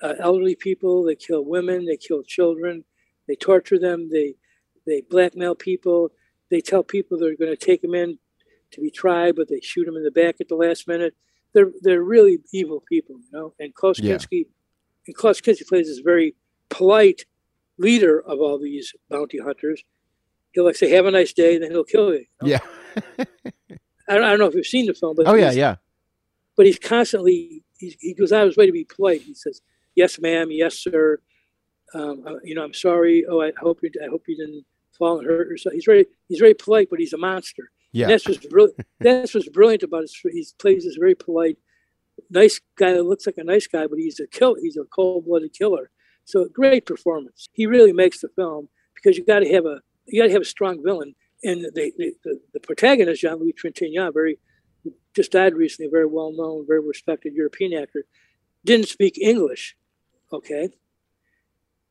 uh, 0.00 0.14
elderly 0.20 0.54
people, 0.54 1.02
they 1.04 1.16
kill 1.16 1.44
women, 1.44 1.86
they 1.86 1.96
kill 1.96 2.22
children, 2.22 2.84
they 3.26 3.34
torture 3.34 3.78
them, 3.78 4.08
they 4.10 4.34
they 4.86 5.02
blackmail 5.10 5.54
people, 5.54 6.10
they 6.50 6.60
tell 6.60 6.84
people 6.84 7.18
they're 7.18 7.36
going 7.36 7.50
to 7.50 7.56
take 7.56 7.82
them 7.82 7.94
in 7.94 8.18
to 8.70 8.80
be 8.80 8.90
tried, 8.90 9.34
but 9.34 9.48
they 9.48 9.60
shoot 9.60 9.86
them 9.86 9.96
in 9.96 10.04
the 10.04 10.10
back 10.10 10.36
at 10.40 10.48
the 10.48 10.54
last 10.54 10.86
minute. 10.86 11.14
They're 11.52 11.72
they're 11.82 12.02
really 12.02 12.38
evil 12.52 12.80
people, 12.88 13.16
you 13.16 13.30
know. 13.32 13.54
And 13.58 13.74
Klaus 13.74 13.98
Yeah. 13.98 14.14
Kinski, 14.14 14.46
and 15.06 15.16
Klaus 15.16 15.40
Kinski 15.40 15.66
plays 15.66 15.86
this 15.88 15.98
very 15.98 16.36
polite 16.68 17.24
leader 17.78 18.20
of 18.20 18.38
all 18.40 18.58
these 18.58 18.92
bounty 19.10 19.38
hunters. 19.38 19.82
He'll 20.52 20.64
like 20.64 20.76
say, 20.76 20.90
"Have 20.90 21.06
a 21.06 21.10
nice 21.10 21.32
day," 21.32 21.54
and 21.54 21.64
then 21.64 21.70
he'll 21.72 21.84
kill 21.84 22.14
you. 22.14 22.26
Yeah. 22.42 22.60
I 24.06 24.14
don't, 24.14 24.24
I 24.24 24.30
don't 24.30 24.38
know 24.38 24.46
if 24.46 24.54
you've 24.54 24.66
seen 24.66 24.86
the 24.86 24.94
film, 24.94 25.16
but 25.16 25.26
Oh 25.26 25.34
yeah, 25.34 25.50
yeah. 25.50 25.76
But 26.56 26.66
he's 26.66 26.78
constantly 26.78 27.64
he, 27.78 27.96
he 28.00 28.14
goes 28.14 28.32
out 28.32 28.42
of 28.42 28.48
his 28.48 28.56
way 28.56 28.66
to 28.66 28.72
be 28.72 28.84
polite. 28.84 29.22
He 29.22 29.34
says, 29.34 29.60
"Yes, 29.94 30.18
ma'am. 30.20 30.48
Yes, 30.50 30.78
sir. 30.78 31.20
Um, 31.94 32.24
uh, 32.26 32.36
you 32.42 32.54
know, 32.54 32.64
I'm 32.64 32.74
sorry. 32.74 33.24
Oh, 33.28 33.40
I 33.40 33.52
hope 33.58 33.80
you 33.82 33.90
I 34.02 34.08
hope 34.08 34.22
you 34.26 34.36
didn't 34.36 34.64
fall 34.98 35.18
and 35.18 35.26
hurt 35.26 35.48
yourself." 35.48 35.74
He's 35.74 35.84
very 35.84 36.06
he's 36.28 36.38
very 36.38 36.54
polite, 36.54 36.88
but 36.90 37.00
he's 37.00 37.12
a 37.12 37.18
monster. 37.18 37.70
Yeah. 37.92 38.04
And 38.04 38.12
that's 38.12 38.28
what's 38.28 38.46
brilliant. 38.46 38.80
that's 39.00 39.34
what's 39.34 39.48
brilliant 39.48 39.82
about 39.82 40.04
it. 40.04 40.10
He 40.32 40.46
plays 40.58 40.84
this 40.84 40.96
very 40.96 41.14
polite, 41.14 41.58
nice 42.30 42.60
guy 42.76 42.92
that 42.92 43.04
looks 43.04 43.26
like 43.26 43.38
a 43.38 43.44
nice 43.44 43.66
guy, 43.66 43.86
but 43.86 43.98
he's 43.98 44.18
a 44.18 44.26
kill. 44.26 44.56
He's 44.60 44.76
a 44.76 44.84
cold-blooded 44.84 45.52
killer. 45.52 45.90
So 46.24 46.46
great 46.52 46.86
performance. 46.86 47.48
He 47.52 47.66
really 47.66 47.92
makes 47.92 48.20
the 48.20 48.28
film 48.34 48.68
because 48.94 49.16
you 49.16 49.24
got 49.24 49.40
to 49.40 49.52
have 49.52 49.64
a 49.64 49.80
you 50.06 50.20
got 50.20 50.26
to 50.26 50.32
have 50.32 50.42
a 50.42 50.46
strong 50.46 50.82
villain. 50.82 51.14
And 51.42 51.64
the 51.74 51.92
the, 51.96 52.12
the, 52.24 52.40
the 52.54 52.60
protagonist, 52.60 53.20
Jean 53.20 53.38
Louis 53.38 53.52
Trintignant, 53.52 54.14
very 54.14 54.38
just 55.14 55.32
died 55.32 55.54
recently, 55.54 55.86
a 55.88 55.90
very 55.90 56.06
well 56.06 56.32
known, 56.32 56.66
very 56.66 56.80
respected 56.80 57.34
European 57.34 57.72
actor, 57.74 58.04
didn't 58.64 58.88
speak 58.88 59.18
English. 59.18 59.76
Okay. 60.32 60.70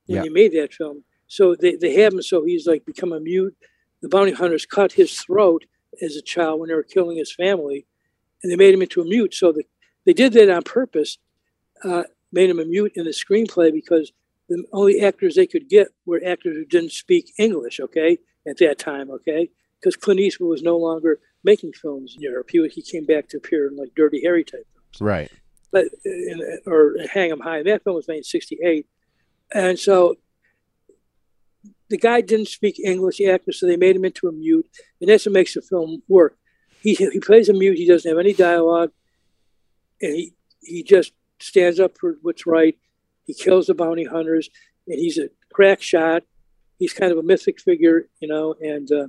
When 0.07 0.17
Yeah. 0.17 0.23
he 0.23 0.29
made 0.29 0.51
that 0.53 0.73
film. 0.73 1.03
So 1.27 1.55
they, 1.55 1.75
they 1.75 1.95
have 2.01 2.13
him 2.13 2.21
so 2.21 2.43
he's 2.43 2.67
like 2.67 2.85
become 2.85 3.13
a 3.13 3.19
mute. 3.19 3.55
The 4.01 4.09
bounty 4.09 4.33
hunters 4.33 4.65
cut 4.65 4.93
his 4.93 5.17
throat 5.19 5.65
as 6.01 6.15
a 6.15 6.21
child 6.21 6.59
when 6.59 6.69
they 6.69 6.75
were 6.75 6.83
killing 6.83 7.17
his 7.17 7.33
family, 7.33 7.85
and 8.41 8.51
they 8.51 8.55
made 8.55 8.73
him 8.73 8.81
into 8.81 9.01
a 9.01 9.05
mute. 9.05 9.33
So 9.33 9.51
the, 9.51 9.63
they 10.05 10.13
did 10.13 10.33
that 10.33 10.49
on 10.49 10.63
purpose, 10.63 11.17
uh, 11.83 12.03
made 12.31 12.49
him 12.49 12.59
a 12.59 12.65
mute 12.65 12.91
in 12.95 13.05
the 13.05 13.11
screenplay 13.11 13.71
because 13.71 14.11
the 14.49 14.65
only 14.73 15.01
actors 15.01 15.35
they 15.35 15.47
could 15.47 15.69
get 15.69 15.87
were 16.05 16.21
actors 16.25 16.57
who 16.57 16.65
didn't 16.65 16.91
speak 16.91 17.31
English, 17.37 17.79
okay, 17.79 18.17
at 18.45 18.57
that 18.57 18.77
time, 18.77 19.09
okay? 19.09 19.49
Because 19.79 19.95
Clint 19.95 20.19
Eastwood 20.19 20.49
was 20.49 20.61
no 20.61 20.77
longer 20.77 21.19
making 21.43 21.73
films 21.73 22.15
in 22.15 22.21
Europe. 22.21 22.49
He, 22.51 22.65
he 22.69 22.81
came 22.81 23.05
back 23.05 23.27
to 23.29 23.37
appear 23.37 23.67
in 23.67 23.75
like 23.75 23.93
Dirty 23.95 24.21
Harry 24.23 24.43
type 24.43 24.67
films. 24.73 25.01
Right. 25.01 25.31
but 25.71 25.85
in, 26.05 26.59
or 26.65 26.95
Hang 27.11 27.31
'em 27.31 27.39
High. 27.39 27.63
That 27.63 27.83
film 27.83 27.95
was 27.95 28.07
made 28.07 28.17
in 28.17 28.23
'68, 28.23 28.85
and 29.53 29.77
so 29.79 30.15
the 31.89 31.97
guy 31.97 32.21
didn't 32.21 32.47
speak 32.47 32.79
English, 32.79 33.17
the 33.17 33.29
actor, 33.29 33.51
so 33.51 33.67
they 33.67 33.77
made 33.77 33.95
him 33.95 34.05
into 34.05 34.27
a 34.27 34.31
mute, 34.31 34.67
and 34.99 35.09
that's 35.09 35.25
what 35.25 35.33
makes 35.33 35.53
the 35.53 35.61
film 35.61 36.01
work. 36.07 36.37
He 36.81 36.93
he 36.95 37.19
plays 37.19 37.49
a 37.49 37.53
mute. 37.53 37.77
He 37.77 37.87
doesn't 37.87 38.09
have 38.09 38.19
any 38.19 38.33
dialogue, 38.33 38.91
and 40.01 40.15
he 40.15 40.33
he 40.61 40.83
just 40.83 41.13
stands 41.39 41.79
up 41.79 41.97
for 41.99 42.17
what's 42.21 42.45
right. 42.47 42.77
He 43.25 43.33
kills 43.33 43.67
the 43.67 43.73
bounty 43.73 44.05
hunters, 44.05 44.49
and 44.87 44.99
he's 44.99 45.17
a 45.17 45.29
crack 45.53 45.81
shot. 45.81 46.23
He's 46.79 46.93
kind 46.93 47.11
of 47.11 47.17
a 47.17 47.23
mythic 47.23 47.59
figure, 47.61 48.09
you 48.19 48.27
know, 48.27 48.55
and 48.59 48.91
uh, 48.91 49.07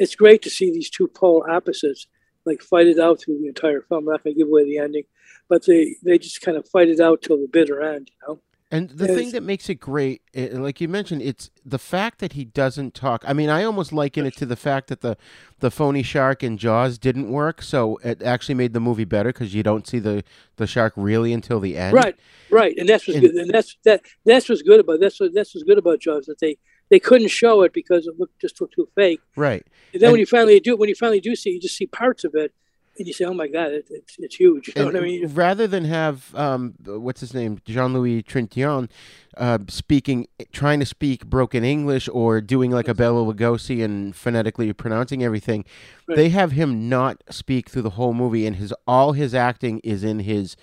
it's 0.00 0.16
great 0.16 0.42
to 0.42 0.50
see 0.50 0.72
these 0.72 0.90
two 0.90 1.06
polar 1.06 1.48
opposites 1.48 2.06
like 2.46 2.62
fight 2.62 2.86
it 2.88 2.98
out 2.98 3.20
through 3.20 3.38
the 3.38 3.46
entire 3.46 3.82
film. 3.82 4.08
I'm 4.08 4.12
not 4.12 4.24
going 4.24 4.34
to 4.34 4.38
give 4.38 4.48
away 4.48 4.64
the 4.64 4.78
ending, 4.78 5.04
but 5.48 5.64
they 5.66 5.94
they 6.02 6.18
just 6.18 6.40
kind 6.40 6.56
of 6.56 6.66
fight 6.68 6.88
it 6.88 6.98
out 7.00 7.22
till 7.22 7.36
the 7.36 7.48
bitter 7.52 7.80
end, 7.82 8.10
you 8.10 8.26
know. 8.26 8.40
And 8.72 8.88
the 8.90 9.08
thing 9.08 9.32
that 9.32 9.42
makes 9.42 9.68
it 9.68 9.80
great, 9.80 10.22
eh, 10.32 10.50
like 10.52 10.80
you 10.80 10.86
mentioned, 10.86 11.22
it's 11.22 11.50
the 11.66 11.78
fact 11.78 12.20
that 12.20 12.34
he 12.34 12.44
doesn't 12.44 12.94
talk. 12.94 13.24
I 13.26 13.32
mean, 13.32 13.48
I 13.48 13.64
almost 13.64 13.92
liken 13.92 14.24
it 14.26 14.36
to 14.36 14.46
the 14.46 14.54
fact 14.54 14.86
that 14.88 15.00
the 15.00 15.16
the 15.58 15.72
phony 15.72 16.04
shark 16.04 16.44
in 16.44 16.56
Jaws 16.56 16.96
didn't 16.96 17.30
work, 17.30 17.62
so 17.62 17.96
it 18.04 18.22
actually 18.22 18.54
made 18.54 18.72
the 18.72 18.78
movie 18.80 19.04
better 19.04 19.30
because 19.30 19.54
you 19.54 19.64
don't 19.64 19.86
see 19.88 19.98
the 19.98 20.22
the 20.56 20.68
shark 20.68 20.92
really 20.96 21.32
until 21.32 21.58
the 21.58 21.76
end. 21.76 21.92
Right, 21.94 22.14
right, 22.50 22.74
and 22.78 22.88
that's 22.88 23.08
what's 23.08 23.18
And- 23.18 23.26
good. 23.26 23.34
And 23.34 23.50
that's 23.50 23.76
that 23.84 24.02
that's 24.24 24.48
what's 24.48 24.62
good 24.62 24.80
about 24.80 25.00
that's 25.00 25.18
what 25.20 25.34
that's 25.34 25.52
what's 25.54 25.64
good 25.64 25.78
about 25.78 25.98
Jaws 26.00 26.26
that 26.26 26.38
they 26.38 26.56
they 26.90 27.00
couldn't 27.00 27.28
show 27.28 27.62
it 27.62 27.72
because 27.72 28.06
it 28.06 28.18
looked 28.18 28.40
just 28.40 28.60
looked 28.60 28.74
too 28.74 28.88
fake. 28.94 29.20
Right. 29.36 29.64
And 29.92 30.00
then 30.00 30.08
And- 30.08 30.12
when 30.12 30.20
you 30.20 30.26
finally 30.26 30.60
do 30.60 30.76
when 30.76 30.88
you 30.88 30.94
finally 30.94 31.20
do 31.20 31.34
see, 31.36 31.50
it, 31.50 31.54
you 31.54 31.60
just 31.60 31.76
see 31.76 31.86
parts 31.86 32.24
of 32.24 32.34
it, 32.34 32.52
and 32.98 33.06
you 33.06 33.12
say, 33.14 33.24
"Oh 33.24 33.32
my 33.32 33.46
God, 33.48 33.72
it, 33.72 33.86
it's 33.90 34.16
it's 34.18 34.34
huge." 34.36 34.68
You 34.68 34.74
know 34.76 34.84
what 34.86 34.96
I 34.96 35.00
mean? 35.00 35.26
rather 35.34 35.66
than 35.66 35.84
have 35.84 36.34
um, 36.34 36.74
what's 36.84 37.20
his 37.20 37.32
name, 37.32 37.60
Jean 37.64 37.94
Louis 37.94 38.22
Trintignant, 38.22 38.90
uh, 39.38 39.58
speaking, 39.68 40.26
trying 40.52 40.80
to 40.80 40.86
speak 40.86 41.24
broken 41.26 41.64
English 41.64 42.08
or 42.12 42.40
doing 42.40 42.70
like 42.72 42.88
a 42.88 42.94
Bela 42.94 43.20
Lugosi 43.32 43.82
and 43.82 44.14
phonetically 44.14 44.72
pronouncing 44.72 45.22
everything, 45.22 45.64
Right. 46.08 46.16
they 46.16 46.28
have 46.30 46.52
him 46.52 46.88
not 46.88 47.22
speak 47.30 47.70
through 47.70 47.82
the 47.82 47.90
whole 47.90 48.12
movie, 48.12 48.46
and 48.46 48.56
his 48.56 48.74
all 48.86 49.12
his 49.12 49.34
acting 49.34 49.80
is 49.84 50.02
in 50.04 50.18
his 50.20 50.56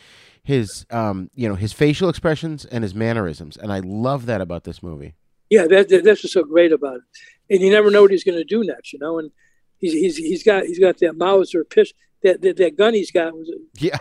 his 0.43 0.85
um, 0.91 1.29
you 1.33 1.47
know 1.49 1.55
his 1.55 1.73
facial 1.73 2.07
expressions 2.09 2.65
and 2.65 2.83
his 2.83 2.93
mannerisms, 2.93 3.57
and 3.57 3.71
I 3.73 3.79
love 3.79 4.25
that 4.27 4.41
about 4.41 4.63
this 4.65 4.83
movie. 4.83 5.15
Yeah, 5.49 5.67
that, 5.67 5.89
that 5.89 6.03
that's 6.03 6.23
what's 6.23 6.33
so 6.33 6.43
great 6.43 6.71
about 6.71 6.97
it. 6.97 7.01
And 7.49 7.61
you 7.61 7.71
never 7.71 7.89
know 7.91 8.01
what 8.01 8.11
he's 8.11 8.23
going 8.23 8.37
to 8.37 8.43
do 8.43 8.63
next, 8.63 8.91
you 8.93 8.99
know. 8.99 9.19
And 9.19 9.31
he's 9.77 9.93
he's 9.93 10.17
he's 10.17 10.43
got 10.43 10.65
he's 10.65 10.79
got 10.79 10.97
that 10.99 11.17
Mauser 11.17 11.63
pistol. 11.63 11.97
That, 12.23 12.41
that 12.41 12.57
that 12.57 12.75
gun 12.77 12.93
he's 12.95 13.11
got 13.11 13.33
was 13.33 13.49
Yeah. 13.79 13.99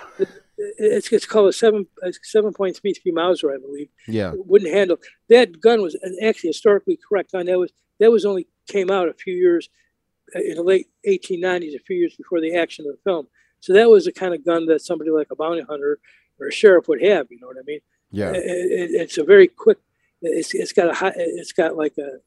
it's 0.59 1.13
it's 1.13 1.27
called 1.27 1.49
a 1.49 1.53
seven 1.53 1.87
seven 2.23 2.53
point 2.53 2.77
three 2.77 2.95
three 2.95 3.13
Mauser, 3.13 3.53
I 3.53 3.59
believe. 3.59 3.89
Yeah. 4.09 4.33
Wouldn't 4.35 4.73
handle 4.73 4.97
that 5.29 5.61
gun 5.61 5.83
was 5.83 5.97
actually 6.23 6.49
historically 6.49 6.99
correct 7.09 7.33
gun. 7.33 7.47
That 7.47 7.59
was 7.59 7.73
that 8.01 8.11
was 8.11 8.25
only 8.25 8.49
came 8.69 8.91
out 8.91 9.09
a 9.09 9.15
few 9.15 9.35
years 9.35 9.69
in 10.35 10.57
the 10.57 10.63
late 10.63 10.89
1890s, 11.07 11.77
a 11.77 11.79
few 11.87 11.97
years 11.97 12.17
before 12.17 12.41
the 12.41 12.57
action 12.57 12.85
of 12.89 12.93
the 12.97 13.01
film. 13.05 13.29
So 13.61 13.73
that 13.75 13.89
was 13.89 14.07
the 14.07 14.13
kind 14.13 14.35
of 14.35 14.45
gun 14.45 14.67
that 14.67 14.81
somebody 14.83 15.11
like 15.11 15.29
a 15.31 15.37
bounty 15.37 15.63
hunter 15.63 15.99
or 16.41 16.49
a 16.49 16.53
sheriff 16.53 16.89
would 16.89 17.01
have. 17.03 17.27
You 17.31 17.39
know 17.41 17.47
what 17.47 17.57
I 17.59 17.63
mean? 17.65 17.81
Yeah. 18.11 18.33
It- 18.33 18.45
it- 18.45 18.91
it's 19.03 19.19
a 19.19 19.25
very 19.25 19.47
quick. 19.49 19.79
It's 20.27 20.55
it's 20.55 20.73
got 20.73 20.91
a 20.91 20.95
high. 20.95 21.13
It's 21.17 21.53
got 21.53 21.77
like 21.77 21.95
a. 21.99 22.19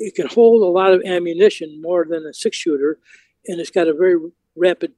It 0.00 0.14
can 0.14 0.28
hold 0.28 0.62
a 0.62 0.66
lot 0.66 0.92
of 0.92 1.02
ammunition 1.04 1.80
more 1.82 2.04
than 2.08 2.24
a 2.26 2.32
six 2.32 2.56
shooter, 2.56 2.98
and 3.46 3.60
it's 3.60 3.70
got 3.70 3.88
a 3.88 3.94
very 3.94 4.16
rapid. 4.56 4.92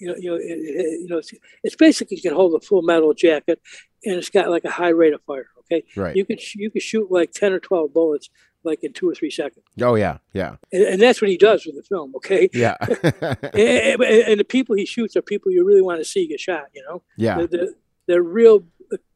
You 0.00 0.08
know, 0.08 0.14
you 0.18 0.30
know, 0.30 0.36
it, 0.36 0.42
it- 0.42 1.00
you 1.02 1.06
know, 1.08 1.18
it's, 1.18 1.32
it's 1.64 1.76
basically 1.76 2.18
can 2.18 2.34
hold 2.34 2.54
a 2.54 2.64
full 2.64 2.82
metal 2.82 3.14
jacket, 3.14 3.60
and 4.04 4.16
it's 4.16 4.30
got 4.30 4.48
like 4.50 4.64
a 4.64 4.70
high 4.70 4.90
rate 4.90 5.14
of 5.14 5.22
fire. 5.22 5.48
Okay, 5.60 5.84
Right. 5.96 6.14
You 6.14 6.24
can 6.24 6.38
sh- 6.38 6.56
you 6.56 6.70
could 6.70 6.82
shoot 6.82 7.10
like 7.10 7.32
ten 7.32 7.52
or 7.52 7.58
twelve 7.60 7.92
bullets 7.92 8.28
like 8.64 8.82
in 8.82 8.92
two 8.92 9.08
or 9.08 9.14
three 9.14 9.30
seconds, 9.30 9.64
Oh 9.80 9.94
yeah, 9.94 10.18
yeah, 10.32 10.56
and, 10.72 10.82
and 10.82 11.00
that's 11.02 11.20
what 11.22 11.30
he 11.30 11.36
does 11.36 11.64
with 11.66 11.76
the 11.76 11.82
film. 11.84 12.14
Okay, 12.16 12.48
yeah, 12.52 12.76
and, 12.80 14.00
and- 14.02 14.02
and 14.02 14.40
the 14.40 14.44
people 14.44 14.74
he 14.76 14.84
shoots 14.86 15.16
are 15.16 15.22
people 15.22 15.50
you 15.52 15.64
really 15.66 15.82
want 15.82 16.00
to 16.00 16.04
see 16.04 16.26
get 16.26 16.40
shot. 16.40 16.66
You 16.74 16.82
know, 16.88 17.02
Yeah. 17.16 17.36
they're, 17.38 17.46
they're, 17.46 17.68
they're 18.08 18.22
real 18.22 18.64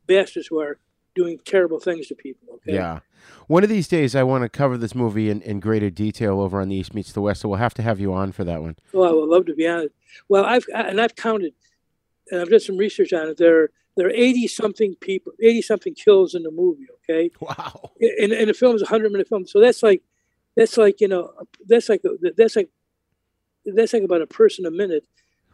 bastards 0.07 0.47
who 0.49 0.61
are 0.61 0.79
doing 1.21 1.37
terrible 1.45 1.81
things 1.87 2.07
to 2.09 2.15
people. 2.15 2.47
Okay, 2.57 2.75
yeah. 2.75 3.01
One 3.47 3.63
of 3.65 3.69
these 3.69 3.89
days, 3.89 4.15
I 4.15 4.23
want 4.23 4.43
to 4.45 4.49
cover 4.49 4.77
this 4.79 4.95
movie 4.95 5.29
in, 5.33 5.43
in 5.43 5.61
greater 5.61 5.91
detail 5.91 6.41
over 6.41 6.61
on 6.61 6.69
the 6.69 6.77
East 6.77 6.95
Meets 6.95 7.13
the 7.13 7.21
West, 7.21 7.41
so 7.41 7.49
we'll 7.49 7.59
have 7.59 7.75
to 7.75 7.83
have 7.83 7.99
you 8.01 8.13
on 8.13 8.33
for 8.33 8.45
that 8.45 8.61
one. 8.63 8.77
Well, 8.93 9.11
I 9.11 9.13
would 9.13 9.29
love 9.29 9.47
to 9.47 9.55
be 9.55 9.67
on 9.69 9.81
it. 9.87 9.93
Well, 10.29 10.45
I've 10.45 10.67
and 10.75 11.01
I've 11.01 11.17
counted, 11.17 11.53
and 12.31 12.41
I've 12.41 12.51
done 12.51 12.61
some 12.61 12.79
research 12.79 13.13
on 13.13 13.29
it. 13.29 13.37
There, 13.37 13.71
there 13.97 14.07
are 14.07 14.17
eighty 14.27 14.47
something 14.47 14.95
people, 15.01 15.33
eighty 15.41 15.63
something 15.63 15.95
kills 15.95 16.35
in 16.35 16.43
the 16.45 16.51
movie. 16.51 16.87
Okay. 16.99 17.31
Wow. 17.41 17.91
And, 18.21 18.33
and 18.33 18.49
the 18.49 18.55
film 18.55 18.77
is 18.77 18.83
a 18.83 18.87
hundred 18.95 19.11
minute 19.13 19.29
film, 19.29 19.47
so 19.47 19.61
that's 19.61 19.83
like, 19.83 20.03
that's 20.57 20.77
like 20.77 21.01
you 21.01 21.09
know, 21.09 21.33
that's 21.69 21.89
like 21.89 22.03
that's 22.37 22.57
like, 22.57 22.71
that's 23.67 23.93
like 23.93 24.05
about 24.05 24.23
a 24.23 24.27
person 24.27 24.65
a 24.65 24.71
minute, 24.71 25.05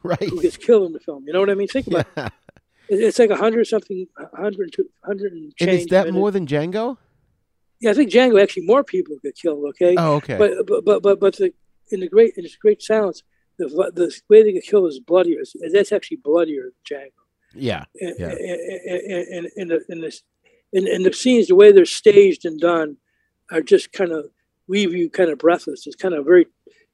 right? 0.03 0.29
Who 0.31 0.41
gets 0.43 0.57
killed 0.57 0.87
in 0.87 0.93
the 0.93 1.01
film? 1.01 1.25
You 1.27 1.33
know 1.33 1.41
what 1.41 1.51
I 1.51 1.55
mean? 1.55 1.69
Think 1.69 1.87
about 1.89 2.07
it. 2.17 2.33
It- 2.89 3.01
It's 3.01 3.19
like 3.19 3.31
a 3.31 3.37
hundred 3.37 3.67
something, 3.67 4.07
hundred 4.35 4.73
to 4.75 4.85
hundred 5.05 5.33
and 5.33 5.45
And 5.45 5.57
change. 5.57 5.81
is 5.83 5.87
that 5.87 6.07
minutes. 6.07 6.15
more 6.21 6.31
than 6.31 6.47
Django? 6.47 6.99
Yeah, 7.81 7.91
I 7.91 7.95
think 7.95 8.11
Django 8.11 8.43
actually 8.43 8.67
more 8.67 8.83
people 8.85 9.17
get 9.23 9.37
killed. 9.37 9.65
Okay. 9.71 9.95
Oh, 9.99 10.15
okay. 10.15 10.37
But 10.39 10.67
but 10.67 10.85
but 10.85 11.03
but, 11.03 11.21
but 11.21 11.37
the, 11.37 11.53
in 11.91 12.01
the 12.01 12.09
great 12.09 12.33
in 12.37 12.43
this 12.45 12.57
great 12.57 12.83
silence, 12.83 13.23
the 13.59 13.67
the 13.95 14.15
way 14.31 14.43
they 14.43 14.53
get 14.53 14.65
killed 14.65 14.89
is 14.91 14.99
bloodier. 15.01 15.43
That's 15.73 15.93
actually 15.93 16.19
bloodier 16.25 16.65
than 16.73 16.99
Django. 16.99 17.23
Yeah. 17.55 17.85
And 18.01 18.15
yeah. 18.19 18.35
and 19.37 19.47
and 19.57 19.71
the 19.71 19.85
in 19.89 20.01
this 20.01 20.23
and, 20.73 20.87
and 20.89 21.05
the 21.05 21.13
scenes, 21.13 21.47
the 21.49 21.55
way 21.55 21.71
they're 21.73 21.85
staged 21.85 22.45
and 22.45 22.59
done, 22.59 22.97
are 23.51 23.61
just 23.63 23.93
kind 23.93 24.13
of 24.13 24.31
leave 24.69 24.95
you 24.95 25.09
kind 25.11 25.31
of 25.31 25.39
breathless. 25.39 25.87
It's 25.87 25.97
kind 25.97 26.15
of 26.15 26.25
very 26.25 26.47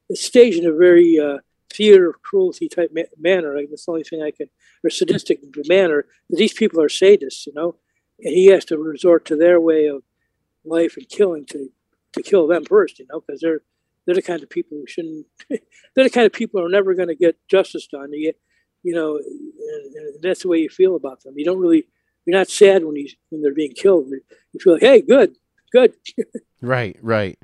it's 0.09 0.25
staged 0.25 0.59
in 0.59 0.67
a 0.67 0.73
very 0.77 1.19
uh, 1.19 1.39
theater 1.73 2.11
of 2.11 2.23
cruelty 2.23 2.69
type 2.69 2.91
ma- 2.95 3.03
manner. 3.19 3.57
Like 3.57 3.69
that's 3.71 3.87
the 3.87 3.93
only 3.93 4.05
thing 4.05 4.23
I 4.23 4.31
can, 4.31 4.49
or 4.85 4.91
sadistic 4.91 5.41
manner. 5.67 6.07
These 6.31 6.55
people 6.55 6.81
are 6.81 6.89
sadists, 6.89 7.47
you 7.47 7.53
know, 7.55 7.77
and 8.21 8.35
he 8.35 8.47
has 8.47 8.65
to 8.67 8.79
resort 8.79 9.25
to 9.27 9.37
their 9.37 9.61
way 9.61 9.87
of 9.87 10.03
life 10.65 10.97
and 10.97 11.09
killing 11.09 11.47
to 11.47 11.71
to 12.13 12.23
kill 12.23 12.47
them 12.47 12.65
first, 12.65 12.99
you 12.99 13.07
know, 13.11 13.21
because 13.21 13.41
they're 13.41 13.63
they're 14.07 14.15
the 14.15 14.23
kind 14.23 14.43
of 14.43 14.51
people 14.51 14.79
who 14.79 14.87
shouldn't. 14.87 15.27
they're 15.51 16.05
the 16.05 16.11
kind 16.11 16.27
of 16.27 16.33
people 16.33 16.61
who 16.61 16.67
are 16.67 16.71
never 16.71 16.95
going 16.95 17.09
to 17.09 17.15
get 17.15 17.37
justice 17.49 17.87
done. 17.87 18.13
You, 18.13 18.33
you 18.83 18.95
know, 18.95 19.17
and, 19.17 19.95
and 19.95 20.23
that's 20.23 20.43
the 20.43 20.49
way 20.49 20.59
you 20.59 20.69
feel 20.69 20.97
about 20.97 21.23
them. 21.23 21.35
You 21.37 21.45
don't 21.45 21.61
really, 21.61 21.87
you're 22.27 22.37
not 22.37 22.49
sad 22.49 22.85
when 22.85 22.97
he's 22.97 23.15
when 23.31 23.43
they're 23.43 23.55
being 23.55 23.75
killed. 23.75 24.09
You 24.09 24.61
feel 24.61 24.75
like, 24.75 24.83
hey, 24.83 25.01
good, 25.01 25.37
good. 25.73 25.95
right, 26.61 26.97
right. 27.01 27.39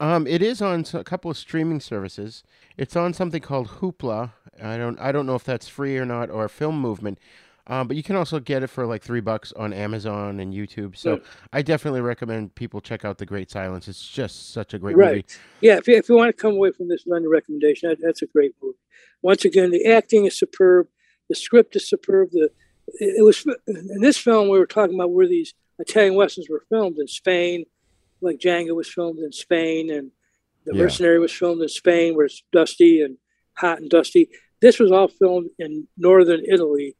Um, 0.00 0.26
it 0.26 0.42
is 0.42 0.60
on 0.62 0.84
a 0.94 1.04
couple 1.04 1.30
of 1.30 1.36
streaming 1.36 1.80
services. 1.80 2.42
It's 2.76 2.96
on 2.96 3.12
something 3.12 3.42
called 3.42 3.68
Hoopla. 3.68 4.32
I 4.62 4.76
don't 4.76 4.98
I 4.98 5.12
don't 5.12 5.26
know 5.26 5.34
if 5.34 5.44
that's 5.44 5.68
free 5.68 5.96
or 5.98 6.04
not 6.04 6.30
or 6.30 6.48
Film 6.48 6.80
Movement. 6.80 7.18
Um, 7.66 7.86
but 7.86 7.96
you 7.96 8.02
can 8.02 8.16
also 8.16 8.40
get 8.40 8.64
it 8.64 8.66
for 8.66 8.84
like 8.84 9.02
three 9.02 9.20
bucks 9.20 9.52
on 9.52 9.72
Amazon 9.72 10.40
and 10.40 10.52
YouTube. 10.52 10.96
So. 10.96 11.20
I 11.52 11.62
definitely 11.62 12.00
recommend 12.00 12.56
people 12.56 12.80
check 12.80 13.04
out 13.04 13.18
The 13.18 13.26
Great 13.26 13.48
Silence. 13.48 13.86
It's 13.86 14.08
just 14.08 14.52
such 14.52 14.74
a 14.74 14.78
great 14.78 14.96
right. 14.96 15.08
movie. 15.08 15.26
Yeah, 15.60 15.76
if 15.76 15.86
you, 15.86 15.96
if 15.96 16.08
you 16.08 16.16
want 16.16 16.34
to 16.34 16.42
come 16.42 16.54
away 16.54 16.72
from 16.72 16.88
this 16.88 17.04
on 17.12 17.28
recommendation, 17.28 17.90
that, 17.90 17.98
that's 18.02 18.22
a 18.22 18.26
great 18.26 18.54
movie. 18.60 18.76
Once 19.22 19.44
again, 19.44 19.70
the 19.70 19.86
acting 19.86 20.26
is 20.26 20.36
superb. 20.36 20.88
The 21.28 21.36
script 21.36 21.76
is 21.76 21.88
superb. 21.88 22.30
The 22.32 22.50
it, 22.88 23.18
it 23.18 23.24
was 23.24 23.44
in 23.68 24.00
this 24.00 24.18
film 24.18 24.48
we 24.48 24.58
were 24.58 24.66
talking 24.66 24.96
about 24.96 25.12
where 25.12 25.28
these 25.28 25.54
Italian 25.78 26.14
westerns 26.14 26.48
were 26.50 26.64
filmed 26.68 26.98
in 26.98 27.06
Spain, 27.06 27.66
like 28.20 28.38
Django 28.38 28.74
was 28.74 28.88
filmed 28.88 29.18
in 29.20 29.32
Spain, 29.32 29.90
and 29.90 30.12
The 30.66 30.74
Yeah. 30.74 30.82
Mercenary 30.82 31.18
was 31.18 31.32
filmed 31.32 31.62
in 31.62 31.68
Spain, 31.70 32.14
where 32.14 32.26
it's 32.26 32.42
dusty 32.52 33.00
and 33.00 33.16
hot 33.54 33.78
and 33.80 33.88
dusty. 33.88 34.28
This 34.60 34.78
was 34.78 34.92
all 34.92 35.08
filmed 35.08 35.48
in 35.58 35.88
northern 35.96 36.44
Italy, 36.44 36.96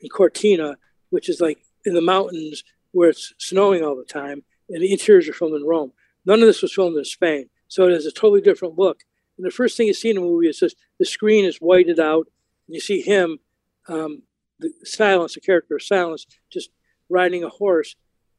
in 0.00 0.08
Cortina, 0.08 0.76
which 1.10 1.28
is 1.28 1.40
like 1.40 1.58
in 1.84 1.94
the 1.94 2.00
mountains 2.00 2.64
where 2.90 3.10
it's 3.10 3.32
snowing 3.38 3.84
all 3.84 3.94
the 3.96 4.04
time, 4.04 4.42
and 4.68 4.82
the 4.82 4.90
interiors 4.90 5.28
are 5.28 5.32
filmed 5.32 5.54
in 5.54 5.64
Rome. 5.64 5.92
None 6.24 6.40
of 6.40 6.46
this 6.46 6.62
was 6.62 6.74
filmed 6.74 6.96
in 6.98 7.04
Spain, 7.04 7.48
so 7.68 7.86
it 7.86 7.92
has 7.92 8.06
a 8.06 8.10
totally 8.10 8.40
different 8.40 8.76
look. 8.76 9.04
And 9.38 9.46
the 9.46 9.52
first 9.52 9.76
thing 9.76 9.86
you 9.86 9.94
see 9.94 10.10
in 10.10 10.16
the 10.16 10.22
movie 10.22 10.48
is 10.48 10.58
just 10.58 10.76
the 10.98 11.04
screen 11.06 11.44
is 11.44 11.58
whited 11.58 12.00
out, 12.00 12.26
and 12.66 12.74
you 12.74 12.80
see 12.80 13.02
him, 13.02 13.38
um, 13.86 14.22
the 14.58 14.72
silence, 14.82 15.34
the 15.34 15.40
character 15.40 15.76
of 15.76 15.82
silence, 15.82 16.26
just 16.50 16.70
riding 17.08 17.44
a 17.44 17.48
horse 17.48 17.94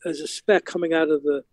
as 0.06 0.20
a 0.20 0.28
speck 0.28 0.66
coming 0.66 0.92
out 0.94 1.10
of 1.10 1.24
the 1.24 1.46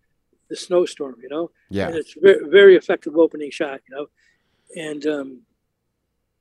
the 0.55 0.61
snowstorm, 0.61 1.17
you 1.23 1.29
know. 1.29 1.51
Yeah. 1.71 1.89
And 1.89 1.97
it's 1.97 2.15
very 2.21 2.49
very 2.49 2.77
effective 2.77 3.17
opening 3.17 3.51
shot, 3.51 3.81
you 3.89 3.97
know. 3.97 4.07
And 4.77 5.07
um, 5.07 5.41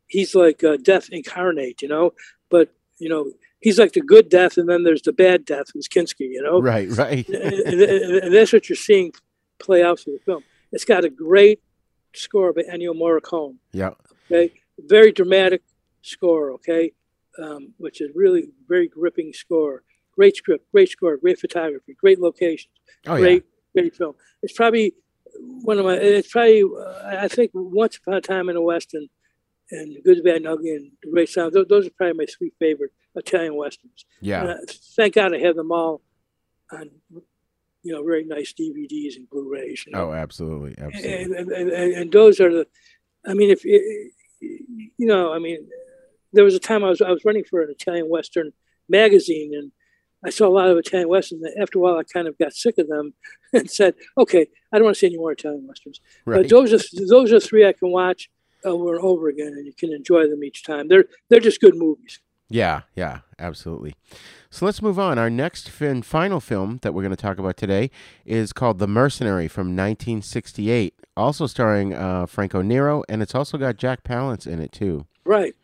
he's 0.07 0.35
like 0.35 0.63
uh, 0.63 0.77
death 0.77 1.09
incarnate, 1.11 1.81
you 1.81 1.87
know. 1.87 2.13
But 2.49 2.69
you 2.99 3.09
know, 3.09 3.31
he's 3.59 3.79
like 3.79 3.93
the 3.93 4.01
good 4.01 4.29
death, 4.29 4.57
and 4.57 4.69
then 4.69 4.83
there's 4.83 5.01
the 5.01 5.13
bad 5.13 5.45
death, 5.45 5.67
who's 5.73 5.87
Kinski, 5.87 6.27
you 6.35 6.41
know. 6.41 6.61
Right, 6.61 6.89
right. 6.89 7.27
and, 7.27 7.81
and, 7.81 8.33
that's 8.33 8.53
what 8.53 8.69
you're 8.69 8.75
seeing 8.75 9.11
play 9.59 9.83
out 9.83 9.99
through 9.99 10.17
the 10.19 10.23
film. 10.23 10.43
It's 10.71 10.85
got 10.85 11.03
a 11.03 11.09
great 11.09 11.61
score 12.13 12.53
by 12.53 12.61
Ennio 12.63 12.93
Morricone. 12.93 13.55
yeah. 13.71 13.91
Okay, 14.31 14.53
very 14.79 15.11
dramatic 15.11 15.63
score. 16.01 16.51
Okay, 16.53 16.93
um, 17.41 17.73
which 17.77 17.99
is 18.01 18.09
really 18.15 18.49
very 18.67 18.87
gripping 18.87 19.33
score. 19.33 19.83
Great 20.15 20.35
script, 20.35 20.71
great 20.71 20.89
score, 20.89 21.17
great 21.17 21.39
photography, 21.39 21.95
great 21.99 22.19
locations, 22.19 22.75
Oh, 23.07 23.15
yeah. 23.15 23.19
great, 23.19 23.45
great 23.73 23.95
film. 23.95 24.15
It's 24.41 24.53
probably 24.53 24.93
one 25.39 25.79
of 25.79 25.85
my. 25.85 25.95
It's 25.95 26.31
probably 26.31 26.63
uh, 26.63 27.17
I 27.19 27.27
think 27.27 27.51
Once 27.53 27.97
Upon 27.97 28.15
a 28.15 28.21
Time 28.21 28.49
in 28.49 28.55
the 28.55 28.61
West 28.61 28.93
and 28.93 29.09
and 29.71 29.97
Good, 30.03 30.23
Bad, 30.23 30.37
and 30.37 30.47
Ugly 30.47 30.71
and 30.71 30.91
The 31.01 31.11
Great 31.11 31.29
Sound. 31.29 31.53
Those, 31.53 31.67
those 31.67 31.87
are 31.87 31.91
probably 31.91 32.17
my 32.17 32.25
three 32.25 32.51
favorite 32.59 32.91
Italian 33.15 33.55
westerns. 33.55 34.05
Yeah. 34.21 34.41
And, 34.41 34.49
uh, 34.49 34.73
thank 34.95 35.15
God 35.15 35.33
I 35.33 35.39
have 35.39 35.55
them 35.55 35.71
all 35.71 36.01
on 36.71 36.89
you 37.83 37.93
know 37.93 38.03
very 38.03 38.23
nice 38.23 38.53
DVDs 38.53 39.17
and 39.17 39.29
Blu-rays. 39.29 39.83
You 39.85 39.93
know? 39.93 40.09
Oh, 40.09 40.13
absolutely, 40.13 40.75
absolutely. 40.77 41.23
and, 41.23 41.33
and, 41.33 41.69
and, 41.71 41.93
and 41.93 42.11
those 42.11 42.39
are 42.39 42.51
the 42.51 42.67
i 43.25 43.33
mean 43.33 43.49
if 43.49 43.63
you 43.63 44.11
you 44.41 45.05
know 45.07 45.33
i 45.33 45.39
mean 45.39 45.67
there 46.33 46.43
was 46.43 46.55
a 46.55 46.59
time 46.59 46.83
i 46.83 46.89
was 46.89 47.01
i 47.01 47.09
was 47.09 47.23
running 47.25 47.43
for 47.43 47.61
an 47.61 47.69
italian 47.69 48.09
western 48.09 48.51
magazine 48.89 49.53
and 49.53 49.71
i 50.25 50.29
saw 50.29 50.47
a 50.47 50.49
lot 50.49 50.67
of 50.69 50.77
italian 50.77 51.09
westerns 51.09 51.43
and 51.43 51.61
after 51.61 51.79
a 51.79 51.81
while 51.81 51.97
i 51.97 52.03
kind 52.03 52.27
of 52.27 52.37
got 52.37 52.53
sick 52.53 52.77
of 52.77 52.87
them 52.87 53.13
and 53.53 53.69
said 53.69 53.93
okay 54.17 54.45
i 54.71 54.77
don't 54.77 54.85
want 54.85 54.95
to 54.95 54.99
see 54.99 55.07
any 55.07 55.17
more 55.17 55.31
italian 55.31 55.65
westerns 55.67 55.99
Right. 56.25 56.41
but 56.41 56.49
those 56.49 56.73
are 56.73 56.79
those 57.07 57.31
are 57.33 57.39
three 57.39 57.65
i 57.67 57.73
can 57.73 57.91
watch 57.91 58.29
over 58.65 58.95
and 58.95 59.03
over 59.03 59.27
again 59.27 59.47
and 59.57 59.65
you 59.65 59.73
can 59.73 59.91
enjoy 59.93 60.27
them 60.27 60.43
each 60.43 60.63
time 60.63 60.87
they're 60.87 61.05
they're 61.29 61.39
just 61.39 61.59
good 61.61 61.75
movies 61.75 62.19
Yeah, 62.49 62.81
yeah, 62.95 63.19
absolutely. 63.39 63.95
So 64.51 64.65
let's 64.67 64.81
move 64.81 64.99
on. 64.99 65.17
Our 65.17 65.29
next 65.29 65.69
fin- 65.69 66.03
final 66.03 66.39
film 66.39 66.77
that 66.83 66.93
we're 66.93 67.01
going 67.01 67.15
to 67.15 67.25
talk 67.27 67.39
about 67.39 67.57
today 67.57 67.89
is 68.25 68.53
called 68.53 68.77
The 68.77 68.87
Mercenary 68.87 69.47
from 69.47 69.67
1968, 69.75 70.93
also 71.17 71.47
starring 71.47 71.93
uh, 71.95 72.27
Franco 72.27 72.61
Nero, 72.61 73.03
and 73.09 73.23
it's 73.23 73.33
also 73.33 73.57
got 73.57 73.77
Jack 73.77 74.03
Palance 74.03 74.45
in 74.45 74.59
it 74.61 74.71
too. 74.71 75.07
right 75.25 75.55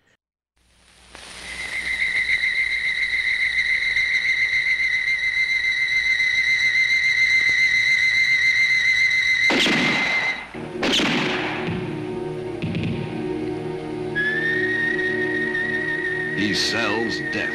He 16.50 16.56
sells 16.56 17.20
death 17.32 17.54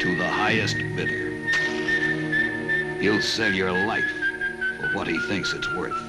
to 0.00 0.16
the 0.16 0.26
highest 0.26 0.78
bidder. 0.96 1.28
He'll 2.98 3.20
sell 3.20 3.52
your 3.52 3.70
life 3.70 4.10
for 4.78 4.96
what 4.96 5.06
he 5.06 5.18
thinks 5.28 5.52
it's 5.52 5.68
worth. 5.74 6.00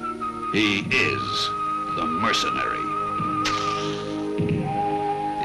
He 0.54 0.78
is 0.78 1.48
the 1.94 2.06
mercenary. 2.06 2.78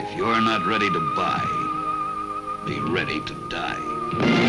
If 0.02 0.16
you're 0.16 0.40
not 0.40 0.66
ready 0.66 0.90
to 0.90 1.14
buy, 1.14 1.44
be 2.66 2.80
ready 2.80 3.20
to 3.20 3.34
die. 3.50 4.47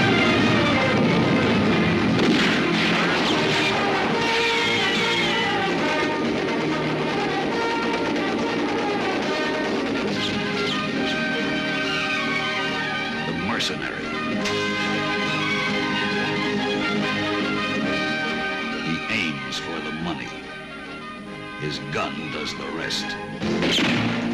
Does 22.49 22.57
the 22.57 22.79
rest. 22.79 23.05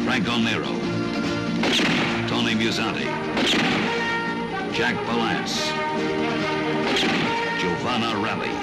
Franco 0.05 0.37
Nero. 0.37 0.71
Tony 2.29 2.53
Musante. 2.55 3.03
Jack 4.73 4.95
Palance. 5.05 5.69
Giovanna 7.59 8.15
Ralli. 8.15 8.53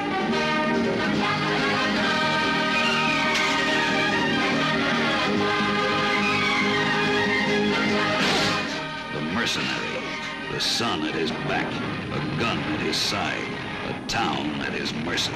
The 9.12 9.20
mercenary. 9.34 10.02
The 10.50 10.60
sun 10.60 11.02
at 11.04 11.14
his 11.14 11.30
back. 11.30 11.66
A 12.12 12.40
gun 12.40 12.58
at 12.58 12.80
his 12.80 12.96
side. 12.96 13.44
A 13.88 14.06
town 14.06 14.46
at 14.62 14.72
his 14.72 14.94
mercy. 14.94 15.32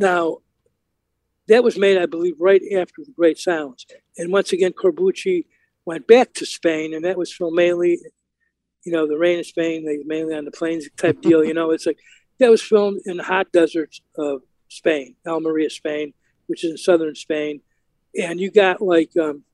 Now, 0.00 0.38
that 1.48 1.62
was 1.62 1.76
made, 1.76 1.98
I 1.98 2.06
believe, 2.06 2.36
right 2.38 2.62
after 2.74 3.04
the 3.04 3.12
Great 3.12 3.38
Silence. 3.38 3.84
And 4.16 4.32
once 4.32 4.52
again, 4.52 4.72
Corbucci 4.72 5.44
went 5.84 6.06
back 6.06 6.32
to 6.34 6.46
Spain, 6.46 6.94
and 6.94 7.04
that 7.04 7.18
was 7.18 7.30
filmed 7.30 7.54
mainly, 7.54 8.00
you 8.84 8.92
know, 8.92 9.06
the 9.06 9.18
rain 9.18 9.38
in 9.38 9.44
Spain, 9.44 9.84
they 9.84 9.98
mainly 10.06 10.34
on 10.34 10.46
the 10.46 10.50
plains 10.50 10.88
type 10.96 11.20
deal. 11.22 11.44
You 11.44 11.52
know, 11.52 11.70
it's 11.70 11.84
like 11.84 11.98
that 12.38 12.50
was 12.50 12.62
filmed 12.62 13.02
in 13.04 13.18
the 13.18 13.22
hot 13.22 13.52
deserts 13.52 14.00
of 14.16 14.40
Spain, 14.68 15.16
Almeria, 15.26 15.68
Spain, 15.68 16.14
which 16.46 16.64
is 16.64 16.70
in 16.70 16.78
southern 16.78 17.14
Spain, 17.14 17.60
and 18.18 18.40
you 18.40 18.50
got 18.50 18.80
like 18.80 19.14
um, 19.18 19.44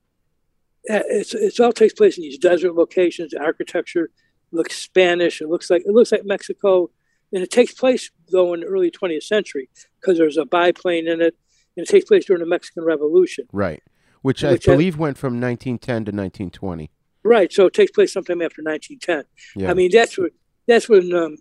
it's 0.84 1.34
it's 1.34 1.58
all 1.58 1.72
takes 1.72 1.94
place 1.94 2.18
in 2.18 2.22
these 2.22 2.38
desert 2.38 2.76
locations. 2.76 3.32
The 3.32 3.42
architecture 3.42 4.10
looks 4.52 4.76
Spanish. 4.76 5.40
It 5.40 5.48
looks 5.48 5.70
like 5.70 5.82
it 5.84 5.92
looks 5.92 6.12
like 6.12 6.24
Mexico, 6.24 6.90
and 7.32 7.42
it 7.42 7.50
takes 7.50 7.72
place 7.72 8.10
though 8.30 8.54
in 8.54 8.60
the 8.60 8.66
early 8.66 8.90
20th 8.90 9.22
century 9.22 9.68
because 10.00 10.18
there's 10.18 10.36
a 10.36 10.44
biplane 10.44 11.08
in 11.08 11.20
it, 11.20 11.36
and 11.76 11.86
it 11.86 11.88
takes 11.88 12.04
place 12.04 12.24
during 12.24 12.40
the 12.40 12.48
Mexican 12.48 12.84
Revolution. 12.84 13.46
Right. 13.52 13.82
Which, 14.22 14.42
Which 14.42 14.68
I 14.68 14.72
believe 14.72 14.98
went 14.98 15.18
from 15.18 15.40
1910 15.40 15.94
to 15.94 15.98
1920. 16.10 16.90
Right. 17.22 17.52
So 17.52 17.66
it 17.66 17.74
takes 17.74 17.92
place 17.92 18.12
sometime 18.12 18.42
after 18.42 18.62
1910. 18.62 19.24
Yeah. 19.54 19.70
I 19.70 19.74
mean, 19.74 19.90
that's 19.92 20.18
what 20.18 20.32
that's 20.66 20.88
when 20.88 21.12
um, 21.14 21.36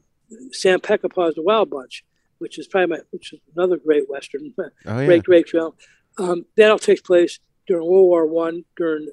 Sam 0.51 0.79
Peckinpah's 0.79 1.35
The 1.35 1.41
Wild 1.41 1.69
Bunch, 1.69 2.03
which 2.39 2.59
is 2.59 2.67
probably 2.67 2.97
my, 2.97 3.03
which 3.11 3.33
is 3.33 3.39
another 3.55 3.77
great 3.77 4.09
western, 4.09 4.53
Oh, 4.59 4.69
yeah. 4.85 5.05
great 5.05 5.23
great 5.23 5.49
film. 5.49 5.73
Um, 6.17 6.45
that 6.57 6.71
all 6.71 6.79
takes 6.79 7.01
place 7.01 7.39
during 7.67 7.87
World 7.87 8.07
War 8.07 8.27
One. 8.27 8.65
During 8.77 9.07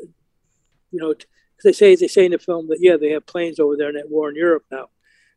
you 0.90 1.00
know, 1.00 1.14
they 1.64 1.72
say 1.72 1.94
they 1.96 2.08
say 2.08 2.26
in 2.26 2.32
the 2.32 2.38
film 2.38 2.68
that 2.68 2.78
yeah, 2.80 2.96
they 2.96 3.10
have 3.10 3.26
planes 3.26 3.58
over 3.58 3.76
there 3.76 3.88
in 3.88 3.94
that 3.94 4.10
war 4.10 4.28
in 4.28 4.36
Europe 4.36 4.64
now. 4.70 4.88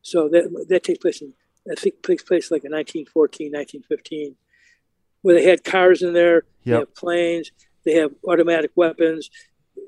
So 0.05 0.29
that 0.29 0.67
that 0.69 0.83
takes 0.83 0.99
place 0.99 1.19
in 1.19 1.33
I 1.69 1.73
think 1.73 2.03
takes 2.03 2.21
place 2.21 2.51
like 2.51 2.63
in 2.63 2.71
1914, 2.71 3.51
1915, 3.51 4.35
where 5.23 5.33
they 5.33 5.49
had 5.49 5.63
cars 5.63 6.03
in 6.03 6.13
there, 6.13 6.43
they 6.63 6.71
have 6.73 6.93
planes, 6.93 7.51
they 7.85 7.93
have 7.93 8.11
automatic 8.27 8.69
weapons, 8.75 9.31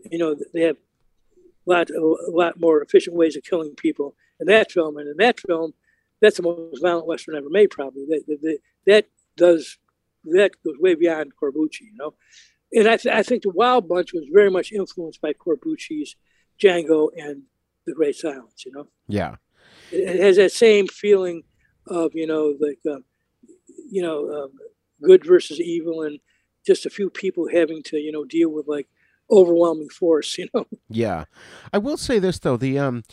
you 0.10 0.18
know, 0.18 0.36
they 0.56 0.62
have 0.62 0.78
a 1.68 1.70
lot 1.70 1.92
a 1.92 2.32
lot 2.32 2.60
more 2.60 2.82
efficient 2.82 3.16
ways 3.16 3.36
of 3.36 3.44
killing 3.44 3.76
people 3.76 4.16
in 4.40 4.48
that 4.48 4.72
film. 4.72 4.98
And 4.98 5.08
in 5.08 5.18
that 5.18 5.40
film, 5.40 5.76
that's 6.20 6.38
the 6.38 6.44
most 6.44 6.82
violent 6.82 7.06
western 7.06 7.36
ever 7.36 7.50
made, 7.52 7.70
probably. 7.70 8.06
That 8.08 8.24
that, 8.28 8.42
that, 8.42 8.58
that 8.88 9.06
does 9.36 9.78
that 10.24 10.52
goes 10.66 10.80
way 10.80 10.96
beyond 10.96 11.34
Corbucci, 11.40 11.82
you 11.82 11.96
know. 11.96 12.16
And 12.74 12.88
I, 12.88 12.98
th- 12.98 13.14
I 13.14 13.22
think 13.22 13.44
the 13.44 13.52
Wild 13.52 13.88
Bunch 13.88 14.14
was 14.14 14.26
very 14.34 14.50
much 14.50 14.72
influenced 14.72 15.22
by 15.22 15.34
Corbucci's 15.34 16.16
Django 16.60 17.10
and 17.16 17.44
The 17.86 17.94
Great 17.94 18.16
Silence, 18.16 18.66
you 18.66 18.72
know 18.72 18.88
Yeah. 19.08 19.36
It 19.92 20.20
has 20.20 20.38
that 20.38 20.52
same 20.52 20.88
feeling 20.88 21.44
of 21.88 22.12
you 22.14 22.28
know 22.28 22.56
like 22.60 22.80
um, 22.90 23.04
you 23.90 24.02
know 24.02 24.30
um, 24.32 24.52
good 25.02 25.26
versus 25.26 25.60
evil 25.60 26.02
and 26.02 26.20
just 26.66 26.86
a 26.86 26.90
few 26.90 27.10
people 27.10 27.48
having 27.52 27.82
to 27.84 27.98
you 27.98 28.12
know 28.12 28.26
deal 28.26 28.50
with 28.50 28.68
like 28.68 28.88
overwhelming 29.32 29.90
force 29.90 30.38
you 30.38 30.48
know 30.54 30.66
Yeah, 30.90 31.26
I 31.74 31.78
will 31.78 31.98
say 31.98 32.20
this 32.20 32.40
though. 32.40 32.58
The 32.58 32.80
um, 32.80 33.04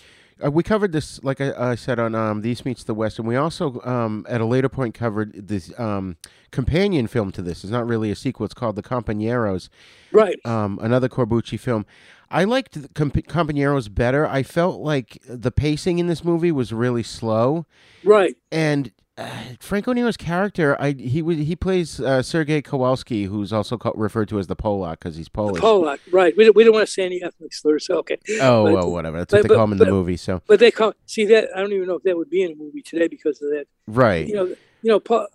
uh, 0.45 0.51
we 0.51 0.63
covered 0.63 0.93
this 0.93 1.23
like 1.23 1.41
I, 1.41 1.73
I 1.73 1.75
said 1.75 1.99
on 1.99 2.15
um, 2.15 2.41
the 2.41 2.51
East 2.51 2.65
Meets 2.65 2.85
the 2.85 2.95
West, 2.95 3.19
and 3.19 3.29
we 3.29 3.37
also 3.37 3.81
um 3.85 4.25
at 4.29 4.41
a 4.41 4.45
later 4.45 4.69
point 4.69 4.95
covered 4.95 5.49
this 5.49 5.79
um 5.79 6.17
companion 6.51 7.07
film 7.07 7.33
to 7.33 7.43
this. 7.43 7.65
It's 7.65 7.71
not 7.73 7.87
really 7.87 8.11
a 8.11 8.17
sequel. 8.17 8.45
It's 8.45 8.55
called 8.55 8.77
The 8.77 8.83
Compañeros. 8.83 9.69
Right. 10.13 10.39
Um, 10.45 10.79
another 10.83 11.09
Corbucci 11.09 11.59
film. 11.59 11.85
I 12.31 12.45
liked 12.45 12.81
the 12.81 12.89
Comp- 12.89 13.27
Compañeros 13.29 13.93
better. 13.93 14.27
I 14.27 14.43
felt 14.43 14.81
like 14.81 15.19
the 15.29 15.51
pacing 15.53 15.99
in 15.99 16.07
this 16.07 16.25
movie 16.25 16.51
was 16.53 16.73
really 16.73 17.03
slow. 17.03 17.67
right 18.03 18.37
And 18.51 18.91
uh, 19.19 19.29
Franco 19.61 19.93
Nero's 19.93 20.17
character, 20.17 20.77
I 20.81 20.93
he 20.93 21.23
he 21.45 21.55
plays 21.55 22.01
uh, 22.01 22.23
Sergei 22.23 22.61
Kowalski, 22.63 23.25
who's 23.25 23.53
also 23.53 23.77
called, 23.79 23.97
referred 23.97 24.29
to 24.31 24.39
as 24.41 24.49
the 24.49 24.57
Polak 24.57 24.93
because 24.95 25.17
he's 25.17 25.29
Polish. 25.29 25.63
Polak 25.63 26.01
right 26.11 26.37
we, 26.37 26.45
don't- 26.45 26.57
we 26.57 26.65
don't 26.65 26.73
want 26.73 26.87
to 26.87 26.93
say 26.93 27.05
any 27.05 27.23
ethnic 27.23 27.53
slurs 27.53 27.87
so 27.87 27.99
okay 27.99 28.19
Oh 28.41 28.65
But- 28.65 28.73
well, 28.73 28.91
whatever. 28.91 29.19
That's 29.19 29.33
what 29.33 29.43
but- 29.43 29.49
they 29.49 29.55
call 29.55 29.65
him 29.65 29.73
in 29.73 29.79
the 29.79 29.87
movie. 29.87 30.17
So 30.17 30.43
but 30.49 30.59
they 30.59 30.71
call 30.71 30.95
see 31.07 31.27
that 31.27 31.49
I 31.55 31.61
don't 31.61 31.73
even 31.73 31.87
know 31.87 31.95
if 31.95 32.03
that 32.03 32.17
would 32.17 32.31
be 32.31 32.43
in 32.43 32.53
a 32.53 32.57
movie 32.57 32.83
today 32.83 33.07
because 33.07 33.41
of 33.41 33.51
that 33.51 33.67
right. 33.87 34.27
you 34.27 34.35
know 34.35 34.47
you 34.47 34.91
know 34.91 34.99
Po- 35.01 35.29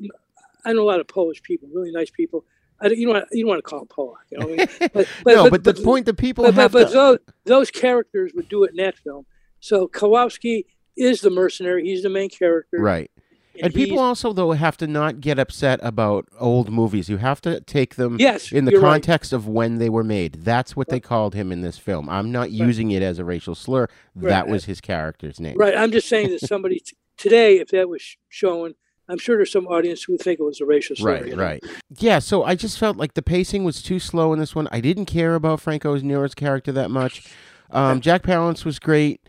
I 0.66 0.74
know 0.74 0.82
a 0.82 0.90
lot 0.90 1.00
of 1.00 1.08
Polish 1.08 1.42
people 1.42 1.70
really 1.74 1.92
nice 1.92 2.10
people 2.10 2.44
I 2.82 2.90
don't, 2.90 2.98
you 2.98 3.08
don't 3.08 3.16
want, 3.16 3.26
you 3.32 3.44
don't 3.44 3.50
want 3.50 3.60
to 3.60 3.70
call 3.70 3.80
them 3.80 3.88
Polak 3.88 4.16
you 4.30 4.40
know 4.40 4.48
what 4.48 4.60
I 4.60 4.78
mean? 4.80 4.90
but, 5.24 5.36
no, 5.36 5.50
but, 5.50 5.64
the 5.64 5.74
point 5.74 6.06
that 6.06 6.18
people 6.18 6.44
but, 6.44 6.54
have 6.54 6.72
but, 6.74 6.84
but 6.84 6.88
to, 6.90 6.94
those, 6.94 7.18
those 7.46 7.72
characters 7.72 8.34
would 8.36 8.50
do 8.50 8.64
it 8.66 8.72
in 8.72 8.78
that 8.78 8.98
film. 8.98 9.26
So 9.62 9.88
Kowalski 9.88 10.66
is 10.98 11.22
the 11.22 11.30
mercenary. 11.30 11.86
He's 11.86 12.04
the 12.04 12.10
main 12.10 12.30
character. 12.30 12.78
right. 12.80 13.10
And 13.62 13.74
people 13.74 14.00
also 14.00 14.32
though 14.32 14.52
have 14.52 14.78
to 14.78 14.88
not 14.88 15.20
get 15.20 15.38
upset 15.38 15.80
about 15.84 16.28
old 16.40 16.72
movies. 16.72 17.10
You 17.10 17.18
have 17.18 17.42
to 17.42 17.60
take 17.62 17.96
them 17.96 18.16
Yes, 18.20 18.52
in 18.52 18.66
the 18.66 18.72
you're 18.72 18.82
right. 18.82 18.92
context 18.92 19.34
of 19.34 19.48
when 19.48 19.80
they 19.80 19.90
were 19.90 20.04
made. 20.04 20.44
That's 20.46 20.76
what 20.76 20.88
they 20.90 21.00
called 21.00 21.36
him 21.36 21.52
in 21.52 21.62
this 21.62 21.78
film. 21.78 22.10
I'm 22.10 22.32
not 22.32 22.52
using 22.52 22.92
it 22.92 23.02
as 23.02 23.20
a 23.20 23.26
racial 23.26 23.56
slur. 23.56 23.88
That 24.16 24.48
was 24.48 24.66
his 24.66 24.80
character's 24.82 25.40
name. 25.40 25.58
Right. 25.58 25.76
I'm 25.76 25.92
just 25.92 26.08
saying 26.08 26.30
that 26.30 26.40
somebody 26.42 26.80
t- 26.80 26.96
today, 27.18 27.60
if 27.60 27.70
that 27.70 27.90
was 27.90 28.02
sh- 28.02 28.16
shown, 28.30 28.76
I'm 29.10 29.18
sure 29.18 29.36
there's 29.38 29.52
some 29.52 29.66
audience 29.68 30.04
who 30.04 30.14
would 30.14 30.22
think 30.22 30.40
it 30.40 30.44
was 30.44 30.62
a 30.62 30.66
racial 30.66 30.96
slur. 30.96 31.14
Right, 31.14 31.26
you 31.28 31.36
know? 31.36 31.44
right. 31.44 31.64
Yeah, 31.98 32.20
so 32.20 32.44
I 32.44 32.54
just 32.56 32.78
felt 32.78 32.96
like 32.96 33.16
the 33.16 33.24
pacing 33.24 33.64
was 33.64 33.82
too 33.82 34.00
slow 34.00 34.32
in 34.34 34.40
this 34.40 34.54
one. 34.56 34.68
I 34.72 34.80
didn't 34.82 35.08
care 35.08 35.34
about 35.36 35.60
Franco 35.60 35.98
Nero's 36.00 36.36
character 36.36 36.72
that 36.72 36.90
much. 36.92 37.28
Um, 37.72 38.02
Jack 38.02 38.24
Palance 38.24 38.66
was 38.66 38.80
great, 38.80 39.22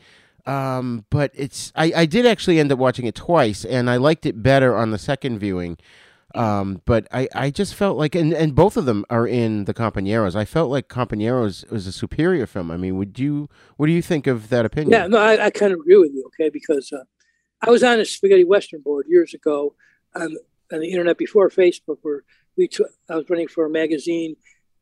um, 0.50 1.04
but 1.10 1.30
it's 1.34 1.72
I, 1.74 1.92
I 2.02 2.06
did 2.06 2.26
actually 2.26 2.58
end 2.58 2.72
up 2.72 2.78
watching 2.78 3.06
it 3.06 3.14
twice, 3.14 3.64
and 3.64 3.88
I 3.88 3.96
liked 3.96 4.24
it 4.26 4.42
better 4.42 4.76
on 4.76 4.90
the 4.90 4.98
second 4.98 5.38
viewing. 5.38 5.78
Um, 6.32 6.80
but 6.84 7.08
I, 7.12 7.28
I 7.34 7.50
just 7.50 7.74
felt 7.74 7.98
like, 7.98 8.14
and, 8.14 8.32
and 8.32 8.54
both 8.54 8.76
of 8.76 8.84
them 8.84 9.04
are 9.10 9.26
in 9.26 9.64
the 9.64 9.74
Compañeros. 9.74 10.36
I 10.36 10.44
felt 10.44 10.70
like 10.70 10.88
Compañeros 10.88 11.68
was 11.70 11.88
a 11.88 11.92
superior 11.92 12.46
film. 12.46 12.70
I 12.70 12.76
mean, 12.76 12.96
would 12.98 13.18
you, 13.18 13.48
what 13.76 13.86
do 13.88 13.92
you 13.92 14.02
think 14.02 14.28
of 14.28 14.48
that 14.50 14.64
opinion? 14.64 14.92
Yeah, 14.92 15.06
no, 15.08 15.18
I, 15.18 15.46
I 15.46 15.50
kind 15.50 15.72
of 15.72 15.80
agree 15.80 15.96
with 15.96 16.12
you, 16.14 16.24
okay, 16.28 16.48
because 16.48 16.92
uh, 16.92 17.02
I 17.66 17.70
was 17.70 17.82
on 17.82 17.98
a 17.98 18.04
spaghetti 18.04 18.44
western 18.44 18.80
board 18.80 19.06
years 19.08 19.34
ago 19.34 19.74
on, 20.14 20.36
on 20.72 20.78
the 20.78 20.90
internet 20.92 21.18
before 21.18 21.50
Facebook, 21.50 21.98
where 22.02 22.22
we 22.56 22.68
took, 22.68 22.90
I 23.08 23.16
was 23.16 23.28
running 23.28 23.48
for 23.48 23.66
a 23.66 23.70
magazine. 23.70 24.36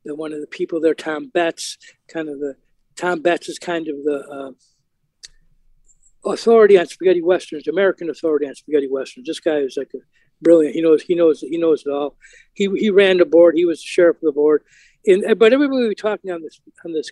And 0.05 0.19
one 0.19 0.33
of 0.33 0.41
the 0.41 0.47
people 0.59 0.79
there, 0.79 0.93
Tom 0.93 1.29
Betts, 1.33 1.79
kind 2.07 2.29
of 2.29 2.37
the 2.39 2.53
Tom 2.95 3.21
Betts 3.21 3.49
is 3.49 3.57
kind 3.57 3.87
of 3.87 3.95
the 4.03 4.19
uh, 4.31 4.51
authority 6.25 6.77
on 6.77 6.87
spaghetti 6.87 7.21
westerns, 7.21 7.67
American 7.67 8.09
authority 8.09 8.47
on 8.47 8.55
spaghetti 8.55 8.87
westerns. 8.89 9.27
This 9.27 9.39
guy 9.39 9.57
is 9.57 9.75
like 9.77 9.91
a 9.95 9.99
brilliant. 10.41 10.75
He 10.75 10.81
knows 10.81 11.03
he 11.03 11.15
knows 11.15 11.41
he 11.41 11.57
knows 11.57 11.83
it 11.85 11.91
all. 11.91 12.15
He 12.53 12.69
he 12.75 12.89
ran 12.89 13.17
the 13.17 13.25
board. 13.25 13.55
He 13.55 13.65
was 13.65 13.79
the 13.79 13.87
sheriff 13.87 14.17
of 14.17 14.21
the 14.21 14.31
board. 14.31 14.63
And 15.05 15.37
but 15.37 15.53
everybody 15.53 15.87
was 15.87 15.95
talking 15.97 16.31
on 16.31 16.41
this 16.41 16.59
on 16.85 16.93
this 16.93 17.11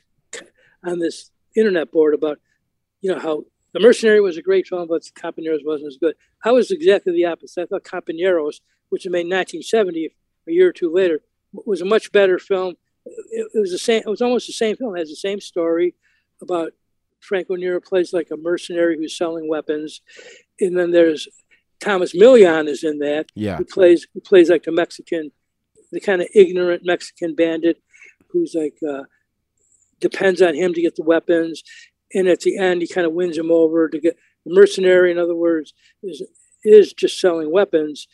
on 0.84 1.00
this 1.00 1.32
internet 1.56 1.92
board 1.92 2.14
about 2.14 2.40
you 3.02 3.12
know 3.12 3.20
how 3.20 3.44
the 3.74 3.80
mercenary 3.80 4.22
was 4.22 4.38
a 4.38 4.42
great 4.42 4.68
film, 4.68 4.88
but 4.88 5.04
Companeros 5.16 5.66
wasn't 5.66 5.88
as 5.88 5.98
good. 5.98 6.16
I 6.44 6.52
was 6.52 6.72
exactly 6.72 7.14
the 7.14 7.26
opposite. 7.26 7.64
I 7.64 7.66
thought 7.66 7.84
Companeros, 7.84 8.62
which 8.90 9.06
was 9.06 9.12
made 9.12 9.26
in 9.26 9.30
1970, 9.30 10.16
a 10.48 10.52
year 10.52 10.70
or 10.70 10.74
two 10.74 10.92
later, 10.92 11.22
was 11.54 11.82
a 11.82 11.86
much 11.86 12.12
better 12.12 12.40
film. 12.40 12.76
It, 13.06 13.48
it 13.54 13.60
was 13.60 13.72
the 13.72 13.78
same. 13.78 14.02
It 14.06 14.10
was 14.10 14.22
almost 14.22 14.48
the 14.48 14.54
same 14.54 14.76
film. 14.78 14.96
It 14.96 15.00
has 15.00 15.10
the 15.10 15.16
same 15.16 15.40
story 15.40 15.96
about 16.42 16.74
Franco 17.20 17.56
Nero 17.56 17.80
plays 17.82 18.14
like 18.14 18.30
a 18.32 18.38
mercenary 18.38 18.98
who's 18.98 19.18
selling 19.18 19.50
weapons, 19.50 20.02
and 20.60 20.78
then 20.78 20.92
there's 20.92 21.28
Tomas 21.80 22.14
Milian 22.14 22.68
is 22.68 22.84
in 22.84 23.00
that. 23.00 23.28
Yeah. 23.36 23.58
Who 23.58 23.66
plays 23.66 24.08
who 24.14 24.22
plays 24.22 24.50
like 24.50 24.64
the 24.64 24.72
Mexican, 24.72 25.32
the 25.92 26.00
kind 26.00 26.22
of 26.22 26.28
ignorant 26.34 26.86
Mexican 26.86 27.36
bandit, 27.36 27.82
who's 28.30 28.56
like 28.56 28.78
uh, 28.88 29.04
depends 30.00 30.42
on 30.42 30.56
him 30.56 30.74
to 30.74 30.82
get 30.82 30.96
the 30.96 31.04
weapons, 31.04 31.64
and 32.14 32.28
at 32.28 32.42
the 32.42 32.58
end 32.58 32.82
he 32.82 32.88
kind 32.88 33.08
of 33.08 33.14
wins 33.14 33.38
him 33.38 33.52
over 33.52 33.90
to 33.90 34.00
get 34.00 34.18
the 34.46 34.54
mercenary. 34.54 35.12
In 35.12 35.18
other 35.18 35.36
words, 35.36 35.74
is 36.04 36.24
is 36.64 36.94
just 36.94 37.20
selling 37.20 37.52
weapons, 37.52 38.08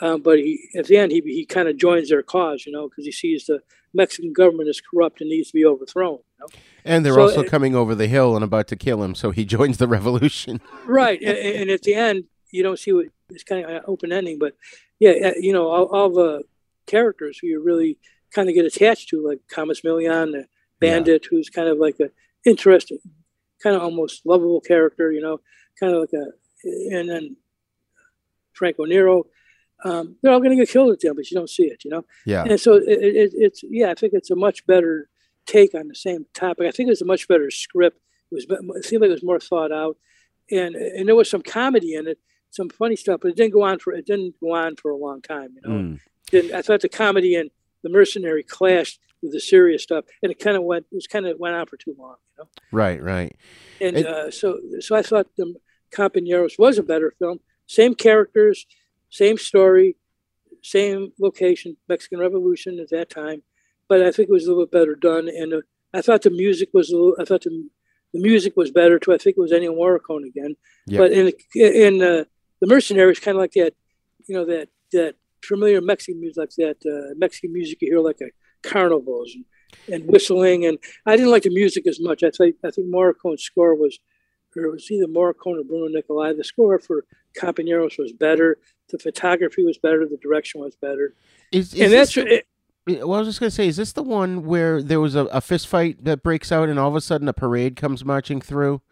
um, 0.00 0.22
but 0.22 0.38
he 0.38 0.68
at 0.76 0.86
the 0.86 0.96
end 0.96 1.12
he 1.12 1.20
he 1.24 1.46
kind 1.46 1.68
of 1.68 1.76
joins 1.76 2.08
their 2.08 2.22
cause, 2.22 2.64
you 2.66 2.72
know, 2.72 2.88
because 2.88 3.04
he 3.04 3.12
sees 3.12 3.46
the 3.46 3.60
Mexican 3.94 4.32
government 4.32 4.68
is 4.68 4.80
corrupt 4.80 5.20
and 5.20 5.30
needs 5.30 5.48
to 5.48 5.54
be 5.54 5.64
overthrown. 5.64 6.18
You 6.18 6.40
know? 6.40 6.46
And 6.84 7.04
they're 7.06 7.14
So, 7.14 7.22
also 7.22 7.44
uh, 7.44 7.48
coming 7.48 7.74
over 7.74 7.94
the 7.94 8.06
hill 8.08 8.34
and 8.34 8.44
about 8.44 8.66
to 8.68 8.76
kill 8.76 9.02
him, 9.02 9.14
so 9.14 9.30
he 9.30 9.44
joins 9.56 9.78
the 9.78 9.88
revolution. 9.88 10.60
right 10.86 11.20
and, 11.22 11.38
and 11.38 11.70
at 11.70 11.82
the 11.82 11.94
end 11.94 12.24
you 12.50 12.62
don't 12.62 12.78
see 12.78 12.92
what 12.92 13.06
it's 13.30 13.42
kind 13.44 13.64
of 13.64 13.70
an 13.70 13.80
open 13.86 14.12
ending 14.12 14.38
but 14.38 14.54
yeah 15.00 15.10
uh, 15.28 15.32
you 15.40 15.52
know 15.52 15.68
all, 15.68 15.86
all 15.86 16.10
the 16.10 16.42
characters 16.86 17.38
who 17.40 17.46
you 17.48 17.62
really 17.62 17.98
kind 18.34 18.48
of 18.48 18.54
get 18.54 18.64
attached 18.66 19.08
to 19.08 19.26
like 19.26 19.40
Tomas 19.52 19.80
Milian 19.80 20.32
the 20.32 20.46
bandit 20.80 21.26
who's 21.30 21.48
kind 21.48 21.68
of 21.68 21.78
like 21.78 21.96
a 22.00 22.10
interesting 22.44 22.98
kind 23.62 23.74
of 23.74 23.82
almost 23.82 24.26
lovable 24.26 24.60
character 24.60 25.10
you 25.10 25.20
know 25.22 25.40
kind 25.80 25.94
of 25.94 26.00
like 26.00 26.12
a 26.12 26.26
and 26.94 27.08
then 27.08 27.36
franco 28.52 28.84
nero 28.84 29.24
um, 29.84 30.16
they're 30.22 30.32
all 30.32 30.38
going 30.38 30.50
to 30.50 30.56
get 30.56 30.68
killed 30.68 30.92
at 30.92 31.00
the 31.00 31.08
end 31.08 31.16
but 31.16 31.30
you 31.30 31.36
don't 31.36 31.50
see 31.50 31.64
it 31.64 31.84
you 31.84 31.90
know 31.90 32.04
Yeah. 32.26 32.44
and 32.44 32.60
so 32.60 32.74
it, 32.74 32.84
it, 32.88 33.32
it's 33.34 33.62
yeah 33.68 33.90
i 33.90 33.94
think 33.94 34.12
it's 34.14 34.30
a 34.30 34.36
much 34.36 34.66
better 34.66 35.08
take 35.46 35.74
on 35.74 35.88
the 35.88 35.94
same 35.94 36.26
topic 36.34 36.66
i 36.66 36.70
think 36.70 36.90
it's 36.90 37.02
a 37.02 37.06
much 37.06 37.26
better 37.28 37.50
script 37.50 37.98
it 38.30 38.34
was 38.34 38.46
it 38.76 38.84
seemed 38.84 39.02
like 39.02 39.10
it 39.10 39.14
was 39.14 39.22
more 39.22 39.40
thought 39.40 39.72
out 39.72 39.96
and 40.50 40.74
and 40.76 41.08
there 41.08 41.16
was 41.16 41.30
some 41.30 41.40
comedy 41.42 41.94
in 41.94 42.06
it, 42.06 42.18
some 42.50 42.68
funny 42.68 42.96
stuff, 42.96 43.20
but 43.22 43.28
it 43.30 43.36
didn't 43.36 43.52
go 43.54 43.62
on 43.62 43.78
for 43.78 43.92
it 43.94 44.04
didn't 44.06 44.34
go 44.40 44.54
on 44.54 44.76
for 44.76 44.90
a 44.90 44.96
long 44.96 45.22
time. 45.22 45.48
You 45.56 45.62
know, 45.64 45.74
Mm. 45.78 46.00
Didn't- 46.30 46.52
I 46.54 46.60
thought 46.60 46.82
the 46.82 46.88
comedy 46.90 47.34
and 47.34 47.50
the 47.82 47.88
mercenary 47.88 48.42
clashed 48.42 48.98
with 49.22 49.32
the 49.32 49.40
serious 49.40 49.82
stuff, 49.82 50.04
and 50.22 50.30
it 50.30 50.38
kind 50.38 50.56
of 50.56 50.62
went 50.62 50.84
it 50.92 50.94
was 50.94 51.06
kind 51.06 51.26
of 51.26 51.38
went 51.38 51.54
on 51.54 51.64
for 51.66 51.78
too 51.78 51.94
long, 51.98 52.16
you 52.36 52.44
know. 52.44 52.48
Right, 52.72 53.02
right. 53.02 53.34
And 53.80 53.96
It- 53.96 54.06
uh, 54.06 54.30
so 54.30 54.60
so 54.80 54.94
I 54.94 55.00
thought 55.02 55.28
the 55.38 55.54
Companeros 55.90 56.58
was 56.58 56.76
a 56.78 56.82
better 56.82 57.14
film. 57.18 57.40
Same 57.66 57.94
characters, 57.94 58.66
same 59.14 59.38
story, 59.38 59.96
same 60.62 61.12
location, 61.20 61.76
Mexican 61.88 62.18
Revolution 62.18 62.80
at 62.80 62.90
that 62.90 63.10
time, 63.10 63.42
but 63.88 64.02
I 64.02 64.10
think 64.10 64.28
it 64.28 64.32
was 64.32 64.46
a 64.46 64.48
little 64.48 64.64
bit 64.64 64.72
better 64.72 64.96
done. 64.96 65.28
And 65.28 65.54
uh, 65.54 65.60
I 65.94 66.00
thought 66.00 66.22
the 66.22 66.30
music 66.30 66.70
was 66.72 66.90
a 66.90 66.96
little. 66.96 67.16
I 67.20 67.24
thought 67.24 67.42
the, 67.42 67.68
the 68.12 68.20
music 68.20 68.54
was 68.56 68.72
better 68.72 68.98
too. 68.98 69.12
I 69.12 69.18
think 69.18 69.36
it 69.36 69.40
was 69.40 69.52
Ennio 69.52 69.72
Morricone 69.76 70.26
again. 70.26 70.56
Yeah. 70.86 70.98
But 70.98 71.12
in 71.12 71.32
in 71.54 72.02
uh, 72.02 72.24
the 72.60 72.66
Mercenaries, 72.66 73.20
kind 73.20 73.36
of 73.36 73.40
like 73.40 73.52
that, 73.52 73.74
you 74.26 74.34
know 74.34 74.44
that 74.46 74.68
that 74.92 75.14
familiar 75.44 75.80
Mexican 75.80 76.20
music, 76.20 76.38
like 76.38 76.50
that 76.56 76.78
uh, 76.84 77.14
Mexican 77.16 77.52
music 77.52 77.78
you 77.80 77.92
hear 77.92 78.00
like 78.00 78.20
a 78.20 78.30
carnivals 78.68 79.36
and, 79.36 79.44
and 79.94 80.10
whistling. 80.10 80.66
And 80.66 80.78
I 81.06 81.16
didn't 81.16 81.30
like 81.30 81.44
the 81.44 81.50
music 81.50 81.86
as 81.86 82.00
much. 82.00 82.24
I 82.24 82.30
think 82.30 82.56
I 82.64 82.70
think 82.72 82.88
Morricone's 82.88 83.44
score 83.44 83.76
was, 83.76 83.98
or 84.56 84.64
it 84.64 84.72
was 84.72 84.90
either 84.90 85.06
Morricone 85.06 85.60
or 85.60 85.64
Bruno 85.64 85.86
Nicolai. 85.88 86.32
The 86.32 86.42
score 86.42 86.80
for 86.80 87.04
Companeros 87.40 87.98
was 87.98 88.12
better. 88.12 88.58
The 88.90 88.98
photography 88.98 89.64
was 89.64 89.78
better. 89.78 90.06
The 90.06 90.18
direction 90.18 90.60
was 90.60 90.76
better. 90.76 91.14
Is, 91.52 91.74
is 91.74 91.80
and 91.80 91.92
that's 91.92 92.14
the- 92.14 92.42
well, 92.86 93.14
I 93.14 93.18
was 93.20 93.28
just 93.28 93.40
gonna 93.40 93.50
say, 93.50 93.66
is 93.66 93.76
this 93.76 93.92
the 93.92 94.02
one 94.02 94.44
where 94.44 94.82
there 94.82 95.00
was 95.00 95.14
a, 95.14 95.24
a 95.26 95.40
fist 95.40 95.66
fight 95.68 96.04
that 96.04 96.22
breaks 96.22 96.52
out, 96.52 96.68
and 96.68 96.78
all 96.78 96.88
of 96.88 96.96
a 96.96 97.00
sudden 97.00 97.28
a 97.28 97.32
parade 97.32 97.76
comes 97.76 98.04
marching 98.04 98.40
through, 98.42 98.82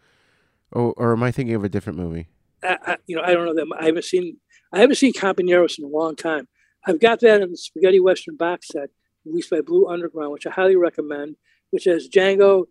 or, 0.71 0.93
or 0.97 1.13
am 1.13 1.21
I 1.21 1.31
thinking 1.31 1.53
of 1.55 1.63
a 1.63 1.69
different 1.69 1.99
movie? 1.99 2.27
I, 2.63 2.77
I, 2.85 2.97
you 3.05 3.15
know, 3.15 3.21
I 3.21 3.33
don't 3.33 3.45
know 3.45 3.53
that. 3.53 3.67
I 3.79 3.85
haven't 3.85 4.05
seen 4.05 4.37
I 4.71 4.79
haven't 4.79 4.95
seen 4.95 5.13
Companeros 5.13 5.77
in 5.77 5.85
a 5.85 5.89
long 5.89 6.15
time. 6.15 6.47
I've 6.87 6.99
got 6.99 7.19
that 7.19 7.41
in 7.41 7.51
the 7.51 7.57
Spaghetti 7.57 7.99
Western 7.99 8.35
box 8.35 8.69
set 8.69 8.89
released 9.25 9.51
by 9.51 9.61
Blue 9.61 9.87
Underground, 9.87 10.31
which 10.31 10.47
I 10.47 10.51
highly 10.51 10.75
recommend. 10.75 11.35
Which 11.69 11.85
has 11.85 12.07
Django, 12.07 12.65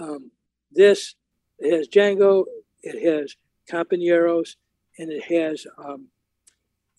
um, 0.00 0.30
this 0.70 1.14
it 1.58 1.76
has 1.76 1.88
Django, 1.88 2.44
it 2.82 3.02
has 3.02 3.36
Companeros, 3.70 4.56
and 4.98 5.10
it 5.10 5.24
has 5.24 5.66
um, 5.78 6.08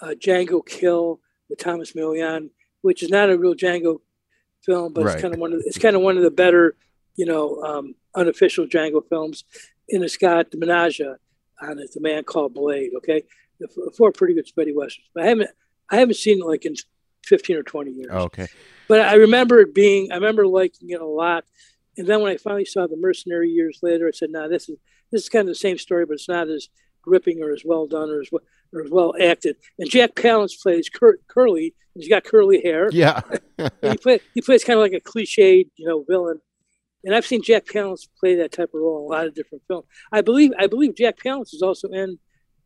uh, 0.01 0.13
Django 0.19 0.65
Kill 0.65 1.19
with 1.49 1.59
Tomas 1.59 1.93
Milian, 1.93 2.49
which 2.81 3.03
is 3.03 3.09
not 3.09 3.29
a 3.29 3.37
real 3.37 3.53
Django 3.55 3.99
film, 4.63 4.93
but 4.93 5.05
Right. 5.05 5.13
it's 5.13 5.21
kind 5.21 5.33
of 5.33 5.39
one 5.39 5.53
of 5.53 5.59
the, 5.59 5.65
it's 5.67 5.77
kind 5.77 5.95
of 5.95 6.01
one 6.01 6.17
of 6.17 6.23
the 6.23 6.31
better, 6.31 6.75
you 7.15 7.25
know, 7.25 7.61
um, 7.63 7.95
unofficial 8.15 8.65
Django 8.67 9.01
films. 9.07 9.43
And 9.89 10.03
it's 10.03 10.17
got 10.17 10.51
the 10.51 10.57
Mannaja 10.57 11.15
on 11.61 11.79
it, 11.79 11.91
the 11.93 12.01
man 12.01 12.23
called 12.23 12.53
Blade. 12.53 12.91
Okay, 12.97 13.23
the 13.59 13.67
four 13.95 14.11
pretty 14.11 14.33
good 14.33 14.47
spaghetti 14.47 14.73
westerns. 14.75 15.07
But 15.13 15.23
I 15.23 15.27
haven't 15.27 15.49
I 15.91 15.97
haven't 15.97 16.15
seen 16.15 16.39
it 16.41 16.45
like 16.45 16.65
in 16.65 16.73
fifteen 17.23 17.55
or 17.57 17.63
twenty 17.63 17.91
years. 17.91 18.09
Oh, 18.11 18.23
okay. 18.23 18.47
But 18.87 19.01
I 19.01 19.13
remember 19.15 19.59
it 19.59 19.75
being 19.75 20.11
I 20.11 20.15
remember 20.15 20.47
liking 20.47 20.89
it 20.89 21.01
a 21.01 21.05
lot. 21.05 21.45
And 21.97 22.07
then 22.07 22.21
when 22.21 22.31
I 22.31 22.37
finally 22.37 22.65
saw 22.65 22.87
the 22.87 22.97
Mercenary 22.97 23.49
years 23.49 23.79
later, 23.83 24.07
I 24.07 24.11
said, 24.11 24.31
"Nah, 24.31 24.47
this 24.47 24.67
is 24.67 24.77
this 25.11 25.21
is 25.23 25.29
kind 25.29 25.43
of 25.47 25.47
the 25.49 25.55
same 25.55 25.77
story, 25.77 26.05
but 26.07 26.13
it's 26.15 26.27
not 26.27 26.49
as 26.49 26.67
gripping 27.03 27.41
or 27.43 27.53
as 27.53 27.61
well 27.63 27.85
done 27.85 28.09
or 28.09 28.19
as 28.21 28.29
well 28.31 28.41
or 28.75 28.83
as 28.83 28.91
well 28.91 29.13
acted." 29.21 29.55
And 29.79 29.89
Jack 29.89 30.13
Palance 30.15 30.61
plays 30.61 30.89
Cur- 30.89 31.19
Curly. 31.27 31.73
He's 31.95 32.09
got 32.09 32.25
curly 32.25 32.61
hair. 32.61 32.89
Yeah. 32.91 33.21
He 33.81 33.95
play, 33.95 34.19
he 34.33 34.41
plays 34.41 34.65
kind 34.65 34.77
of 34.77 34.83
like 34.83 34.91
a 34.91 34.99
cliched, 34.99 35.69
you 35.77 35.87
know, 35.87 36.03
villain. 36.09 36.41
And 37.05 37.15
I've 37.15 37.25
seen 37.25 37.41
Jack 37.41 37.65
Palance 37.65 38.05
play 38.19 38.35
that 38.35 38.51
type 38.51 38.69
of 38.73 38.81
role 38.81 38.97
in 38.99 39.05
a 39.05 39.07
lot 39.07 39.27
of 39.27 39.33
different 39.33 39.63
films. 39.67 39.85
I 40.11 40.19
believe 40.21 40.51
I 40.59 40.67
believe 40.67 40.95
Jack 40.95 41.17
Palance 41.23 41.53
is 41.53 41.61
also 41.61 41.87
in 41.87 42.19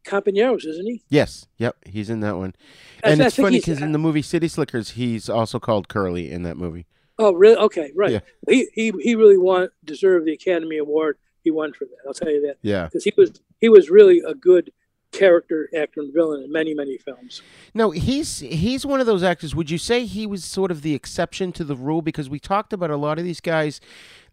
Companeros, 0.06 0.66
isn't 0.66 0.86
he? 0.86 1.04
Yes. 1.10 1.46
Yep. 1.58 1.76
He's 1.86 2.10
in 2.10 2.22
that 2.22 2.38
one. 2.38 2.56
And 3.04 3.22
I 3.22 3.28
it's 3.28 3.36
think 3.36 3.46
funny 3.46 3.60
because 3.60 3.82
in 3.82 3.92
the 3.92 4.00
movie 4.00 4.22
City 4.24 4.48
Slickers, 4.48 4.92
he's 4.92 5.30
also 5.30 5.60
called 5.60 5.90
Curly 5.90 6.32
in 6.32 6.44
that 6.44 6.58
movie. 6.58 6.88
Oh, 7.20 7.34
really? 7.34 7.58
Okay, 7.58 7.92
right. 7.96 8.12
Yeah. 8.12 8.20
He 8.48 8.68
he 8.74 8.94
he 9.02 9.16
really 9.16 9.38
won 9.38 9.70
deserved 9.84 10.26
the 10.26 10.34
Academy 10.34 10.78
Award. 10.78 11.18
He 11.44 11.52
won 11.52 11.74
for 11.74 11.86
that. 11.86 11.98
I'll 12.08 12.14
tell 12.14 12.32
you 12.32 12.42
that. 12.48 12.58
Yeah. 12.62 12.86
because 12.86 13.04
he 13.04 13.14
was 13.16 13.40
he 13.60 13.70
was 13.70 13.90
really 13.90 14.22
a 14.26 14.34
good 14.34 14.72
character 15.12 15.70
actor 15.76 16.02
and 16.02 16.14
villain 16.14 16.44
in 16.44 16.52
many 16.52 16.74
many 16.74 16.98
films. 16.98 17.42
No, 17.74 17.92
he's 17.92 18.40
he's 18.40 18.86
one 18.86 19.00
of 19.00 19.06
those 19.06 19.24
actors. 19.24 19.56
Would 19.56 19.70
you 19.70 19.78
say 19.78 20.06
he 20.06 20.26
was 20.26 20.44
sort 20.44 20.72
of 20.72 20.82
the 20.82 20.94
exception 20.94 21.52
to 21.54 21.64
the 21.64 21.76
rule? 21.76 22.02
Because 22.02 22.30
we 22.30 22.40
talked 22.40 22.74
about 22.74 22.92
a 22.92 22.98
lot 22.98 23.18
of 23.18 23.26
these 23.26 23.42
guys 23.42 23.82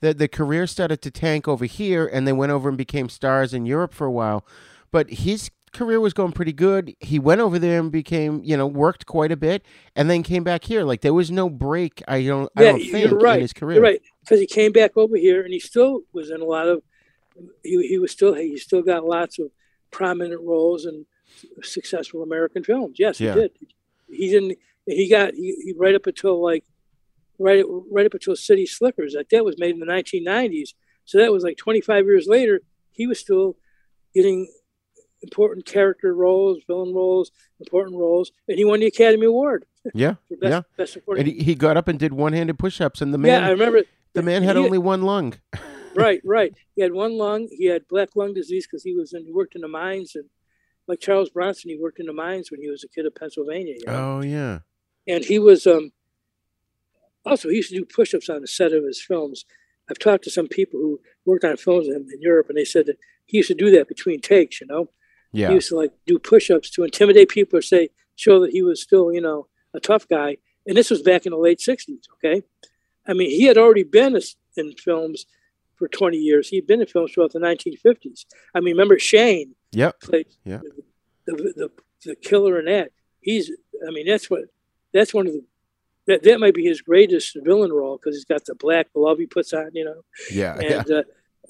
that 0.01 0.19
their 0.19 0.29
career 0.29 0.67
started 0.67 1.01
to 1.03 1.11
tank 1.11 1.49
over 1.49 1.65
here, 1.65 2.07
and 2.07 2.27
they 2.27 2.33
went 2.33 2.53
over 2.53 2.69
and 2.69 2.77
became 2.77 3.09
stars 3.09 3.55
in 3.55 3.67
Europe 3.67 3.95
for 3.95 4.07
a 4.07 4.11
while. 4.11 4.47
But 4.91 5.11
his 5.11 5.51
career 5.73 6.01
was 6.01 6.13
going 6.13 6.33
pretty 6.33 6.53
good. 6.53 6.95
He 7.01 7.19
went 7.19 7.41
over 7.41 7.59
there 7.59 7.81
and 7.81 7.93
became, 7.93 8.41
you 8.43 8.57
know, 8.57 8.67
worked 8.67 9.07
quite 9.07 9.33
a 9.33 9.37
bit, 9.37 9.65
and 9.95 10.09
then 10.11 10.23
came 10.23 10.45
back 10.45 10.65
here. 10.65 10.85
Like 10.85 11.01
there 11.01 11.15
was 11.15 11.31
no 11.31 11.49
break. 11.49 12.03
I 12.09 12.23
don't, 12.23 12.51
I 12.57 12.63
don't 12.65 12.81
think 12.81 13.11
you're 13.11 13.19
right. 13.19 13.37
in 13.37 13.43
his 13.43 13.53
career. 13.53 13.77
You're 13.77 13.85
right 13.85 14.01
because 14.21 14.41
he 14.41 14.47
came 14.47 14.73
back 14.73 14.97
over 14.97 15.17
here 15.17 15.43
and 15.43 15.53
he 15.53 15.61
still 15.61 16.03
was 16.13 16.31
in 16.31 16.41
a 16.41 16.45
lot 16.45 16.69
of. 16.69 16.83
He, 17.63 17.87
he 17.87 17.99
was 17.99 18.13
still 18.13 18.35
he 18.35 18.57
still 18.57 18.83
got 18.83 19.05
lots 19.05 19.39
of 19.39 19.51
prominent 20.01 20.41
roles 20.43 20.85
in 20.87 21.07
successful 21.63 22.23
American 22.23 22.63
films. 22.63 22.97
Yes, 22.99 23.19
Yeah. 23.21 23.35
he 23.35 23.41
did. 23.41 23.51
He 24.09 24.31
didn't. 24.31 24.59
He 24.87 25.09
got 25.11 25.35
he, 25.35 25.49
he 25.65 25.75
right 25.77 25.95
up 25.95 26.07
until 26.07 26.41
like 26.51 26.65
right 27.39 27.65
right 27.91 28.07
up 28.07 28.15
until 28.15 28.37
City 28.37 28.67
Slickers. 28.67 29.15
Like 29.17 29.31
that 29.31 29.45
was 29.45 29.57
made 29.59 29.75
in 29.75 29.81
the 29.81 29.87
1990s. 29.87 30.71
So 31.05 31.19
that 31.19 31.33
was 31.33 31.43
like 31.45 31.57
25 31.57 32.05
years 32.05 32.27
later. 32.29 32.61
He 32.93 33.07
was 33.07 33.19
still 33.19 33.57
getting 34.15 34.49
important 35.23 35.67
character 35.67 36.15
roles, 36.15 36.59
villain 36.67 36.95
roles, 36.95 37.31
important 37.61 37.97
roles, 37.97 38.31
and 38.49 38.59
he 38.59 38.65
won 38.65 38.81
the 38.81 38.87
Academy 38.87 39.27
Award. 39.27 39.65
Yeah, 39.95 40.15
best- 40.31 40.43
yeah. 40.43 40.61
best 40.77 40.93
supporting- 40.95 41.25
and 41.25 41.33
he, 41.33 41.45
he 41.45 41.55
got 41.55 41.77
up 41.77 41.87
and 41.87 41.97
did 41.97 42.13
one-handed 42.13 42.59
push-ups, 42.59 43.01
and 43.01 43.15
the 43.15 43.19
man, 43.19 43.41
Yeah, 43.43 43.47
I 43.47 43.51
remember. 43.53 43.83
the 44.15 44.23
man 44.23 44.43
had 44.43 44.57
he- 44.57 44.63
only 44.65 44.79
one 44.79 45.03
lung. 45.03 45.35
right, 45.97 46.21
right. 46.25 46.55
He 46.75 46.83
had 46.83 46.93
one 46.93 47.17
lung. 47.17 47.49
He 47.51 47.67
had 47.67 47.89
black 47.89 48.11
lung 48.17 48.35
disease 48.35 48.67
because 48.67 48.83
he 48.85 48.95
was 48.95 49.13
in, 49.13 49.25
he 49.25 49.33
worked 49.33 49.55
in 49.55 49.63
the 49.63 49.69
mines 49.69 50.15
and 50.15 50.27
like 50.89 51.01
Charles 51.01 51.31
Bronson, 51.31 51.71
he 51.71 51.77
worked 51.77 51.99
in 51.99 52.07
the 52.07 52.13
mines 52.13 52.51
when 52.51 52.61
he 52.61 52.71
was 52.71 52.85
a 52.85 52.89
kid 52.89 53.07
of 53.07 53.15
Pennsylvania. 53.15 53.75
you 53.79 53.87
know? 53.87 54.19
Oh 54.19 54.21
yeah. 54.23 54.61
And 55.09 55.25
he 55.25 55.39
was 55.39 55.67
um 55.67 55.93
also 57.25 57.49
he 57.49 57.57
used 57.57 57.71
to 57.71 57.77
do 57.77 57.85
push-ups 57.85 58.29
on 58.29 58.41
the 58.41 58.47
set 58.47 58.73
of 58.73 58.85
his 58.85 59.03
films. 59.03 59.45
I've 59.91 59.99
talked 59.99 60.25
to 60.25 60.31
some 60.31 60.49
people 60.49 60.81
who 60.81 61.01
worked 61.25 61.45
on 61.45 61.57
films 61.57 61.87
in, 61.89 62.07
in 62.13 62.21
Europe, 62.21 62.47
and 62.49 62.59
they 62.59 62.65
said 62.65 62.87
that 62.87 62.99
he 63.25 63.37
used 63.39 63.49
to 63.49 63.55
do 63.55 63.71
that 63.73 63.89
between 63.89 64.21
takes. 64.21 64.61
You 64.61 64.67
know, 64.69 64.91
Yeah. 65.33 65.49
he 65.49 65.55
used 65.55 65.69
to 65.71 65.77
like 65.77 65.93
do 66.07 66.19
push-ups 66.19 66.71
to 66.71 66.85
intimidate 66.85 67.29
people 67.29 67.59
or 67.59 67.63
say 67.63 67.91
show 68.15 68.41
that 68.41 68.53
he 68.53 68.63
was 68.63 68.81
still 68.81 69.13
you 69.13 69.21
know 69.21 69.49
a 69.75 69.81
tough 69.81 70.07
guy. 70.09 70.37
And 70.67 70.77
this 70.77 70.91
was 70.91 71.03
back 71.03 71.27
in 71.27 71.31
the 71.33 71.39
late 71.39 71.59
'60s. 71.59 72.05
Okay, 72.15 72.43
I 73.07 73.13
mean 73.13 73.31
he 73.31 73.45
had 73.45 73.59
already 73.59 73.83
been 73.85 74.19
in 74.57 74.73
films 74.75 75.27
for 75.77 75.89
20 75.89 76.17
years. 76.17 76.49
He'd 76.49 76.67
been 76.67 76.81
in 76.81 76.87
films 76.87 77.13
throughout 77.13 77.33
the 77.33 77.39
1950s. 77.39 78.25
I 78.55 78.61
mean, 78.61 78.75
remember 78.75 78.99
Shane 78.99 79.55
Yep. 79.73 80.01
played 80.01 80.27
Yeah. 80.45 80.61
the, 81.27 81.35
the 81.57 81.71
the 82.05 82.15
killer 82.17 82.59
in 82.59 82.67
that. 82.67 82.93
He's 83.21 83.51
I 83.87 83.91
mean 83.91 84.07
that's 84.07 84.31
what 84.31 84.43
that's 84.93 85.13
one 85.13 85.27
of 85.27 85.33
the 85.33 85.45
that 86.07 86.23
that 86.23 86.39
might 86.41 86.55
be 86.55 86.65
his 86.65 86.81
greatest 86.81 87.37
villain 87.43 87.73
role 87.73 87.99
because 87.99 88.15
he's 88.17 88.25
got 88.25 88.45
the 88.45 88.55
black 88.55 88.93
glove 88.93 89.19
he 89.19 89.27
puts 89.27 89.53
on, 89.53 89.71
you 89.75 89.85
know. 89.85 90.03
Yeah. 90.31 90.59
yeah. 90.61 90.79
And 90.81 90.91
uh, 90.91 91.03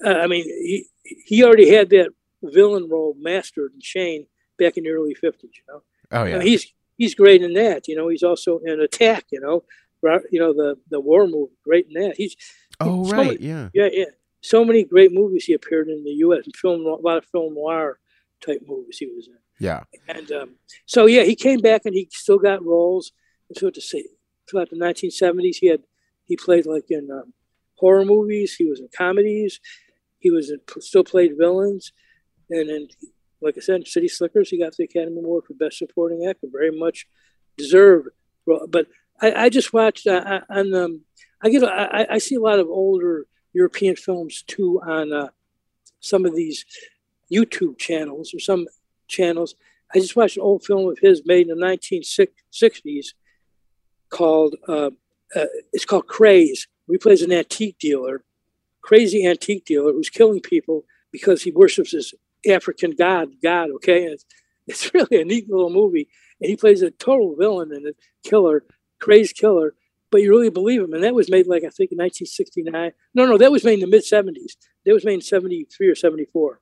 uh, 0.05 0.13
I 0.23 0.27
mean 0.27 0.43
he 0.43 0.85
he 1.03 1.43
already 1.43 1.69
had 1.69 1.89
that 1.91 2.09
villain 2.43 2.89
role 2.89 3.15
mastered 3.19 3.71
in 3.73 3.81
Shane 3.81 4.27
back 4.59 4.77
in 4.77 4.83
the 4.83 4.89
early 4.89 5.15
50s, 5.15 5.43
you 5.43 5.63
know. 5.69 5.81
Oh 6.11 6.21
I 6.23 6.27
yeah. 6.29 6.37
mean, 6.39 6.47
he's 6.47 6.73
he's 6.97 7.13
great 7.15 7.43
in 7.43 7.53
that, 7.53 7.87
you 7.87 7.95
know. 7.95 8.07
He's 8.07 8.23
also 8.23 8.59
in 8.65 8.79
Attack, 8.81 9.25
you 9.31 9.39
know. 9.39 9.63
Right, 10.01 10.21
You 10.31 10.39
know 10.39 10.53
the 10.53 10.77
the 10.89 10.99
war 10.99 11.27
movie, 11.27 11.53
great 11.63 11.87
in 11.91 12.01
that. 12.01 12.15
He's 12.17 12.35
Oh 12.79 13.05
so 13.05 13.15
right. 13.15 13.27
many- 13.39 13.43
Yeah. 13.45 13.69
yeah, 13.73 13.89
yeah. 13.91 14.05
So 14.41 14.63
many 14.63 14.83
great 14.83 15.11
movies 15.11 15.45
he 15.45 15.53
appeared 15.53 15.87
in 15.89 16.03
the 16.03 16.11
U.S. 16.11 16.45
and 16.45 16.55
film 16.55 16.81
a 16.81 16.95
lot 16.95 17.17
of 17.17 17.25
film 17.25 17.55
noir 17.55 17.99
type 18.45 18.61
movies 18.67 18.97
he 18.99 19.07
was 19.07 19.27
in. 19.27 19.37
Yeah. 19.59 19.83
And 20.07 20.31
um, 20.31 20.55
so 20.85 21.05
yeah, 21.05 21.23
he 21.23 21.35
came 21.35 21.59
back 21.59 21.81
and 21.85 21.95
he 21.95 22.07
still 22.11 22.37
got 22.37 22.63
roles. 22.63 23.11
And 23.49 23.57
so 23.57 23.69
to 23.69 23.81
say, 23.81 24.05
throughout 24.49 24.69
the 24.69 24.77
1970s, 24.77 25.57
he 25.59 25.67
had 25.67 25.81
he 26.25 26.35
played 26.35 26.65
like 26.65 26.85
in 26.89 27.09
um, 27.11 27.33
horror 27.75 28.05
movies. 28.05 28.55
He 28.55 28.65
was 28.65 28.79
in 28.79 28.89
comedies. 28.95 29.59
He 30.19 30.29
was 30.29 30.49
in, 30.49 30.59
still 30.79 31.03
played 31.03 31.37
villains, 31.37 31.93
and 32.49 32.69
then 32.69 32.87
like 33.39 33.55
I 33.57 33.61
said, 33.61 33.87
City 33.87 34.07
Slickers, 34.07 34.49
he 34.49 34.59
got 34.59 34.75
the 34.75 34.85
Academy 34.85 35.19
Award 35.19 35.43
for 35.45 35.53
Best 35.53 35.77
Supporting 35.77 36.25
Actor. 36.27 36.47
Very 36.51 36.77
much 36.77 37.05
deserved. 37.55 38.09
But 38.45 38.87
I, 39.21 39.45
I 39.45 39.49
just 39.49 39.73
watched 39.73 40.07
uh, 40.07 40.41
on 40.49 40.73
um, 40.73 41.01
I 41.43 41.49
get 41.49 41.63
I- 41.63 42.07
I 42.11 42.17
see 42.17 42.35
a 42.35 42.39
lot 42.39 42.59
of 42.59 42.67
older 42.67 43.25
European 43.57 43.95
films 43.95 44.43
too 44.47 44.79
on 44.85 45.11
uh, 45.11 45.29
some 45.99 46.25
of 46.25 46.35
these 46.35 46.65
YouTube 47.31 47.77
channels 47.77 48.33
or 48.33 48.39
some 48.39 48.67
channels. 49.07 49.55
I 49.93 49.99
just 49.99 50.15
watched 50.15 50.37
an 50.37 50.43
old 50.43 50.63
film 50.63 50.89
of 50.89 50.99
his 50.99 51.23
made 51.25 51.47
in 51.49 51.57
the 51.57 51.65
1960s 51.65 53.07
called 54.09 54.55
uh, 54.67 54.91
uh, 55.35 55.45
it's 55.73 55.85
called 55.85 56.07
Craze. 56.07 56.67
He 56.89 56.97
plays 56.97 57.21
an 57.21 57.33
antique 57.33 57.77
dealer, 57.79 58.23
crazy 58.81 59.25
antique 59.25 59.65
dealer 59.65 59.91
who's 59.91 60.09
killing 60.09 60.39
people 60.39 60.85
because 61.11 61.43
he 61.43 61.51
worships 61.51 61.91
this 61.91 62.13
African 62.49 62.91
god. 62.91 63.29
God, 63.43 63.71
okay, 63.75 64.05
and 64.05 64.13
it's, 64.13 64.25
it's 64.67 64.93
really 64.93 65.21
a 65.21 65.25
neat 65.25 65.49
little 65.49 65.69
movie. 65.69 66.07
And 66.39 66.49
he 66.49 66.55
plays 66.55 66.81
a 66.81 66.91
total 66.91 67.35
villain 67.35 67.71
and 67.73 67.87
a 67.87 67.93
killer, 68.27 68.63
crazed 68.99 69.35
killer. 69.35 69.73
But 70.11 70.21
you 70.21 70.29
really 70.31 70.49
believe 70.49 70.81
him. 70.81 70.93
And 70.93 71.03
that 71.03 71.13
was 71.15 71.29
made 71.29 71.47
like 71.47 71.63
I 71.63 71.69
think 71.69 71.91
in 71.91 71.97
1969. 71.97 72.91
No, 73.13 73.25
no, 73.25 73.37
that 73.37 73.51
was 73.51 73.63
made 73.63 73.75
in 73.75 73.79
the 73.81 73.87
mid 73.87 74.03
70s. 74.03 74.55
That 74.85 74.93
was 74.93 75.05
made 75.05 75.15
in 75.15 75.21
73 75.21 75.87
or 75.87 75.95
74. 75.95 76.59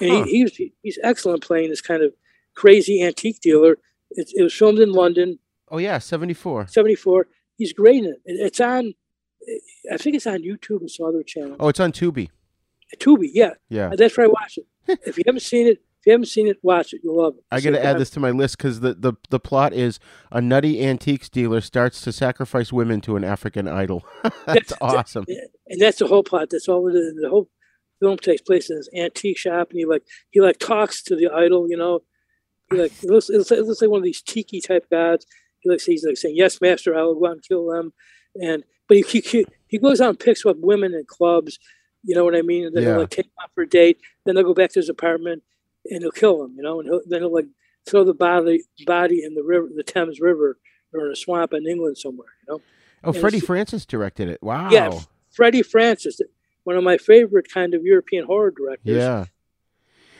And 0.00 0.10
Huh. 0.10 0.24
he, 0.24 0.30
he 0.30 0.42
was, 0.44 0.56
he's 0.82 0.98
excellent 1.02 1.42
playing 1.42 1.70
this 1.70 1.80
kind 1.80 2.02
of 2.02 2.12
crazy 2.54 3.02
antique 3.02 3.40
dealer. 3.40 3.78
It, 4.10 4.30
it 4.34 4.42
was 4.42 4.54
filmed 4.54 4.78
in 4.78 4.92
London, 4.92 5.38
Oh 5.70 5.78
yeah, 5.78 5.98
seventy 5.98 6.34
four. 6.34 6.66
74. 6.68 7.26
He's 7.58 7.72
great 7.72 8.04
in 8.04 8.10
it. 8.10 8.20
It- 8.24 8.40
It's 8.46 8.60
on, 8.60 8.94
I 9.92 9.96
think 9.96 10.14
it's 10.16 10.26
on 10.26 10.42
YouTube 10.42 10.80
and 10.80 10.90
some 10.90 11.06
other 11.06 11.22
channel. 11.22 11.56
Oh, 11.58 11.68
it's 11.68 11.80
on 11.80 11.92
Tubi. 11.92 12.30
Tubi, 12.98 13.30
yeah. 13.32 13.54
Yeah. 13.68 13.90
That's 13.96 14.16
where 14.16 14.26
I 14.26 14.28
watch 14.30 14.58
it. 14.58 14.66
if 15.06 15.18
you 15.18 15.24
haven't 15.26 15.40
seen 15.42 15.66
it, 15.66 15.82
you 16.06 16.12
haven't 16.12 16.26
seen 16.26 16.46
it, 16.46 16.58
watch 16.62 16.92
it. 16.94 17.00
You'll 17.02 17.20
love 17.22 17.34
it. 17.36 17.44
I 17.50 17.60
got 17.60 17.70
to 17.72 17.84
add 17.84 17.96
uh, 17.96 17.98
this 17.98 18.10
to 18.10 18.20
my 18.20 18.30
list 18.30 18.56
because 18.58 18.80
the, 18.80 18.94
the, 18.94 19.14
the 19.28 19.40
plot 19.40 19.72
is 19.72 19.98
a 20.30 20.40
nutty 20.40 20.82
antiques 20.84 21.28
dealer 21.28 21.60
starts 21.60 22.00
to 22.02 22.12
sacrifice 22.12 22.72
women 22.72 23.00
to 23.02 23.16
an 23.16 23.24
African 23.24 23.66
idol. 23.68 24.04
That's 24.46 24.72
awesome. 24.80 25.26
and 25.66 25.80
that's 25.80 25.98
the 25.98 26.06
whole 26.06 26.22
plot. 26.22 26.48
That's 26.50 26.68
all 26.68 26.86
it 26.88 26.94
is. 26.94 27.14
The 27.20 27.28
whole 27.28 27.48
film 28.00 28.18
takes 28.18 28.42
place 28.42 28.70
in 28.70 28.76
this 28.76 28.88
antique 28.96 29.38
shop, 29.38 29.70
and 29.70 29.78
he 29.78 29.84
like 29.84 30.02
he 30.30 30.40
like 30.40 30.58
talks 30.58 31.02
to 31.04 31.16
the 31.16 31.28
idol. 31.34 31.68
You 31.68 31.76
know, 31.76 32.00
he 32.70 32.76
like 32.82 32.92
it 33.02 33.04
looks, 33.10 33.28
it 33.28 33.38
looks, 33.38 33.50
looks 33.50 33.82
like 33.82 33.90
one 33.90 33.98
of 33.98 34.04
these 34.04 34.22
tiki 34.22 34.60
type 34.60 34.88
gods. 34.90 35.26
He 35.60 35.70
like 35.70 35.80
he's 35.80 36.04
like 36.06 36.16
saying, 36.16 36.36
"Yes, 36.36 36.60
master, 36.60 36.94
I 36.96 37.02
will 37.02 37.18
go 37.18 37.26
out 37.26 37.32
and 37.32 37.42
kill 37.42 37.68
them." 37.68 37.92
And 38.40 38.62
but 38.88 38.98
he 38.98 39.20
he, 39.20 39.44
he 39.66 39.78
goes 39.78 40.00
out 40.00 40.10
and 40.10 40.20
picks 40.20 40.46
up 40.46 40.56
women 40.60 40.94
in 40.94 41.04
clubs. 41.08 41.58
You 42.04 42.14
know 42.14 42.24
what 42.24 42.36
I 42.36 42.42
mean? 42.42 42.66
And 42.66 42.74
Yeah. 42.76 42.82
he'll 42.82 42.98
like 43.00 43.10
take 43.10 43.24
them 43.26 43.32
out 43.42 43.50
for 43.54 43.62
a 43.62 43.68
date. 43.68 43.98
Then 44.24 44.36
they'll 44.36 44.44
go 44.44 44.54
back 44.54 44.70
to 44.72 44.78
his 44.78 44.88
apartment, 44.88 45.42
and 45.90 46.02
he'll 46.02 46.10
kill 46.10 46.38
them. 46.38 46.54
You 46.56 46.62
know, 46.62 46.80
and 46.80 46.88
he'll, 46.88 47.00
then 47.06 47.22
he'll 47.22 47.32
like 47.32 47.46
throw 47.88 48.04
the 48.04 48.14
body 48.14 48.62
body 48.86 49.22
in 49.24 49.34
the 49.34 49.42
river, 49.42 49.68
the 49.74 49.82
Thames 49.82 50.20
River, 50.20 50.58
or 50.92 51.06
in 51.06 51.12
a 51.12 51.16
swamp 51.16 51.52
in 51.52 51.66
England 51.66 51.98
somewhere. 51.98 52.28
You 52.46 52.54
know. 52.54 52.62
Oh, 53.04 53.10
And 53.10 53.20
Freddie 53.20 53.40
Francis 53.40 53.86
directed 53.86 54.28
it. 54.28 54.42
Wow. 54.42 54.70
yeah, 54.70 54.98
Freddie 55.30 55.62
Francis, 55.62 56.20
one 56.64 56.76
of 56.76 56.82
my 56.84 56.96
favorite 56.96 57.46
kind 57.52 57.74
of 57.74 57.84
European 57.84 58.24
horror 58.26 58.50
directors. 58.50 58.96
Yeah. 58.96 59.26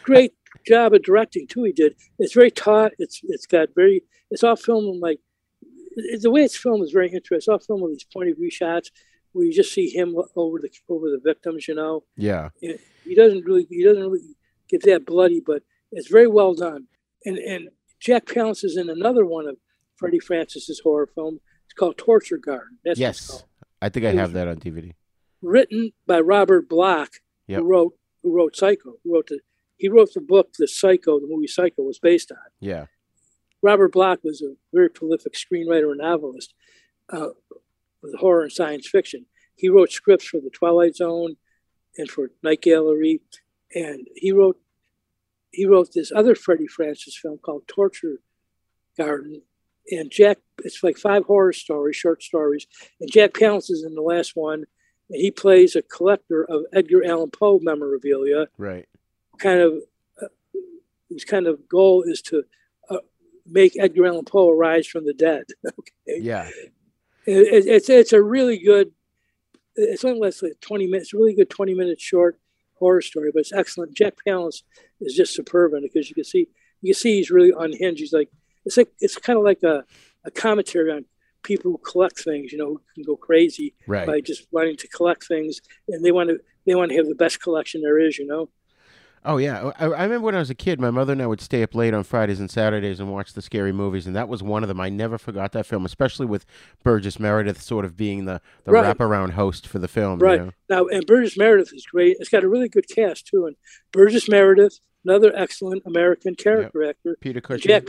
Great 0.03 0.35
job 0.67 0.95
of 0.95 1.03
directing 1.03 1.47
too. 1.47 1.65
He 1.65 1.73
did. 1.73 1.97
It's 2.19 2.35
very 2.35 2.51
taut. 2.51 2.93
It's 2.99 3.21
it's 3.25 3.47
got 3.47 3.71
very. 3.75 4.05
It's 4.31 4.45
all 4.45 4.57
filmed 4.57 5.01
like 5.01 5.21
the 6.21 6.31
way 6.31 6.43
it's 6.43 6.57
filmed 6.57 6.85
is 6.85 6.93
very 6.93 7.07
interesting. 7.07 7.39
It's 7.39 7.49
all 7.49 7.59
filmed 7.59 7.83
with 7.83 7.93
these 7.93 8.05
point 8.05 8.31
of 8.31 8.37
view 8.37 8.51
shots 8.51 8.91
where 9.33 9.45
you 9.47 9.53
just 9.53 9.73
see 9.73 9.89
him 9.89 10.17
over 10.37 10.59
the 10.59 10.71
over 10.89 11.11
the 11.11 11.21
victims. 11.23 11.67
You 11.67 11.75
know, 11.75 12.05
Yeah. 12.17 12.51
He 12.61 13.15
doesn't 13.15 13.45
really 13.45 13.67
he 13.71 13.85
doesn't 13.85 14.03
really 14.03 14.36
get 14.69 14.83
that 14.85 15.07
bloody, 15.07 15.41
but 15.45 15.63
it's 15.93 16.09
very 16.09 16.27
well 16.29 16.55
done. 16.55 16.87
And 17.25 17.39
and 17.39 17.69
Jack 18.01 18.27
Palance 18.27 18.65
is 18.65 18.77
in 18.77 18.89
another 18.91 19.25
one 19.25 19.47
of 19.49 19.57
Freddie 19.97 20.19
Francis's 20.21 20.81
horror 20.85 21.07
film. 21.15 21.41
It's 21.65 21.75
called 21.75 21.97
Torture 21.99 22.39
Garden. 22.39 22.79
That's 22.85 23.01
what 23.01 23.09
it's 23.11 23.27
called 23.27 23.41
yes. 23.43 23.45
I 23.83 23.89
think 23.89 24.07
I 24.07 24.11
It 24.11 24.17
have 24.17 24.33
that 24.33 24.49
on 24.49 24.57
DVD. 24.57 24.93
written 25.43 25.93
by 26.07 26.21
Robert 26.21 26.69
Bloch, 26.69 27.15
Yep. 27.49 27.61
who 27.61 27.65
wrote 27.67 27.99
who 28.23 28.35
wrote 28.35 28.57
Psycho. 28.57 28.95
Who 29.05 29.15
wrote 29.15 29.29
the 29.29 29.41
he 29.79 29.89
wrote 29.89 30.13
the 30.15 30.21
book 30.23 30.55
that 30.59 30.69
Psycho, 30.69 31.21
the 31.21 31.27
movie 31.29 31.47
Psycho, 31.47 31.83
was 31.83 31.99
based 31.99 32.33
on. 32.33 32.39
Yeah. 32.61 32.87
Robert 33.63 33.93
Bloch 33.93 34.21
was 34.25 34.41
a 34.43 34.55
very 34.73 34.89
prolific 34.89 35.35
screenwriter 35.35 35.91
and 35.91 35.99
novelist 35.99 36.55
uh, 37.13 37.29
with 38.03 38.15
horror 38.17 38.43
and 38.43 38.53
science 38.53 38.89
fiction. 38.89 39.27
He 39.55 39.69
wrote 39.69 39.91
scripts 39.91 40.27
for 40.27 40.41
The 40.41 40.51
Twilight 40.51 40.97
Zone 40.97 41.37
and 41.99 42.09
for 42.11 42.31
Night 42.43 42.63
Gallery, 42.63 43.21
and 43.75 44.07
he 44.15 44.33
wrote 44.33 44.59
he 45.53 45.65
wrote 45.67 45.93
this 45.95 46.13
other 46.15 46.35
Freddie 46.35 46.67
Francis 46.67 47.17
film 47.17 47.39
called 47.39 47.67
Torture 47.67 48.21
Garden. 48.99 49.43
And 49.91 50.11
Jack, 50.11 50.39
it's 50.65 50.83
like 50.83 50.99
five 50.99 51.25
horror 51.25 51.53
stories, 51.53 51.97
short 51.97 52.23
stories, 52.23 52.67
and 53.01 53.11
Jack 53.11 53.33
Palance 53.33 53.71
is 53.71 53.85
in 53.85 53.95
the 53.95 54.03
last 54.03 54.35
one, 54.37 54.65
and 55.09 55.21
he 55.21 55.31
plays 55.31 55.77
a 55.77 55.83
collector 55.83 56.45
of 56.45 56.65
Edgar 56.73 57.05
Allan 57.05 57.31
Poe 57.31 57.61
memorabilia 57.63 58.49
Right. 58.59 58.87
kind 59.39 59.61
of 59.61 59.75
uh, 60.21 60.27
his 61.09 61.25
kind 61.25 61.47
of 61.47 61.69
goal 61.69 62.03
is 62.03 62.21
to 62.23 62.43
uh, 62.91 62.99
make 63.47 63.79
Edgar 63.79 64.07
Allan 64.07 64.25
Poe 64.25 64.51
arise 64.51 64.87
from 64.89 65.07
the 65.07 65.15
dead. 65.15 65.45
okay, 65.67 66.21
Yeah. 66.21 66.49
It- 66.49 67.55
it- 67.55 67.67
it's 67.67 67.89
it's 67.89 68.13
a 68.13 68.23
really 68.23 68.59
good. 68.59 68.93
It's 69.77 70.05
only 70.05 70.21
less 70.21 70.43
like 70.43 70.61
twenty 70.61 70.87
minutes. 70.87 71.13
A 71.15 71.17
really 71.17 71.35
good 71.35 71.51
twenty 71.51 71.75
minute 71.75 72.01
short 72.01 72.39
horror 72.79 73.03
story, 73.03 73.31
but 73.33 73.41
it's 73.41 73.53
excellent. 73.53 73.95
Jack 73.95 74.15
Palance 74.27 74.63
is 75.01 75.15
just 75.15 75.35
superb 75.35 75.73
in 75.75 75.85
it 75.85 75.91
because 75.93 76.09
you 76.09 76.15
can 76.15 76.25
see 76.25 76.49
you 76.83 76.93
can 76.95 77.01
see 77.01 77.17
he's 77.17 77.31
really 77.31 77.53
unhinged. 77.59 78.01
He's 78.01 78.13
like 78.13 78.31
it's 78.65 78.77
like 78.77 78.89
it's 79.01 79.17
kind 79.17 79.39
of 79.39 79.45
like 79.45 79.63
a, 79.63 79.85
a 80.25 80.31
commentary 80.31 80.91
on 80.93 81.05
people 81.43 81.71
who 81.73 81.79
collect 81.79 82.19
things. 82.21 82.53
You 82.53 82.59
know, 82.59 82.69
who 82.69 82.81
can 82.95 83.05
go 83.05 83.17
crazy 83.17 83.75
Right. 83.87 84.07
by 84.07 84.21
just 84.21 84.47
wanting 84.51 84.77
to 84.79 84.89
collect 84.89 85.27
things, 85.27 85.61
and 85.89 86.05
they 86.05 86.13
want 86.13 86.31
to 86.31 86.39
they 86.67 86.75
want 86.75 86.91
to 86.91 86.97
have 86.97 87.07
the 87.09 87.15
best 87.15 87.41
collection 87.43 87.81
there 87.83 87.99
is. 87.99 88.19
You 88.19 88.27
know. 88.27 88.49
Oh 89.29 89.39
yeah, 89.39 89.73
I, 89.79 89.87
I 89.87 90.03
remember 90.05 90.21
when 90.27 90.35
I 90.37 90.39
was 90.39 90.51
a 90.51 90.55
kid, 90.55 90.81
my 90.81 90.91
mother 90.91 91.13
and 91.13 91.21
I 91.21 91.27
would 91.27 91.41
stay 91.41 91.63
up 91.63 91.75
late 91.75 91.93
on 91.93 92.05
Fridays 92.05 92.39
and 92.39 92.51
Saturdays 92.51 93.01
and 93.01 93.11
watch 93.13 93.33
the 93.33 93.43
scary 93.43 93.73
movies, 93.73 94.07
and 94.07 94.15
that 94.15 94.29
was 94.29 94.43
one 94.43 94.63
of 94.63 94.69
them. 94.69 94.81
I 94.81 94.89
never 94.89 95.19
forgot 95.19 95.51
that 95.53 95.67
film, 95.67 95.85
especially 95.85 96.27
with 96.27 96.47
Burgess 96.85 97.19
Meredith 97.19 97.61
sort 97.61 97.85
of 97.85 97.97
being 97.97 98.25
the 98.25 98.41
the 98.65 98.71
Right. 98.73 98.97
wraparound 98.97 99.31
host 99.33 99.67
for 99.67 99.79
the 99.81 99.89
film. 99.89 100.21
you 100.21 100.27
Right 100.27 100.41
know? 100.41 100.53
now, 100.71 100.87
and 100.87 101.05
Burgess 101.07 101.37
Meredith 101.37 101.73
is 101.75 101.85
great. 101.87 102.17
It's 102.21 102.29
got 102.31 102.45
a 102.45 102.49
really 102.49 102.69
good 102.69 102.89
cast 102.89 103.27
too. 103.27 103.47
And 103.47 103.57
Burgess 103.93 104.29
Meredith, 104.29 104.79
another 105.05 105.33
excellent 105.35 105.83
American 105.85 106.37
character 106.37 106.85
actor. 106.89 107.17
Peter 107.21 107.41
Cushing. 107.41 107.69
Jack, 107.69 107.89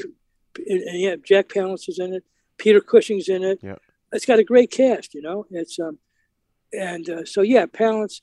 and, 0.65 0.81
and 0.81 0.99
yeah, 0.99 1.15
Jack 1.23 1.49
Palance 1.49 1.87
is 1.87 1.99
in 1.99 2.13
it. 2.15 2.23
Peter 2.57 2.81
Cushing's 2.81 3.29
in 3.29 3.43
it. 3.43 3.59
Yeah. 3.61 3.75
It's 4.11 4.25
got 4.25 4.39
a 4.39 4.43
great 4.43 4.71
cast. 4.71 5.13
You 5.13 5.21
know, 5.21 5.45
it's 5.51 5.77
um, 5.79 5.99
and 6.73 7.07
uh, 7.07 7.25
so 7.25 7.41
yeah, 7.41 7.67
Palance. 7.67 8.21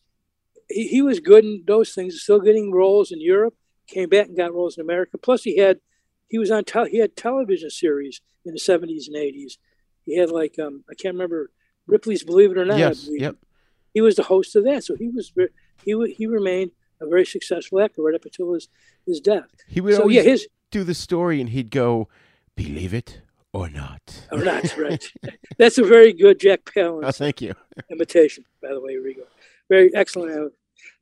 He, 0.69 0.89
he 0.89 1.03
was 1.03 1.21
good 1.21 1.45
in 1.45 1.65
those 1.67 1.93
things. 1.95 2.21
Still 2.23 2.41
getting 2.41 2.73
roles 2.73 3.13
in 3.13 3.21
Europe. 3.21 3.55
Came 3.87 4.09
back 4.09 4.29
and 4.29 4.37
got 4.37 4.55
roles 4.55 4.77
in 4.77 4.83
America. 4.83 5.19
Plus, 5.19 5.43
he 5.43 5.59
had 5.59 5.79
he 6.29 6.39
was 6.39 6.51
on 6.51 6.65
tel- 6.65 6.87
he 6.87 6.99
had 6.99 7.17
television 7.17 7.71
series 7.71 8.21
in 8.45 8.53
the 8.55 8.59
seventies 8.59 9.09
and 9.09 9.17
eighties. 9.17 9.59
He 10.07 10.17
had 10.17 10.31
like 10.31 10.59
um, 10.59 10.85
I 10.91 10.95
can't 10.95 11.15
remember 11.15 11.51
Ripley's 11.87 12.25
Believe 12.25 12.51
It 12.51 12.59
or 12.59 12.65
Not. 12.65 12.79
Yes. 12.79 13.09
Yep. 13.11 13.37
he 13.93 14.01
was 14.01 14.17
the 14.17 14.23
host 14.25 14.57
of 14.57 14.65
that. 14.65 14.85
So 14.85 14.95
he 14.97 15.09
was 15.09 15.33
he 15.85 16.15
he 16.17 16.27
remained 16.27 16.71
a 17.01 17.07
very 17.07 17.27
successful 17.27 17.81
actor 17.81 18.03
right 18.03 18.15
up 18.15 18.25
until 18.25 18.55
his 18.55 18.69
his 19.07 19.21
death. 19.21 19.49
He 19.69 19.81
would 19.83 19.95
so 19.95 20.03
always 20.03 20.17
yeah, 20.17 20.23
his 20.23 20.49
do 20.71 20.83
the 20.85 20.95
story, 20.95 21.41
and 21.41 21.51
he'd 21.51 21.71
go, 21.71 22.09
"Believe 22.57 22.95
it 22.95 23.21
or 23.53 23.69
not." 23.69 24.27
or 24.33 24.43
not 24.43 24.77
right. 24.79 25.05
That's 25.59 25.77
a 25.77 25.85
very 25.85 26.13
good 26.15 26.41
Jack 26.41 26.61
Oh, 26.77 26.81
Palance 27.03 27.19
thank 27.19 27.43
you. 27.43 27.55
imitation, 27.91 28.45
by 28.63 28.69
the 28.73 28.81
way, 28.81 28.97
Re-Gor. 28.97 29.25
Very 29.69 29.95
excellent. 29.95 30.53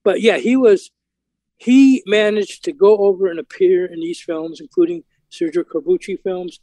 But 0.05 0.21
yeah, 0.21 0.39
he 0.39 0.57
was 0.57 0.91
he 1.57 2.03
managed 2.07 2.65
to 2.65 2.73
go 2.73 2.97
over 2.99 3.29
and 3.29 3.39
appear 3.39 3.87
in 3.87 4.01
these 4.01 4.21
films, 4.21 4.61
including 4.61 5.05
Sergio 5.31 5.63
Corbucci 5.65 6.21
films, 6.21 6.61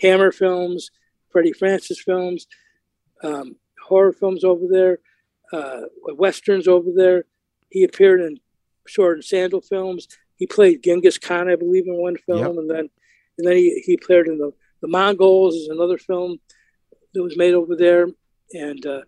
Hammer 0.00 0.30
films, 0.32 0.90
Freddie 1.30 1.52
Francis 1.52 2.00
films, 2.00 2.46
um, 3.22 3.56
horror 3.86 4.12
films 4.12 4.44
over 4.44 4.66
there, 4.70 4.98
uh, 5.52 5.82
westerns 6.16 6.68
over 6.68 6.90
there. 6.94 7.24
He 7.70 7.82
appeared 7.84 8.20
in 8.20 8.38
short 8.86 9.16
and 9.16 9.24
sandal 9.24 9.60
films. 9.60 10.08
He 10.36 10.46
played 10.46 10.82
Genghis 10.82 11.18
Khan, 11.18 11.48
I 11.50 11.56
believe, 11.56 11.86
in 11.86 11.94
one 12.00 12.16
film, 12.16 12.38
Yep. 12.38 12.50
and 12.50 12.70
then 12.70 12.90
and 13.38 13.46
then 13.48 13.56
he, 13.56 13.82
he 13.84 13.94
appeared 14.00 14.28
in 14.28 14.38
the 14.38 14.52
the 14.80 14.88
Mongols 14.88 15.54
is 15.54 15.68
another 15.68 15.98
film 15.98 16.38
that 17.12 17.22
was 17.22 17.36
made 17.36 17.52
over 17.54 17.76
there, 17.76 18.06
and 18.54 18.86
uh, 18.86 19.00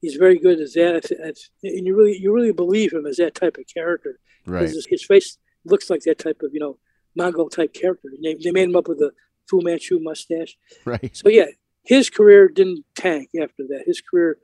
he's 0.00 0.14
very 0.14 0.38
good 0.38 0.60
as 0.60 0.72
that. 0.74 0.96
It's, 0.96 1.10
it's, 1.10 1.50
and 1.62 1.86
you 1.86 1.96
really 1.96 2.18
you 2.18 2.32
really 2.32 2.52
believe 2.52 2.92
him 2.92 3.06
as 3.06 3.16
that 3.16 3.34
type 3.34 3.56
of 3.58 3.64
character. 3.72 4.18
Right. 4.46 4.62
His, 4.62 4.86
his 4.88 5.04
face 5.04 5.38
looks 5.64 5.90
like 5.90 6.02
that 6.02 6.18
type 6.18 6.40
of 6.42 6.50
you 6.52 6.60
know 6.60 6.78
Mongol 7.16 7.48
type 7.48 7.74
character. 7.74 8.08
They, 8.22 8.34
they 8.34 8.52
made 8.52 8.68
him 8.68 8.76
up 8.76 8.88
with 8.88 8.98
a 8.98 9.12
Fu 9.48 9.60
Manchu 9.62 9.98
mustache. 10.00 10.56
Right. 10.84 11.14
So 11.16 11.28
yeah, 11.28 11.46
his 11.84 12.10
career 12.10 12.48
didn't 12.48 12.84
tank 12.94 13.30
after 13.40 13.64
that. 13.68 13.82
His 13.86 14.00
career, 14.00 14.38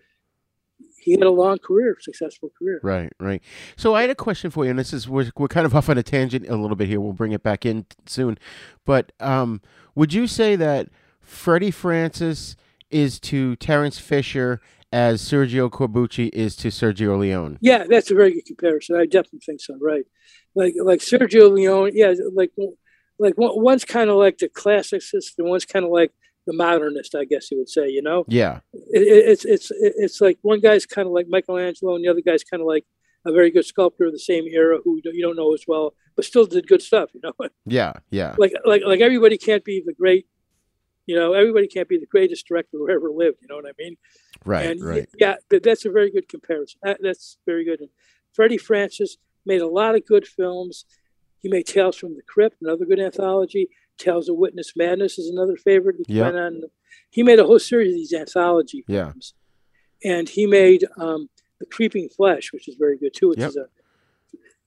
he 0.98 1.12
had 1.12 1.22
a 1.22 1.30
long 1.30 1.58
career, 1.58 1.96
successful 2.00 2.50
career. 2.58 2.80
Right, 2.82 3.12
right. 3.20 3.42
So 3.76 3.94
I 3.94 4.02
had 4.02 4.10
a 4.10 4.14
question 4.14 4.50
for 4.50 4.64
you, 4.64 4.70
and 4.70 4.78
this 4.78 4.92
is 4.92 5.08
we're 5.08 5.30
we're 5.36 5.48
kind 5.48 5.66
of 5.66 5.74
off 5.74 5.88
on 5.88 5.98
a 5.98 6.02
tangent 6.02 6.48
a 6.48 6.56
little 6.56 6.76
bit 6.76 6.88
here. 6.88 7.00
We'll 7.00 7.12
bring 7.12 7.32
it 7.32 7.42
back 7.42 7.64
in 7.64 7.86
soon, 8.06 8.38
but 8.84 9.12
um, 9.20 9.62
would 9.94 10.12
you 10.12 10.26
say 10.26 10.56
that 10.56 10.88
Freddie 11.20 11.70
Francis 11.70 12.56
is 12.90 13.18
to 13.18 13.56
Terence 13.56 13.98
Fisher 13.98 14.60
as 14.96 15.20
Sergio 15.20 15.68
Corbucci 15.70 16.30
is 16.32 16.56
to 16.56 16.68
Sergio 16.68 17.18
Leone? 17.18 17.58
Yeah, 17.60 17.84
that's 17.86 18.10
a 18.10 18.14
very 18.14 18.32
good 18.32 18.46
comparison. 18.46 18.96
I 18.96 19.04
definitely 19.04 19.40
think 19.44 19.60
so. 19.60 19.76
Right, 19.80 20.04
like 20.54 20.74
like 20.82 21.00
Sergio 21.00 21.52
Leone. 21.52 21.90
Yeah, 21.92 22.14
like 22.34 22.52
like 23.18 23.34
one's 23.36 23.84
kind 23.84 24.08
of 24.08 24.16
like 24.16 24.38
the 24.38 24.48
classicist, 24.48 25.32
and 25.38 25.48
one's 25.48 25.66
kind 25.66 25.84
of 25.84 25.90
like 25.90 26.12
the 26.46 26.54
modernist. 26.54 27.14
I 27.14 27.24
guess 27.26 27.50
you 27.50 27.58
would 27.58 27.68
say. 27.68 27.88
You 27.90 28.00
know. 28.00 28.24
Yeah, 28.26 28.60
it, 28.72 29.02
it- 29.02 29.28
it's 29.32 29.44
it's 29.44 29.68
it's 29.70 30.20
like 30.22 30.38
one 30.40 30.60
guy's 30.60 30.86
kind 30.86 31.06
of 31.06 31.12
like 31.12 31.26
Michelangelo, 31.28 31.94
and 31.96 32.02
the 32.04 32.08
other 32.08 32.22
guy's 32.22 32.42
kind 32.44 32.62
of 32.62 32.66
like 32.66 32.84
a 33.26 33.32
very 33.32 33.50
good 33.50 33.66
sculptor 33.66 34.06
of 34.06 34.12
the 34.12 34.18
same 34.18 34.44
era 34.46 34.78
who 34.82 34.98
you 35.04 35.22
don't 35.22 35.36
know 35.36 35.52
as 35.52 35.64
well, 35.68 35.92
but 36.14 36.24
still 36.24 36.46
did 36.46 36.66
good 36.66 36.80
stuff. 36.80 37.10
You 37.12 37.20
know, 37.22 37.34
yeah, 37.66 37.92
yeah. 38.10 38.34
like 38.38 38.54
like 38.64 38.82
like 38.86 39.00
everybody 39.02 39.36
can't 39.36 39.64
be 39.64 39.82
the 39.84 39.92
great 39.92 40.26
You 41.06 41.14
know, 41.16 41.32
everybody 41.34 41.68
can't 41.68 41.88
be 41.88 41.98
the 41.98 42.06
greatest 42.06 42.46
director 42.46 42.76
who 42.78 42.90
ever 42.90 43.10
lived. 43.10 43.38
You 43.40 43.48
know 43.48 43.56
what 43.56 43.66
I 43.66 43.72
mean? 43.78 43.96
Right, 44.44 44.66
and 44.70 44.84
right. 44.84 45.08
Yeah, 45.18 45.36
that's 45.50 45.84
a 45.84 45.90
very 45.90 46.10
good 46.10 46.28
comparison. 46.28 46.80
That- 46.82 46.98
That's 47.02 47.38
very 47.46 47.64
good. 47.64 47.80
And 47.80 47.90
Freddie 48.32 48.58
Francis 48.58 49.16
made 49.44 49.60
a 49.62 49.68
lot 49.68 49.94
of 49.94 50.04
good 50.04 50.26
films. 50.26 50.84
He 51.40 51.48
made 51.48 51.66
Tales 51.66 51.96
from 51.96 52.14
the 52.16 52.22
Crypt, 52.22 52.56
another 52.60 52.84
good 52.84 52.98
anthology. 53.00 53.68
Tales 53.98 54.28
of 54.28 54.36
Witness 54.36 54.72
Madness 54.76 55.18
is 55.18 55.30
another 55.30 55.56
favorite. 55.56 55.96
He 56.08 56.20
went 56.20 56.36
on. 56.36 56.62
He 57.10 57.22
made 57.22 57.38
a 57.38 57.44
whole 57.44 57.58
series 57.60 57.92
of 57.92 57.96
these 57.96 58.12
anthology 58.12 58.84
Yeah. 58.88 59.12
and 60.04 60.28
he 60.28 60.46
made 60.46 60.84
um, 60.98 61.28
the 61.60 61.66
Creeping 61.66 62.08
Flesh, 62.08 62.52
which 62.52 62.68
is 62.68 62.74
very 62.74 62.98
good 62.98 63.14
too. 63.14 63.28
Which 63.28 63.38
Yep. 63.38 63.48
is 63.50 63.56
a 63.56 63.66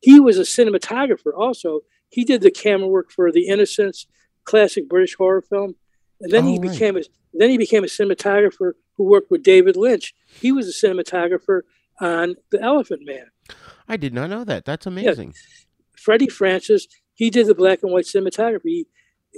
he 0.02 0.20
was 0.20 0.38
a 0.38 0.44
cinematographer 0.44 1.34
also. 1.38 1.82
He 2.10 2.24
did 2.24 2.41
the 2.41 2.49
camera 2.52 2.88
work 2.88 3.11
for 3.11 3.30
The 3.32 3.48
Innocents, 3.48 4.07
classic 4.45 4.88
British 4.88 5.16
horror 5.16 5.41
film, 5.41 5.76
and 6.22 6.32
then 6.32 6.46
he 6.46 6.58
Oh, 6.58 6.62
right. 6.62 6.72
became 6.72 6.98
a 6.98 7.02
then 7.34 7.50
he 7.50 7.58
became 7.58 7.84
a 7.84 7.88
cinematographer 7.88 8.74
who 8.98 9.04
worked 9.04 9.30
with 9.32 9.44
David 9.44 9.76
Lynch. 9.78 10.14
He 10.41 10.52
was 10.52 10.68
a 10.68 10.88
cinematographer 10.88 11.62
on 12.02 12.36
The 12.52 12.62
Elephant 12.62 13.02
Man. 13.06 13.28
I 13.88 13.98
did 13.98 14.14
not 14.14 14.30
know 14.30 14.44
that. 14.44 14.66
That's 14.66 14.86
amazing. 14.88 15.34
Freddie 15.98 16.28
Francis, 16.30 16.88
he 17.14 17.30
did 17.30 17.48
the 17.48 17.54
black 17.56 17.84
and 17.84 17.91
white 17.91 18.06
cinematography. 18.06 18.86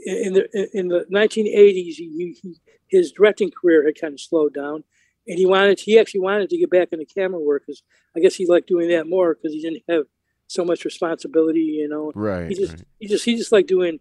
In 0.05 0.33
the 0.33 0.69
in 0.73 0.87
the 0.87 1.05
1980s, 1.11 1.95
he, 1.95 2.37
he, 2.41 2.55
his 2.87 3.11
directing 3.11 3.51
career 3.51 3.85
had 3.85 3.99
kind 3.99 4.13
of 4.13 4.21
slowed 4.21 4.53
down, 4.53 4.83
and 5.27 5.37
he 5.37 5.45
wanted 5.45 5.79
he 5.81 5.99
actually 5.99 6.21
wanted 6.21 6.49
to 6.49 6.57
get 6.57 6.69
back 6.69 6.89
into 6.93 7.05
camera 7.05 7.39
work 7.41 7.63
because 7.67 7.83
I 8.15 8.19
guess 8.21 8.35
he 8.35 8.47
liked 8.47 8.67
doing 8.69 8.87
that 8.89 9.07
more 9.07 9.35
because 9.35 9.53
he 9.53 9.61
didn't 9.61 9.83
have 9.89 10.05
so 10.47 10.63
much 10.63 10.85
responsibility, 10.85 11.59
you 11.61 11.89
know. 11.89 12.11
Right, 12.15 12.47
He 12.49 12.55
just 12.55 12.73
right. 12.73 12.83
he 12.99 13.07
just 13.07 13.25
he 13.25 13.35
just 13.35 13.51
liked 13.51 13.67
doing 13.67 13.99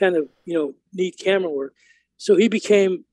kind 0.00 0.16
of 0.16 0.28
you 0.44 0.54
know 0.58 0.74
neat 0.92 1.16
camera 1.22 1.50
work. 1.50 1.72
So 2.18 2.36
he 2.36 2.48
became 2.48 3.04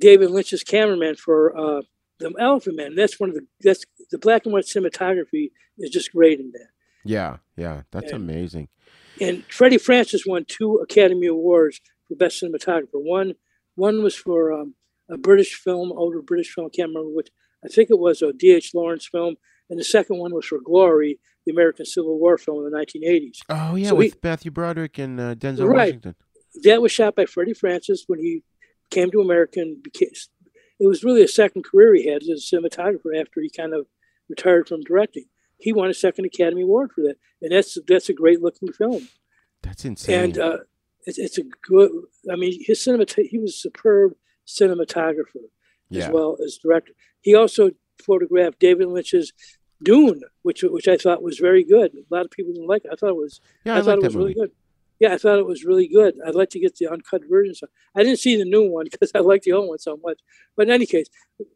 David 0.00 0.30
Lynch's 0.30 0.64
cameraman 0.64 1.14
for 1.16 1.56
uh, 1.56 1.82
the 2.18 2.32
Elephant 2.40 2.76
Man. 2.76 2.94
That's 2.96 3.20
one 3.20 3.28
of 3.30 3.36
the 3.36 3.46
that's 3.60 3.84
the 4.10 4.18
black 4.18 4.44
and 4.44 4.52
white 4.52 4.64
cinematography 4.64 5.50
is 5.78 5.90
just 5.90 6.12
great 6.12 6.40
in 6.40 6.50
that. 6.52 6.68
Yeah, 7.04 7.36
yeah. 7.56 7.82
That's 7.92 8.10
Yeah. 8.10 8.16
amazing. 8.16 8.68
And 9.20 9.44
Freddie 9.48 9.78
Francis 9.78 10.24
won 10.26 10.44
two 10.48 10.76
Academy 10.78 11.26
Awards 11.28 11.80
for 12.08 12.16
Best 12.16 12.42
Cinematographer. 12.42 12.88
One 12.94 13.34
one 13.76 14.02
was 14.02 14.14
for 14.16 14.52
um, 14.52 14.74
a 15.08 15.16
British 15.18 15.54
film, 15.54 15.92
older 15.92 16.22
British 16.22 16.52
film, 16.52 16.66
I 16.66 16.74
can't 16.76 16.88
remember 16.88 17.10
which. 17.14 17.28
I 17.64 17.68
think 17.68 17.88
it 17.90 17.98
was 17.98 18.20
a 18.20 18.32
D.H. 18.32 18.72
Lawrence 18.74 19.08
film, 19.10 19.36
and 19.70 19.78
the 19.80 19.84
second 19.84 20.18
one 20.18 20.34
was 20.34 20.44
for 20.44 20.58
Glory, 20.62 21.18
the 21.46 21.52
American 21.52 21.86
Civil 21.86 22.18
War 22.18 22.36
film 22.36 22.64
in 22.66 22.70
the 22.70 22.78
1980s. 22.78 23.38
Oh 23.48 23.74
yeah, 23.74 23.88
So 23.88 23.94
he- 24.00 24.08
with 24.08 24.22
Matthew 24.22 24.50
Broderick 24.50 24.98
and 24.98 25.18
uh, 25.20 25.34
Denzel 25.34 25.66
Right. 25.68 25.86
Washington. 25.94 26.14
that 26.62 26.82
was 26.82 26.92
shot 26.92 27.14
by 27.16 27.24
Freddie 27.26 27.54
Francis 27.54 28.04
when 28.06 28.18
he 28.20 28.42
came 28.94 29.10
to 29.10 29.20
America 29.20 29.60
and 29.60 29.82
became. 29.82 30.10
It 30.80 30.86
was 30.86 31.04
really 31.04 31.22
a 31.22 31.28
second 31.28 31.64
career 31.64 31.94
he 31.94 32.08
had 32.08 32.22
as 32.22 32.28
a 32.28 32.56
cinematographer 32.56 33.18
after 33.20 33.40
he 33.40 33.50
kind 33.50 33.74
of 33.74 33.86
retired 34.28 34.68
from 34.68 34.80
directing. 34.82 35.24
He 35.58 35.72
won 35.72 35.88
a 35.88 35.94
second 35.94 36.24
Academy 36.26 36.62
Award 36.62 36.90
for 36.94 37.02
that, 37.02 37.16
and 37.42 37.52
that's 37.52 37.78
that's 37.86 38.08
a 38.08 38.12
great 38.12 38.40
looking 38.42 38.72
film. 38.72 39.08
That's 39.62 39.84
insane. 39.84 40.20
And 40.24 40.38
uh, 40.38 40.58
it's, 41.06 41.18
it's 41.18 41.38
a 41.38 41.44
good. 41.68 41.90
I 42.30 42.36
mean, 42.36 42.58
his 42.60 42.82
cinema. 42.82 43.06
He 43.16 43.38
was 43.38 43.52
a 43.52 43.58
superb 43.58 44.12
cinematographer 44.46 45.44
Yeah. 45.90 46.06
as 46.06 46.10
well 46.10 46.36
as 46.44 46.58
director. 46.62 46.92
He 47.20 47.34
also 47.34 47.70
photographed 48.04 48.58
David 48.58 48.88
Lynch's 48.88 49.32
Dune, 49.82 50.20
which 50.42 50.62
which 50.62 50.88
I 50.88 50.96
thought 50.96 51.22
was 51.22 51.38
very 51.38 51.64
good. 51.64 51.92
A 51.94 52.14
lot 52.14 52.24
of 52.24 52.30
people 52.30 52.52
didn't 52.52 52.68
like 52.68 52.84
it. 52.84 52.90
I 52.92 52.96
thought 52.96 53.10
it 53.10 53.16
was. 53.16 53.40
Yeah, 53.64 53.76
I 53.76 53.78
I, 53.78 53.82
thought 53.82 53.98
it 53.98 54.04
was 54.04 54.16
really 54.16 54.34
good. 54.34 54.50
Yeah, 55.00 55.12
I 55.12 55.18
thought 55.18 55.38
it 55.38 55.46
was 55.46 55.64
really 55.64 55.88
good. 55.88 56.14
I'd 56.26 56.34
like 56.34 56.50
to 56.50 56.60
get 56.60 56.76
the 56.76 56.88
uncut 56.88 57.22
version. 57.28 57.54
So 57.54 57.66
I 57.96 58.02
didn't 58.02 58.20
see 58.20 58.36
the 58.36 58.44
new 58.44 58.70
one 58.70 58.86
because 58.90 59.10
I 59.14 59.20
like 59.20 59.42
the 59.42 59.52
old 59.52 59.68
one 59.68 59.78
so 59.78 59.98
much. 60.02 60.20
But 60.56 60.68
in 60.68 60.74
any 60.74 60.86
case, 60.86 61.08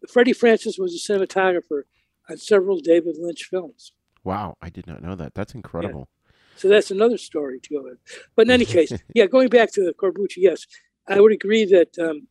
Freddie 0.08 0.32
Francis 0.32 0.78
was 0.78 0.94
a 0.94 1.12
cinematographer 1.12 1.82
on 2.28 2.36
several 2.36 2.78
David 2.80 3.16
Lynch 3.18 3.44
films. 3.44 3.92
wow, 4.24 4.56
I 4.60 4.68
did 4.68 4.86
not 4.86 5.02
know 5.02 5.14
that. 5.14 5.34
That's 5.34 5.54
incredible. 5.54 6.08
So 6.56 6.68
that's 6.68 6.90
another 6.90 7.18
story 7.18 7.60
to 7.60 7.74
go 7.74 7.86
in. 7.86 7.96
But 8.34 8.46
in 8.46 8.50
any 8.50 8.64
case, 8.76 8.92
yeah, 9.14 9.26
going 9.26 9.48
back 9.48 9.72
to 9.74 9.94
Corbucci, 9.96 10.38
yes, 10.38 10.66
I 11.06 11.20
would 11.20 11.32
agree 11.32 11.64
that 11.66 11.96
um, 11.98 12.26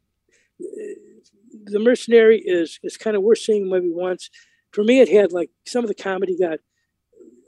the 0.59 1.79
Mercenary 1.79 2.41
is 2.45 2.79
is 2.84 2.97
kind 2.97 3.15
of 3.15 3.23
worth 3.23 3.39
seeing 3.39 3.69
maybe 3.69 3.89
once. 3.91 4.29
For 4.71 4.84
me, 4.84 4.99
it 4.99 5.09
had 5.09 5.31
like 5.31 5.49
some 5.65 5.84
of 5.84 5.88
the 5.88 5.95
comedy 5.95 6.38
got. 6.38 6.59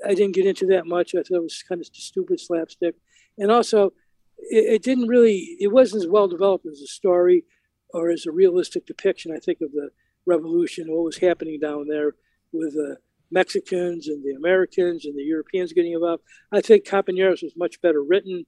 I 0.06 0.14
didn't 0.14 0.36
get 0.36 0.45
into 0.45 0.65
that 0.68 0.88
much. 0.88 1.14
I 1.14 1.18
thought 1.18 1.38
it 1.38 1.44
was 1.44 1.61
kind 1.68 1.81
of 1.81 1.88
stupid 1.88 2.40
slapstick, 2.40 2.95
and 3.40 3.52
also 3.52 3.94
it, 4.38 4.76
it 4.76 4.84
didn't 4.84 5.07
really. 5.07 5.57
It 5.60 5.72
wasn't 5.72 6.03
as 6.03 6.10
well 6.10 6.28
developed 6.28 6.66
as 6.66 6.82
a 6.82 6.88
story 6.88 7.45
or 7.91 8.10
as 8.11 8.26
a 8.26 8.32
realistic 8.32 8.86
depiction. 8.86 9.34
I 9.36 9.40
think 9.40 9.60
of 9.61 9.72
the 9.72 9.90
revolution, 10.26 10.88
what 10.90 11.03
was 11.03 11.18
happening 11.18 11.60
down 11.60 11.88
there 11.88 12.14
with 12.52 12.74
the 12.74 12.98
Mexicans 13.32 14.07
and 14.07 14.24
the 14.24 14.36
Americans 14.36 15.06
and 15.06 15.18
the 15.18 15.24
Europeans 15.24 15.74
getting 15.74 15.94
involved. 15.94 16.24
I 16.52 16.61
think 16.61 16.86
Companeros 16.86 17.44
was 17.44 17.53
much 17.56 17.82
better 17.82 18.03
written 18.03 18.45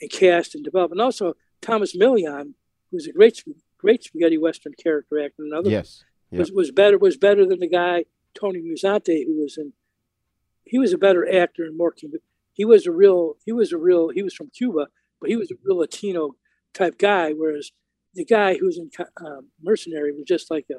and 0.00 0.10
cast 0.10 0.54
and 0.54 0.64
developed, 0.64 0.92
and 0.92 1.00
also 1.00 1.34
Tomas 1.60 1.96
Milian, 1.96 2.54
who's 2.90 3.06
a 3.06 3.12
great, 3.12 3.42
great 3.78 4.04
spaghetti 4.04 4.38
western 4.38 4.72
character 4.82 5.18
actor, 5.18 5.42
and 5.42 5.54
other 5.54 5.70
Yes. 5.70 6.04
Yep. 6.30 6.38
was 6.38 6.52
was 6.52 6.70
better 6.70 6.98
was 6.98 7.16
better 7.16 7.46
than 7.46 7.60
the 7.60 7.68
guy 7.68 8.04
Tony 8.34 8.60
Musante, 8.60 9.26
who 9.26 9.40
was 9.42 9.58
in. 9.58 9.72
He 10.64 10.78
was 10.78 10.92
a 10.92 10.98
better 10.98 11.30
actor 11.30 11.64
and 11.64 11.76
more. 11.76 11.94
He 12.52 12.64
was 12.64 12.86
a 12.86 12.92
real. 12.92 13.36
He 13.44 13.52
was 13.52 13.72
a 13.72 13.78
real. 13.78 14.10
He 14.10 14.22
was 14.22 14.34
from 14.34 14.50
Cuba, 14.50 14.88
but 15.20 15.30
he 15.30 15.36
was 15.36 15.50
a 15.50 15.54
real 15.64 15.78
Latino 15.78 16.36
type 16.74 16.98
guy. 16.98 17.32
Whereas 17.32 17.70
the 18.14 18.24
guy 18.24 18.56
who 18.56 18.66
was 18.66 18.78
in 18.78 18.90
um, 19.24 19.48
Mercenary 19.62 20.12
was 20.12 20.24
just 20.26 20.50
like 20.50 20.66
a. 20.70 20.76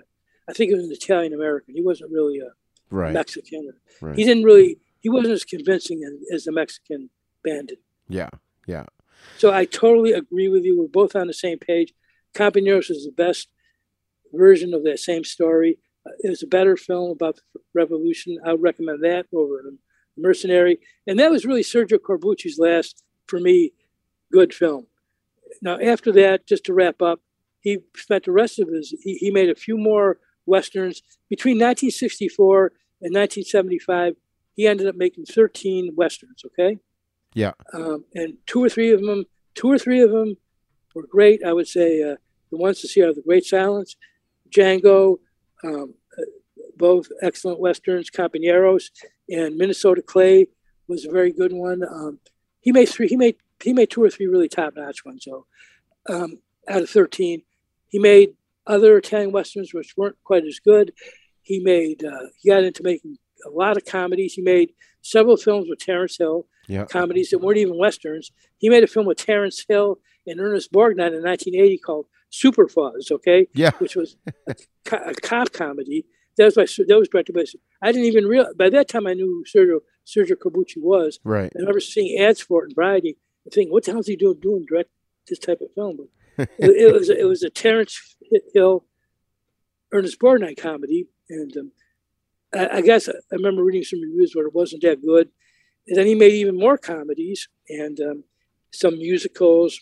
I 0.49 0.53
think 0.53 0.69
he 0.69 0.75
was 0.75 0.85
an 0.85 0.91
Italian 0.91 1.33
American. 1.33 1.75
He 1.75 1.81
wasn't 1.81 2.11
really 2.11 2.39
a 2.39 2.49
Right. 2.89 3.13
Mexican. 3.13 3.71
Right. 4.01 4.15
He 4.15 4.23
didn't 4.23 4.43
really. 4.43 4.77
He 4.99 5.09
wasn't 5.09 5.33
as 5.33 5.43
convincing 5.43 6.03
as, 6.03 6.13
as 6.35 6.43
the 6.45 6.51
Mexican 6.51 7.09
bandit. 7.43 7.79
Yeah, 8.07 8.29
yeah. 8.67 8.85
So 9.37 9.51
I 9.51 9.65
totally 9.65 10.11
agree 10.13 10.47
with 10.47 10.63
you. 10.63 10.79
We're 10.79 10.87
both 10.87 11.15
on 11.15 11.27
the 11.27 11.33
same 11.33 11.57
page. 11.57 11.93
Companeros 12.35 12.91
is 12.91 13.05
the 13.05 13.11
best 13.11 13.47
version 14.31 14.73
of 14.73 14.83
that 14.83 14.99
same 14.99 15.23
story. 15.23 15.79
Uh, 16.05 16.11
it's 16.19 16.43
a 16.43 16.47
better 16.47 16.77
film 16.77 17.11
about 17.11 17.39
the 17.53 17.61
revolution. 17.73 18.37
I 18.45 18.51
would 18.51 18.61
recommend 18.61 19.03
that 19.03 19.25
over 19.33 19.61
the 19.63 19.77
Mercenary. 20.17 20.79
And 21.07 21.19
that 21.19 21.31
was 21.31 21.45
really 21.45 21.63
Sergio 21.63 21.97
Corbucci's 21.97 22.59
last, 22.59 23.03
for 23.27 23.39
me, 23.39 23.73
good 24.31 24.53
film. 24.53 24.87
Now, 25.61 25.79
after 25.79 26.11
that, 26.13 26.47
just 26.47 26.65
to 26.65 26.73
wrap 26.73 27.01
up, 27.01 27.21
he 27.61 27.79
spent 27.95 28.25
the 28.25 28.31
rest 28.31 28.59
of 28.59 28.67
his, 28.67 28.93
he, 29.01 29.15
he 29.15 29.31
made 29.31 29.49
a 29.49 29.55
few 29.55 29.77
more 29.77 30.17
Westerns. 30.45 31.01
Between 31.29 31.55
1964 31.55 32.65
and 33.01 33.13
1975, 33.13 34.15
he 34.55 34.67
ended 34.67 34.87
up 34.87 34.95
making 34.95 35.25
13 35.25 35.93
Westerns, 35.95 36.43
okay? 36.45 36.79
Yeah. 37.33 37.53
um, 37.73 38.05
and 38.13 38.35
two 38.45 38.63
or 38.63 38.69
three 38.69 38.91
of 38.91 39.01
them, 39.01 39.25
two 39.55 39.71
or 39.71 39.79
three 39.79 40.01
of 40.01 40.11
them 40.11 40.35
were 40.93 41.07
great. 41.07 41.41
I 41.43 41.53
would 41.53 41.67
say 41.67 42.03
uh, 42.03 42.15
the 42.51 42.57
ones 42.57 42.81
to 42.81 42.87
see 42.87 43.01
are 43.01 43.13
The 43.13 43.21
Great 43.21 43.45
Silence, 43.45 43.95
Django, 44.49 45.17
um, 45.63 45.95
both 46.77 47.07
excellent 47.21 47.59
westerns. 47.59 48.09
Companeros 48.09 48.85
and 49.29 49.55
Minnesota 49.57 50.01
Clay 50.01 50.47
was 50.87 51.05
a 51.05 51.11
very 51.11 51.31
good 51.31 51.53
one. 51.53 51.83
Um, 51.83 52.19
he 52.61 52.71
made 52.71 52.87
three. 52.89 53.07
He 53.07 53.15
made 53.15 53.35
he 53.61 53.73
made 53.73 53.89
two 53.89 54.03
or 54.03 54.09
three 54.09 54.27
really 54.27 54.49
top 54.49 54.73
notch 54.75 55.05
ones. 55.05 55.23
So 55.23 55.45
um, 56.09 56.39
out 56.67 56.81
of 56.81 56.89
thirteen, 56.89 57.43
he 57.87 57.99
made 57.99 58.33
other 58.67 58.97
Italian 58.97 59.31
westerns 59.31 59.73
which 59.73 59.93
weren't 59.97 60.17
quite 60.23 60.45
as 60.45 60.59
good. 60.59 60.93
He 61.41 61.59
made 61.59 62.03
uh, 62.03 62.27
he 62.39 62.49
got 62.49 62.63
into 62.63 62.83
making 62.83 63.17
a 63.45 63.49
lot 63.49 63.77
of 63.77 63.85
comedies. 63.85 64.33
He 64.33 64.41
made 64.41 64.71
several 65.01 65.35
films 65.37 65.67
with 65.69 65.79
Terence 65.79 66.17
Hill 66.17 66.45
Yeah. 66.67 66.85
comedies 66.85 67.29
that 67.31 67.39
weren't 67.39 67.57
even 67.57 67.77
westerns. 67.77 68.31
He 68.57 68.69
made 68.69 68.83
a 68.83 68.87
film 68.87 69.05
with 69.05 69.17
Terence 69.17 69.65
Hill 69.67 69.99
and 70.25 70.39
Ernest 70.39 70.71
Borgnine 70.71 71.11
in 71.17 71.23
1980 71.23 71.77
called 71.79 72.05
Super 72.29 72.69
Fuzz, 72.69 73.11
okay? 73.11 73.47
Yeah. 73.53 73.71
Which 73.79 73.97
was 73.97 74.15
a, 74.47 74.55
co- 74.85 75.03
a 75.05 75.13
cop 75.13 75.51
comedy. 75.51 76.05
That 76.37 76.45
was 76.45 76.55
by, 76.55 76.65
that 76.87 76.99
was 76.99 77.09
directed 77.09 77.33
by. 77.33 77.43
I 77.81 77.91
didn't 77.91 78.07
even 78.07 78.25
realize 78.25 78.53
by 78.57 78.69
that 78.69 78.87
time 78.87 79.07
I 79.07 79.13
knew 79.13 79.25
who 79.25 79.59
Sergio 79.59 79.79
Sergio 80.05 80.35
Corbucci 80.35 80.77
was. 80.77 81.19
Right. 81.23 81.51
I 81.55 81.59
remember 81.59 81.79
seeing 81.79 82.19
ads 82.19 82.41
for 82.41 82.63
it 82.63 82.69
in 82.69 82.75
Variety 82.75 83.17
and 83.45 83.53
thinking, 83.53 83.71
"What 83.71 83.85
the 83.85 83.91
hell 83.91 83.99
is 83.99 84.07
he 84.07 84.15
doing 84.15 84.39
doing 84.41 84.65
direct 84.67 84.89
this 85.27 85.39
type 85.39 85.61
of 85.61 85.71
film?" 85.75 85.97
But 86.37 86.49
it, 86.57 86.71
it 86.71 86.93
was 86.93 87.09
it 87.09 87.27
was 87.27 87.43
a 87.43 87.49
Terence 87.49 88.15
Hill, 88.53 88.85
Ernest 89.91 90.19
Borgnine 90.19 90.57
comedy, 90.57 91.07
and 91.29 91.55
um, 91.57 91.71
I, 92.53 92.77
I 92.77 92.81
guess 92.81 93.09
I 93.09 93.13
remember 93.31 93.63
reading 93.63 93.83
some 93.83 94.01
reviews 94.01 94.33
where 94.33 94.47
it 94.47 94.53
wasn't 94.53 94.83
that 94.83 95.01
good. 95.01 95.29
And 95.87 95.97
then 95.97 96.07
he 96.07 96.15
made 96.15 96.33
even 96.33 96.57
more 96.57 96.77
comedies 96.77 97.49
and 97.69 97.99
um, 97.99 98.23
some 98.73 98.97
musicals. 98.97 99.79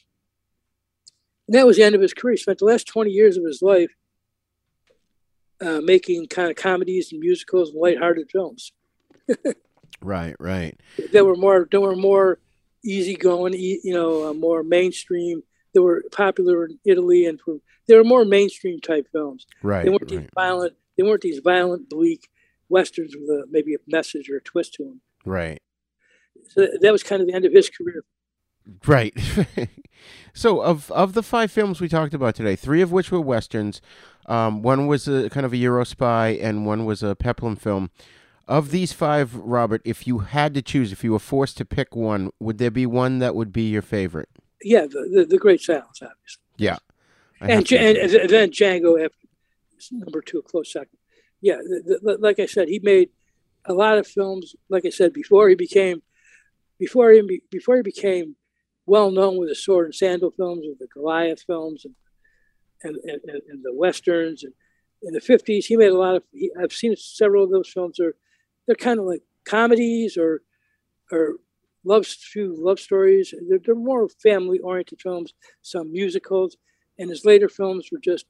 And 1.47 1.55
that 1.55 1.67
was 1.67 1.77
the 1.77 1.83
end 1.83 1.95
of 1.95 2.01
his 2.01 2.13
career. 2.13 2.33
He 2.33 2.37
spent 2.37 2.59
the 2.59 2.65
last 2.65 2.87
20 2.87 3.11
years 3.11 3.37
of 3.37 3.43
his 3.45 3.61
life 3.61 3.91
uh, 5.61 5.81
making 5.81 6.27
kind 6.27 6.49
of 6.49 6.55
comedies 6.55 7.11
and 7.11 7.19
musicals 7.19 7.69
and 7.69 7.79
lighthearted 7.79 8.29
films 8.31 8.71
Right, 10.01 10.35
right. 10.39 10.79
that 11.13 11.25
were 11.25 11.35
more 11.35 11.67
that 11.71 11.79
were 11.79 11.95
more 11.95 12.39
easygoing, 12.83 13.53
you 13.53 13.93
know, 13.93 14.29
uh, 14.29 14.33
more 14.33 14.63
mainstream 14.63 15.43
They 15.73 15.79
were 15.79 16.03
popular 16.11 16.65
in 16.65 16.79
Italy 16.85 17.25
and 17.25 17.39
for, 17.39 17.57
they 17.87 17.95
were 17.95 18.03
more 18.03 18.25
mainstream 18.25 18.79
type 18.79 19.07
films. 19.11 19.45
Right. 19.61 19.83
They 19.83 19.89
weren't 19.89 20.11
right. 20.11 20.21
these 20.21 20.29
violent. 20.33 20.73
They 20.97 21.03
weren't 21.03 21.21
these 21.21 21.39
violent, 21.39 21.89
bleak 21.89 22.29
westerns 22.69 23.15
with 23.15 23.29
a, 23.29 23.45
maybe 23.49 23.75
a 23.75 23.77
message 23.87 24.29
or 24.29 24.37
a 24.37 24.41
twist 24.41 24.73
to 24.75 24.83
them. 24.83 25.01
Right. 25.25 25.61
So 26.49 26.67
that 26.81 26.91
was 26.91 27.03
kind 27.03 27.21
of 27.21 27.27
the 27.27 27.33
end 27.33 27.45
of 27.45 27.53
his 27.53 27.69
career. 27.69 28.03
Right. 28.85 29.13
so 30.33 30.61
of 30.61 30.91
of 30.91 31.13
the 31.13 31.23
five 31.23 31.51
films 31.51 31.81
we 31.81 31.89
talked 31.89 32.13
about 32.13 32.35
today, 32.35 32.55
three 32.55 32.81
of 32.81 32.91
which 32.91 33.11
were 33.11 33.21
westerns, 33.21 33.81
um, 34.25 34.61
one 34.61 34.87
was 34.87 35.07
a 35.07 35.29
kind 35.29 35.45
of 35.45 35.53
a 35.53 35.57
Euro 35.57 35.83
spy, 35.83 36.29
and 36.29 36.65
one 36.65 36.85
was 36.85 37.03
a 37.03 37.15
peplum 37.15 37.55
film. 37.55 37.91
Of 38.47 38.71
these 38.71 38.91
five, 38.91 39.35
Robert, 39.35 39.81
if 39.85 40.07
you 40.07 40.19
had 40.19 40.53
to 40.55 40.61
choose, 40.61 40.91
if 40.91 41.03
you 41.03 41.13
were 41.13 41.19
forced 41.19 41.57
to 41.57 41.65
pick 41.65 41.95
one, 41.95 42.31
would 42.39 42.57
there 42.57 42.71
be 42.71 42.85
one 42.85 43.19
that 43.19 43.35
would 43.35 43.53
be 43.53 43.69
your 43.69 43.81
favorite? 43.81 44.29
Yeah, 44.61 44.81
the 44.81 45.09
the, 45.11 45.25
the 45.25 45.37
Great 45.37 45.61
Silence, 45.61 46.01
obviously. 46.01 46.43
Yeah. 46.57 46.77
And, 47.39 47.71
and, 47.71 47.97
and 47.97 48.29
then 48.29 48.51
Django 48.51 49.03
after 49.03 49.15
number 49.91 50.21
two, 50.21 50.39
a 50.39 50.41
close 50.43 50.71
second. 50.71 50.97
Yeah, 51.41 51.55
the, 51.57 51.99
the, 52.03 52.17
like 52.19 52.39
I 52.39 52.45
said, 52.45 52.67
he 52.67 52.79
made 52.79 53.09
a 53.65 53.73
lot 53.73 53.97
of 53.97 54.05
films. 54.05 54.55
Like 54.69 54.85
I 54.85 54.89
said 54.89 55.13
before, 55.13 55.49
he 55.49 55.55
became 55.55 56.03
before 56.77 57.11
he 57.11 57.41
before 57.49 57.77
he 57.77 57.81
became 57.81 58.35
well 58.91 59.09
known 59.09 59.37
with 59.37 59.47
the 59.47 59.55
sword 59.55 59.85
and 59.85 59.95
sandal 59.95 60.31
films, 60.31 60.65
with 60.67 60.79
the 60.79 60.87
Goliath 60.93 61.43
films, 61.43 61.85
and 61.85 61.95
and, 62.83 62.97
and, 63.05 63.41
and- 63.49 63.63
the 63.63 63.73
westerns. 63.73 64.43
And 64.43 64.53
in 65.01 65.13
the 65.13 65.21
fifties, 65.21 65.65
he 65.67 65.77
made 65.77 65.93
a 65.93 65.97
lot 65.97 66.15
of. 66.17 66.23
He, 66.33 66.51
I've 66.61 66.73
seen 66.73 66.93
several 66.97 67.45
of 67.45 67.51
those 67.51 67.69
films. 67.69 68.01
Are 68.01 68.15
they're 68.65 68.75
kind 68.75 68.99
of 68.99 69.05
like 69.05 69.23
comedies 69.45 70.17
or 70.17 70.41
or 71.09 71.35
love 71.85 72.05
few 72.05 72.53
love 72.57 72.79
stories. 72.81 73.33
They're, 73.47 73.61
they're 73.65 73.75
more 73.91 74.09
family 74.09 74.59
oriented 74.59 74.99
films. 75.01 75.33
Some 75.61 75.93
musicals, 75.93 76.57
and 76.99 77.09
his 77.09 77.23
later 77.23 77.47
films 77.47 77.89
were 77.93 78.03
just 78.11 78.25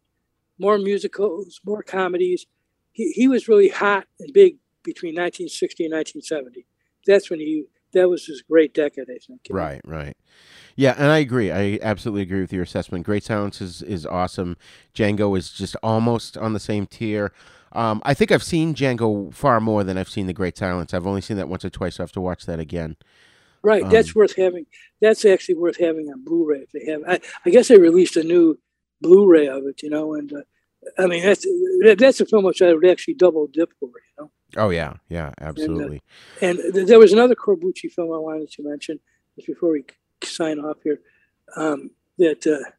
more 0.60 0.78
musicals, 0.78 1.60
more 1.66 1.82
comedies. 1.82 2.46
He, 2.92 3.12
he 3.14 3.28
was 3.28 3.48
really 3.48 3.70
hot 3.70 4.06
and 4.20 4.32
big 4.32 4.58
between 4.84 5.16
1960 5.16 5.86
and 5.86 5.94
1970. 5.94 6.68
That's 7.08 7.32
when 7.32 7.40
he 7.40 7.66
that 7.94 8.10
was 8.10 8.26
his 8.26 8.42
great 8.42 8.74
decade, 8.74 9.06
I 9.10 9.18
think. 9.26 9.42
Right, 9.50 9.82
right. 9.86 10.16
Yeah, 10.76 10.96
and 10.98 11.08
I 11.08 11.18
agree. 11.20 11.52
I 11.52 11.80
absolutely 11.82 12.22
agree 12.22 12.42
with 12.42 12.54
your 12.54 12.64
assessment. 12.64 13.06
Great 13.06 13.24
Silence 13.24 13.62
is, 13.62 13.82
is 13.82 14.06
awesome. 14.06 14.58
Django 14.96 15.38
is 15.38 15.52
just 15.52 15.76
almost 15.84 16.38
on 16.38 16.54
the 16.54 16.60
same 16.60 16.86
tier. 16.88 17.34
Um, 17.74 18.02
I 18.06 18.14
think 18.14 18.32
I've 18.32 18.44
seen 18.44 18.74
Django 18.74 19.34
far 19.34 19.60
more 19.60 19.84
than 19.84 19.98
I've 19.98 20.10
seen 20.10 20.28
The 20.28 20.34
Great 20.34 20.58
Silence. 20.58 20.94
I've 20.94 21.08
only 21.08 21.22
seen 21.22 21.38
that 21.38 21.48
once 21.50 21.64
or 21.66 21.70
twice. 21.70 21.96
So 21.96 22.04
I 22.04 22.06
have 22.06 22.12
to 22.14 22.22
watch 22.22 22.46
that 22.46 22.60
again. 22.60 22.96
Right, 23.64 23.84
Um, 23.84 23.90
that's 23.90 24.16
worth 24.16 24.36
having. 24.36 24.66
That's 25.02 25.24
actually 25.24 25.56
worth 25.56 25.78
having 25.78 26.08
on 26.10 26.24
Blu-ray 26.24 26.60
if 26.60 26.72
they 26.72 26.92
have. 26.92 27.02
I, 27.08 27.20
I 27.46 27.50
guess 27.50 27.68
they 27.68 27.78
released 27.78 28.16
a 28.18 28.24
new 28.24 28.58
Blu-ray 29.02 29.48
of 29.48 29.66
it, 29.66 29.84
you 29.84 29.90
know, 29.90 30.14
and 30.16 30.32
uh, 30.34 30.42
I 30.98 31.06
mean 31.08 31.24
that's 31.24 31.46
that- 31.82 31.98
that's 32.00 32.22
a 32.22 32.26
film 32.26 32.44
which 32.46 32.62
I 32.62 32.74
would 32.74 32.86
actually 32.88 33.14
double 33.16 33.48
dip 33.48 33.72
for, 33.80 33.88
you 33.88 34.24
know. 34.24 34.32
Oh 34.58 34.70
yeah, 34.70 34.94
yeah, 35.10 35.28
And, 35.38 35.48
uh, 35.48 35.50
absolutely. 35.50 36.02
And 36.42 36.60
there 36.74 37.00
was 37.00 37.14
another 37.14 37.36
Corbucci 37.36 37.92
film 37.92 38.12
I 38.14 38.18
wanted 38.18 38.52
to 38.52 38.64
mention 38.64 39.00
just 39.36 39.48
before 39.48 39.72
we 39.72 39.86
sign 40.24 40.60
off 40.60 40.78
here. 40.84 41.00
Um, 41.56 41.92
that 42.18 42.46
uh, 42.48 42.70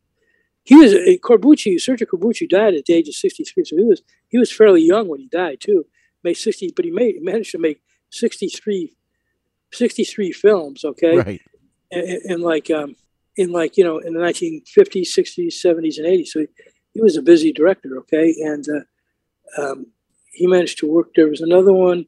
he 0.64 0.74
was 0.76 0.92
a 0.92 1.18
Corbucci. 1.18 1.76
Sergio 1.76 2.06
Corbucci 2.06 2.48
died 2.48 2.74
at 2.74 2.84
the 2.84 2.94
age 2.94 3.08
of 3.08 3.14
sixty-three, 3.14 3.64
so 3.64 3.76
he 3.76 3.84
was 3.84 4.02
he 4.28 4.38
was 4.38 4.52
fairly 4.52 4.82
young 4.82 5.08
when 5.08 5.20
he 5.20 5.28
died 5.28 5.58
too. 5.60 5.86
Made 6.24 6.34
sixty, 6.36 6.72
but 6.74 6.84
he 6.84 6.90
made 6.90 7.16
managed 7.22 7.50
to 7.52 7.58
make 7.58 7.80
63, 8.10 8.94
63 9.72 10.32
films. 10.32 10.84
Okay, 10.84 11.16
Right. 11.16 11.40
and, 11.90 12.02
and- 12.04 12.22
and 12.32 12.42
like 12.42 12.70
um, 12.70 12.94
in 13.36 13.50
like 13.50 13.76
you 13.76 13.84
know 13.84 13.98
in 13.98 14.12
the 14.14 14.20
1950s, 14.20 15.08
60s, 15.08 15.54
70s, 15.64 15.96
and 15.98 16.06
80s. 16.06 16.28
So 16.28 16.40
he, 16.40 16.46
he 16.94 17.00
was 17.02 17.16
a 17.16 17.22
busy 17.22 17.52
director. 17.52 17.96
Okay, 18.00 18.34
and 18.40 18.64
uh, 18.68 19.62
um, 19.62 19.86
he 20.32 20.46
managed 20.46 20.78
to 20.78 20.86
work. 20.90 21.08
There 21.14 21.28
was 21.28 21.40
another 21.40 21.72
one 21.72 22.06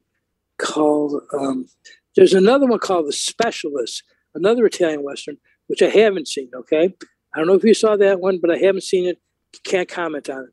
called. 0.57 1.21
Um, 1.33 1.67
there's 2.15 2.33
another 2.33 2.65
one 2.65 2.79
called 2.79 3.07
The 3.07 3.13
Specialist, 3.13 4.03
another 4.33 4.65
Italian 4.65 5.03
western, 5.03 5.37
which 5.67 5.81
I 5.81 5.89
haven't 5.89 6.27
seen. 6.27 6.49
Okay, 6.55 6.93
I 7.33 7.37
don't 7.37 7.47
know 7.47 7.53
if 7.55 7.63
you 7.63 7.73
saw 7.73 7.95
that 7.97 8.19
one, 8.19 8.39
but 8.41 8.51
I 8.51 8.57
haven't 8.57 8.83
seen 8.83 9.05
it. 9.07 9.19
Can't 9.63 9.87
comment 9.89 10.29
on 10.29 10.43
it. 10.43 10.49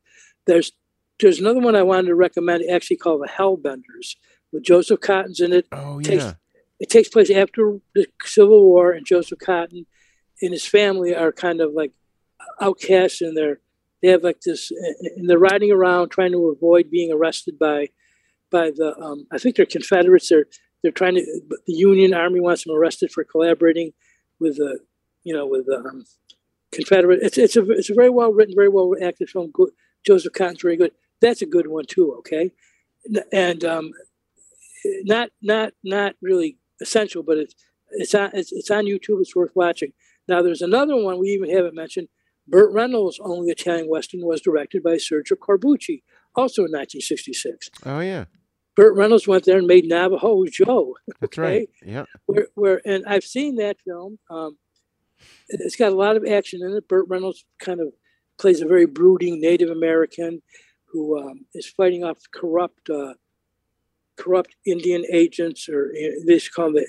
There's 0.47 0.73
there's 1.21 1.39
another 1.39 1.61
one 1.61 1.77
I 1.77 1.83
wanted 1.83 2.09
to 2.09 2.15
recommend, 2.15 2.65
actually 2.71 2.97
called 2.97 3.23
The 3.23 3.29
Hellbenders, 3.29 4.17
with 4.53 4.65
Joseph 4.65 5.01
Cotten's 5.01 5.41
in 5.41 5.53
it. 5.53 5.67
Oh 5.73 6.01
Takes- 6.01 6.25
yeah. 6.25 6.33
it 6.81 6.91
takes 6.91 7.09
place 7.09 7.31
after 7.31 7.79
the 7.95 8.07
Civil 8.25 8.65
War, 8.65 8.93
and 8.93 9.07
Joseph 9.07 9.39
Cotten 9.39 9.87
and 10.41 10.53
his 10.53 10.67
family 10.67 11.15
are 11.15 11.31
kind 11.33 11.61
of 11.61 11.73
like 11.73 11.93
outcasts, 12.61 13.21
and 13.21 13.37
they're 13.37 13.61
they 14.03 14.09
have 14.09 14.25
like 14.25 14.41
this, 14.41 14.71
and 15.17 15.29
they're 15.29 15.39
riding 15.39 15.71
around 15.71 16.11
trying 16.11 16.33
to 16.33 16.49
avoid 16.49 16.91
being 16.91 17.13
arrested 17.13 17.59
by 17.59 17.89
by 18.51 18.71
the 18.71 18.97
um, 18.99 19.27
I 19.33 19.39
think 19.39 19.57
they're 19.57 19.67
Confederates. 19.67 20.29
They're 20.29 20.47
they're 20.83 20.93
trying 20.93 21.15
to 21.15 21.41
the 21.67 21.73
Union 21.73 22.13
Army 22.13 22.41
wants 22.41 22.65
them 22.65 22.75
arrested 22.75 23.13
for 23.13 23.25
collaborating 23.25 23.93
with 24.41 24.57
the 24.57 24.81
you 25.23 25.33
know 25.33 25.47
with 25.47 25.67
the 25.67 25.79
um, 25.79 26.05
Confederate. 26.73 27.21
It's 27.23 27.39
it's 27.39 27.57
a 27.57 27.63
it's 27.71 27.91
a 27.91 27.95
very 27.95 28.11
well 28.11 28.33
written, 28.33 28.55
very 28.57 28.69
well 28.69 28.93
acted 29.03 29.31
film. 29.31 29.53
Joseph 30.05 30.33
Cotten's 30.33 30.63
very 30.63 30.77
good. 30.77 30.93
That's 31.21 31.43
a 31.43 31.47
good 31.47 31.69
one 31.69 31.85
too. 31.87 32.15
Okay, 32.19 32.53
and 33.33 33.65
um, 33.65 33.93
not 35.05 35.31
not 35.41 35.73
not 35.85 36.17
really 36.21 36.59
essential, 36.81 37.23
but 37.23 37.39
it's 37.39 37.55
it's 37.93 38.15
on 38.15 38.31
it's, 38.35 38.53
it's 38.53 38.71
on 38.71 38.87
YouTube. 38.87 39.21
It's 39.21 39.37
worth 39.37 39.53
watching. 39.55 39.93
Now 40.29 40.43
there's 40.43 40.63
another 40.63 40.97
one 40.97 41.19
we 41.19 41.29
even 41.29 41.51
haven't 41.51 41.75
mentioned. 41.75 42.09
Burt 42.49 42.73
Reynolds' 42.73 43.21
only 43.23 43.51
Italian 43.51 43.89
Western 43.89 44.21
was 44.25 44.41
directed 44.41 44.83
by 44.83 44.97
Sergio 44.97 45.37
Corbucci, 45.39 46.03
also 46.35 46.63
in 46.63 46.73
1966. 46.73 47.71
Oh 47.87 48.01
yeah. 48.01 48.25
Burt 48.75 48.97
Reynolds 48.97 49.29
went 49.29 49.45
there 49.45 49.59
and 49.59 49.67
made 49.67 49.85
Navajo 49.87 50.45
Joe. 50.47 50.97
That's 51.21 51.39
okay? 51.39 51.43
right. 51.59 51.69
Yeah. 51.85 52.05
Where, 52.27 52.47
where, 52.55 52.81
and 52.87 53.05
I've 53.07 53.25
seen 53.25 53.57
that 53.57 53.77
film. 53.87 54.19
Um, 54.31 54.57
it- 55.49 55.61
it's 55.63 55.77
got 55.77 55.93
a 55.93 55.97
lot 55.97 56.17
of 56.17 56.25
action 56.25 56.61
in 56.63 56.73
it. 56.77 56.89
Burt 56.89 57.07
Reynolds 57.09 57.45
kind 57.61 57.81
of 57.81 57.89
plays 58.41 58.61
a 58.61 58.67
very 58.67 58.87
brooding 58.87 59.41
Native 59.41 59.71
American 59.71 60.43
who 60.87 61.19
um, 61.21 61.45
is 61.55 61.67
fighting 61.69 62.03
off 62.03 62.19
corrupt, 62.35 62.89
uh, 62.91 63.15
corrupt 64.17 64.55
Indian 64.67 65.05
agents, 65.13 65.69
or 65.69 65.93
uh, 65.97 66.09
they 66.27 66.39
should 66.39 66.53
call 66.55 66.73
them. 66.73 66.85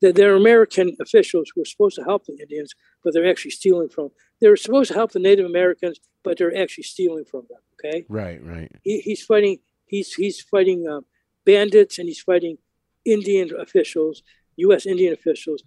The, 0.00 0.12
they're 0.12 0.34
American 0.34 0.96
officials 1.00 1.50
who 1.54 1.62
are 1.62 1.66
supposed 1.66 1.96
to 1.96 2.02
help 2.04 2.26
the 2.26 2.36
Indians, 2.40 2.72
but 3.02 3.12
they're 3.14 3.28
actually 3.30 3.52
stealing 3.52 3.88
from. 3.88 4.10
They're 4.44 4.56
supposed 4.56 4.88
to 4.88 4.94
help 4.94 5.12
the 5.12 5.20
Native 5.20 5.46
Americans, 5.46 5.98
but 6.22 6.36
they're 6.36 6.54
actually 6.54 6.84
stealing 6.84 7.24
from 7.24 7.46
them. 7.48 7.60
Okay 7.82 8.04
Right. 8.10 8.44
Right. 8.44 8.70
he, 8.82 9.00
he's 9.00 9.24
fighting 9.24 9.60
he's 9.86 10.12
he's 10.12 10.38
fighting 10.38 10.86
uh, 10.86 11.00
bandits 11.46 11.98
and 11.98 12.06
he's 12.06 12.20
fighting 12.20 12.58
Indian 13.06 13.50
officials, 13.58 14.22
U.S. 14.56 14.84
Indian 14.84 15.14
officials 15.14 15.62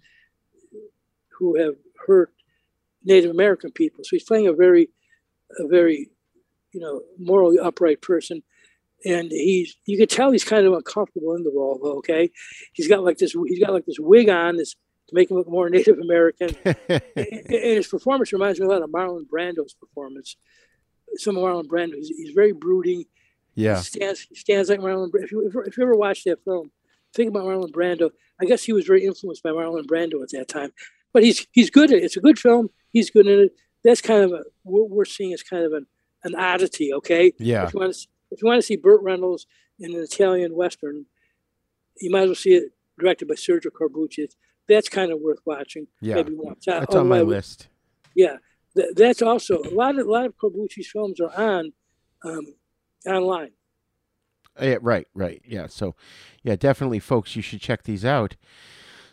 who 1.30 1.58
have 1.58 1.74
hurt 2.06 2.32
Native 3.04 3.32
American 3.32 3.72
people. 3.72 4.04
So 4.04 4.10
he's 4.12 4.22
playing 4.22 4.46
a 4.46 4.52
very 4.52 4.90
a 5.58 5.66
very 5.66 6.10
you 6.72 6.80
know 6.80 7.02
morally 7.18 7.58
upright 7.58 8.00
person, 8.00 8.44
and 9.04 9.32
he's 9.32 9.76
you 9.86 9.98
can 9.98 10.06
tell 10.06 10.30
he's 10.30 10.44
kind 10.44 10.66
of 10.66 10.72
uncomfortable 10.72 11.34
in 11.34 11.42
the 11.42 11.52
role. 11.52 11.80
Okay, 11.98 12.30
he's 12.74 12.86
got 12.86 13.02
like 13.02 13.18
this 13.18 13.34
he's 13.48 13.58
got 13.58 13.72
like 13.72 13.86
this 13.86 13.98
wig 13.98 14.28
on 14.28 14.56
this 14.56 14.76
to 15.08 15.14
make 15.14 15.30
him 15.30 15.36
look 15.36 15.48
more 15.48 15.68
Native 15.70 15.98
American, 16.02 16.50
and, 16.64 17.02
his 17.48 17.86
performance 17.86 18.32
reminds 18.32 18.60
me 18.60 18.66
a 18.66 18.68
lot 18.68 18.82
of 18.82 18.90
Marlon 18.90 19.24
Brando's 19.26 19.74
performance. 19.74 20.36
Some 21.16 21.36
of 21.36 21.42
Marlon 21.42 21.66
Brando, 21.66 21.94
he's, 21.94 22.08
he's 22.08 22.30
very 22.34 22.52
brooding. 22.52 23.04
Yeah. 23.54 23.78
He 23.78 23.84
stands 23.84 24.20
he 24.28 24.34
stands 24.34 24.68
like 24.68 24.80
Marlon. 24.80 25.10
If 25.14 25.32
you, 25.32 25.46
if, 25.46 25.76
you- 25.76 25.82
ever 25.82 25.96
watched 25.96 26.24
that 26.26 26.44
film, 26.44 26.70
think 27.14 27.30
about 27.30 27.44
Marlon 27.44 27.70
Brando. 27.72 28.10
I 28.40 28.44
guess 28.44 28.62
he 28.64 28.72
was 28.72 28.86
very 28.86 29.04
influenced 29.04 29.42
by 29.42 29.50
Marlon 29.50 29.86
Brando 29.86 30.22
at 30.22 30.30
that 30.32 30.48
time. 30.48 30.70
But 31.12 31.22
he's 31.24 31.46
he's 31.52 31.70
good 31.70 31.90
at 31.90 31.98
it. 31.98 32.04
It's 32.04 32.16
a 32.16 32.20
good 32.20 32.38
film. 32.38 32.68
He's 32.92 33.10
good 33.10 33.26
in 33.26 33.40
it. 33.40 33.52
That's 33.82 34.00
kind 34.02 34.22
of 34.24 34.32
a 34.32 34.44
what 34.62 34.90
we're 34.90 35.04
seeing 35.06 35.32
is 35.32 35.42
kind 35.42 35.64
of 35.64 35.72
an, 35.72 35.86
an 36.24 36.34
oddity. 36.34 36.92
Okay. 36.92 37.32
Yeah. 37.38 37.66
If 37.66 37.72
you 37.74 37.80
want 37.80 37.94
to 37.94 38.06
if 38.30 38.42
you 38.42 38.46
want 38.48 38.58
to 38.60 38.66
see 38.66 38.76
Burt 38.76 39.02
Reynolds 39.02 39.46
in 39.80 39.94
an 39.94 40.02
Italian 40.02 40.54
western, 40.54 41.06
you 42.00 42.10
might 42.10 42.22
as 42.24 42.28
well 42.28 42.34
see 42.34 42.54
it 42.54 42.72
directed 42.98 43.26
by 43.28 43.34
Sergio 43.34 43.70
Corbucci. 43.70 44.18
It's- 44.24 44.36
That's 44.68 44.88
kind 44.88 45.10
of 45.12 45.20
worth 45.20 45.38
watching. 45.44 45.86
Yeah. 46.00 46.16
Maybe 46.16 46.34
once. 46.34 46.66
Uh, 46.68 46.80
That's 46.80 46.94
on 46.94 47.08
my 47.08 47.20
although 47.20 47.30
list. 47.30 47.68
yeah, 48.14 48.36
Th- 48.76 48.88
that's 48.94 49.22
also 49.22 49.58
a 49.62 49.70
lot 49.74 49.98
of 49.98 50.06
a 50.06 50.10
lot 50.10 50.26
of 50.26 50.34
Corbucci's 50.36 50.88
films 50.90 51.20
are 51.20 51.34
on 51.36 51.72
um, 52.24 52.46
online. 53.06 53.50
Yeah, 54.60 54.78
right, 54.82 55.06
right. 55.14 55.40
Yeah. 55.46 55.68
So, 55.68 55.94
yeah, 56.42 56.56
definitely, 56.56 56.98
folks, 56.98 57.36
you 57.36 57.42
should 57.42 57.60
check 57.60 57.84
these 57.84 58.04
out. 58.04 58.34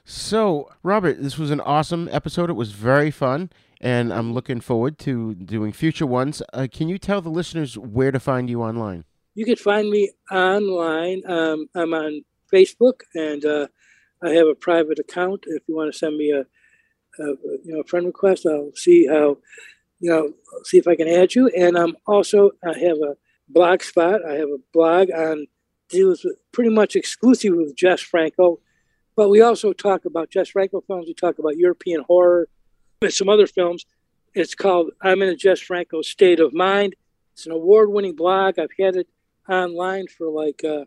So, 0.04 0.70
Robert, 0.84 1.22
this 1.22 1.38
was 1.38 1.52
an 1.52 1.62
awesome 1.62 2.10
episode. 2.12 2.50
It 2.50 2.54
was 2.54 2.72
very 2.72 3.12
fun, 3.12 3.52
and 3.80 4.12
I'm 4.14 4.34
looking 4.34 4.60
forward 4.60 4.98
to 5.00 5.36
doing 5.36 5.72
future 5.72 6.06
ones. 6.08 6.42
Uh, 6.54 6.68
can 6.72 6.90
you 6.90 6.98
tell 6.98 7.22
the 7.22 7.30
listeners 7.30 7.78
where 7.78 8.12
to 8.12 8.20
find 8.20 8.50
you 8.50 8.62
online? 8.62 9.04
You 9.36 9.46
can 9.46 9.56
find 9.56 9.90
me 9.90 10.12
online. 10.32 11.22
Um, 11.28 11.68
I'm 11.76 11.94
on 11.94 12.22
Facebook, 12.54 13.02
and 13.14 13.44
uh, 13.46 13.68
I 14.26 14.32
have 14.32 14.48
a 14.48 14.56
private 14.56 15.00
account. 15.00 15.44
If 15.48 15.64
you 15.68 15.76
want 15.76 15.92
to 15.92 15.98
send 15.98 16.18
me 16.18 16.32
a, 16.32 16.42
a 16.42 17.28
you 17.64 17.74
know 17.74 17.84
friend 17.84 18.06
request, 18.06 18.46
I'll 18.46 18.72
see 18.76 19.08
how 19.08 19.38
you 20.00 20.10
know, 20.10 20.34
see 20.64 20.78
if 20.78 20.88
I 20.88 20.96
can 20.96 21.08
add 21.08 21.36
you. 21.36 21.48
And 21.50 21.78
I'm 21.78 21.96
also 22.06 22.52
I 22.64 22.78
have 22.78 22.98
a 22.98 23.16
blog 23.50 23.84
spot. 23.84 24.26
I 24.26 24.34
have 24.34 24.50
a 24.50 24.60
blog 24.74 25.12
on 25.12 25.48
deals 25.90 26.24
with 26.24 26.38
pretty 26.52 26.72
much 26.72 26.96
exclusive 26.96 27.54
with 27.56 27.76
Jess 27.76 28.02
Franco, 28.02 28.60
but 29.16 29.30
we 29.30 29.42
also 29.42 29.72
talk 29.72 30.06
about 30.06 30.32
Jess 30.32 30.50
Franco 30.50 30.82
films. 30.82 31.08
We 31.08 31.14
talk 31.14 31.40
about 31.40 31.58
European 31.58 32.04
horror 32.08 32.50
and 33.02 33.14
some 33.14 33.30
other 33.30 33.48
films. 33.48 33.86
It's 34.34 34.56
called 34.56 34.92
I'm 35.02 35.22
in 35.22 35.30
a 35.30 35.36
Jess 35.36 35.60
Franco 35.60 36.02
State 36.02 36.40
of 36.40 36.54
Mind. 36.54 36.96
It's 37.34 37.46
an 37.46 37.52
award-winning 37.52 38.16
blog. 38.16 38.60
I've 38.60 38.70
had 38.80 38.96
it 38.96 39.08
online 39.50 40.08
for 40.08 40.30
like 40.30 40.64
uh, 40.64 40.86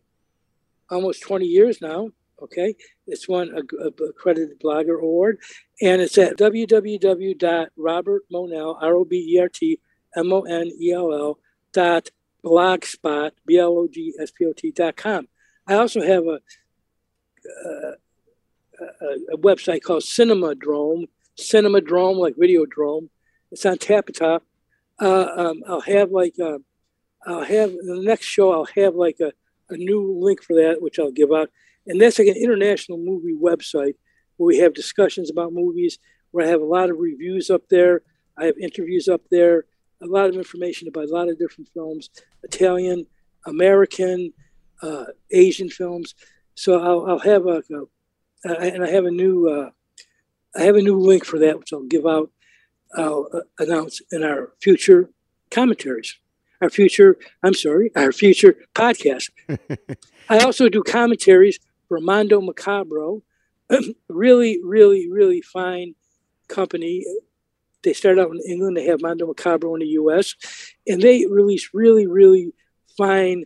almost 0.91 1.23
20 1.23 1.47
years 1.47 1.81
now. 1.81 2.11
Okay, 2.41 2.75
it's 3.09 3.29
won 3.29 3.51
a, 3.51 3.63
a 3.85 3.89
accredited 4.11 4.61
blogger 4.61 5.01
award, 5.01 5.41
and 5.83 6.01
it's 6.01 6.17
at 6.19 6.37
www.robertmonell 6.37 8.77
r 8.81 8.95
o 8.95 9.05
b 9.05 9.35
e 9.35 9.41
r 9.41 9.49
t 9.49 9.81
m 10.17 10.33
o 10.33 10.43
n 10.43 10.71
e 10.79 10.93
l 10.93 11.13
l 11.13 11.41
dot 11.73 12.11
blogspot 12.45 13.33
b 13.47 13.59
l 13.59 13.79
o 13.79 13.89
g 13.89 14.15
s 14.19 14.31
p 14.31 14.47
o 14.47 14.53
t 14.53 14.71
dot 14.71 14.97
com. 14.97 15.27
I 15.67 15.75
also 15.75 16.01
have 16.01 16.25
a, 16.25 16.41
a, 17.67 17.95
a, 18.81 19.35
a 19.35 19.39
website 19.39 19.83
called 19.83 20.03
Cinema 20.03 20.55
Drome, 20.55 21.07
Cinema 21.37 21.81
Drome 21.81 22.19
like 22.19 22.37
Videodrome. 22.37 23.09
It's 23.51 23.67
on 23.67 23.77
Tapatalk. 23.77 24.41
Uh, 25.01 25.29
um, 25.37 25.63
I'll 25.67 25.81
have 25.81 26.11
like 26.11 26.35
uh, 26.41 26.59
I'll 27.27 27.45
have 27.45 27.73
the 27.73 28.01
next 28.03 28.27
show. 28.27 28.53
I'll 28.53 28.69
have 28.77 28.95
like 28.95 29.19
a, 29.21 29.33
a 29.71 29.77
new 29.77 30.19
link 30.19 30.43
for 30.43 30.55
that, 30.55 30.81
which 30.81 30.99
I'll 30.99 31.13
give 31.13 31.33
out 31.33 31.51
and 31.89 32.01
that's 32.01 32.19
like 32.19 32.29
an 32.29 32.37
international 32.37 32.99
movie 32.99 33.35
website 33.35 33.95
where 34.37 34.47
we 34.47 34.59
have 34.59 34.75
discussions 34.75 35.31
about 35.31 35.53
movies, 35.53 35.99
where 36.31 36.47
I 36.47 36.51
have 36.51 36.61
a 36.61 36.67
lot 36.67 36.91
of 36.91 36.99
reviews 36.99 37.51
up 37.51 37.69
there. 37.71 38.03
I 38.37 38.45
have 38.45 38.59
interviews 38.59 39.09
up 39.09 39.23
there, 39.31 39.65
a 40.01 40.07
lot 40.07 40.29
of 40.29 40.37
information 40.37 40.87
about 40.87 41.09
a 41.09 41.13
lot 41.13 41.29
of 41.29 41.39
different 41.39 41.71
films, 41.75 42.11
Italian, 42.45 43.07
American, 43.47 44.33
uh, 44.83 45.07
Asian 45.33 45.69
films. 45.69 46.15
So 46.55 46.81
I'll, 46.81 47.11
I'll 47.11 47.19
have 47.19 47.47
a, 47.47 47.63
a, 48.45 48.49
and 48.49 48.85
I 48.85 48.91
have 48.91 49.07
a 49.07 49.11
new, 49.11 49.49
uh, 49.49 49.71
I 50.57 50.63
have 50.63 50.77
a 50.77 50.83
new 50.83 50.99
link 50.99 51.25
for 51.25 51.39
that, 51.41 51.59
which 51.59 51.73
I'll 51.73 51.83
give 51.83 52.07
out. 52.07 52.31
I'll 52.97 53.29
uh, 53.33 53.41
announce 53.59 54.01
in 54.13 54.23
our 54.23 54.53
future 54.63 55.11
commentaries, 55.51 56.17
our 56.61 56.71
future, 56.71 57.17
I'm 57.43 57.55
sorry, 57.55 57.91
our 57.97 58.13
future 58.13 58.57
podcast. 58.75 59.31
I 60.29 60.39
also 60.39 60.69
do 60.69 60.83
commentaries 60.83 61.59
for 61.89 62.01
Mondo 62.01 62.41
Macabro. 62.41 63.23
really, 64.09 64.61
really, 64.63 65.11
really 65.11 65.43
fine 65.43 65.95
company. 66.49 67.05
They 67.83 67.93
started 67.93 68.21
out 68.21 68.31
in 68.31 68.41
England. 68.47 68.77
They 68.77 68.87
have 68.87 69.03
Mondo 69.03 69.33
Macabro 69.33 69.75
in 69.75 69.81
the 69.81 69.93
U.S. 70.03 70.35
And 70.87 71.01
they 71.01 71.27
release 71.27 71.71
really, 71.73 72.07
really 72.07 72.53
fine, 72.97 73.45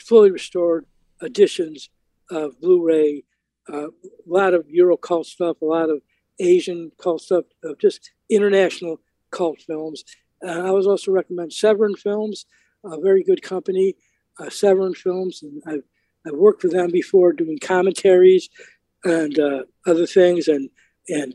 fully 0.00 0.30
restored 0.30 0.86
editions 1.22 1.90
of 2.30 2.60
Blu-ray. 2.60 3.24
Uh, 3.70 3.88
a 3.88 3.90
lot 4.26 4.54
of 4.54 4.68
Euro 4.70 4.96
cult 4.96 5.26
stuff, 5.26 5.60
a 5.60 5.64
lot 5.64 5.90
of 5.90 6.00
Asian 6.38 6.90
cult 6.98 7.20
stuff, 7.20 7.44
of 7.62 7.78
just 7.78 8.12
international 8.30 9.00
cult 9.30 9.60
films. 9.60 10.04
Uh, 10.42 10.62
I 10.68 10.70
was 10.70 10.86
also 10.86 11.12
recommend 11.12 11.52
Severin 11.52 11.94
Films, 11.94 12.46
a 12.84 12.98
very 13.00 13.22
good 13.22 13.42
company. 13.42 13.94
Uh, 14.40 14.48
Severin 14.48 14.94
Films, 14.94 15.42
and 15.42 15.60
I've 15.66 15.82
I've 16.28 16.34
worked 16.34 16.62
with 16.62 16.72
them 16.72 16.90
before 16.90 17.32
doing 17.32 17.58
commentaries 17.58 18.48
and 19.04 19.38
uh, 19.38 19.62
other 19.86 20.06
things 20.06 20.48
and 20.48 20.70
and 21.08 21.34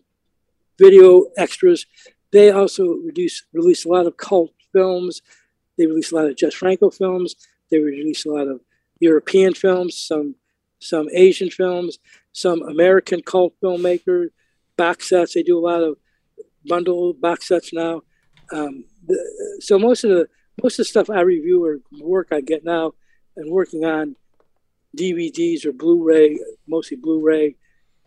video 0.80 1.26
extras. 1.38 1.86
They 2.32 2.52
also 2.52 2.84
release 2.84 3.44
release 3.54 3.86
a 3.86 3.90
lot 3.90 4.06
of 4.06 4.18
cult 4.18 4.52
films. 4.72 5.22
They 5.78 5.88
release 5.88 6.12
a 6.12 6.16
lot 6.16 6.26
of 6.26 6.38
Jess 6.38 6.54
Franco 6.54 6.90
films. 6.90 7.36
They 7.72 7.80
release 7.80 8.26
a 8.26 8.30
lot 8.30 8.48
of 8.48 8.62
European 9.00 9.54
films, 9.54 9.98
some 9.98 10.36
some 10.80 11.08
Asian 11.14 11.50
films, 11.50 11.98
some 12.34 12.62
American 12.62 13.22
cult 13.22 13.54
filmmaker 13.64 14.28
box 14.78 15.10
sets. 15.10 15.34
They 15.34 15.44
do 15.44 15.58
a 15.58 15.68
lot 15.68 15.82
of 15.82 15.98
bundle 16.66 17.14
box 17.14 17.48
sets 17.48 17.74
now. 17.74 18.02
Um, 18.52 18.86
the, 19.06 19.58
so 19.60 19.80
most 19.80 20.04
of 20.04 20.12
the 20.12 20.28
most 20.62 20.76
of 20.76 20.86
the 20.86 20.90
stuff 20.90 21.10
I 21.10 21.22
review 21.22 21.66
or 21.66 21.80
work 22.00 22.28
I 22.32 22.42
get 22.42 22.64
now 22.64 22.94
and 23.36 23.52
working 23.52 23.86
on 23.86 24.16
DVDs 24.98 25.66
or 25.66 25.74
Blu-ray, 25.74 26.40
mostly 26.68 26.98
Blu-ray 26.98 27.56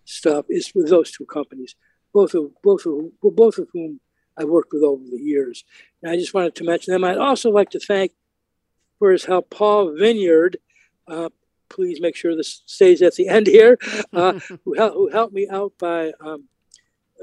stuff, 0.04 0.46
is 0.48 0.72
with 0.74 0.88
those 0.88 1.10
two 1.10 1.26
companies, 1.26 1.74
both 2.12 2.34
of 2.34 2.50
both 2.62 2.86
of 2.86 3.10
both 3.22 3.58
of 3.58 3.68
whom 3.72 4.00
I 4.38 4.44
worked 4.44 4.72
with 4.72 4.82
over 4.82 5.02
the 5.02 5.18
years. 5.18 5.64
And 6.02 6.12
I 6.12 6.16
just 6.16 6.34
wanted 6.34 6.54
to 6.56 6.64
mention 6.64 6.92
them. 6.92 7.04
I'd 7.04 7.18
also 7.18 7.50
like 7.50 7.70
to 7.70 7.80
thank 7.80 8.12
for 8.98 9.10
his 9.10 9.24
help 9.24 9.50
Paul 9.50 9.94
Vineyard. 9.98 10.58
Uh, 11.08 11.30
please 11.68 12.00
make 12.00 12.16
sure 12.16 12.36
this 12.36 12.62
stays 12.66 13.02
at 13.02 13.14
the 13.14 13.28
end 13.36 13.46
here. 13.46 13.78
Uh, 14.12 14.32
who, 14.64 14.74
helped, 14.74 14.94
who, 14.94 15.08
helped 15.10 15.34
me 15.34 15.48
out 15.50 15.72
by 15.78 16.12
um, 16.20 16.48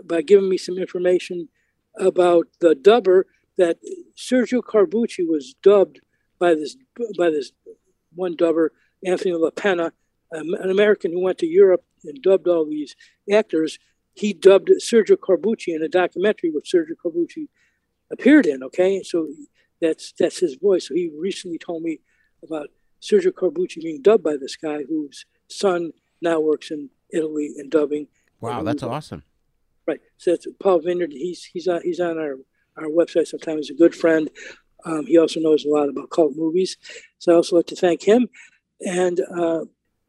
by 0.04 0.22
giving 0.22 0.50
me 0.50 0.58
some 0.58 0.78
information 0.78 1.50
about 1.96 2.48
the 2.60 2.76
dubber 2.76 3.24
that 3.58 3.78
Sergio 4.18 4.62
Corbucci 4.62 5.28
was 5.28 5.56
dubbed 5.62 6.00
by 6.40 6.56
this 6.56 6.76
by 7.18 7.30
this 7.30 7.52
one 8.16 8.36
dubber 8.36 8.70
Anthony 9.06 9.34
LaPena, 9.34 9.92
um, 10.36 10.54
an 10.54 10.70
American 10.70 11.12
who 11.12 11.22
went 11.22 11.38
to 11.40 11.48
Europe 11.48 11.84
and 12.04 12.22
dubbed 12.22 12.48
all 12.48 12.66
these 12.66 12.96
actors, 13.32 13.80
he 14.14 14.34
dubbed 14.34 14.70
Sergio 14.80 15.18
Corbucci 15.18 15.76
in 15.76 15.82
a 15.82 15.90
documentary 15.90 16.52
which 16.52 16.72
Sergio 16.74 16.96
Corbucci 17.04 17.48
appeared 18.12 18.46
in. 18.46 18.64
Okay, 18.64 19.02
so 19.04 19.28
that's 19.82 20.14
that's 20.18 20.40
his 20.40 20.56
voice. 20.56 20.88
So 20.88 20.94
he 20.94 21.12
recently 21.18 21.58
told 21.58 21.84
me 21.84 22.00
about 22.44 22.70
Sergio 23.02 23.32
Corbucci 23.32 23.82
being 23.82 24.02
dubbed 24.02 24.24
by 24.24 24.38
this 24.38 24.56
guy 24.56 24.84
whose 24.84 25.26
son 25.50 25.92
now 26.22 26.40
works 26.40 26.72
in 26.72 26.90
Italy 27.12 27.54
in 27.58 27.70
dubbing. 27.70 28.08
Wow, 28.40 28.64
that's 28.64 28.84
awesome. 28.84 29.24
Right. 29.86 30.00
So 30.18 30.32
that's 30.32 30.48
Paul 30.60 30.80
Vineyard. 30.80 31.12
He's 31.12 31.44
he's 31.44 31.68
on 31.68 31.82
he's 31.84 32.00
on 32.00 32.18
our 32.18 32.38
our 32.78 32.88
website 32.90 33.28
sometimes. 33.28 33.68
He's 33.68 33.76
a 33.76 33.80
good 33.80 33.96
friend. 33.96 34.30
Um, 34.86 35.06
he 35.06 35.18
also 35.18 35.40
knows 35.40 35.66
a 35.66 35.70
lot 35.70 35.90
about 35.90 36.10
cult 36.10 36.34
movies. 36.36 36.78
So 37.20 37.32
I 37.32 37.36
also 37.36 37.56
like 37.56 37.68
to 37.68 37.76
thank 37.76 38.04
him. 38.04 38.28
And 38.86 39.20
uh, 39.36 39.66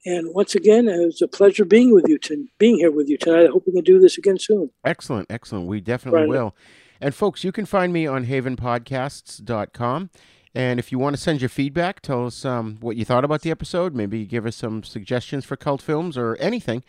and 0.06 0.34
once 0.34 0.54
again, 0.54 0.88
it 0.88 1.04
was 1.04 1.22
a 1.22 1.28
pleasure 1.28 1.64
being 1.64 1.94
with 1.94 2.06
you, 2.08 2.18
to, 2.18 2.46
being 2.58 2.76
here 2.76 2.90
with 2.90 3.08
you 3.08 3.16
tonight. 3.16 3.46
I 3.46 3.48
hope 3.48 3.64
we 3.66 3.72
can 3.72 3.84
do 3.84 3.98
this 3.98 4.18
again 4.18 4.38
soon. 4.38 4.70
Excellent, 4.84 5.30
excellent. 5.30 5.66
We 5.66 5.80
definitely 5.80 6.20
right. 6.20 6.28
will. 6.28 6.54
And 7.00 7.14
folks, 7.14 7.42
you 7.42 7.52
can 7.52 7.64
find 7.64 7.92
me 7.92 8.06
on 8.06 8.26
havenpodcasts.com. 8.26 10.10
And 10.54 10.78
if 10.78 10.92
you 10.92 10.98
want 10.98 11.16
to 11.16 11.22
send 11.22 11.40
your 11.40 11.48
feedback, 11.48 12.00
tell 12.00 12.26
us 12.26 12.44
um, 12.44 12.76
what 12.80 12.96
you 12.96 13.04
thought 13.04 13.24
about 13.24 13.40
the 13.40 13.50
episode, 13.50 13.94
maybe 13.94 14.24
give 14.24 14.46
us 14.46 14.56
some 14.56 14.82
suggestions 14.84 15.44
for 15.44 15.56
cult 15.56 15.82
films 15.82 16.16
or 16.16 16.36
anything, 16.36 16.84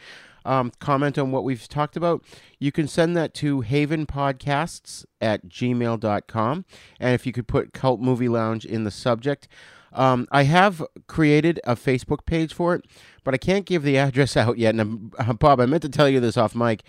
um, 0.45 0.71
comment 0.79 1.17
on 1.17 1.31
what 1.31 1.43
we've 1.43 1.67
talked 1.67 1.97
about, 1.97 2.23
you 2.59 2.71
can 2.71 2.87
send 2.87 3.17
that 3.17 3.33
to 3.35 3.63
havenpodcasts 3.63 5.05
at 5.19 5.47
gmail.com. 5.49 6.65
And 6.99 7.15
if 7.15 7.25
you 7.25 7.33
could 7.33 7.47
put 7.47 7.73
Cult 7.73 7.99
Movie 7.99 8.29
Lounge 8.29 8.65
in 8.65 8.83
the 8.83 8.91
subject, 8.91 9.47
um, 9.95 10.27
I 10.31 10.43
have 10.43 10.83
created 11.07 11.59
a 11.63 11.75
Facebook 11.75 12.25
page 12.25 12.53
for 12.53 12.75
it, 12.75 12.85
but 13.23 13.33
I 13.33 13.37
can't 13.37 13.65
give 13.65 13.83
the 13.83 13.97
address 13.97 14.37
out 14.37 14.57
yet. 14.57 14.75
And 14.75 15.13
uh, 15.17 15.33
Bob, 15.39 15.59
I 15.59 15.65
meant 15.65 15.83
to 15.83 15.89
tell 15.89 16.09
you 16.09 16.19
this 16.19 16.37
off 16.37 16.55
mic. 16.55 16.83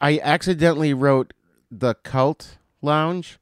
I 0.00 0.18
accidentally 0.20 0.94
wrote 0.94 1.34
the 1.70 1.94
Cult 1.94 2.58
Lounge, 2.80 3.38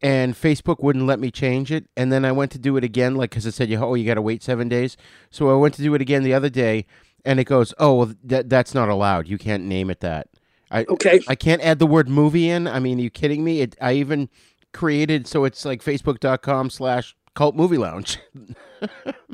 and 0.00 0.34
Facebook 0.34 0.82
wouldn't 0.82 1.06
let 1.06 1.20
me 1.20 1.30
change 1.30 1.70
it. 1.70 1.86
And 1.96 2.10
then 2.10 2.24
I 2.24 2.32
went 2.32 2.50
to 2.52 2.58
do 2.58 2.76
it 2.76 2.84
again, 2.84 3.14
like 3.14 3.30
because 3.30 3.46
it 3.46 3.52
said, 3.52 3.70
"Oh, 3.72 3.94
you 3.94 4.06
got 4.06 4.14
to 4.14 4.22
wait 4.22 4.42
seven 4.42 4.68
days." 4.68 4.96
So 5.30 5.50
I 5.50 5.54
went 5.54 5.74
to 5.74 5.82
do 5.82 5.94
it 5.94 6.00
again 6.00 6.22
the 6.22 6.34
other 6.34 6.48
day, 6.48 6.86
and 7.24 7.38
it 7.38 7.44
goes, 7.44 7.74
"Oh, 7.78 7.94
well, 7.94 8.14
that 8.24 8.48
that's 8.48 8.74
not 8.74 8.88
allowed. 8.88 9.28
You 9.28 9.38
can't 9.38 9.64
name 9.64 9.90
it 9.90 10.00
that." 10.00 10.28
I, 10.70 10.84
okay. 10.84 11.20
I 11.28 11.36
can't 11.36 11.62
add 11.62 11.78
the 11.78 11.86
word 11.86 12.08
movie 12.08 12.48
in. 12.48 12.66
I 12.66 12.80
mean, 12.80 12.98
are 12.98 13.02
you 13.02 13.10
kidding 13.10 13.44
me? 13.44 13.60
It, 13.60 13.76
I 13.80 13.92
even 13.92 14.28
created 14.76 15.26
so 15.26 15.44
it's 15.44 15.64
like 15.64 15.82
facebook.com 15.82 16.68
slash 16.68 17.16
Cult 17.36 17.54
Movie 17.54 17.78
Lounge. 17.78 18.18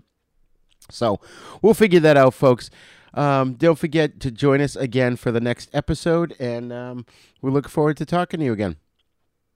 so 0.91 1.21
we'll 1.63 1.73
figure 1.73 2.01
that 2.01 2.19
out, 2.19 2.35
folks. 2.35 2.69
Um, 3.15 3.55
don't 3.55 3.79
forget 3.79 4.21
to 4.21 4.31
join 4.31 4.61
us 4.61 4.77
again 4.77 5.17
for 5.17 5.31
the 5.33 5.41
next 5.41 5.71
episode, 5.73 6.35
and 6.39 6.73
um, 6.73 7.07
we 7.41 7.51
look 7.51 7.69
forward 7.69 7.97
to 7.99 8.07
talking 8.07 8.41
to 8.41 8.47
you 8.47 8.53
again. 8.53 8.77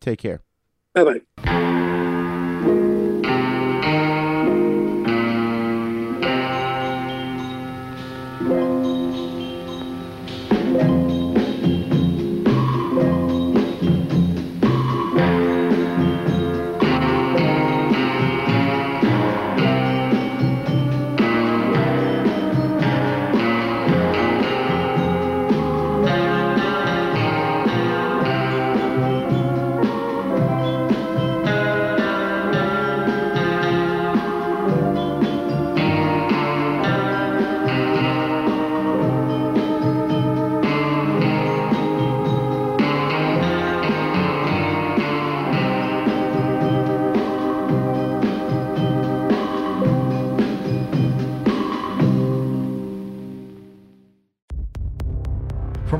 Take 0.00 0.20
care. 0.20 0.40
Bye 0.94 1.20
bye. 1.36 1.92